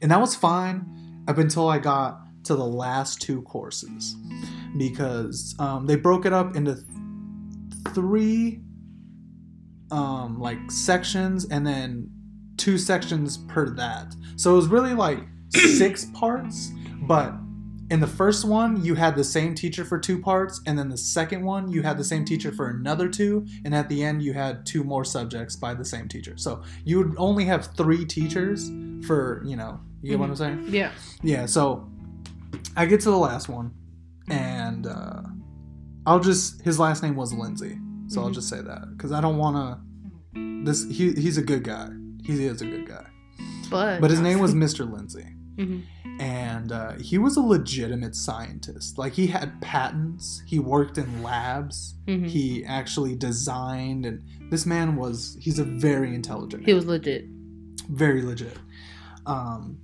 And 0.00 0.10
that 0.12 0.20
was 0.20 0.36
fine 0.36 1.24
up 1.26 1.38
until 1.38 1.68
I 1.68 1.78
got 1.80 2.20
to 2.44 2.54
the 2.54 2.64
last 2.64 3.20
two 3.20 3.42
courses 3.42 4.14
because 4.76 5.56
um, 5.58 5.86
they 5.86 5.96
broke 5.96 6.24
it 6.24 6.32
up 6.32 6.54
into 6.54 6.74
th- 6.76 6.86
three 7.94 8.60
um, 9.90 10.38
like 10.38 10.70
sections 10.70 11.44
and 11.46 11.66
then 11.66 12.10
two 12.56 12.78
sections 12.78 13.38
per 13.48 13.70
that. 13.70 14.14
So 14.36 14.52
it 14.52 14.56
was 14.56 14.68
really 14.68 14.94
like 14.94 15.20
six 15.50 16.04
parts, 16.14 16.70
but 17.02 17.32
in 17.90 18.00
the 18.00 18.06
first 18.06 18.44
one 18.44 18.84
you 18.84 18.94
had 18.94 19.16
the 19.16 19.24
same 19.24 19.54
teacher 19.54 19.82
for 19.82 19.98
two 19.98 20.20
parts 20.20 20.60
and 20.66 20.78
then 20.78 20.90
the 20.90 20.96
second 20.98 21.42
one 21.42 21.70
you 21.70 21.80
had 21.80 21.96
the 21.96 22.04
same 22.04 22.22
teacher 22.22 22.52
for 22.52 22.68
another 22.68 23.08
two 23.08 23.46
and 23.64 23.74
at 23.74 23.88
the 23.88 24.04
end 24.04 24.22
you 24.22 24.34
had 24.34 24.66
two 24.66 24.84
more 24.84 25.06
subjects 25.06 25.56
by 25.56 25.72
the 25.72 25.84
same 25.84 26.06
teacher 26.06 26.34
so 26.36 26.62
you 26.84 26.98
would 26.98 27.14
only 27.16 27.46
have 27.46 27.74
three 27.78 28.04
teachers 28.04 28.70
for 29.06 29.42
you 29.46 29.56
know 29.56 29.80
you 30.02 30.10
get 30.10 30.18
what 30.18 30.28
i'm 30.28 30.36
saying 30.36 30.62
Yeah. 30.68 30.92
yeah 31.22 31.46
so 31.46 31.88
i 32.76 32.84
get 32.84 33.00
to 33.00 33.10
the 33.10 33.16
last 33.16 33.48
one 33.48 33.72
and 34.28 34.86
uh, 34.86 35.22
i'll 36.06 36.20
just 36.20 36.60
his 36.60 36.78
last 36.78 37.02
name 37.02 37.16
was 37.16 37.32
lindsay 37.32 37.78
so 38.08 38.22
i'll 38.22 38.30
Mhm. 38.30 38.34
just 38.34 38.48
say 38.48 38.60
that 38.60 38.82
because 38.92 39.12
i 39.12 39.20
don't 39.20 39.36
want 39.38 39.56
to 39.56 40.64
this 40.64 40.84
he, 40.90 41.12
he's 41.12 41.38
a 41.38 41.42
good 41.42 41.62
guy 41.64 41.88
he 42.24 42.44
is 42.44 42.60
a 42.62 42.66
good 42.66 42.86
guy 42.88 43.06
But 43.70 44.00
but 44.00 44.10
his 44.10 44.20
name 44.20 44.38
was 44.40 44.54
mr 44.64 44.90
lindsay 44.90 45.26
Mhm. 45.56 45.82
and 46.20 46.70
uh, 46.72 46.92
he 46.98 47.18
was 47.18 47.36
a 47.36 47.40
legitimate 47.40 48.14
scientist. 48.14 48.96
Like 48.96 49.12
he 49.14 49.26
had 49.26 49.60
patents, 49.60 50.40
he 50.46 50.58
worked 50.60 50.98
in 50.98 51.22
labs, 51.22 51.96
Mhm. 52.06 52.26
he 52.28 52.64
actually 52.64 53.16
designed, 53.16 54.06
and 54.06 54.22
this 54.50 54.64
man 54.66 54.94
was 54.96 55.36
he's 55.40 55.58
a 55.58 55.64
very 55.64 56.14
intelligent, 56.14 56.64
He 56.64 56.74
was 56.74 56.86
legit. 56.86 57.26
very 57.90 58.22
legit. 58.22 58.56
Um, 59.26 59.78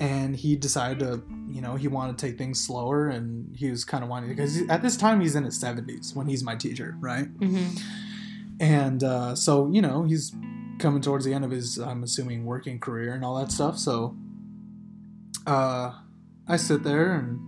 and 0.00 0.36
he 0.36 0.56
decided 0.56 0.98
to, 1.00 1.22
you 1.48 1.60
know, 1.60 1.76
he 1.76 1.88
wanted 1.88 2.18
to 2.18 2.26
take 2.26 2.38
things 2.38 2.60
slower, 2.60 3.08
and 3.08 3.54
he 3.56 3.70
was 3.70 3.84
kind 3.84 4.04
of 4.04 4.10
wanting 4.10 4.28
because 4.28 4.60
at 4.68 4.82
this 4.82 4.96
time 4.96 5.20
he's 5.20 5.34
in 5.34 5.44
his 5.44 5.58
seventies 5.58 6.14
when 6.14 6.26
he's 6.26 6.42
my 6.42 6.56
teacher, 6.56 6.96
right? 7.00 7.26
hmm 7.26 7.68
And 8.60 9.04
uh, 9.04 9.34
so, 9.34 9.70
you 9.70 9.82
know, 9.82 10.04
he's 10.04 10.34
coming 10.78 11.02
towards 11.02 11.24
the 11.24 11.34
end 11.34 11.44
of 11.44 11.50
his, 11.50 11.78
I'm 11.78 12.02
assuming, 12.02 12.44
working 12.44 12.78
career 12.78 13.14
and 13.14 13.24
all 13.24 13.36
that 13.38 13.52
stuff. 13.52 13.78
So 13.78 14.16
uh, 15.46 15.92
I 16.48 16.56
sit 16.56 16.82
there 16.82 17.12
and 17.12 17.38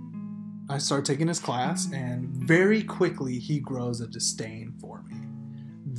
I 0.70 0.78
start 0.78 1.05
taking 1.05 1.28
his 1.28 1.40
class, 1.40 1.90
and 1.92 2.28
very 2.28 2.82
quickly 2.82 3.38
he 3.38 3.59
grows 3.59 4.01
a 4.01 4.07
disdain 4.07 4.74
for 4.80 5.03
me. 5.03 5.16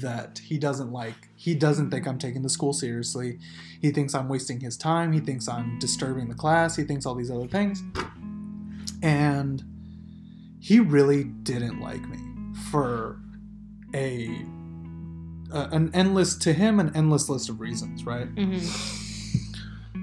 That 0.02 0.40
he 0.40 0.58
doesn't 0.58 0.92
like, 0.92 1.30
he 1.36 1.56
doesn't 1.56 1.92
think 1.92 2.08
I'm 2.08 2.18
taking 2.20 2.42
the 2.42 2.50
school 2.50 2.74
seriously. 2.74 3.40
He 3.82 3.92
thinks 3.92 4.14
I'm 4.14 4.30
wasting 4.30 4.60
his 4.60 4.78
time. 4.78 5.12
He 5.12 5.20
thinks 5.20 5.48
I'm 5.48 5.80
disturbing 5.80 6.30
the 6.30 6.36
class. 6.36 6.76
He 6.76 6.84
thinks 6.84 7.06
all 7.06 7.16
these 7.16 7.32
other 7.32 7.48
things. 7.48 7.84
And 9.02 9.64
he 10.60 10.80
really 10.80 11.24
didn't 11.24 11.80
like 11.80 12.02
me 12.08 12.20
for 12.70 13.20
a 13.96 14.30
uh, 15.52 15.70
an 15.72 15.90
endless 15.96 16.36
to 16.38 16.54
him 16.54 16.80
an 16.80 16.92
endless 16.96 17.28
list 17.28 17.50
of 17.50 17.60
reasons 17.60 18.06
right 18.06 18.28
hmm 18.28 18.58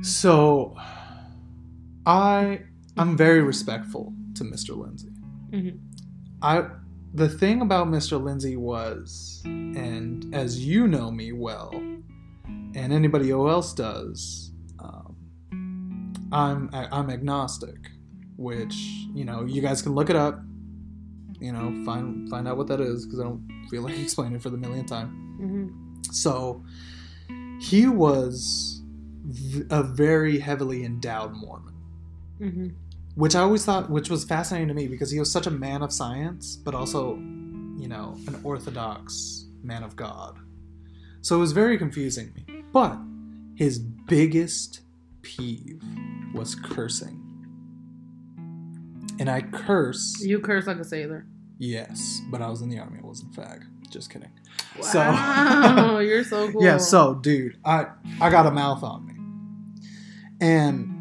So, 0.02 0.76
I 2.04 2.62
I'm 2.96 3.16
very 3.16 3.42
respectful 3.42 4.12
to 4.34 4.44
Mr. 4.44 4.76
Lindsay. 4.76 5.10
Mhm. 5.52 5.78
I 6.42 6.68
the 7.16 7.28
thing 7.28 7.62
about 7.62 7.88
Mr. 7.88 8.22
Lindsay 8.22 8.56
was, 8.56 9.42
and 9.44 10.34
as 10.34 10.64
you 10.64 10.86
know 10.86 11.10
me 11.10 11.32
well, 11.32 11.70
and 11.74 12.92
anybody 12.92 13.30
else 13.30 13.72
does, 13.72 14.52
um, 14.78 15.16
I'm 16.32 16.70
I'm 16.72 17.10
agnostic, 17.10 17.90
which 18.36 18.74
you 19.14 19.24
know 19.24 19.44
you 19.44 19.60
guys 19.62 19.82
can 19.82 19.92
look 19.94 20.10
it 20.10 20.16
up. 20.16 20.40
You 21.40 21.52
know, 21.52 21.84
find 21.84 22.28
find 22.28 22.46
out 22.48 22.56
what 22.56 22.66
that 22.68 22.80
is 22.80 23.04
because 23.04 23.20
I 23.20 23.24
don't 23.24 23.66
feel 23.70 23.82
like 23.82 23.98
explaining 23.98 24.36
it 24.36 24.42
for 24.42 24.50
the 24.50 24.56
millionth 24.58 24.88
time. 24.88 25.10
Mhm. 25.40 26.14
So 26.14 26.62
he 27.60 27.86
was 27.88 28.82
v- 29.24 29.64
a 29.70 29.82
very 29.82 30.38
heavily 30.38 30.84
endowed 30.84 31.32
Mormon, 31.34 31.74
Mhm. 32.40 32.72
Which 33.16 33.34
I 33.34 33.40
always 33.40 33.64
thought, 33.64 33.90
which 33.90 34.08
was 34.08 34.24
fascinating 34.24 34.68
to 34.68 34.74
me 34.74 34.86
because 34.86 35.10
he 35.10 35.18
was 35.18 35.30
such 35.32 35.46
a 35.46 35.50
man 35.50 35.82
of 35.82 35.92
science, 35.92 36.54
but 36.56 36.74
also, 36.74 37.14
you 37.76 37.88
know, 37.88 38.16
an 38.28 38.38
orthodox 38.44 39.46
man 39.62 39.82
of 39.82 39.96
God. 39.96 40.38
So 41.22 41.34
it 41.36 41.40
was 41.40 41.50
very 41.52 41.76
confusing 41.78 42.32
to 42.32 42.52
me. 42.52 42.62
But 42.72 42.96
his 43.56 43.78
biggest 43.80 44.80
peeve 45.22 45.82
was 46.34 46.54
cursing. 46.54 47.22
And 49.18 49.30
I 49.30 49.40
curse, 49.40 50.20
You 50.22 50.40
curse 50.40 50.66
like 50.66 50.76
a 50.78 50.84
sailor. 50.84 51.26
yes, 51.58 52.20
but 52.30 52.42
I 52.42 52.48
was 52.50 52.60
in 52.60 52.68
the 52.68 52.78
army. 52.78 53.00
I 53.02 53.06
wasn't 53.06 53.32
fag. 53.32 53.62
Just 53.90 54.10
kidding. 54.10 54.30
So- 54.82 54.98
Wow, 54.98 55.98
you're 56.00 56.22
so 56.24 56.48
cool. 56.52 56.62
Yeah, 56.62 56.76
so 56.76 57.14
dude, 57.14 57.56
I 57.64 57.86
I 58.20 58.28
got 58.30 58.46
a 58.46 58.50
mouth 58.50 58.82
on 58.82 59.06
me. 59.06 59.14
And 60.40 60.95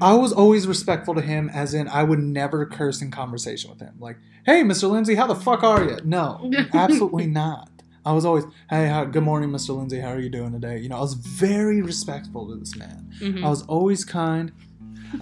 I 0.00 0.14
was 0.14 0.32
always 0.32 0.66
respectful 0.66 1.14
to 1.14 1.20
him 1.20 1.48
as 1.50 1.74
in 1.74 1.88
I 1.88 2.02
would 2.02 2.18
never 2.18 2.64
curse 2.66 3.02
in 3.02 3.10
conversation 3.10 3.70
with 3.70 3.80
him. 3.80 3.94
Like, 3.98 4.16
"Hey, 4.46 4.62
Mr. 4.62 4.90
Lindsay, 4.90 5.14
how 5.14 5.26
the 5.26 5.34
fuck 5.34 5.62
are 5.62 5.84
you?" 5.84 5.98
No, 6.04 6.50
absolutely 6.74 7.26
not. 7.26 7.68
I 8.04 8.12
was 8.12 8.24
always, 8.24 8.44
"Hey, 8.70 8.86
how, 8.88 9.04
good 9.04 9.22
morning, 9.22 9.50
Mr. 9.50 9.76
Lindsay. 9.76 10.00
How 10.00 10.08
are 10.12 10.20
you 10.20 10.30
doing 10.30 10.52
today?" 10.52 10.78
You 10.78 10.88
know, 10.88 10.96
I 10.96 11.00
was 11.00 11.14
very 11.14 11.82
respectful 11.82 12.48
to 12.48 12.56
this 12.56 12.76
man. 12.76 13.10
Mhm. 13.20 13.44
I 13.44 13.48
was 13.48 13.62
always 13.62 14.04
kind. 14.04 14.52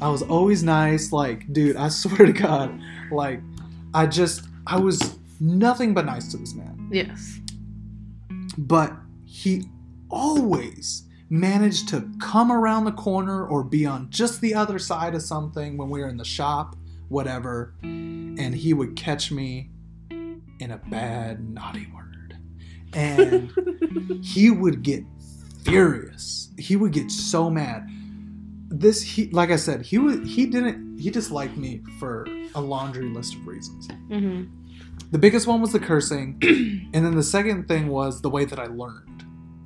I 0.00 0.10
was 0.10 0.22
always 0.22 0.62
nice. 0.62 1.12
Like, 1.12 1.52
dude, 1.52 1.76
I 1.76 1.88
swear 2.00 2.26
to 2.26 2.32
God, 2.32 2.78
like, 3.10 3.40
I 3.94 4.06
just, 4.06 4.46
I 4.66 4.78
was 4.78 5.18
nothing 5.40 5.94
but 5.94 6.04
nice 6.04 6.28
to 6.32 6.36
this 6.36 6.54
man 6.54 6.88
yes. 6.90 7.38
but 8.58 8.92
he 9.24 9.64
always 10.10 11.04
managed 11.30 11.88
to 11.88 12.08
come 12.20 12.50
around 12.50 12.84
the 12.84 12.92
corner 12.92 13.46
or 13.46 13.62
be 13.62 13.84
on 13.86 14.10
just 14.10 14.40
the 14.40 14.54
other 14.54 14.78
side 14.78 15.14
of 15.14 15.22
something 15.22 15.76
when 15.76 15.90
we 15.90 16.00
were 16.00 16.08
in 16.08 16.16
the 16.16 16.24
shop, 16.24 16.76
whatever, 17.08 17.74
and 17.82 18.54
he 18.54 18.72
would 18.72 18.96
catch 18.96 19.30
me 19.30 19.70
in 20.10 20.70
a 20.70 20.78
bad, 20.78 21.48
naughty 21.48 21.86
word. 21.94 22.36
And 22.94 23.52
he 24.24 24.50
would 24.50 24.82
get 24.82 25.04
furious. 25.64 26.50
He 26.58 26.76
would 26.76 26.92
get 26.92 27.10
so 27.10 27.50
mad. 27.50 27.86
This 28.70 29.02
he 29.02 29.28
like 29.30 29.50
I 29.50 29.56
said, 29.56 29.82
he 29.82 29.98
was 29.98 30.18
he 30.28 30.46
didn't 30.46 30.98
he 30.98 31.10
disliked 31.10 31.56
me 31.56 31.82
for 31.98 32.26
a 32.54 32.60
laundry 32.60 33.08
list 33.08 33.34
of 33.34 33.46
reasons. 33.46 33.88
hmm 34.08 34.44
The 35.10 35.18
biggest 35.18 35.46
one 35.46 35.60
was 35.60 35.72
the 35.72 35.78
cursing, 35.80 36.38
and 36.92 37.04
then 37.06 37.14
the 37.16 37.22
second 37.22 37.66
thing 37.68 37.88
was 37.88 38.20
the 38.20 38.30
way 38.30 38.44
that 38.44 38.58
I 38.58 38.66
learned. 38.66 39.24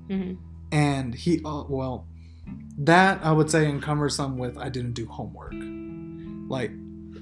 hmm 0.08 0.32
And 0.73 1.14
he, 1.14 1.41
uh, 1.45 1.64
well, 1.68 2.07
that 2.79 3.20
I 3.23 3.31
would 3.31 3.51
say 3.51 3.68
encumbers 3.68 4.16
some 4.16 4.39
with 4.39 4.57
I 4.59 4.68
didn't 4.70 4.95
do 4.95 5.07
homework. 5.07 5.53
Like, 6.51 6.73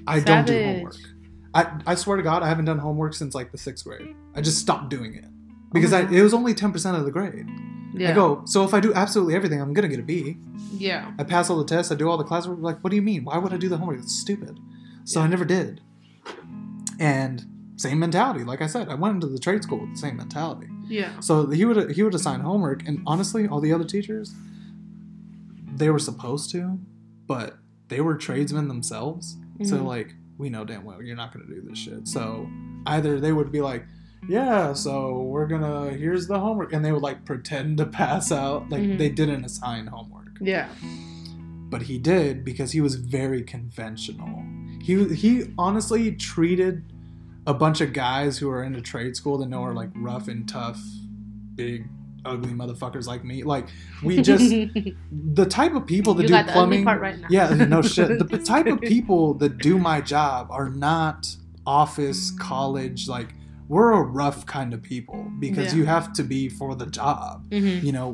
I 0.07 0.19
don't 0.21 0.47
do 0.47 0.63
homework. 0.63 0.95
I, 1.53 1.81
I 1.85 1.95
swear 1.95 2.15
to 2.17 2.23
God, 2.23 2.43
I 2.43 2.47
haven't 2.47 2.65
done 2.65 2.79
homework 2.79 3.13
since 3.13 3.35
like 3.35 3.51
the 3.51 3.57
sixth 3.57 3.83
grade. 3.85 4.15
I 4.33 4.41
just 4.41 4.57
stopped 4.59 4.89
doing 4.89 5.13
it 5.15 5.25
because 5.73 5.91
I, 5.93 6.03
Oh. 6.03 6.09
it 6.11 6.21
was 6.21 6.33
only 6.33 6.53
10% 6.53 6.97
of 6.97 7.03
the 7.05 7.11
grade. 7.11 7.45
Yeah. 7.93 8.11
I 8.11 8.13
go, 8.13 8.41
so 8.45 8.63
if 8.63 8.73
I 8.73 8.79
do 8.79 8.93
absolutely 8.93 9.35
everything, 9.35 9.59
I'm 9.61 9.73
going 9.73 9.83
to 9.83 9.93
get 9.93 9.99
a 10.01 10.05
B. 10.05 10.37
Yeah. 10.77 11.11
I 11.19 11.25
pass 11.25 11.49
all 11.49 11.57
the 11.57 11.65
tests, 11.65 11.91
I 11.91 11.95
do 11.95 12.09
all 12.09 12.17
the 12.17 12.23
classwork. 12.23 12.61
Like, 12.61 12.79
what 12.81 12.89
do 12.89 12.95
you 12.95 13.01
mean? 13.01 13.25
Why 13.25 13.37
would 13.37 13.51
I 13.53 13.57
do 13.57 13.67
the 13.67 13.77
homework? 13.77 13.97
That's 13.99 14.15
stupid. 14.17 14.57
So 15.03 15.19
I 15.19 15.27
never 15.27 15.43
did. 15.43 15.81
And 16.99 17.45
same 17.75 17.99
mentality. 17.99 18.43
Like 18.45 18.61
I 18.61 18.67
said, 18.67 18.87
I 18.89 18.95
went 18.95 19.15
into 19.15 19.27
the 19.27 19.39
trade 19.39 19.63
school 19.63 19.79
with 19.81 19.91
the 19.91 19.97
same 19.97 20.17
mentality. 20.17 20.67
Yeah. 20.91 21.19
So 21.21 21.49
he 21.49 21.65
would 21.65 21.91
he 21.91 22.03
would 22.03 22.13
assign 22.15 22.41
homework, 22.41 22.87
and 22.87 23.01
honestly, 23.07 23.47
all 23.47 23.59
the 23.61 23.73
other 23.73 23.85
teachers, 23.85 24.33
they 25.75 25.89
were 25.89 25.99
supposed 25.99 26.51
to, 26.51 26.77
but 27.27 27.57
they 27.87 28.01
were 28.01 28.15
tradesmen 28.15 28.67
themselves. 28.67 29.37
So 29.63 29.77
Mhm. 29.77 29.85
like, 29.85 30.15
we 30.37 30.49
know 30.49 30.65
damn 30.65 30.83
well 30.83 31.01
you're 31.01 31.15
not 31.15 31.33
gonna 31.33 31.45
do 31.47 31.61
this 31.61 31.77
shit. 31.77 32.07
So 32.07 32.47
either 32.85 33.19
they 33.19 33.31
would 33.31 33.51
be 33.51 33.61
like, 33.61 33.85
yeah, 34.27 34.73
so 34.73 35.21
we're 35.23 35.47
gonna 35.47 35.91
here's 35.91 36.27
the 36.27 36.39
homework, 36.39 36.73
and 36.73 36.83
they 36.83 36.91
would 36.91 37.01
like 37.01 37.25
pretend 37.25 37.77
to 37.77 37.85
pass 37.85 38.31
out, 38.31 38.69
like 38.69 38.81
Mhm. 38.81 38.97
they 38.97 39.09
didn't 39.09 39.45
assign 39.45 39.87
homework, 39.87 40.37
Yeah. 40.41 40.67
but 41.69 41.83
he 41.83 41.97
did 41.97 42.43
because 42.43 42.71
he 42.73 42.81
was 42.81 42.95
very 42.95 43.41
conventional. 43.43 44.43
He 44.81 45.05
he 45.15 45.53
honestly 45.57 46.11
treated 46.15 46.83
a 47.47 47.53
bunch 47.53 47.81
of 47.81 47.93
guys 47.93 48.37
who 48.37 48.49
are 48.49 48.63
into 48.63 48.81
trade 48.81 49.15
school 49.15 49.37
that 49.39 49.47
know 49.49 49.63
are 49.63 49.73
like 49.73 49.89
rough 49.95 50.27
and 50.27 50.47
tough, 50.47 50.79
big, 51.55 51.87
ugly 52.23 52.51
motherfuckers 52.51 53.07
like 53.07 53.23
me. 53.23 53.43
Like 53.43 53.67
we 54.03 54.21
just 54.21 54.49
the 55.33 55.45
type 55.49 55.73
of 55.73 55.85
people 55.87 56.13
that 56.15 56.23
you 56.23 56.27
do 56.27 56.33
got 56.33 56.45
the 56.47 56.51
ugly 56.57 56.83
plumbing. 56.83 57.01
right 57.01 57.19
now. 57.19 57.27
Yeah, 57.29 57.49
no 57.53 57.81
shit. 57.81 58.19
The 58.29 58.37
type 58.45 58.67
of 58.67 58.79
people 58.81 59.33
that 59.35 59.57
do 59.57 59.77
my 59.79 60.01
job 60.01 60.47
are 60.51 60.69
not 60.69 61.35
office, 61.65 62.31
college. 62.39 63.07
Like 63.07 63.33
we're 63.67 63.93
a 63.93 64.01
rough 64.01 64.45
kind 64.45 64.73
of 64.73 64.83
people 64.83 65.31
because 65.39 65.71
Yeah. 65.73 65.79
you 65.79 65.85
have 65.85 66.11
to 66.13 66.23
be 66.23 66.49
for 66.49 66.75
the 66.75 66.85
job. 66.87 67.49
Mhm. 67.49 67.81
You 67.81 67.91
know, 67.91 68.13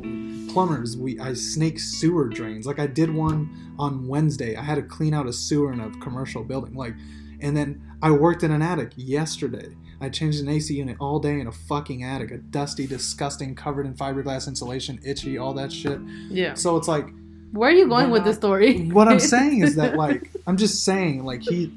plumbers. 0.54 0.96
We 0.96 1.20
I 1.20 1.34
snake 1.34 1.80
sewer 1.80 2.30
drains. 2.30 2.66
Like 2.66 2.80
I 2.80 2.88
did 2.88 3.14
one 3.14 3.74
on 3.78 4.08
Wednesday. 4.08 4.56
I 4.56 4.62
had 4.62 4.76
to 4.76 4.84
clean 4.84 5.14
out 5.14 5.28
a 5.28 5.34
sewer 5.34 5.74
in 5.74 5.80
a 5.82 5.90
commercial 6.00 6.44
building. 6.44 6.76
Like, 6.76 6.94
and 7.42 7.56
then 7.56 7.82
I 8.02 8.12
worked 8.12 8.44
in 8.44 8.52
an 8.52 8.62
attic 8.62 8.92
yesterday. 8.96 9.70
I 10.00 10.10
changed 10.10 10.40
an 10.42 10.48
AC 10.50 10.74
unit 10.76 10.98
all 11.00 11.20
day 11.20 11.40
in 11.40 11.48
a 11.48 11.52
fucking 11.52 12.04
attic, 12.04 12.30
a 12.32 12.38
dusty, 12.38 12.86
disgusting, 12.86 13.56
covered 13.56 13.86
in 13.88 13.96
fiberglass 13.96 14.48
insulation, 14.48 15.00
itchy, 15.04 15.38
all 15.40 15.54
that 15.56 15.72
shit. 15.72 16.00
Yeah. 16.30 16.54
So 16.54 16.78
it's 16.78 16.88
like 16.88 17.08
Where 17.52 17.70
are 17.70 17.74
you 17.74 17.88
going 17.88 18.12
with 18.12 18.24
this 18.24 18.36
not- 18.36 18.42
story? 18.42 18.90
what 18.90 19.08
I'm 19.08 19.20
saying 19.20 19.64
is 19.64 19.76
that 19.76 19.96
like 20.06 20.30
I'm 20.46 20.58
just 20.58 20.84
saying 20.84 21.24
like 21.26 21.42
he 21.42 21.74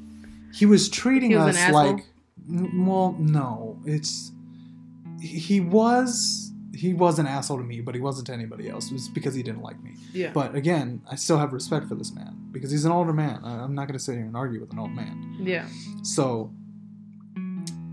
he 0.53 0.65
was 0.65 0.87
treating 0.89 1.31
He 1.31 1.35
was 1.37 1.55
us 1.57 1.71
like 1.73 2.05
n- 2.49 2.85
well 2.85 3.15
no 3.17 3.79
it's 3.85 4.31
he 5.21 5.61
was 5.61 6.51
he 6.75 6.93
was 6.93 7.19
an 7.19 7.25
asshole 7.27 7.57
to 7.57 7.63
me 7.63 7.79
but 7.81 7.95
he 7.95 8.01
wasn't 8.01 8.27
to 8.27 8.33
anybody 8.33 8.69
else 8.69 8.87
it 8.91 8.93
was 8.93 9.07
because 9.09 9.33
he 9.33 9.43
didn't 9.43 9.61
like 9.61 9.81
me 9.83 9.91
yeah. 10.13 10.31
but 10.33 10.53
again 10.55 11.01
I 11.09 11.15
still 11.15 11.37
have 11.37 11.53
respect 11.53 11.87
for 11.87 11.95
this 11.95 12.13
man 12.13 12.35
because 12.51 12.71
he's 12.71 12.85
an 12.85 12.91
older 12.91 13.13
man 13.13 13.39
I- 13.43 13.63
I'm 13.63 13.73
not 13.75 13.87
going 13.87 13.97
to 13.97 14.03
sit 14.03 14.15
here 14.15 14.25
and 14.25 14.35
argue 14.35 14.59
with 14.59 14.71
an 14.73 14.79
old 14.79 14.91
man 14.91 15.37
yeah. 15.41 15.65
so 16.03 16.51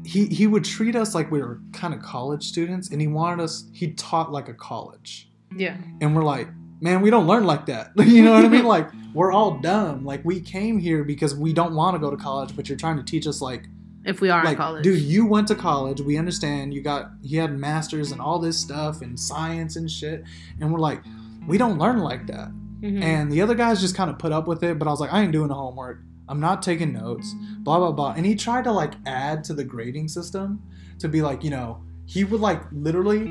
he 0.05 0.27
he 0.27 0.47
would 0.47 0.65
treat 0.65 0.97
us 0.97 1.15
like 1.15 1.31
we 1.31 1.41
were 1.41 1.61
kind 1.73 1.93
of 1.93 2.01
college 2.01 2.45
students 2.45 2.91
and 2.91 3.01
he 3.01 3.07
wanted 3.07 3.43
us 3.43 3.69
he 3.73 3.93
taught 3.93 4.33
like 4.33 4.49
a 4.49 4.55
college 4.55 5.31
Yeah. 5.57 5.77
and 6.01 6.17
we're 6.17 6.25
like, 6.25 6.49
man, 6.81 7.03
we 7.03 7.11
don't 7.11 7.27
learn 7.27 7.45
like 7.45 7.67
that. 7.67 7.91
you 7.97 8.23
know 8.25 8.33
what 8.33 8.45
I 8.45 8.49
mean? 8.49 8.65
Like 8.77 8.89
we're 9.15 9.33
all 9.33 9.59
dumb. 9.59 10.05
Like 10.05 10.25
we 10.25 10.41
came 10.41 10.79
here 10.79 11.03
because 11.05 11.35
we 11.35 11.53
don't 11.53 11.75
want 11.75 11.95
to 11.95 11.99
go 11.99 12.11
to 12.11 12.17
college, 12.17 12.55
but 12.57 12.69
you're 12.69 12.79
trying 12.79 12.97
to 12.99 13.03
teach 13.03 13.27
us 13.27 13.41
like, 13.43 13.65
If 14.05 14.21
we 14.21 14.31
are 14.31 14.41
in 14.41 14.47
like, 14.47 14.57
college. 14.59 14.85
dude, 14.85 15.01
you 15.03 15.27
went 15.27 15.49
to 15.49 15.55
college. 15.55 16.01
We 16.01 16.17
understand. 16.17 16.73
You 16.73 16.81
got 16.83 17.11
you 17.21 17.41
had 17.41 17.53
masters 17.59 18.13
and 18.13 18.21
all 18.21 18.39
this 18.39 18.57
stuff 18.59 19.03
and 19.03 19.19
science 19.19 19.77
and 19.77 19.91
shit, 19.91 20.23
and 20.61 20.73
we're 20.73 20.79
like, 20.79 21.03
we 21.47 21.59
don't 21.59 21.79
learn 21.79 21.99
like 21.99 22.27
that. 22.29 22.51
Mhm. 22.81 23.03
And 23.03 23.33
the 23.33 23.41
other 23.43 23.55
guys 23.55 23.81
just 23.81 23.95
kind 23.97 24.09
of 24.11 24.19
put 24.19 24.33
up 24.33 24.47
with 24.47 24.63
it, 24.63 24.79
but 24.79 24.87
I 24.87 24.91
was 24.91 25.01
like, 25.01 25.13
I 25.13 25.23
ain't 25.23 25.33
doing 25.33 25.49
the 25.49 25.55
homework. 25.55 26.01
I'm 26.29 26.41
not 26.41 26.63
taking 26.63 26.93
notes. 26.93 27.35
Blah 27.61 27.79
blah 27.79 27.93
blah. 27.93 28.13
And 28.17 28.25
he 28.27 28.35
tried 28.35 28.65
to 28.65 28.73
like 28.73 28.95
add 29.07 29.45
to 29.45 29.55
the 29.55 29.65
grading 29.65 30.09
system 30.09 30.63
to 30.99 31.09
be 31.09 31.23
like, 31.23 31.43
you 31.43 31.51
know, 31.51 31.79
he 32.07 32.25
would 32.25 32.41
like 32.41 32.63
literally 32.73 33.25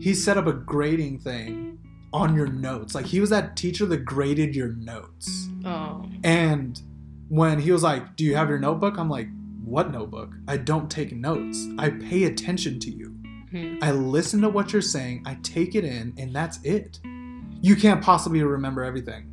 he 0.00 0.14
set 0.14 0.36
up 0.36 0.46
a 0.46 0.52
grading 0.52 1.18
thing 1.18 1.78
on 2.12 2.34
your 2.34 2.46
notes. 2.46 2.94
Like 2.94 3.06
he 3.06 3.20
was 3.20 3.30
that 3.30 3.56
teacher 3.56 3.86
that 3.86 4.04
graded 4.04 4.54
your 4.54 4.68
notes. 4.72 5.48
oh. 5.64 6.06
And 6.24 6.80
when 7.28 7.58
he 7.60 7.72
was 7.72 7.82
like, 7.82 8.16
"Do 8.16 8.24
you 8.24 8.36
have 8.36 8.48
your 8.50 8.58
notebook?" 8.58 8.98
I'm 8.98 9.08
like, 9.08 9.28
"What 9.64 9.90
notebook? 9.90 10.34
I 10.46 10.56
don't 10.58 10.90
take 10.90 11.12
notes. 11.14 11.66
I 11.78 11.88
pay 11.90 12.24
attention 12.24 12.78
to 12.80 12.90
you. 12.90 13.14
Mhm. 13.52 13.82
I 13.82 13.90
listen 13.92 14.40
to 14.42 14.48
what 14.50 14.72
you're 14.72 14.82
saying. 14.82 15.22
I 15.24 15.38
take 15.42 15.74
it 15.74 15.84
in, 15.84 16.12
and 16.18 16.34
that's 16.34 16.58
it. 16.62 17.00
You 17.62 17.76
can't 17.76 18.02
possibly 18.02 18.42
remember 18.42 18.82
everything. 18.84 19.28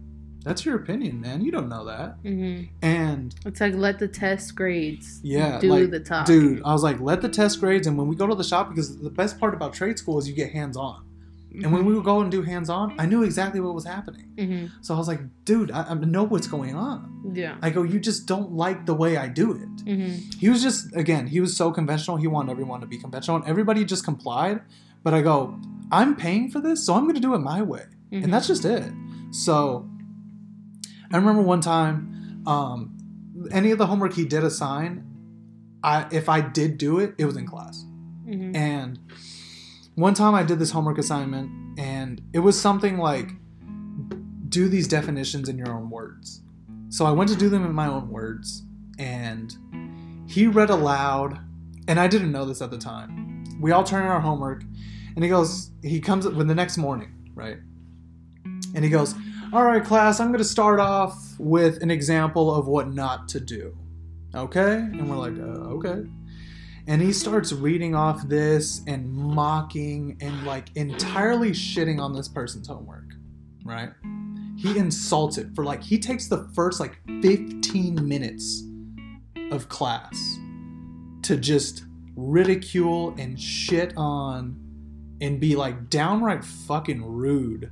That's 0.46 0.64
your 0.66 0.76
opinion, 0.78 1.20
man. 1.20 1.42
You 1.44 1.52
don't 1.52 1.68
know 1.68 1.84
that. 1.86 2.24
Mhm. 2.24 2.70
And 2.82 3.36
It's 3.46 3.60
like 3.60 3.74
let 3.74 4.00
the 4.00 4.08
test 4.08 4.56
grades 4.56 5.20
yeah, 5.22 5.60
do 5.60 5.68
like, 5.70 5.92
the 5.92 6.00
talk. 6.00 6.26
dude, 6.26 6.62
I 6.64 6.72
was 6.72 6.84
like, 6.84 7.02
let 7.02 7.22
the 7.22 7.28
test 7.30 7.60
grades, 7.60 7.88
and 7.88 7.98
when 7.98 8.08
we 8.08 8.16
go 8.16 8.26
to 8.28 8.36
the 8.36 8.44
shop, 8.44 8.70
because 8.70 8.98
the 9.00 9.10
best 9.10 9.38
part 9.40 9.54
about 9.54 9.74
trade 9.74 9.98
school 10.00 10.18
is 10.18 10.30
you 10.30 10.34
get 10.36 10.52
hands 10.52 10.78
on. 10.78 11.04
And 11.64 11.74
when 11.74 11.84
we 11.84 11.94
would 11.96 12.06
go 12.06 12.22
and 12.22 12.32
do 12.32 12.44
hands 12.44 12.70
on, 12.70 12.94
I 13.00 13.06
knew 13.08 13.24
exactly 13.24 13.60
what 13.60 13.74
was 13.74 13.84
happening. 13.84 14.28
hmm 14.38 14.66
So 14.82 14.94
I 14.94 14.98
was 15.00 15.08
like, 15.08 15.20
dude, 15.46 15.72
I, 15.72 15.82
I 15.90 15.94
know 15.96 16.24
what's 16.24 16.48
going 16.48 16.76
on. 16.76 17.32
Yeah. 17.34 17.58
I 17.62 17.72
go, 17.72 17.82
you 17.84 18.00
just 18.00 18.28
don't 18.28 18.52
like 18.54 18.86
the 18.86 18.94
way 18.94 19.18
I 19.18 19.28
do 19.28 19.54
it. 19.54 19.82
hmm 19.98 20.14
He 20.40 20.48
was 20.48 20.62
just, 20.62 20.96
again, 20.96 21.26
he 21.28 21.40
was 21.42 21.58
so 21.58 21.72
conventional. 21.72 22.18
He 22.18 22.28
wanted 22.28 22.52
everyone 22.52 22.80
to 22.82 22.88
be 22.88 22.98
conventional. 23.00 23.38
And 23.38 23.46
everybody 23.48 23.84
just 23.84 24.06
complied. 24.06 24.62
But 25.04 25.14
I 25.16 25.22
go, 25.22 25.60
I'm 25.92 26.16
paying 26.16 26.50
for 26.52 26.62
this, 26.62 26.86
so 26.86 26.94
I'm 26.94 27.04
going 27.04 27.16
to 27.16 27.22
do 27.22 27.34
it 27.34 27.40
my 27.40 27.62
way. 27.64 27.86
Mm-hmm. 28.12 28.24
And 28.24 28.34
that's 28.34 28.48
just 28.48 28.66
it. 28.66 28.92
So 29.32 29.90
I 31.12 31.18
remember 31.18 31.42
one 31.42 31.62
time, 31.62 32.44
um, 32.48 32.98
any 33.52 33.72
of 33.72 33.78
the 33.78 33.86
homework 33.86 34.14
he 34.14 34.26
did 34.26 34.44
assign, 34.44 35.06
I 35.84 36.08
if 36.12 36.28
I 36.30 36.42
did 36.42 36.78
do 36.78 37.00
it, 37.00 37.16
it 37.18 37.26
was 37.26 37.38
in 37.38 37.46
class. 37.46 37.86
hmm 38.26 38.56
And 38.56 39.00
one 39.96 40.14
time 40.14 40.34
I 40.34 40.44
did 40.44 40.60
this 40.60 40.72
homework 40.72 40.98
assignment, 40.98 41.80
and 41.80 42.22
it 42.34 42.40
was 42.40 42.60
something 42.60 42.98
like 42.98 43.32
do 44.50 44.68
these 44.68 44.88
definitions 44.88 45.48
in 45.50 45.58
your 45.58 45.72
own 45.72 45.90
words. 45.90 46.42
So 46.90 47.06
I 47.06 47.12
went 47.12 47.30
to 47.30 47.36
do 47.36 47.50
them 47.50 47.66
in 47.66 47.74
my 47.74 47.88
own 47.88 48.10
words, 48.10 48.64
and 48.98 49.56
he 50.28 50.48
read 50.48 50.70
aloud, 50.70 51.40
and 51.88 52.00
I 52.00 52.08
didn't 52.08 52.32
know 52.32 52.46
this 52.46 52.62
at 52.62 52.72
the 52.72 52.78
time. 52.78 53.44
We 53.60 53.72
all 53.72 53.84
turn 53.84 54.04
in 54.04 54.10
our 54.10 54.20
homework, 54.20 54.64
and 55.16 55.24
he 55.24 55.30
goes, 55.30 55.72
he 55.84 56.00
comes 56.00 56.26
up 56.26 56.34
with 56.34 56.48
the 56.48 56.56
next 56.56 56.78
morning, 56.78 57.12
right? 57.36 57.58
And 58.76 58.84
he 58.84 58.90
goes, 58.90 59.16
All 59.54 59.64
right, 59.64 59.84
class, 59.84 60.20
I'm 60.20 60.28
going 60.28 60.40
to 60.40 60.44
start 60.44 60.80
off 60.80 61.36
with 61.40 61.82
an 61.82 61.92
example 61.92 62.54
of 62.54 62.68
what 62.68 62.90
not 62.90 63.28
to 63.30 63.40
do. 63.40 63.78
Okay? 64.36 64.76
And 64.76 65.10
we're 65.10 65.18
like, 65.18 65.38
uh, 65.38 65.76
Okay 65.76 66.06
and 66.90 67.04
he 67.04 67.14
starts 67.14 67.54
reading 67.54 67.94
off 67.94 68.28
this 68.28 68.82
and 68.88 69.14
mocking 69.14 70.18
and 70.22 70.44
like 70.44 70.76
entirely 70.76 71.52
shitting 71.52 72.00
on 72.02 72.14
this 72.14 72.28
person's 72.28 72.68
homework 72.68 73.14
right 73.64 73.90
he 74.58 74.76
insults 74.78 75.38
it 75.38 75.48
for 75.54 75.64
like 75.64 75.84
he 75.84 76.00
takes 76.00 76.28
the 76.28 76.50
first 76.56 76.80
like 76.80 77.00
15 77.22 78.08
minutes 78.08 78.64
of 79.52 79.70
class 79.70 80.40
to 81.22 81.38
just 81.38 81.84
ridicule 82.16 83.14
and 83.20 83.40
shit 83.40 83.94
on 83.96 84.60
and 85.22 85.40
be 85.40 85.56
like 85.56 85.90
downright 85.90 86.44
fucking 86.44 87.06
rude 87.06 87.72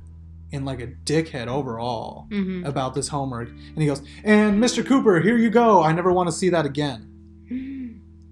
and 0.52 0.64
like 0.64 0.80
a 0.80 0.86
dickhead 0.86 1.46
overall 1.46 2.26
hmm 2.30 2.64
about 2.64 2.94
this 2.94 3.08
homework 3.08 3.48
and 3.48 3.78
he 3.78 3.86
goes 3.86 4.02
and 4.24 4.62
mr 4.62 4.84
cooper 4.84 5.20
here 5.20 5.36
you 5.36 5.50
go 5.50 5.82
i 5.82 5.92
never 5.92 6.12
want 6.12 6.28
to 6.28 6.32
see 6.32 6.48
that 6.48 6.64
again 6.66 7.04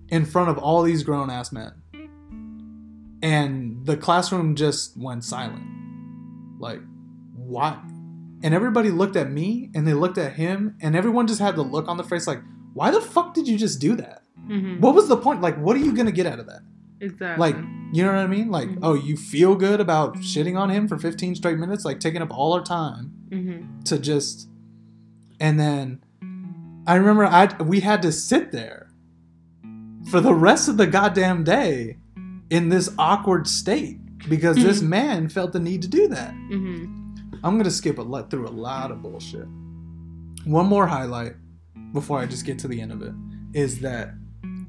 in 0.08 0.24
front 0.24 0.48
of 0.50 0.58
all 0.58 0.82
these 0.82 1.02
grown 1.02 1.30
ass 1.30 1.52
men. 1.52 1.72
And 3.22 3.84
the 3.84 3.96
classroom 3.96 4.54
just 4.54 4.96
went 4.96 5.24
silent. 5.24 5.64
Like, 6.58 6.80
what? 7.34 7.78
And 8.42 8.54
everybody 8.54 8.90
looked 8.90 9.16
at 9.16 9.30
me 9.30 9.70
and 9.74 9.86
they 9.86 9.94
looked 9.94 10.18
at 10.18 10.34
him, 10.34 10.76
and 10.80 10.94
everyone 10.94 11.26
just 11.26 11.40
had 11.40 11.56
the 11.56 11.62
look 11.62 11.88
on 11.88 11.96
the 11.96 12.04
face 12.04 12.26
like, 12.26 12.40
why 12.74 12.90
the 12.90 13.00
fuck 13.00 13.34
did 13.34 13.48
you 13.48 13.56
just 13.56 13.80
do 13.80 13.96
that? 13.96 14.22
hmm 14.46 14.80
What 14.80 14.94
was 14.94 15.08
the 15.08 15.16
point? 15.16 15.40
Like, 15.40 15.56
what 15.58 15.76
are 15.76 15.80
you 15.80 15.94
gonna 15.94 16.12
get 16.12 16.26
out 16.26 16.38
of 16.38 16.46
that? 16.46 16.60
Exactly. 17.00 17.52
Like, 17.52 17.56
you 17.96 18.04
know 18.04 18.12
what 18.12 18.18
I 18.18 18.26
mean? 18.26 18.50
Like, 18.50 18.68
Mhm. 18.68 18.78
oh, 18.82 18.94
you 18.94 19.16
feel 19.16 19.54
good 19.56 19.80
about 19.80 20.16
shitting 20.18 20.58
on 20.58 20.70
him 20.70 20.86
for 20.88 20.98
15 20.98 21.34
straight 21.34 21.58
minutes, 21.58 21.84
like 21.84 22.00
taking 22.00 22.22
up 22.22 22.30
all 22.36 22.52
our 22.52 22.62
time 22.62 23.12
hmm 23.32 23.62
to 23.84 23.98
just 23.98 24.48
and 25.40 25.58
then 25.60 26.00
I 26.86 26.94
remember 26.96 27.24
I 27.26 27.48
we 27.62 27.80
had 27.80 28.02
to 28.02 28.12
sit 28.12 28.52
there 28.52 28.88
for 30.10 30.20
the 30.20 30.34
rest 30.34 30.68
of 30.68 30.76
the 30.76 30.86
goddamn 30.86 31.42
day 31.44 31.98
in 32.50 32.68
this 32.68 32.88
awkward 32.98 33.46
state 33.48 33.98
because 34.28 34.56
this 34.56 34.80
Mhm. 34.80 34.88
man 34.88 35.28
felt 35.28 35.52
the 35.52 35.60
need 35.60 35.82
to 35.82 35.88
do 35.88 36.08
that. 36.08 36.32
hmm 36.50 36.84
I'm 37.44 37.56
gonna 37.58 37.70
skip 37.70 37.98
a 37.98 38.02
lot 38.02 38.30
through 38.30 38.46
a 38.48 38.50
lot 38.68 38.90
of 38.90 39.02
bullshit. 39.02 39.46
One 40.44 40.66
more 40.66 40.86
highlight 40.86 41.34
before 41.92 42.18
I 42.20 42.26
just 42.26 42.44
get 42.44 42.58
to 42.60 42.68
the 42.68 42.80
end 42.80 42.92
of 42.92 43.02
it 43.02 43.12
is 43.52 43.80
that 43.80 44.14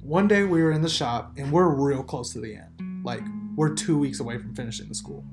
one 0.01 0.27
day 0.27 0.43
we 0.43 0.61
were 0.63 0.71
in 0.71 0.81
the 0.81 0.89
shop 0.89 1.33
and 1.37 1.51
we're 1.51 1.69
real 1.69 2.03
close 2.03 2.33
to 2.33 2.39
the 2.39 2.55
end. 2.55 2.76
Like 3.07 3.23
we're 3.55 3.73
two 3.73 3.97
weeks 3.97 4.19
away 4.19 4.37
from 4.37 4.53
finishing 4.53 4.87
the 4.89 4.95
school. 4.95 5.23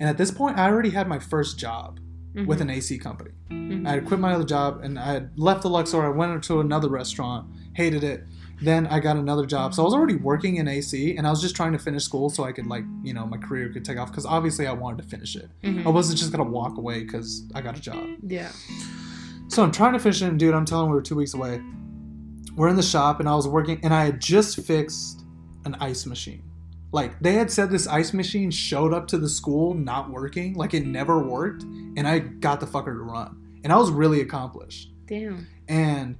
And 0.00 0.08
at 0.08 0.18
this 0.18 0.30
point, 0.30 0.58
I 0.58 0.68
already 0.68 0.90
had 0.90 1.06
my 1.08 1.18
first 1.20 1.58
job 1.58 1.98
with 2.46 2.60
an 2.60 2.70
AC 2.70 2.98
company. 2.98 3.30
Mhm. 3.50 3.86
I 3.88 3.92
had 3.92 4.04
quit 4.06 4.20
my 4.20 4.32
other 4.32 4.44
job 4.44 4.80
and 4.84 4.98
I 4.98 5.12
had 5.12 5.30
left 5.36 5.62
the 5.62 5.70
Luxor. 5.70 6.02
I 6.02 6.08
went 6.08 6.42
to 6.44 6.60
another 6.60 6.88
restaurant, 6.88 7.46
hated 7.74 8.02
it. 8.04 8.24
Then 8.62 8.86
I 8.86 9.00
got 9.00 9.16
another 9.16 9.46
job. 9.46 9.74
So 9.74 9.82
I 9.82 9.84
was 9.84 9.94
already 9.94 10.16
working 10.16 10.56
in 10.56 10.68
AC 10.68 11.16
and 11.16 11.26
I 11.26 11.30
was 11.30 11.40
just 11.40 11.56
trying 11.56 11.72
to 11.72 11.78
finish 11.78 12.04
school 12.04 12.28
so 12.30 12.44
I 12.44 12.52
could, 12.52 12.66
like, 12.66 12.84
you 13.02 13.14
know, 13.14 13.26
my 13.26 13.36
career 13.38 13.68
could 13.72 13.84
take 13.84 13.98
off 13.98 14.10
because 14.10 14.26
obviously 14.26 14.66
I 14.66 14.72
wanted 14.72 15.02
to 15.02 15.08
finish 15.08 15.34
it. 15.36 15.48
Mhm. 15.62 15.86
I 15.86 15.88
wasn't 15.88 16.18
just 16.18 16.30
going 16.32 16.44
to 16.44 16.50
walk 16.50 16.76
away 16.78 17.00
because 17.04 17.44
I 17.54 17.60
got 17.62 17.76
a 17.78 17.80
job. 17.80 18.04
Yeah. 18.22 18.50
So 19.48 19.62
I'm 19.64 19.72
trying 19.72 19.94
to 19.94 19.98
finish 19.98 20.20
it, 20.22 20.28
and 20.28 20.38
dude, 20.38 20.54
I'm 20.54 20.64
telling 20.64 20.86
you, 20.86 20.90
we 20.90 20.96
were 20.96 21.02
two 21.02 21.16
weeks 21.16 21.34
away. 21.34 21.60
We're 22.56 22.68
in 22.68 22.76
the 22.76 22.82
shop, 22.94 23.18
and 23.20 23.28
I 23.28 23.34
was 23.34 23.48
working, 23.48 23.80
and 23.82 23.92
I 23.94 24.04
had 24.04 24.20
just 24.20 24.60
fixed 24.60 25.24
an 25.64 25.74
ice 25.80 26.04
machine. 26.06 26.42
Like 26.92 27.18
they 27.20 27.34
had 27.34 27.50
said, 27.50 27.70
this 27.70 27.86
ice 27.86 28.12
machine 28.12 28.50
showed 28.50 28.92
up 28.92 29.06
to 29.08 29.18
the 29.18 29.28
school 29.28 29.74
not 29.74 30.10
working, 30.10 30.54
like 30.54 30.74
it 30.74 30.84
never 30.86 31.22
worked, 31.22 31.62
and 31.62 32.06
I 32.06 32.18
got 32.18 32.58
the 32.60 32.66
fucker 32.66 32.86
to 32.86 33.02
run, 33.02 33.60
and 33.62 33.72
I 33.72 33.76
was 33.76 33.90
really 33.90 34.20
accomplished. 34.20 34.90
Damn. 35.06 35.46
And 35.68 36.18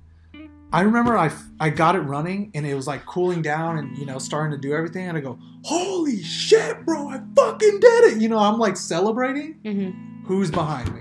I 0.72 0.82
remember 0.82 1.18
I, 1.18 1.32
I 1.58 1.70
got 1.70 1.96
it 1.96 2.00
running, 2.00 2.52
and 2.54 2.64
it 2.64 2.74
was 2.74 2.86
like 2.86 3.04
cooling 3.04 3.42
down, 3.42 3.78
and 3.78 3.96
you 3.98 4.06
know 4.06 4.18
starting 4.18 4.52
to 4.52 4.58
do 4.58 4.72
everything, 4.72 5.08
and 5.08 5.18
I 5.18 5.20
go, 5.20 5.38
"Holy 5.64 6.22
shit, 6.22 6.84
bro! 6.86 7.08
I 7.08 7.20
fucking 7.34 7.80
did 7.80 8.04
it!" 8.12 8.22
You 8.22 8.28
know, 8.28 8.38
I'm 8.38 8.58
like 8.58 8.76
celebrating. 8.76 9.54
hmm 9.64 10.24
Who's 10.26 10.52
behind 10.52 10.94
me? 10.94 11.00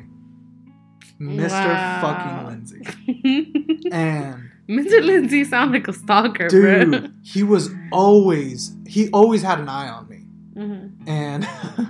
Mr. 1.22 1.52
Wow. 1.52 2.02
fucking 2.02 2.48
Lindsay. 2.48 3.86
And 3.92 4.49
Mr. 4.70 5.04
Lindsay 5.04 5.44
sound 5.44 5.72
like 5.72 5.88
a 5.88 5.94
stalker, 5.94 6.48
dude, 6.48 7.12
he 7.24 7.42
was 7.44 7.70
always 7.92 8.76
he 8.88 9.10
always 9.10 9.42
had 9.42 9.60
an 9.60 9.68
eye 9.70 9.90
on 9.90 10.08
me. 10.08 10.26
bro. 10.54 10.64
hmm 10.66 10.88
And 11.08 11.48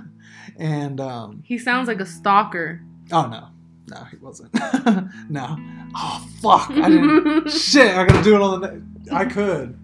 and 0.58 1.00
um 1.00 1.42
He 1.44 1.58
sounds 1.58 1.88
like 1.88 2.00
a 2.00 2.06
stalker. 2.06 2.80
oh 3.12 3.26
no. 3.26 3.48
No, 3.88 4.04
he 4.04 4.16
wasn't. 4.18 4.54
no. 5.30 5.56
Oh 5.96 6.26
fuck. 6.40 6.70
I 6.70 6.88
didn't 6.88 7.50
shit, 7.70 7.96
I 7.96 8.06
gotta 8.06 8.22
do 8.22 8.34
it 8.36 8.40
on 8.40 8.60
the 8.60 8.82
I 9.12 9.24
could. 9.24 9.76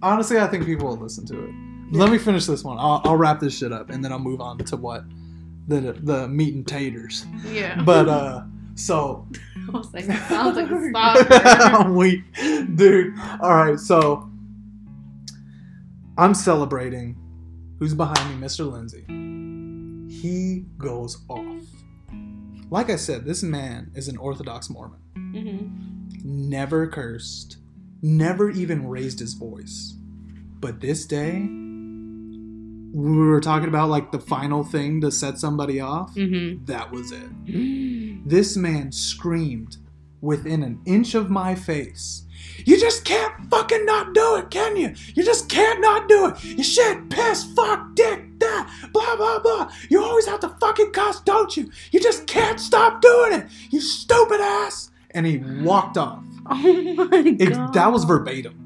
Honestly, 0.00 0.38
I 0.38 0.46
think 0.46 0.64
people 0.64 0.88
will 0.88 0.96
listen 0.96 1.26
to 1.26 1.44
it. 1.44 1.50
Let 1.92 2.10
me 2.10 2.16
finish 2.18 2.46
this 2.46 2.64
one. 2.64 2.78
I'll, 2.78 3.02
I'll 3.04 3.16
wrap 3.16 3.38
this 3.40 3.56
shit 3.58 3.70
up 3.72 3.90
and 3.90 4.02
then 4.02 4.10
I'll 4.10 4.18
move 4.18 4.40
on 4.40 4.56
to 4.58 4.76
what 4.76 5.04
the 5.68 5.92
the 6.02 6.26
meat 6.28 6.54
and 6.54 6.66
taters. 6.66 7.26
Yeah. 7.52 7.82
But 7.84 8.08
uh 8.08 8.42
so 8.74 9.28
I 9.68 9.70
was 9.72 9.92
like, 9.94 10.06
that 10.06 10.28
sounds 10.28 10.56
like 10.56 10.70
a 10.70 10.88
stalker. 10.90 11.76
I'm 11.76 11.94
weak, 11.96 12.22
dude. 12.74 13.14
All 13.40 13.54
right, 13.54 13.78
so 13.78 14.28
I'm 16.18 16.34
celebrating. 16.34 17.16
Who's 17.78 17.94
behind 17.94 18.40
me, 18.40 18.46
Mr. 18.46 18.70
Lindsay? 18.70 19.04
He 20.14 20.66
goes 20.78 21.18
off. 21.28 21.62
Like 22.70 22.90
I 22.90 22.96
said, 22.96 23.24
this 23.24 23.42
man 23.42 23.90
is 23.94 24.08
an 24.08 24.16
Orthodox 24.16 24.70
Mormon. 24.70 25.00
hmm 25.16 25.78
Never 26.24 26.86
cursed, 26.86 27.56
never 28.02 28.48
even 28.50 28.86
raised 28.88 29.18
his 29.18 29.34
voice. 29.34 29.94
But 30.60 30.80
this 30.80 31.04
day, 31.04 31.48
we 32.92 33.16
were 33.16 33.40
talking 33.40 33.68
about 33.68 33.88
like 33.88 34.12
the 34.12 34.18
final 34.20 34.62
thing 34.64 35.00
to 35.00 35.10
set 35.10 35.38
somebody 35.38 35.80
off. 35.80 36.14
hmm 36.14 36.64
That 36.66 36.90
was 36.90 37.10
it. 37.12 37.28
This 38.28 38.56
man 38.56 38.92
screamed 38.92 39.78
within 40.20 40.62
an 40.62 40.80
inch 40.86 41.14
of 41.14 41.30
my 41.30 41.54
face. 41.54 42.24
You 42.64 42.78
just 42.78 43.04
can't 43.04 43.32
fucking 43.50 43.84
not 43.86 44.14
do 44.14 44.36
it, 44.36 44.50
can 44.50 44.76
you? 44.76 44.94
You 45.14 45.24
just 45.24 45.48
can't 45.48 45.80
not 45.80 46.08
do 46.08 46.26
it. 46.28 46.44
You 46.44 46.62
shit, 46.62 47.08
piss, 47.08 47.44
fuck, 47.54 47.94
dick, 47.94 48.38
that, 48.38 48.88
blah, 48.92 49.16
blah, 49.16 49.38
blah. 49.40 49.72
You 49.88 50.02
always 50.04 50.26
have 50.26 50.40
to 50.40 50.48
fucking 50.60 50.92
cuss, 50.92 51.20
don't 51.22 51.56
you? 51.56 51.70
You 51.92 52.00
just 52.00 52.26
can't 52.26 52.60
stop 52.60 53.00
doing 53.00 53.32
it, 53.40 53.46
you 53.70 53.80
stupid 53.80 54.40
ass. 54.40 54.90
And 55.12 55.26
he 55.26 55.38
walked 55.38 55.96
off. 55.96 56.22
Oh 56.44 56.54
my 56.94 57.08
It, 57.38 57.50
god. 57.50 57.72
that 57.74 57.92
was 57.92 58.02
verbatim. 58.04 58.58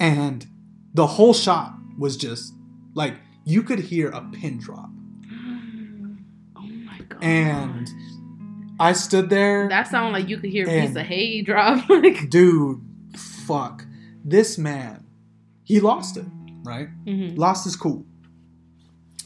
And 0.00 0.46
the 0.94 1.06
whole 1.06 1.34
shot 1.34 1.74
was 2.00 2.16
just 2.16 2.54
like 2.94 3.14
you 3.44 3.62
could 3.62 3.78
hear 3.78 4.08
a 4.10 4.20
pin 4.32 4.58
drop. 4.58 4.90
Oh 6.56 6.62
my 6.62 6.98
god. 7.08 7.22
And 7.22 7.88
I 8.80 8.92
stood 8.92 9.30
there. 9.30 9.68
that 9.68 9.86
sounded 9.88 10.12
like 10.18 10.28
you 10.28 10.38
could 10.38 10.50
hear 10.50 10.66
a 10.66 10.86
piece 10.86 10.96
of 10.96 11.02
hay 11.06 11.42
drop. 11.50 11.88
like, 11.88 12.28
dude, 12.30 12.80
fuck. 13.16 13.84
This 14.24 14.58
man, 14.58 15.06
he 15.64 15.80
lost 15.80 16.16
it, 16.16 16.26
right? 16.64 16.88
Mhm. 17.06 17.38
Lost 17.38 17.64
his 17.64 17.76
cool. 17.76 18.04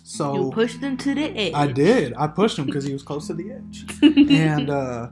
So 0.03 0.35
you 0.35 0.51
pushed 0.53 0.81
him 0.81 0.97
to 0.99 1.15
the 1.15 1.25
edge. 1.37 1.55
I 1.55 1.67
did. 1.67 2.15
I 2.17 2.27
pushed 2.29 2.59
him 2.59 2.67
because 2.67 2.85
he 2.85 2.93
was 2.93 3.03
close 3.03 3.27
to 3.29 3.35
the 3.35 3.51
edge. 3.53 3.85
And 4.31 4.71
uh, 4.71 5.09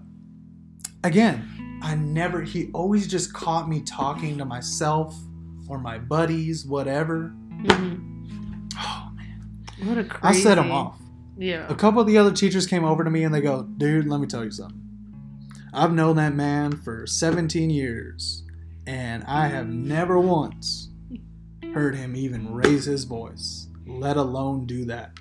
again, 1.02 1.78
I 1.82 1.94
never, 1.97 2.43
he 2.43 2.70
always 2.72 3.09
just 3.09 3.32
caught 3.32 3.68
me 3.68 3.80
talking 3.82 4.39
to 4.39 4.44
myself 4.44 5.16
or 5.68 5.78
my 5.78 5.98
buddies, 5.98 6.64
whatever. 6.66 7.34
Mhm. 7.64 8.72
Oh, 8.76 9.10
man. 9.16 9.89
What 9.89 9.98
a 9.98 10.05
crazy. 10.05 10.40
I 10.40 10.43
set 10.43 10.59
him 10.59 10.70
off. 10.70 10.98
Yeah. 11.39 11.66
A 11.68 11.74
couple 11.74 12.01
of 12.01 12.06
the 12.06 12.18
other 12.18 12.32
teachers 12.32 12.66
came 12.66 12.84
over 12.84 13.02
to 13.05 13.10
me 13.10 13.24
and 13.24 13.34
they 13.34 13.40
go, 13.40 13.62
dude, 13.62 14.06
let 14.06 14.20
me 14.20 14.26
tell 14.26 14.44
you 14.44 14.51
something. 14.51 14.78
I've 15.72 15.93
known 15.93 16.16
that 16.16 16.34
man 16.34 16.72
for 16.72 17.06
17 17.06 17.70
years, 17.70 18.44
and 18.86 19.24
I 19.24 19.47
have 19.48 19.68
never 19.68 20.18
once 20.20 20.90
heard 21.72 21.94
him 21.94 22.14
even 22.14 22.52
raise 22.52 22.84
his 22.84 23.05
voice, 23.05 23.68
let 23.86 24.18
alone 24.18 24.66
do 24.66 24.84
that. 24.86 25.12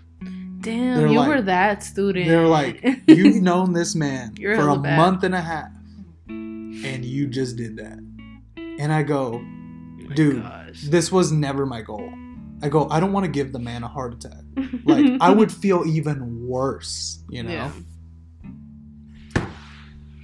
Damn, 0.59 0.97
They're 0.97 1.07
you 1.07 1.17
like- 1.19 1.29
were 1.29 1.41
that 1.43 1.83
student. 1.83 2.27
They're 2.27 2.47
like, 2.47 2.83
you've 3.07 3.41
known 3.41 3.71
this 3.73 3.95
man 3.95 4.35
for 4.35 4.67
a 4.69 4.77
bad. 4.77 4.97
month 4.97 5.23
and 5.23 5.33
a 5.33 5.41
half, 5.41 5.71
and 6.27 7.05
you 7.05 7.27
just 7.27 7.55
did 7.55 7.77
that. 7.77 7.99
And 8.57 8.91
I 8.91 9.03
go, 9.03 9.41
Oh 9.41 10.13
dude, 10.13 10.43
gosh. 10.43 10.81
this 10.83 11.11
was 11.11 11.31
never 11.31 11.65
my 11.65 11.81
goal. 11.81 12.11
I 12.61 12.69
go, 12.69 12.87
I 12.89 12.99
don't 12.99 13.11
want 13.11 13.25
to 13.25 13.31
give 13.31 13.51
the 13.53 13.59
man 13.59 13.83
a 13.83 13.87
heart 13.87 14.13
attack. 14.13 14.43
Like, 14.83 15.21
I 15.21 15.29
would 15.29 15.51
feel 15.51 15.83
even 15.85 16.47
worse, 16.47 17.23
you 17.29 17.43
know? 17.43 17.51
Yeah. 17.51 17.71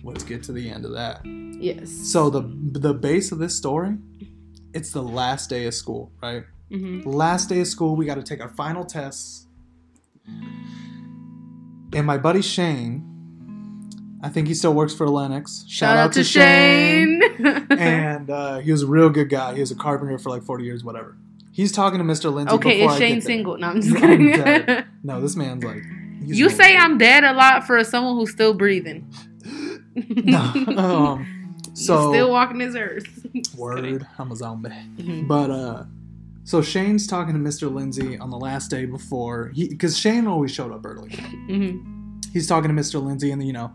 Let's 0.03 0.23
get 0.23 0.41
to 0.43 0.51
the 0.51 0.69
end 0.69 0.83
of 0.85 0.93
that. 0.93 1.21
Yes. 1.25 1.91
So 1.91 2.29
the 2.29 2.41
the 2.41 2.93
base 2.93 3.31
of 3.31 3.39
this 3.39 3.55
story, 3.55 3.97
it's 4.73 4.91
the 4.91 5.03
last 5.03 5.49
day 5.49 5.65
of 5.65 5.73
school, 5.73 6.11
right? 6.21 6.43
Mm-hmm. 6.71 7.09
Last 7.09 7.49
day 7.49 7.59
of 7.59 7.67
school, 7.67 7.95
we 7.95 8.05
got 8.05 8.15
to 8.15 8.23
take 8.23 8.41
our 8.41 8.49
final 8.49 8.83
tests. 8.83 9.47
And 11.93 12.05
my 12.05 12.17
buddy 12.17 12.41
Shane, 12.41 13.07
I 14.23 14.29
think 14.29 14.47
he 14.47 14.53
still 14.53 14.73
works 14.73 14.93
for 14.93 15.07
Lennox. 15.07 15.65
Shout, 15.67 15.97
out, 15.97 16.13
to 16.13 16.23
Shane. 16.23 17.21
and 17.69 18.29
uh, 18.29 18.59
he 18.59 18.71
was 18.71 18.83
a 18.83 18.87
real 18.87 19.09
good 19.09 19.29
guy. 19.29 19.53
He 19.53 19.59
was 19.59 19.71
a 19.71 19.75
carpenter 19.75 20.17
for 20.17 20.29
like 20.29 20.43
40 20.43 20.63
years, 20.63 20.83
whatever. 20.83 21.17
He's 21.57 21.71
talking 21.71 21.97
to 21.97 22.05
Mr. 22.05 22.31
Lindsay. 22.31 22.53
okay, 22.53 22.81
before 22.81 22.91
is 22.93 22.97
Shane 22.99 23.19
single? 23.19 23.57
No, 23.57 23.69
I'm 23.69 23.81
just 23.81 23.95
I'm 23.97 24.31
kidding. 24.31 24.83
No, 25.03 25.19
this 25.19 25.35
man's 25.35 25.63
like. 25.63 25.81
you 26.21 26.51
say. 26.51 26.77
I'm 26.77 26.99
dead 26.99 27.23
a 27.23 27.33
lot 27.33 27.65
for 27.65 27.83
someone 27.83 28.15
who's 28.15 28.29
still 28.31 28.53
breathing. 28.53 29.11
No. 29.95 30.39
Um, 30.77 31.55
so 31.73 31.97
He's 32.11 32.17
still 32.17 32.29
walking 32.29 32.59
his 32.59 32.75
earth. 32.75 33.25
Word, 33.57 34.05
I'm 34.19 34.31
a 34.31 34.35
zombie. 34.35 34.69
Mhm. 34.69 35.27
But 35.27 35.49
uh 35.49 35.83
so 36.43 36.61
Shane's 36.61 37.07
talking 37.07 37.33
to 37.33 37.39
Mr. 37.39 37.73
Lindsay 37.73 38.19
on 38.19 38.29
the 38.29 38.37
last 38.37 38.69
day 38.69 38.85
before 38.85 39.51
he 39.55 39.67
because 39.67 39.97
Shane 39.97 40.27
always 40.27 40.51
showed 40.51 40.71
up 40.71 40.85
early. 40.85 41.09
Mhm. 41.09 42.23
He's 42.31 42.45
talking 42.47 42.69
to 42.73 42.79
Mr. 42.79 43.03
Lindsay 43.03 43.31
and 43.31 43.43
you 43.43 43.53
know 43.53 43.73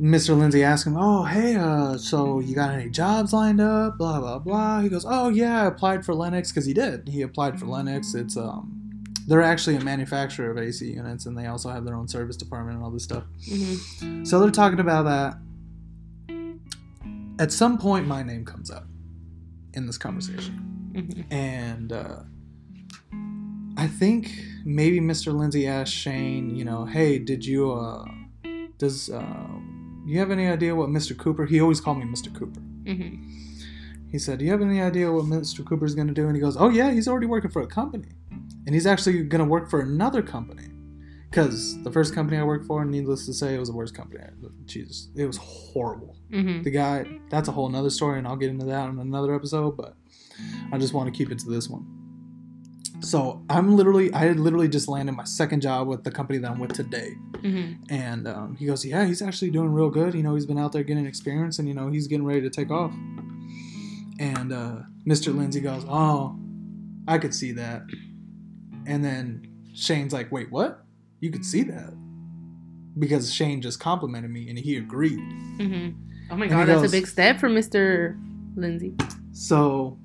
Mr. 0.00 0.36
Lindsay 0.36 0.64
asks 0.64 0.86
him, 0.86 0.96
Oh, 0.96 1.24
hey, 1.24 1.54
uh, 1.56 1.96
so 1.96 2.40
you 2.40 2.54
got 2.54 2.70
any 2.72 2.90
jobs 2.90 3.32
lined 3.32 3.60
up? 3.60 3.98
Blah 3.98 4.20
blah 4.20 4.38
blah. 4.38 4.80
He 4.80 4.88
goes, 4.88 5.04
Oh 5.08 5.28
yeah, 5.28 5.62
I 5.62 5.66
applied 5.66 6.04
for 6.04 6.14
Lennox 6.14 6.50
because 6.50 6.66
he 6.66 6.74
did. 6.74 7.08
He 7.08 7.22
applied 7.22 7.58
for 7.60 7.66
Lennox. 7.66 8.14
It's 8.14 8.36
um 8.36 8.78
they're 9.28 9.42
actually 9.42 9.76
a 9.76 9.80
manufacturer 9.80 10.50
of 10.50 10.58
AC 10.58 10.84
units 10.92 11.26
and 11.26 11.38
they 11.38 11.46
also 11.46 11.68
have 11.70 11.84
their 11.84 11.94
own 11.94 12.08
service 12.08 12.36
department 12.36 12.76
and 12.76 12.84
all 12.84 12.90
this 12.90 13.04
stuff. 13.04 13.22
Mhm. 13.48 14.26
So 14.26 14.40
they're 14.40 14.50
talking 14.50 14.80
about 14.80 15.04
that. 15.04 15.38
At 17.38 17.52
some 17.52 17.78
point, 17.78 18.06
my 18.08 18.22
name 18.24 18.44
comes 18.44 18.70
up 18.70 18.88
in 19.74 19.86
this 19.86 19.96
conversation. 19.98 20.92
Mhm. 20.94 21.32
And 21.32 21.92
uh, 21.92 22.22
I 23.76 23.86
think 23.86 24.30
maybe 24.64 25.00
Mr. 25.00 25.32
Lindsay 25.34 25.66
asked 25.68 25.92
Shane, 25.92 26.54
you 26.56 26.64
know, 26.64 26.84
hey, 26.84 27.18
did 27.18 27.44
you, 27.46 27.70
uh, 27.72 28.04
does, 28.78 29.08
uh, 29.08 29.46
you 30.04 30.18
have 30.18 30.30
any 30.30 30.46
idea 30.46 30.74
what 30.74 30.88
Mr. 30.88 31.16
Cooper, 31.16 31.46
he 31.46 31.60
always 31.60 31.80
called 31.80 31.98
me 31.98 32.04
Mr. 32.04 32.34
Cooper. 32.34 32.60
Mhm. 32.84 33.38
He 34.10 34.18
said, 34.18 34.38
do 34.40 34.44
you 34.44 34.50
have 34.50 34.60
any 34.60 34.80
idea 34.82 35.10
what 35.10 35.24
Mr. 35.24 35.64
Cooper's 35.64 35.94
going 35.94 36.08
to 36.08 36.12
do? 36.12 36.26
And 36.26 36.36
he 36.36 36.40
goes, 36.42 36.56
oh, 36.58 36.68
yeah, 36.68 36.90
he's 36.90 37.08
already 37.08 37.26
working 37.26 37.50
for 37.50 37.62
a 37.62 37.66
company. 37.66 38.08
And 38.66 38.74
he's 38.74 38.86
actually 38.86 39.22
going 39.24 39.38
to 39.40 39.48
work 39.48 39.70
for 39.70 39.80
another 39.80 40.20
company. 40.22 40.68
Because 41.30 41.82
the 41.82 41.90
first 41.90 42.14
company 42.14 42.36
I 42.36 42.42
worked 42.42 42.66
for, 42.66 42.84
needless 42.84 43.24
to 43.24 43.32
say, 43.32 43.54
it 43.54 43.58
was 43.58 43.70
the 43.70 43.74
worst 43.74 43.94
company. 43.94 44.22
Jesus, 44.66 45.08
it 45.16 45.24
was 45.24 45.38
horrible. 45.38 46.18
Mhm. 46.30 46.62
The 46.62 46.70
guy, 46.70 47.06
that's 47.30 47.48
a 47.48 47.52
whole 47.52 47.70
nother 47.70 47.88
story, 47.88 48.18
and 48.18 48.26
I'll 48.28 48.36
get 48.36 48.50
into 48.50 48.66
that 48.66 48.90
in 48.90 48.98
another 48.98 49.34
episode, 49.34 49.78
but 49.78 49.96
I 50.70 50.76
just 50.76 50.92
want 50.92 51.10
to 51.12 51.16
keep 51.16 51.32
it 51.32 51.38
to 51.38 51.48
this 51.48 51.70
one. 51.70 51.86
So 53.02 53.42
I'm 53.50 53.76
literally, 53.76 54.12
I 54.14 54.20
had 54.26 54.38
literally 54.38 54.68
just 54.68 54.86
landed 54.88 55.12
my 55.12 55.24
second 55.24 55.60
job 55.60 55.88
with 55.88 56.04
the 56.04 56.10
company 56.10 56.38
that 56.38 56.50
I'm 56.50 56.60
with 56.60 56.72
today. 56.72 57.10
Mhm. 57.38 57.78
And 57.90 58.28
um, 58.28 58.56
he 58.56 58.66
goes, 58.66 58.84
Yeah, 58.84 59.04
he's 59.04 59.20
actually 59.22 59.50
doing 59.50 59.72
real 59.72 59.90
good. 59.90 60.14
You 60.14 60.22
know, 60.22 60.34
he's 60.34 60.46
been 60.46 60.58
out 60.58 60.72
there 60.72 60.84
getting 60.84 61.06
experience 61.06 61.58
and, 61.58 61.66
you 61.66 61.74
know, 61.74 61.88
he's 61.90 62.06
getting 62.06 62.24
ready 62.24 62.40
to 62.42 62.50
take 62.50 62.70
off. 62.70 62.92
And 64.20 64.52
uh, 64.52 64.76
Mr. 65.06 65.34
Lindsay 65.36 65.60
goes, 65.60 65.84
Oh, 65.88 66.38
I 67.08 67.18
could 67.18 67.34
see 67.34 67.52
that. 67.52 67.82
And 68.86 69.04
then 69.04 69.48
Shane's 69.74 70.12
like, 70.12 70.30
Wait, 70.30 70.50
what? 70.52 70.84
You 71.20 71.30
could 71.30 71.44
see 71.44 71.62
that? 71.64 71.92
Because 72.98 73.32
Shane 73.32 73.62
just 73.62 73.80
complimented 73.80 74.30
me 74.30 74.48
and 74.48 74.58
he 74.58 74.76
agreed. 74.76 75.18
Mhm. 75.58 75.94
Oh 76.30 76.36
my 76.36 76.44
And 76.46 76.50
god, 76.54 76.68
that's 76.68 76.82
goes- 76.82 76.90
a 76.92 76.96
big 76.96 77.06
step 77.08 77.40
for 77.40 77.48
Mr. 77.48 78.16
Lindsay. 78.54 78.94
So 79.32 79.98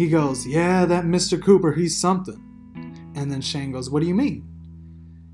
he 0.00 0.08
goes, 0.08 0.46
Yeah, 0.46 0.86
that 0.86 1.04
Mr. 1.04 1.38
Cooper, 1.42 1.72
he's 1.72 1.94
something. 1.94 2.42
And 3.14 3.30
then 3.30 3.42
Shane 3.42 3.70
goes, 3.70 3.90
What 3.90 4.00
do 4.00 4.06
you 4.08 4.14
mean? 4.14 4.48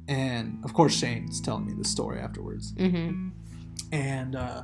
And 0.08 0.58
of 0.64 0.74
course, 0.74 0.92
Shane's 0.92 1.40
telling 1.40 1.66
me 1.66 1.72
the 1.72 1.84
story 1.84 2.18
afterwards. 2.18 2.72
Mhm. 2.72 3.30
And 3.92 4.34
uh, 4.34 4.62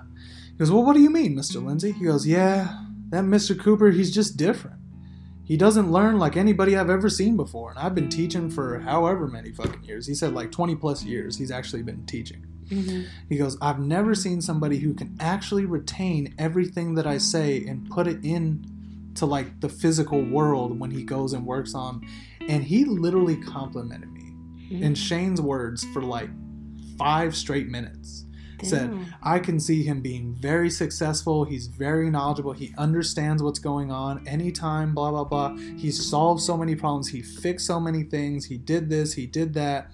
he 0.50 0.58
goes, 0.58 0.72
Well, 0.72 0.84
what 0.84 0.94
do 0.94 1.00
you 1.00 1.08
mean, 1.10 1.36
Mr. 1.36 1.64
Lindsay? 1.64 1.92
He 1.92 2.04
goes, 2.04 2.26
Yeah, 2.26 2.80
that 3.10 3.22
Mr. 3.22 3.56
Cooper, 3.56 3.92
he's 3.92 4.12
just 4.12 4.36
different. 4.36 4.78
He 5.44 5.56
doesn't 5.56 5.92
learn 5.92 6.18
like 6.18 6.36
anybody 6.36 6.76
I've 6.76 6.90
ever 6.90 7.08
seen 7.08 7.36
before. 7.36 7.70
And 7.70 7.78
I've 7.78 7.94
been 7.94 8.08
teaching 8.08 8.50
for 8.50 8.80
however 8.80 9.28
many 9.28 9.52
fucking 9.52 9.84
years. 9.84 10.08
He 10.08 10.14
said 10.14 10.34
like 10.34 10.50
20 10.50 10.74
plus 10.74 11.04
years 11.04 11.36
he's 11.36 11.52
actually 11.52 11.82
been 11.84 12.04
teaching. 12.06 12.44
Mhm. 12.70 13.06
He 13.28 13.36
goes, 13.36 13.56
I've 13.60 13.78
never 13.78 14.16
seen 14.16 14.40
somebody 14.40 14.78
who 14.78 14.94
can 14.94 15.14
actually 15.20 15.64
retain 15.64 16.34
everything 16.38 16.96
that 16.96 17.06
I 17.06 17.18
say 17.18 17.64
and 17.64 17.88
put 17.88 18.08
it 18.08 18.24
in 18.24 18.64
to 19.14 19.26
like 19.26 19.60
the 19.60 19.68
physical 19.68 20.22
world 20.22 20.78
when 20.78 20.90
he 20.90 21.02
goes 21.02 21.32
and 21.32 21.46
works 21.46 21.74
on. 21.74 22.06
And 22.48 22.64
he 22.64 22.84
literally 22.84 23.36
complimented 23.36 24.10
me 24.12 24.34
mm. 24.70 24.82
in 24.82 24.94
Shane's 24.94 25.40
words 25.40 25.84
for 25.92 26.02
like 26.02 26.30
five 26.98 27.36
straight 27.36 27.68
minutes. 27.68 28.26
Said, 28.64 28.96
I 29.20 29.40
can 29.40 29.58
see 29.58 29.82
him 29.82 30.02
being 30.02 30.36
very 30.36 30.70
successful. 30.70 31.42
He's 31.42 31.66
very 31.66 32.08
knowledgeable. 32.10 32.52
He 32.52 32.72
understands 32.78 33.42
what's 33.42 33.58
going 33.58 33.90
on 33.90 34.24
anytime, 34.28 34.94
blah, 34.94 35.10
blah, 35.10 35.24
blah. 35.24 35.56
He 35.56 35.90
solved 35.90 36.42
so 36.42 36.56
many 36.56 36.76
problems. 36.76 37.08
He 37.08 37.22
fixed 37.22 37.66
so 37.66 37.80
many 37.80 38.04
things. 38.04 38.44
He 38.44 38.58
did 38.58 38.88
this, 38.88 39.14
he 39.14 39.26
did 39.26 39.54
that. 39.54 39.90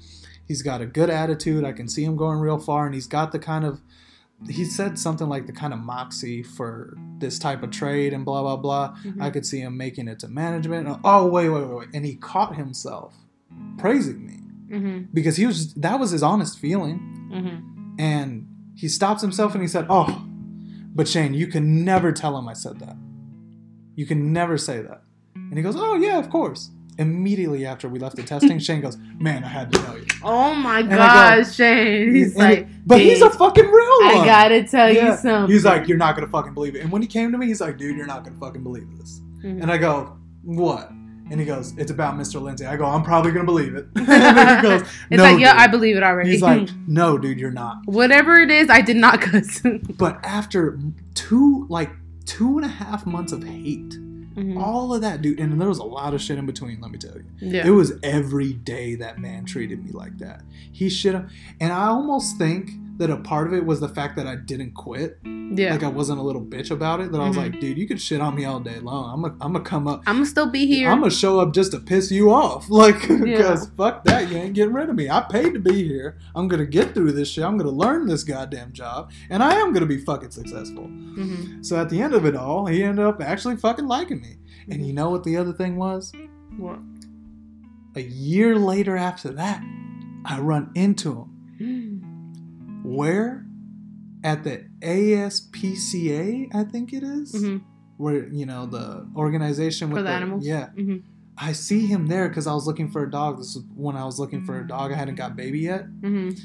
He's 0.47 0.61
got 0.61 0.83
a 0.83 0.87
good 0.87 1.09
attitude. 1.09 1.65
I 1.65 1.73
can 1.73 1.89
see 1.89 2.05
him 2.05 2.19
going 2.19 2.41
real 2.41 2.59
far. 2.59 2.85
And 2.85 2.95
he's 2.95 3.07
got 3.07 3.33
the 3.33 3.39
kind 3.39 3.65
of, 3.65 3.81
he 4.49 4.65
said 4.65 4.99
something 4.99 5.29
like 5.29 5.47
the 5.47 5.53
kind 5.53 5.73
of 5.73 5.81
moxie 5.81 6.43
for 6.43 6.97
this 7.19 7.39
type 7.39 7.63
of 7.63 7.71
trade 7.71 8.13
and 8.13 8.25
blah, 8.25 8.41
blah, 8.43 8.57
blah. 8.57 8.95
Mhm. 9.05 9.21
I 9.21 9.31
could 9.31 9.45
see 9.45 9.61
him 9.61 9.77
making 9.77 10.07
it 10.09 10.21
to 10.21 10.29
management. 10.29 10.87
And, 10.87 10.97
oh, 11.05 11.27
wait, 11.29 11.49
wait, 11.49 11.65
wait, 11.67 11.77
wait. 11.77 11.89
And 11.93 12.05
he 12.05 12.15
caught 12.15 12.55
himself 12.57 13.15
praising 13.79 14.25
me 14.25 14.41
Mhm. 14.71 15.09
because 15.13 15.37
he 15.37 15.47
was, 15.47 15.75
that 15.75 15.99
was 15.99 16.11
his 16.13 16.23
honest 16.23 16.59
feeling 16.59 17.01
Mhm. 17.33 17.63
and 17.99 18.47
he 18.75 18.87
stops 18.87 19.23
himself 19.23 19.55
and 19.55 19.63
he 19.63 19.67
said, 19.69 19.87
"Oh, 19.91 20.25
but 20.95 21.09
Shane, 21.09 21.35
you 21.35 21.49
can 21.49 21.85
never 21.85 22.13
tell 22.13 22.39
him 22.39 22.47
I 22.49 22.53
said 22.53 22.79
that. 22.79 22.97
You 23.97 24.07
can 24.07 24.33
never 24.33 24.57
say 24.57 24.81
that." 24.83 25.03
And 25.35 25.57
he 25.57 25.63
goes, 25.63 25.75
"Oh 25.77 25.97
yeah, 25.97 26.19
of 26.19 26.31
course." 26.31 26.71
Immediately 26.99 27.65
after 27.65 27.89
we 27.89 27.99
left 28.01 28.17
the 28.17 28.25
testing, 28.25 28.59
Shane 28.59 28.81
goes, 28.81 28.97
"Man, 29.19 29.45
I 29.45 29.49
had 29.49 29.73
to 29.73 29.79
tell 29.83 29.97
you." 29.97 30.05
Oh 30.25 30.53
my 30.55 30.81
And 30.81 30.93
I 30.95 31.37
go- 31.37 31.43
gosh, 31.45 31.55
Shane. 31.55 32.13
He's 32.15 32.35
like, 32.37 32.67
but 32.87 33.01
he's 33.01 33.23
a 33.23 33.31
fucking 33.31 33.65
real 33.67 33.97
one. 34.01 34.17
I 34.17 34.23
gotta 34.27 34.65
tell 34.65 34.93
Yeah. 34.93 35.11
you 35.13 35.17
something. 35.17 35.53
He's 35.55 35.65
like, 35.65 35.87
"You're 35.87 35.97
not 35.97 36.17
gonna 36.17 36.27
fucking 36.29 36.55
believe 36.55 36.75
it." 36.75 36.81
And 36.83 36.91
when 36.91 37.01
he 37.01 37.07
came 37.09 37.31
to 37.33 37.39
me, 37.39 37.47
he's 37.47 37.61
like, 37.61 37.79
"Dude, 37.79 37.97
you're 37.97 38.07
not 38.07 38.25
gonna 38.25 38.37
fucking 38.41 38.65
believe 38.65 38.87
this." 38.99 39.21
Mhm. 39.45 39.63
And 39.63 39.71
I 39.71 39.79
go, 39.79 40.17
"What?" 40.43 40.91
And 41.31 41.39
he 41.39 41.47
goes, 41.47 41.73
"It's 41.77 41.91
about 41.93 42.19
Mr. 42.19 42.43
Lindsay." 42.43 42.67
I 42.67 42.77
go, 42.77 42.87
"I'm 42.87 43.03
probably 43.05 43.31
gonna 43.31 43.45
believe 43.45 43.77
it." 43.77 43.87
and 43.95 44.07
then 44.09 44.57
he 44.57 44.63
goes, 44.69 44.81
it's 44.83 44.91
"No." 45.19 45.23
like, 45.23 45.39
yeah. 45.39 45.55
I 45.57 45.69
believe 45.69 45.97
it 45.97 46.03
already. 46.03 46.31
He's 46.31 46.43
like, 46.43 46.69
"No, 46.89 47.17
dude, 47.17 47.39
you're 47.39 47.53
not." 47.53 47.77
whatever 47.87 48.37
it 48.41 48.51
is, 48.51 48.69
I 48.71 48.81
did 48.81 48.97
not 48.97 49.21
cuss. 49.21 49.63
But 49.99 50.19
after 50.25 50.79
two, 51.15 51.67
like 51.69 51.91
two 52.25 52.57
and 52.57 52.65
a 52.65 52.69
half 52.69 53.07
months 53.07 53.31
of 53.33 53.45
hate, 53.45 53.97
Mhm. 54.39 54.57
all 54.63 54.95
of 54.95 55.01
that, 55.03 55.21
dude, 55.23 55.39
and 55.41 55.61
there 55.61 55.69
was 55.69 55.79
a 55.79 55.85
lot 55.85 56.15
of 56.15 56.21
shit 56.21 56.39
in 56.39 56.47
between. 56.47 56.81
Let 56.81 56.91
me 56.91 56.99
tell 56.99 57.15
you, 57.17 57.25
Yeah. 57.41 57.67
it 57.67 57.71
was 57.71 57.93
every 58.03 58.53
day 58.53 58.95
that 58.97 59.19
man 59.19 59.45
treated 59.45 59.85
me 59.85 59.91
like 59.93 60.19
that. 60.19 60.43
He 60.73 60.89
should 60.89 61.15
have, 61.15 61.31
and 61.61 61.73
I 61.73 61.87
almost 61.89 62.37
think 62.39 62.71
that 62.99 63.11
a 63.11 63.17
part 63.17 63.47
of 63.47 63.53
it 63.55 63.65
was 63.65 63.81
the 63.81 63.89
fact 63.89 64.17
that 64.17 64.27
I 64.27 64.37
didn't 64.37 64.73
quit. 64.75 65.19
yeah. 65.25 65.71
Like 65.73 65.83
I 65.85 65.89
wasn't 65.89 66.19
a 66.19 66.23
little 66.23 66.45
bitch 66.45 66.71
about 66.71 67.01
it. 67.01 67.11
That 67.13 67.21
I 67.21 67.29
was 67.29 67.37
like, 67.37 67.59
dude, 67.61 67.79
you 67.79 67.87
could 67.87 68.01
shit 68.01 68.21
on 68.21 68.35
me 68.35 68.45
all 68.45 68.61
day 68.61 68.81
long. 68.81 69.15
I'm 69.15 69.23
gonna, 69.23 69.35
I'm 69.41 69.53
gonna 69.53 69.65
come 69.65 69.87
up. 69.89 70.03
I'm 70.07 70.17
gonna 70.17 70.27
still 70.27 70.51
be 70.51 70.67
here. 70.67 70.91
I'm 70.91 70.99
gonna 70.99 71.11
show 71.11 71.39
up 71.41 71.55
just 71.55 71.71
to 71.73 71.79
piss 71.81 72.11
you 72.11 72.31
off, 72.31 72.69
like, 72.71 73.09
Yeah. 73.09 73.17
because 73.19 73.71
fuck 73.77 74.05
that, 74.05 74.31
you 74.31 74.37
ain't 74.37 74.55
getting 74.55 74.75
rid 74.75 74.89
of 74.91 74.97
me. 74.97 75.09
I 75.09 75.21
paid 75.31 75.55
to 75.55 75.61
be 75.61 75.85
here. 75.85 76.19
I'm 76.35 76.49
gonna 76.49 76.67
get 76.67 76.93
through 76.95 77.13
this 77.13 77.31
shit. 77.31 77.45
I'm 77.45 77.57
gonna 77.57 77.71
learn 77.71 78.07
this 78.09 78.25
goddamn 78.25 78.73
job, 78.73 79.11
and 79.31 79.43
I 79.43 79.55
am 79.55 79.73
gonna 79.73 79.87
be 79.87 79.99
fucking 79.99 80.33
successful. 80.33 80.85
Mhm. 80.89 81.65
So 81.65 81.77
at 81.81 81.89
the 81.91 82.03
end 82.03 82.15
of 82.15 82.27
it 82.27 82.35
all, 82.37 82.67
he 82.67 82.83
ended 82.83 83.05
up 83.05 83.23
actually 83.23 83.57
fucking 83.57 83.87
liking 83.87 84.21
me. 84.21 84.37
And 84.69 84.85
you 84.87 84.93
know 84.93 85.09
what 85.11 85.23
the 85.25 85.37
other 85.37 85.53
thing 85.53 85.77
was? 85.77 86.13
What? 86.59 86.81
A 87.97 88.01
year 88.03 88.57
later 88.57 88.97
after 88.97 89.31
that, 89.31 89.63
I 90.25 90.41
run 90.41 90.71
into 90.75 91.13
him. 91.13 91.31
Where? 92.97 93.45
At 94.25 94.43
the 94.45 94.65
ASPCA, 94.83 96.49
I 96.55 96.65
think 96.65 96.93
it 96.93 97.03
is, 97.03 97.33
Mhm. 97.35 97.61
Where, 97.97 98.29
you 98.29 98.47
know, 98.47 98.67
the 98.67 99.07
organization 99.17 99.91
with 99.91 99.99
For 99.99 100.03
the 100.03 100.11
animals? 100.11 100.47
Yeah. 100.47 100.69
Mhm. 100.77 101.03
I 101.37 101.53
see 101.53 101.87
him 101.87 102.07
there 102.07 102.29
because 102.29 102.47
I 102.47 102.55
was 102.55 102.67
looking 102.67 102.89
for 102.91 103.03
a 103.05 103.11
dog. 103.11 103.39
This 103.39 103.57
is 103.57 103.63
when 103.75 103.97
I 103.97 104.05
was 104.05 104.19
looking 104.19 104.45
for 104.45 104.59
a 104.61 104.67
dog. 104.67 104.93
I 104.93 104.97
hadn't 104.97 105.15
got 105.17 105.37
baby 105.37 105.61
yet. 105.61 105.87
Mhm. 106.01 106.39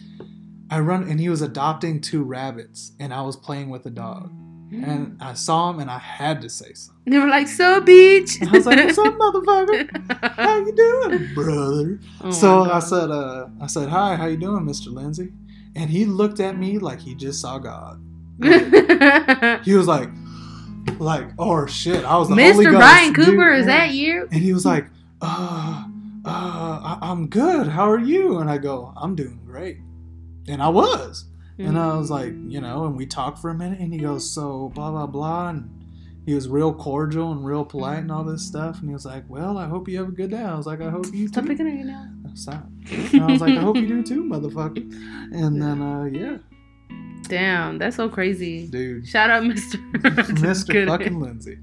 I 0.70 0.80
run 0.80 1.04
and 1.04 1.20
he 1.20 1.30
was 1.30 1.42
adopting 1.42 2.00
two 2.02 2.24
rabbits, 2.24 2.92
and 3.00 3.14
I 3.14 3.22
was 3.22 3.36
playing 3.36 3.70
with 3.70 3.84
the 3.84 3.92
dog. 3.92 4.32
And 4.72 5.18
I 5.22 5.34
saw 5.36 5.70
him, 5.70 5.80
and 5.80 5.90
I 5.92 6.00
had 6.00 6.42
to 6.42 6.50
say 6.50 6.74
something. 6.74 7.12
They 7.12 7.20
were 7.20 7.28
like, 7.28 7.48
"So, 7.48 7.80
beach." 7.82 8.42
I 8.42 8.50
was 8.52 8.66
like, 8.66 8.80
"What's 8.84 8.98
up, 8.98 9.14
motherfucker? 9.20 10.36
How 10.36 10.58
you 10.58 10.74
doing, 10.76 11.34
brother?" 11.36 12.00
Oh 12.22 12.32
so 12.32 12.64
I 12.64 12.80
said, 12.80 13.12
uh, 13.12 13.48
"I 13.62 13.68
said, 13.68 13.90
hi, 13.90 14.16
how 14.16 14.26
you 14.26 14.38
doing, 14.38 14.66
Mr. 14.66 14.92
Lindsay?" 14.92 15.32
And 15.76 15.90
he 15.90 16.06
looked 16.06 16.40
at 16.40 16.58
me 16.58 16.78
like 16.80 17.00
he 17.00 17.16
just 17.16 17.42
saw 17.42 17.58
God. 17.60 18.00
He 19.64 19.74
was 19.74 19.88
like, 19.88 20.10
like, 21.00 21.28
oh 21.40 21.66
shit, 21.66 22.04
I 22.06 22.18
was 22.18 22.30
the 22.30 22.36
Holy 22.36 22.66
Mr. 22.66 22.72
Ghost, 22.72 22.78
Brian 22.78 23.14
dude." 23.14 23.26
Cooper, 23.26 23.54
is 23.54 23.66
that 23.66 23.92
you? 23.92 24.28
And 24.32 24.42
he 24.42 24.54
was 24.54 24.66
like, 24.66 24.88
uh, 25.22 25.86
uh, 26.26 26.30
I- 26.30 27.00
I'm 27.02 27.28
good. 27.28 27.68
How 27.68 27.90
are 27.90 28.00
you? 28.00 28.40
And 28.40 28.50
I 28.50 28.58
go, 28.58 28.94
I'm 28.96 29.16
doing 29.16 29.40
great. 29.46 29.78
And 30.48 30.62
I 30.62 30.70
was. 30.70 31.26
And 31.60 31.78
I 31.78 31.96
was 31.96 32.10
like, 32.10 32.34
you 32.48 32.60
know, 32.60 32.86
and 32.86 32.98
we 32.98 33.06
talked 33.06 33.40
for 33.40 33.50
a 33.52 33.54
minute, 33.54 33.80
and 33.80 33.94
he 33.94 34.00
goes, 34.00 34.30
so 34.30 34.70
blah 34.74 34.90
blah 34.92 35.06
blah, 35.06 35.50
and 35.50 35.70
he 36.26 36.34
was 36.34 36.50
real 36.50 36.74
cordial 36.74 37.32
and 37.32 37.46
real 37.46 37.64
polite 37.64 38.00
and 38.00 38.12
all 38.12 38.24
this 38.24 38.42
stuff, 38.46 38.80
and 38.80 38.90
he 38.90 38.94
was 38.94 39.06
like, 39.06 39.24
well, 39.30 39.58
I 39.58 39.68
hope 39.68 39.88
you 39.88 39.98
have 40.00 40.08
a 40.08 40.12
good 40.12 40.32
day. 40.32 40.42
I 40.42 40.56
was 40.56 40.66
like, 40.66 40.82
I 40.82 40.90
hope 40.90 41.14
you 41.14 41.28
Stop 41.28 41.44
too. 41.44 41.50
picking 41.52 41.68
on 41.68 41.78
you 41.78 41.86
now. 41.86 42.10
Stop. 42.36 42.66
And 42.92 43.22
I 43.24 43.26
was 43.32 43.42
like, 43.42 43.58
I 43.58 43.62
hope 43.62 43.76
you 43.78 43.88
do 43.88 44.04
too, 44.04 44.24
motherfucker. 44.24 44.78
And 45.34 45.62
then, 45.62 45.82
uh, 45.82 46.04
yeah, 46.06 46.38
Damn, 47.30 47.78
that's 47.78 47.96
so 47.96 48.10
crazy. 48.10 48.68
dude, 48.68 49.08
Shout 49.08 49.30
out, 49.30 49.44
Mr. 49.44 49.78
Mr. 50.42 50.88
Fucking 50.88 51.20
Lindsay, 51.22 51.58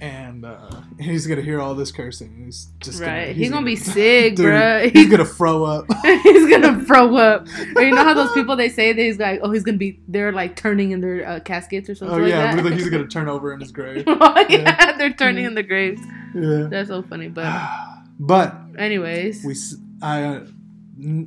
and 0.00 0.44
uh, 0.46 0.70
he's 0.98 1.26
gonna 1.26 1.42
hear 1.42 1.60
all 1.60 1.74
this 1.74 1.92
cursing. 1.92 2.44
He's 2.46 2.68
just 2.80 3.00
gonna, 3.00 3.12
Right. 3.12 3.28
he's 3.28 3.36
He's 3.36 3.50
gonna 3.50 3.66
be 3.66 3.76
sick, 3.76 4.36
dude, 4.36 4.46
bruh. 4.46 4.90
He's 4.90 5.10
gonna 5.10 5.26
throw 5.26 5.64
up. 5.64 5.84
he's 6.02 6.48
gonna 6.48 6.82
throw 6.84 7.14
up. 7.16 7.46
Or 7.76 7.82
you 7.82 7.90
know 7.94 8.04
how 8.04 8.14
those 8.14 8.32
people 8.32 8.56
they 8.56 8.70
say 8.70 8.94
that 8.94 9.00
he's 9.02 9.18
like, 9.18 9.40
oh, 9.42 9.50
he's 9.50 9.64
gonna 9.64 9.76
be 9.76 10.00
they're 10.08 10.32
like 10.32 10.56
turning 10.56 10.92
in 10.92 11.02
their 11.02 11.28
uh, 11.28 11.40
caskets 11.40 11.90
or 11.90 11.94
something 11.94 12.16
Oh 12.16 12.22
like 12.22 12.30
yeah, 12.30 12.56
that. 12.56 12.72
he's 12.72 12.88
gonna 12.88 13.06
turn 13.06 13.28
over 13.28 13.52
in 13.52 13.60
his 13.60 13.72
grave. 13.72 14.04
oh, 14.06 14.46
yeah, 14.48 14.56
Yeah. 14.58 14.96
they're 14.96 15.12
turning 15.12 15.44
in 15.44 15.54
the 15.54 15.62
graves. 15.62 16.00
Yeah. 16.34 16.68
That's 16.70 16.88
so 16.88 17.02
funny. 17.02 17.28
But 17.28 17.52
But 18.18 18.56
anyways, 18.78 19.44
we, 19.44 19.54
I 20.02 20.22
uh, 20.22 20.46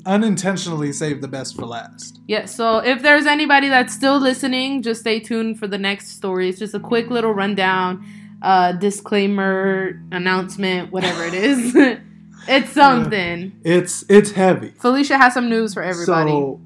unintentionally 0.05 0.91
saved 0.91 1.21
the 1.21 1.27
best 1.27 1.55
for 1.55 1.65
last. 1.65 2.19
yeah. 2.27 2.45
So 2.45 2.77
if 2.79 3.01
there's 3.01 3.25
anybody 3.25 3.69
that's 3.69 3.93
still 3.93 4.19
listening, 4.19 4.81
just 4.81 5.01
stay 5.01 5.19
tuned 5.19 5.59
for 5.59 5.67
the 5.67 5.77
next 5.77 6.09
story. 6.09 6.49
It's 6.49 6.59
just 6.59 6.73
a 6.73 6.79
quick 6.79 7.09
little 7.09 7.33
rundown, 7.33 8.05
uh, 8.41 8.73
disclaimer, 8.73 10.01
announcement, 10.11 10.91
whatever 10.91 11.23
it 11.23 11.33
is. 11.35 11.75
it's 12.47 12.71
something. 12.71 13.51
It's 13.63 14.03
it's 14.09 14.31
heavy. 14.31 14.73
Felicia 14.79 15.17
has 15.17 15.33
some 15.33 15.49
news 15.49 15.73
for 15.73 15.83
everybody. 15.83 16.31
So 16.31 16.61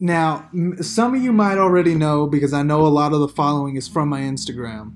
now, 0.00 0.48
m- 0.52 0.82
some 0.82 1.14
of 1.14 1.22
you 1.22 1.32
might 1.32 1.58
already 1.58 1.94
know 1.94 2.26
because 2.26 2.52
I 2.52 2.62
know 2.62 2.84
a 2.84 2.88
lot 2.88 3.12
of 3.12 3.20
the 3.20 3.28
following 3.28 3.76
is 3.76 3.86
from 3.86 4.08
my 4.08 4.20
Instagram. 4.20 4.94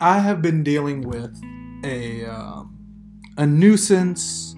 I 0.00 0.18
have 0.18 0.42
been 0.42 0.62
dealing 0.62 1.00
with 1.08 1.34
a 1.82 2.26
um, 2.26 2.76
a 3.38 3.46
nuisance 3.46 4.53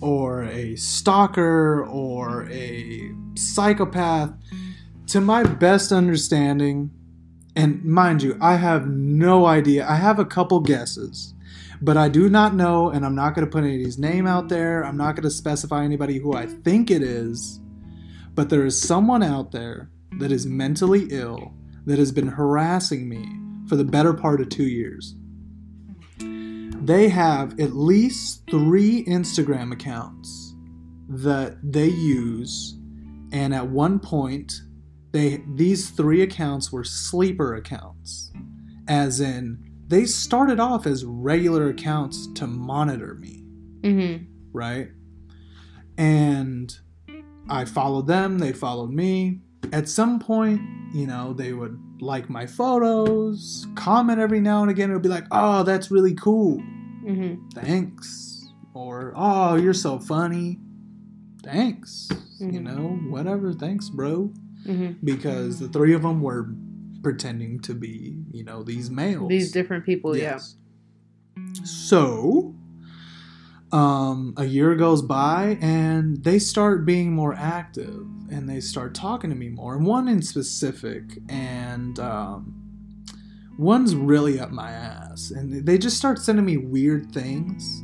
or 0.00 0.44
a 0.44 0.76
stalker 0.76 1.84
or 1.84 2.48
a 2.50 3.12
psychopath. 3.34 4.32
To 5.08 5.20
my 5.20 5.42
best 5.42 5.90
understanding, 5.90 6.90
and 7.56 7.84
mind 7.84 8.22
you, 8.22 8.38
I 8.40 8.56
have 8.56 8.86
no 8.86 9.46
idea. 9.46 9.86
I 9.88 9.96
have 9.96 10.18
a 10.18 10.24
couple 10.24 10.60
guesses, 10.60 11.34
but 11.82 11.96
I 11.96 12.08
do 12.08 12.28
not 12.28 12.54
know, 12.54 12.90
and 12.90 13.04
I'm 13.04 13.16
not 13.16 13.34
going 13.34 13.44
to 13.44 13.50
put 13.50 13.64
anybody's 13.64 13.98
name 13.98 14.26
out 14.26 14.48
there. 14.48 14.84
I'm 14.84 14.96
not 14.96 15.16
going 15.16 15.24
to 15.24 15.30
specify 15.30 15.84
anybody 15.84 16.18
who 16.18 16.34
I 16.34 16.46
think 16.46 16.90
it 16.90 17.02
is, 17.02 17.60
but 18.34 18.50
there 18.50 18.64
is 18.64 18.80
someone 18.80 19.22
out 19.22 19.50
there 19.50 19.90
that 20.18 20.30
is 20.30 20.46
mentally 20.46 21.08
ill 21.10 21.54
that 21.86 21.98
has 21.98 22.12
been 22.12 22.28
harassing 22.28 23.08
me 23.08 23.26
for 23.68 23.76
the 23.76 23.84
better 23.84 24.12
part 24.12 24.40
of 24.40 24.48
two 24.48 24.68
years. 24.68 25.14
They 26.82 27.08
have 27.08 27.58
at 27.60 27.74
least 27.74 28.42
three 28.50 29.04
Instagram 29.04 29.72
accounts 29.72 30.54
that 31.08 31.58
they 31.62 31.88
use, 31.88 32.76
and 33.32 33.54
at 33.54 33.68
one 33.68 33.98
point, 34.00 34.52
they 35.12 35.42
these 35.54 35.90
three 35.90 36.22
accounts 36.22 36.72
were 36.72 36.84
sleeper 36.84 37.54
accounts, 37.54 38.32
as 38.88 39.20
in 39.20 39.58
they 39.88 40.04
started 40.06 40.60
off 40.60 40.86
as 40.86 41.04
regular 41.04 41.68
accounts 41.68 42.28
to 42.34 42.46
monitor 42.46 43.14
me 43.14 43.40
Mm-hmm. 43.82 44.24
right? 44.52 44.88
And 45.96 46.74
I 47.48 47.64
followed 47.64 48.06
them, 48.06 48.38
they 48.38 48.52
followed 48.52 48.90
me. 48.90 49.40
At 49.72 49.88
some 49.88 50.18
point, 50.18 50.60
you 50.92 51.06
know, 51.06 51.32
they 51.32 51.52
would 51.52 51.78
like 52.00 52.28
my 52.30 52.46
photos, 52.46 53.66
comment 53.74 54.18
every 54.18 54.40
now 54.40 54.62
and 54.62 54.70
again. 54.70 54.90
It 54.90 54.94
would 54.94 55.02
be 55.02 55.08
like, 55.08 55.26
oh, 55.30 55.62
that's 55.62 55.90
really 55.90 56.14
cool. 56.14 56.58
Mm-hmm. 57.04 57.48
Thanks. 57.50 58.50
Or, 58.74 59.12
oh, 59.16 59.56
you're 59.56 59.74
so 59.74 59.98
funny. 59.98 60.58
Thanks. 61.42 62.08
You 62.38 62.60
Mhm. 62.60 62.62
know, 62.62 62.88
whatever. 63.10 63.52
Thanks, 63.52 63.88
bro. 63.88 64.32
Mm-hmm. 64.66 65.04
Because 65.04 65.58
the 65.58 65.68
three 65.68 65.94
of 65.94 66.02
them 66.02 66.20
were 66.20 66.50
pretending 67.02 67.60
to 67.60 67.74
be, 67.74 68.22
you 68.30 68.44
know, 68.44 68.62
these 68.62 68.90
males. 68.90 69.28
These 69.28 69.52
different 69.52 69.84
people, 69.86 70.16
Yes. 70.16 70.56
So, 71.64 72.54
um, 73.72 74.34
a 74.36 74.44
year 74.44 74.74
goes 74.74 75.00
by 75.02 75.58
and 75.60 76.22
they 76.24 76.38
start 76.38 76.84
being 76.84 77.12
more 77.12 77.34
active 77.34 78.06
and 78.30 78.48
they 78.48 78.60
start 78.60 78.94
talking 78.94 79.30
to 79.30 79.36
me 79.36 79.48
more. 79.48 79.76
And 79.76 79.86
one 79.86 80.08
in 80.08 80.22
specific, 80.22 81.18
and 81.28 81.98
um, 81.98 82.54
one's 83.58 83.94
really 83.94 84.40
up 84.40 84.50
my 84.50 84.70
ass. 84.70 85.30
And 85.30 85.66
they 85.66 85.78
just 85.78 85.96
start 85.96 86.18
sending 86.18 86.44
me 86.44 86.56
weird 86.56 87.12
things, 87.12 87.82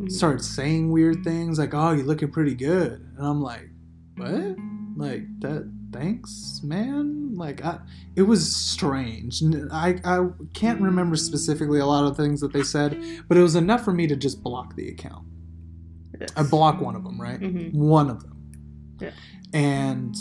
yeah. 0.00 0.08
start 0.08 0.42
saying 0.42 0.90
weird 0.90 1.24
things 1.24 1.58
like, 1.58 1.74
oh, 1.74 1.92
you're 1.92 2.06
looking 2.06 2.30
pretty 2.30 2.54
good. 2.54 2.92
And 3.16 3.26
I'm 3.26 3.40
like, 3.40 3.68
what? 4.16 4.56
Like, 4.96 5.40
that. 5.40 5.72
Thanks, 5.92 6.60
man. 6.64 7.36
Like, 7.36 7.64
I, 7.64 7.78
it 8.16 8.22
was 8.22 8.56
strange. 8.56 9.40
I 9.70 9.94
I 10.04 10.26
can't 10.52 10.80
remember 10.80 11.14
specifically 11.14 11.78
a 11.78 11.86
lot 11.86 12.04
of 12.04 12.16
things 12.16 12.40
that 12.40 12.52
they 12.52 12.64
said, 12.64 13.00
but 13.28 13.38
it 13.38 13.42
was 13.42 13.54
enough 13.54 13.84
for 13.84 13.92
me 13.92 14.08
to 14.08 14.16
just 14.16 14.42
block 14.42 14.74
the 14.74 14.88
account. 14.88 15.24
I 16.36 16.42
block 16.42 16.80
one 16.80 16.96
of 16.96 17.04
them, 17.04 17.20
right? 17.20 17.38
Mm-hmm. 17.38 17.78
One 17.78 18.10
of 18.10 18.24
them. 18.24 18.33
Yeah. 19.04 19.10
And 19.52 20.16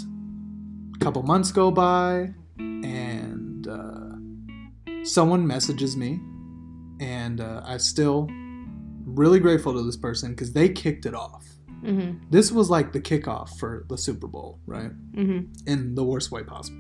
a 0.96 1.00
couple 1.00 1.24
months 1.24 1.52
go 1.52 1.72
by, 1.72 2.34
and 2.58 3.68
uh, 3.68 5.04
someone 5.04 5.46
messages 5.46 5.98
me, 5.98 6.20
and 7.00 7.42
uh, 7.42 7.62
I'm 7.66 7.80
still 7.80 8.30
really 9.06 9.40
grateful 9.40 9.74
to 9.74 9.84
this 9.84 9.98
person 9.98 10.32
because 10.32 10.54
they 10.54 10.70
kicked 10.70 11.06
it 11.06 11.16
off. 11.16 11.46
Mm-hmm. 11.84 12.30
This 12.30 12.52
was 12.52 12.70
like 12.70 12.94
the 12.94 13.02
kickoff 13.02 13.58
for 13.58 13.86
the 13.90 13.98
Super 13.98 14.28
Bowl, 14.28 14.60
right? 14.66 14.92
Mm-hmm. 15.12 15.68
in 15.68 15.96
the 15.96 16.04
worst 16.04 16.32
way 16.32 16.44
possible. 16.44 16.80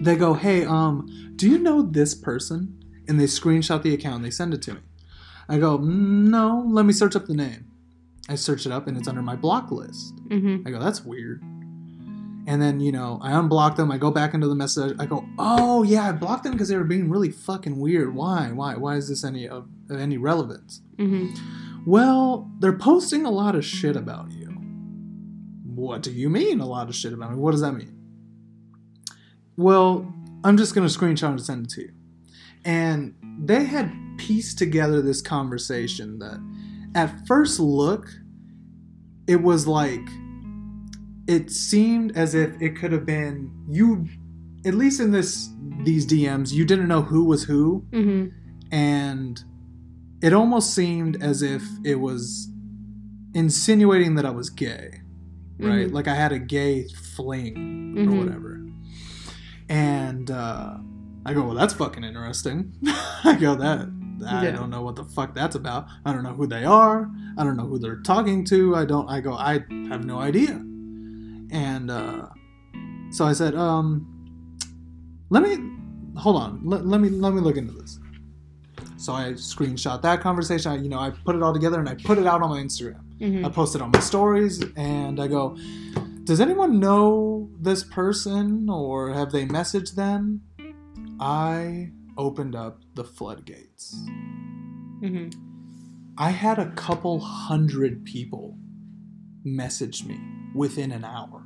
They 0.00 0.16
go, 0.16 0.34
"Hey, 0.34 0.64
um, 0.64 1.08
do 1.36 1.48
you 1.48 1.58
know 1.58 1.82
this 1.82 2.14
person?" 2.14 2.74
And 3.06 3.18
they 3.18 3.24
screenshot 3.24 3.82
the 3.82 3.94
account 3.94 4.16
and 4.16 4.24
they 4.24 4.30
send 4.30 4.52
it 4.52 4.60
to 4.62 4.74
me. 4.74 4.80
I 5.48 5.58
go, 5.58 5.78
"Mm, 5.78 6.28
"No, 6.28 6.64
let 6.66 6.84
me 6.84 6.92
search 6.92 7.16
up 7.16 7.26
the 7.26 7.34
name." 7.34 7.67
I 8.28 8.34
search 8.34 8.66
it 8.66 8.72
up 8.72 8.86
and 8.86 8.96
it's 8.96 9.08
under 9.08 9.22
my 9.22 9.36
block 9.36 9.70
list. 9.70 10.16
Mm-hmm. 10.28 10.66
I 10.66 10.70
go, 10.70 10.78
"That's 10.78 11.04
weird." 11.04 11.42
And 12.46 12.62
then, 12.62 12.80
you 12.80 12.92
know, 12.92 13.18
I 13.22 13.32
unblock 13.32 13.76
them. 13.76 13.92
I 13.92 13.98
go 13.98 14.10
back 14.10 14.32
into 14.32 14.48
the 14.48 14.54
message. 14.54 14.96
I 14.98 15.06
go, 15.06 15.26
"Oh, 15.38 15.82
yeah, 15.82 16.08
I 16.08 16.12
blocked 16.12 16.44
them 16.44 16.52
because 16.52 16.68
they 16.68 16.76
were 16.76 16.84
being 16.84 17.10
really 17.10 17.30
fucking 17.30 17.78
weird. 17.78 18.14
Why? 18.14 18.50
Why? 18.52 18.76
Why 18.76 18.96
is 18.96 19.08
this 19.08 19.24
any 19.24 19.48
of, 19.48 19.68
of 19.90 19.98
any 19.98 20.18
relevance?" 20.18 20.80
Mm-hmm. 20.96 21.84
Well, 21.86 22.50
they're 22.58 22.76
posting 22.76 23.24
a 23.24 23.30
lot 23.30 23.54
of 23.54 23.64
shit 23.64 23.96
about 23.96 24.30
you. 24.30 24.48
What 25.74 26.02
do 26.02 26.10
you 26.10 26.28
mean, 26.28 26.60
a 26.60 26.66
lot 26.66 26.88
of 26.88 26.94
shit 26.94 27.12
about 27.12 27.30
me? 27.30 27.36
What 27.36 27.52
does 27.52 27.60
that 27.60 27.72
mean? 27.72 27.94
Well, 29.56 30.12
I'm 30.44 30.56
just 30.56 30.74
going 30.74 30.86
to 30.86 30.98
screenshot 30.98 31.30
and 31.30 31.40
send 31.40 31.66
it 31.66 31.70
to 31.72 31.82
you. 31.82 31.92
And 32.64 33.14
they 33.40 33.64
had 33.64 33.92
pieced 34.18 34.58
together 34.58 35.00
this 35.00 35.22
conversation 35.22 36.18
that, 36.18 36.40
at 36.94 37.26
first 37.26 37.60
look, 37.60 38.08
it 39.26 39.42
was 39.42 39.66
like, 39.66 40.06
it 41.26 41.50
seemed 41.50 42.16
as 42.16 42.34
if 42.34 42.60
it 42.62 42.76
could 42.76 42.92
have 42.92 43.04
been 43.04 43.50
you, 43.68 44.06
at 44.64 44.74
least 44.74 45.00
in 45.00 45.10
this 45.12 45.50
these 45.84 46.06
DMs, 46.06 46.52
you 46.52 46.64
didn't 46.64 46.88
know 46.88 47.02
who 47.02 47.24
was 47.24 47.44
who, 47.44 47.84
Mm-hmm. 47.90 48.28
and 48.74 49.42
it 50.22 50.32
almost 50.32 50.74
seemed 50.74 51.22
as 51.22 51.42
if 51.42 51.62
it 51.84 51.96
was 51.96 52.50
insinuating 53.34 54.14
that 54.16 54.24
I 54.26 54.30
was 54.30 54.50
gay, 54.50 55.00
right? 55.60 55.86
Mhm. 55.88 55.92
Like 55.92 56.08
I 56.08 56.14
had 56.14 56.32
a 56.32 56.38
gay 56.40 56.88
fling 57.14 57.96
or 57.98 58.02
Mhm. 58.12 58.18
whatever. 58.18 58.60
And 59.68 60.30
uh, 60.30 60.78
I 61.26 61.34
go, 61.34 61.44
well, 61.44 61.54
that's 61.54 61.74
fucking 61.74 62.02
interesting. 62.02 62.72
I 63.24 63.36
go, 63.38 63.54
that 63.56 63.88
I 64.26 64.44
Yeah. 64.44 64.50
don't 64.52 64.70
know 64.70 64.82
what 64.82 64.96
the 64.96 65.04
fuck 65.04 65.34
that's 65.34 65.54
about. 65.56 65.86
I 66.04 66.12
don't 66.12 66.22
know 66.22 66.34
who 66.34 66.46
they 66.46 66.64
are. 66.64 67.10
I 67.36 67.44
don't 67.44 67.56
know 67.56 67.66
who 67.66 67.78
they're 67.78 68.00
talking 68.00 68.44
to. 68.46 68.74
I 68.76 68.84
don't. 68.84 69.08
I 69.08 69.20
go, 69.20 69.32
I 69.34 69.64
have 69.90 70.04
no 70.04 70.18
idea. 70.18 70.54
And 71.50 71.90
uh, 71.90 72.26
so 73.10 73.24
I 73.24 73.32
said, 73.32 73.54
um, 73.54 74.06
let 75.30 75.42
me 75.42 75.56
hold 76.16 76.36
on. 76.36 76.60
Let, 76.64 76.86
let 76.86 77.00
me 77.00 77.08
let 77.10 77.32
me 77.32 77.40
look 77.40 77.56
into 77.56 77.72
this. 77.72 77.98
So 78.96 79.12
I 79.12 79.32
screenshot 79.32 80.02
that 80.02 80.20
conversation. 80.20 80.72
I, 80.72 80.76
you 80.76 80.88
know, 80.88 80.98
I 80.98 81.10
put 81.10 81.36
it 81.36 81.42
all 81.42 81.52
together 81.52 81.78
and 81.78 81.88
I 81.88 81.94
put 81.94 82.18
it 82.18 82.26
out 82.26 82.42
on 82.42 82.50
my 82.50 82.60
Instagram. 82.60 83.00
Mhm. 83.20 83.44
I 83.44 83.48
posted 83.48 83.80
on 83.82 83.90
my 83.92 84.00
stories 84.00 84.62
and 84.76 85.20
I 85.20 85.28
go, 85.28 85.56
Does 86.24 86.40
anyone 86.40 86.78
know 86.80 87.48
this 87.60 87.82
person 87.84 88.68
or 88.68 89.12
have 89.12 89.30
they 89.32 89.46
messaged 89.46 89.94
them? 89.94 90.42
I 91.20 91.92
opened 92.16 92.54
up 92.54 92.80
the 92.94 93.04
floodgates. 93.78 94.10
Mhm. 95.00 95.34
I 96.16 96.30
had 96.30 96.58
a 96.58 96.70
couple 96.72 97.20
hundred 97.20 98.04
people 98.04 98.56
message 99.44 100.04
me 100.04 100.18
within 100.54 100.90
an 100.90 101.04
hour 101.04 101.44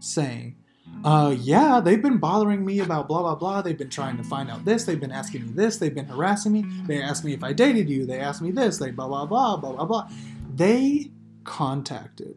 saying, 0.00 0.56
uh, 1.04 1.34
yeah, 1.38 1.80
they've 1.80 2.02
been 2.02 2.18
bothering 2.18 2.64
me 2.64 2.80
about 2.80 3.06
blah, 3.08 3.20
blah, 3.22 3.36
blah. 3.36 3.62
They've 3.62 3.78
been 3.78 3.88
trying 3.88 4.16
to 4.16 4.24
find 4.24 4.50
out 4.50 4.64
this. 4.64 4.84
They've 4.84 5.00
been 5.00 5.12
asking 5.12 5.46
me 5.46 5.52
this. 5.52 5.76
They've 5.78 5.94
been 5.94 6.06
harassing 6.06 6.52
me. 6.52 6.64
They 6.86 7.00
asked 7.00 7.24
me 7.24 7.32
if 7.32 7.44
I 7.44 7.52
dated 7.52 7.88
you. 7.88 8.04
They 8.04 8.18
asked 8.18 8.42
me 8.42 8.50
this. 8.50 8.78
They 8.78 8.90
blah, 8.90 9.06
blah, 9.08 9.26
blah, 9.26 9.56
blah, 9.56 9.72
blah, 9.72 9.84
blah. 9.84 10.10
They 10.54 11.12
contacted 11.44 12.36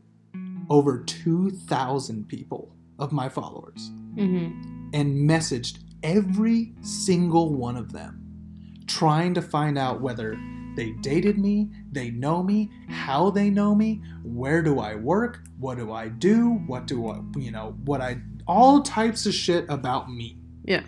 over 0.69 0.99
2,000 0.99 2.27
people 2.27 2.75
of 2.97 3.11
my 3.11 3.27
followers 3.29 3.91
Mhm. 4.15 4.89
and 4.93 5.29
messaged 5.29 5.79
every 6.01 6.73
single 6.81 7.53
one 7.55 7.75
of 7.75 7.91
them 7.91 8.21
trying 8.87 9.33
to 9.33 9.41
find 9.41 9.77
out 9.77 10.01
whether 10.01 10.37
they 10.75 10.91
dated 10.91 11.37
me, 11.37 11.69
they 11.91 12.09
know 12.09 12.43
me, 12.43 12.69
how 12.89 13.29
they 13.29 13.49
know 13.49 13.73
me, 13.73 14.01
where 14.23 14.61
do 14.61 14.79
I 14.79 14.95
work, 14.95 15.41
what 15.59 15.77
do 15.77 15.91
I 15.91 16.09
do, 16.09 16.61
what 16.67 16.85
do 16.85 17.09
I, 17.09 17.21
you 17.37 17.51
know, 17.51 17.75
what 17.85 18.01
I, 18.01 18.19
all 18.47 18.81
types 18.81 19.25
of 19.25 19.33
shit 19.33 19.65
about 19.69 20.11
me. 20.11 20.37
Yeah. 20.65 20.83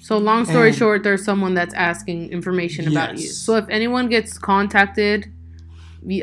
So 0.00 0.18
long 0.18 0.44
story 0.44 0.68
And- 0.68 0.76
short, 0.76 1.02
there's 1.02 1.24
someone 1.24 1.54
that's 1.54 1.74
asking 1.74 2.30
information 2.30 2.88
about 2.88 3.18
you. 3.18 3.26
So 3.26 3.56
if 3.56 3.68
anyone 3.68 4.08
gets 4.08 4.38
contacted, 4.38 5.32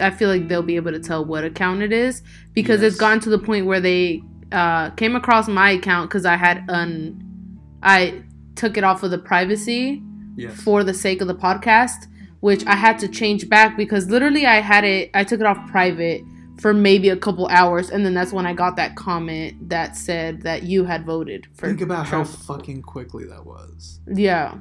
I 0.01 0.11
feel 0.11 0.29
like 0.29 0.47
they'll 0.47 0.61
be 0.61 0.77
able 0.77 0.93
to 0.93 0.99
tell 0.99 1.25
what 1.25 1.43
account 1.43 1.81
it 1.81 1.91
is 1.91 2.23
because 2.53 2.81
it's 2.81 2.95
gotten 2.95 3.19
to 3.21 3.29
the 3.29 3.39
point 3.39 3.65
where 3.65 3.81
they 3.81 4.23
uh, 4.53 4.91
came 4.91 5.17
across 5.17 5.49
my 5.49 5.71
account 5.71 6.09
because 6.09 6.25
I 6.25 6.37
had 6.37 6.63
un, 6.69 7.59
I 7.83 8.23
took 8.55 8.77
it 8.77 8.85
off 8.85 9.03
of 9.03 9.11
the 9.11 9.17
privacy 9.17 10.01
Yes. 10.35 10.59
for 10.61 10.83
the 10.83 10.93
sake 10.93 11.21
of 11.21 11.27
the 11.27 11.35
podcast, 11.35 12.07
which 12.39 12.65
I 12.65 12.75
had 12.75 12.97
to 12.99 13.07
change 13.07 13.47
back 13.49 13.77
because 13.77 14.09
literally 14.09 14.45
I 14.45 14.55
had 14.61 14.83
it, 14.83 15.11
I 15.13 15.23
took 15.23 15.39
it 15.39 15.45
off 15.45 15.69
private 15.69 16.21
for 16.59 16.73
maybe 16.73 17.09
a 17.09 17.17
couple 17.17 17.47
hours, 17.47 17.89
and 17.89 18.05
then 18.05 18.13
that's 18.13 18.31
when 18.31 18.45
I 18.45 18.53
got 18.53 18.75
that 18.77 18.95
comment 18.95 19.69
that 19.69 19.95
said 19.97 20.41
that 20.43 20.63
you 20.63 20.85
had 20.85 21.05
voted 21.05 21.47
for. 21.55 21.67
Think 21.67 21.81
about 21.81 22.07
Trump. 22.07 22.27
how 22.27 22.33
fucking 22.33 22.83
quickly 22.83 23.25
that 23.25 23.45
was. 23.45 23.99
Yeah. 24.07 24.59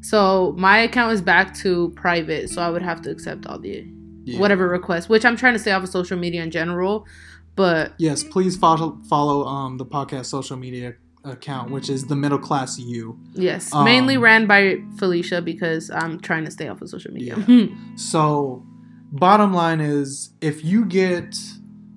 So 0.00 0.54
my 0.58 0.78
account 0.78 1.12
is 1.12 1.22
back 1.22 1.54
to 1.58 1.90
private, 1.96 2.50
so 2.50 2.60
I 2.60 2.68
would 2.70 2.82
have 2.82 3.02
to 3.02 3.10
accept 3.10 3.46
all 3.46 3.58
the 3.58 3.86
Yeah. 4.24 4.38
whatever 4.40 4.68
requests, 4.68 5.08
which 5.08 5.24
I'm 5.24 5.36
trying 5.36 5.52
to 5.54 5.58
stay 5.58 5.72
off 5.72 5.82
of 5.84 5.88
social 5.88 6.18
media 6.18 6.42
in 6.42 6.50
general. 6.50 7.06
But 7.54 7.92
Yes, 7.98 8.24
please 8.24 8.56
follow 8.56 8.98
follow 9.08 9.44
um 9.44 9.78
the 9.78 9.86
podcast 9.86 10.26
social 10.26 10.56
media 10.56 10.94
account, 11.24 11.70
which 11.70 11.88
is 11.88 12.06
the 12.06 12.16
middle 12.16 12.38
class 12.38 12.78
you. 12.78 13.18
yes, 13.34 13.72
Um, 13.72 13.84
mainly 13.84 14.16
ran 14.16 14.46
by 14.46 14.78
Felicia 14.98 15.40
because 15.40 15.90
I'm 15.90 16.18
trying 16.20 16.44
to 16.44 16.50
stay 16.50 16.68
off 16.68 16.82
of 16.82 16.88
social 16.88 17.12
media. 17.12 17.36
So, 17.96 18.64
bottom 19.12 19.52
line 19.52 19.80
is 19.80 20.30
if 20.40 20.64
you 20.64 20.84
get 20.84 21.36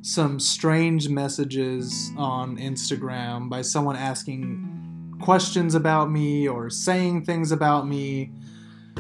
some 0.01 0.39
strange 0.39 1.09
messages 1.09 2.11
on 2.17 2.57
Instagram 2.57 3.49
by 3.49 3.61
someone 3.63 3.95
asking 3.95 5.15
questions 5.19 5.73
about 5.73 6.11
me 6.11 6.47
or 6.47 6.69
saying 6.69 7.25
things 7.25 7.51
about 7.51 7.87
me, 7.87 8.31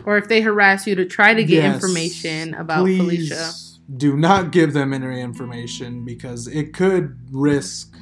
or 0.05 0.17
if 0.17 0.27
they 0.27 0.41
harass 0.41 0.87
you 0.87 0.95
to 0.95 1.05
try 1.05 1.33
to 1.33 1.43
get 1.43 1.63
yes, 1.63 1.75
information 1.75 2.53
about 2.55 2.85
Felicia. 2.85 3.51
Do 3.97 4.17
not 4.17 4.49
give 4.51 4.73
them 4.73 4.93
any 4.93 5.21
information 5.21 6.03
because 6.05 6.47
it 6.47 6.73
could 6.73 7.19
risk 7.31 7.95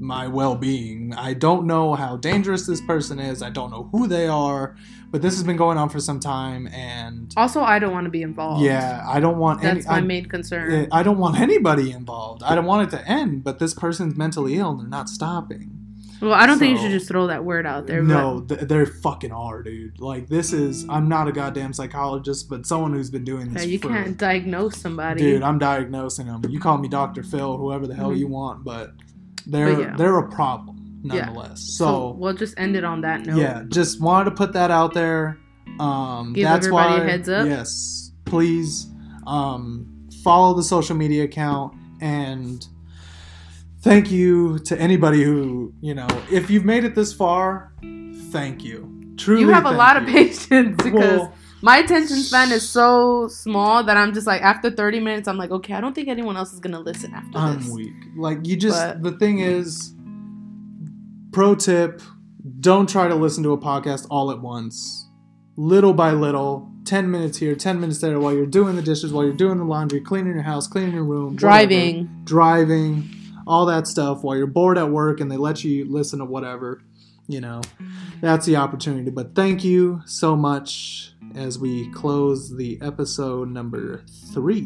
my 0.00 0.26
well 0.28 0.54
being. 0.54 1.12
I 1.14 1.34
don't 1.34 1.66
know 1.66 1.94
how 1.94 2.16
dangerous 2.16 2.66
this 2.66 2.80
person 2.80 3.18
is, 3.18 3.42
I 3.42 3.50
don't 3.50 3.70
know 3.70 3.88
who 3.92 4.06
they 4.06 4.26
are, 4.28 4.76
but 5.10 5.22
this 5.22 5.34
has 5.34 5.42
been 5.44 5.56
going 5.56 5.78
on 5.78 5.88
for 5.88 6.00
some 6.00 6.20
time 6.20 6.68
and. 6.68 7.32
Also, 7.36 7.62
I 7.62 7.78
don't 7.78 7.92
want 7.92 8.04
to 8.04 8.10
be 8.10 8.22
involved. 8.22 8.62
Yeah, 8.64 9.02
I 9.06 9.20
don't 9.20 9.38
want 9.38 9.64
any. 9.64 9.74
That's 9.80 9.86
my 9.86 9.96
I- 9.96 10.00
main 10.02 10.26
concern. 10.26 10.88
I 10.92 11.02
don't 11.02 11.18
want 11.18 11.38
anybody 11.40 11.90
involved. 11.92 12.42
I 12.42 12.54
don't 12.54 12.66
want 12.66 12.92
it 12.92 12.96
to 12.96 13.08
end, 13.08 13.42
but 13.44 13.58
this 13.58 13.74
person's 13.74 14.16
mentally 14.16 14.56
ill 14.56 14.70
and 14.70 14.80
they're 14.80 14.88
not 14.88 15.08
stopping. 15.08 15.74
well, 16.20 16.32
I 16.34 16.46
don't 16.46 16.58
think 16.58 16.76
you 16.76 16.82
should 16.82 16.90
just 16.90 17.06
throw 17.08 17.28
that 17.28 17.44
word 17.44 17.64
out 17.66 17.86
there. 17.86 18.02
No, 18.02 18.40
th- 18.40 18.62
they 18.62 18.84
fucking 18.84 19.30
are, 19.32 19.62
dude. 19.62 20.00
Like 20.00 20.28
this 20.28 20.52
is. 20.52 20.84
I'm 20.88 21.08
not 21.08 21.28
a 21.28 21.32
goddamn 21.32 21.72
psychologist, 21.72 22.48
but 22.48 22.66
someone 22.66 22.92
who's 22.92 23.10
been 23.10 23.24
doing 23.24 23.52
this. 23.52 23.64
yeah, 23.64 23.68
you 23.70 23.78
for, 23.78 23.88
can't 23.88 24.16
diagnose 24.16 24.76
somebody. 24.78 25.20
Dude, 25.22 25.42
I'm 25.42 25.58
diagnosing 25.58 26.26
them. 26.26 26.42
You 26.48 26.58
call 26.60 26.78
me 26.78 26.88
Doctor 26.88 27.22
Phil, 27.22 27.56
whoever 27.56 27.86
the 27.86 27.94
hell 27.94 28.10
Mhm. 28.10 28.18
you 28.18 28.26
want, 28.28 28.64
but 28.64 28.94
they're 29.48 29.80
yeah. 29.80 29.96
they're 29.96 30.18
a 30.18 30.28
problem 30.28 31.00
Yeah. 31.02 31.26
nonetheless. 31.26 31.60
so 31.62 31.84
So, 31.84 32.10
we'll 32.18 32.34
just 32.34 32.54
end 32.58 32.76
it 32.76 32.84
on 32.84 33.00
that 33.02 33.26
note. 33.26 33.36
yeah, 33.38 33.64
just 33.68 34.00
wanted 34.00 34.30
to 34.30 34.36
put 34.36 34.52
that 34.52 34.70
out 34.70 34.94
there. 34.94 35.38
Um, 35.80 36.32
Give 36.32 36.44
that's 36.44 36.66
everybody 36.66 36.94
a 36.94 36.98
why, 37.04 37.10
heads 37.10 37.28
up. 37.28 37.46
Yes, 37.46 38.12
please 38.24 38.86
um, 39.26 40.08
follow 40.24 40.54
the 40.54 40.62
social 40.62 40.96
media 40.96 41.24
account 41.24 41.74
and 42.00 42.66
thank 43.80 44.10
you 44.10 44.58
to 44.60 44.78
anybody 44.80 45.22
who 45.22 45.72
you 45.80 45.94
know. 45.94 46.06
If 46.30 46.50
you've 46.50 46.64
made 46.64 46.84
it 46.84 46.94
this 46.94 47.12
far, 47.12 47.72
thank 48.30 48.64
you. 48.64 49.14
Truly, 49.16 49.40
you 49.42 49.48
have 49.50 49.66
a 49.66 49.70
lot 49.70 49.96
of 49.96 50.06
patience 50.06 50.76
because 50.82 51.20
Well, 51.20 51.34
my 51.62 51.78
attention 51.78 52.16
span 52.18 52.52
is 52.52 52.68
so 52.68 53.28
small 53.28 53.82
that 53.84 53.96
I'm 53.96 54.12
just 54.14 54.26
like 54.26 54.42
after 54.42 54.70
30 54.70 55.00
minutes 55.00 55.28
I'm 55.28 55.36
like 55.38 55.50
okay 55.50 55.74
I 55.74 55.80
don't 55.80 55.94
think 55.94 56.08
anyone 56.08 56.36
else 56.36 56.52
is 56.52 56.60
gonna 56.60 56.80
listen 56.80 57.12
after 57.14 57.36
I'm 57.38 57.58
this. 57.60 57.68
weak. 57.70 57.94
Like 58.16 58.46
you 58.46 58.56
just 58.56 58.78
But- 58.80 59.02
the 59.02 59.12
thing 59.12 59.40
is 59.40 59.94
pro 61.32 61.54
tip, 61.54 62.00
don't 62.60 62.88
try 62.88 63.08
to 63.08 63.14
listen 63.14 63.42
to 63.44 63.52
a 63.52 63.58
podcast 63.58 64.06
all 64.10 64.30
at 64.30 64.40
once. 64.40 65.06
Little 65.56 65.92
by 65.92 66.12
little, 66.12 66.70
10 66.84 67.10
minutes 67.10 67.38
here, 67.38 67.54
10 67.54 67.80
minutes 67.80 68.00
there 68.00 68.18
while 68.20 68.32
you're 68.32 68.46
doing 68.46 68.76
the 68.76 68.82
dishes, 68.82 69.12
while 69.12 69.24
you're 69.24 69.32
doing 69.34 69.58
the 69.58 69.64
laundry, 69.64 70.00
cleaning 70.00 70.32
your 70.34 70.42
house, 70.42 70.66
cleaning 70.68 70.94
your 70.94 71.04
room, 71.04 71.34
whatever. 71.34 71.38
Driving. 71.38 72.08
driving, 72.24 73.10
all 73.46 73.66
that 73.66 73.86
stuff 73.86 74.22
while 74.22 74.36
you're 74.36 74.46
bored 74.46 74.78
at 74.78 74.88
work 74.90 75.20
and 75.20 75.30
they 75.30 75.36
let 75.36 75.64
you 75.64 75.84
listen 75.90 76.20
to 76.20 76.24
whatever, 76.24 76.80
you 77.26 77.40
know. 77.40 77.60
That's 78.20 78.46
the 78.46 78.56
opportunity. 78.56 79.10
But 79.10 79.34
thank 79.34 79.64
you 79.64 80.00
so 80.06 80.36
much 80.36 81.12
as 81.38 81.58
we 81.58 81.88
close 81.92 82.56
the 82.56 82.78
episode 82.82 83.48
number 83.48 84.02
3. 84.34 84.60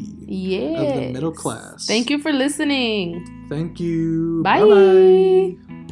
of 0.75 0.95
the 0.95 1.11
middle 1.13 1.31
class. 1.31 1.85
Thank 1.85 2.09
you 2.09 2.17
for 2.17 2.33
listening. 2.33 3.45
Thank 3.47 3.79
you. 3.79 4.41
Bye. 4.43 4.59
Bye-bye. 4.59 5.82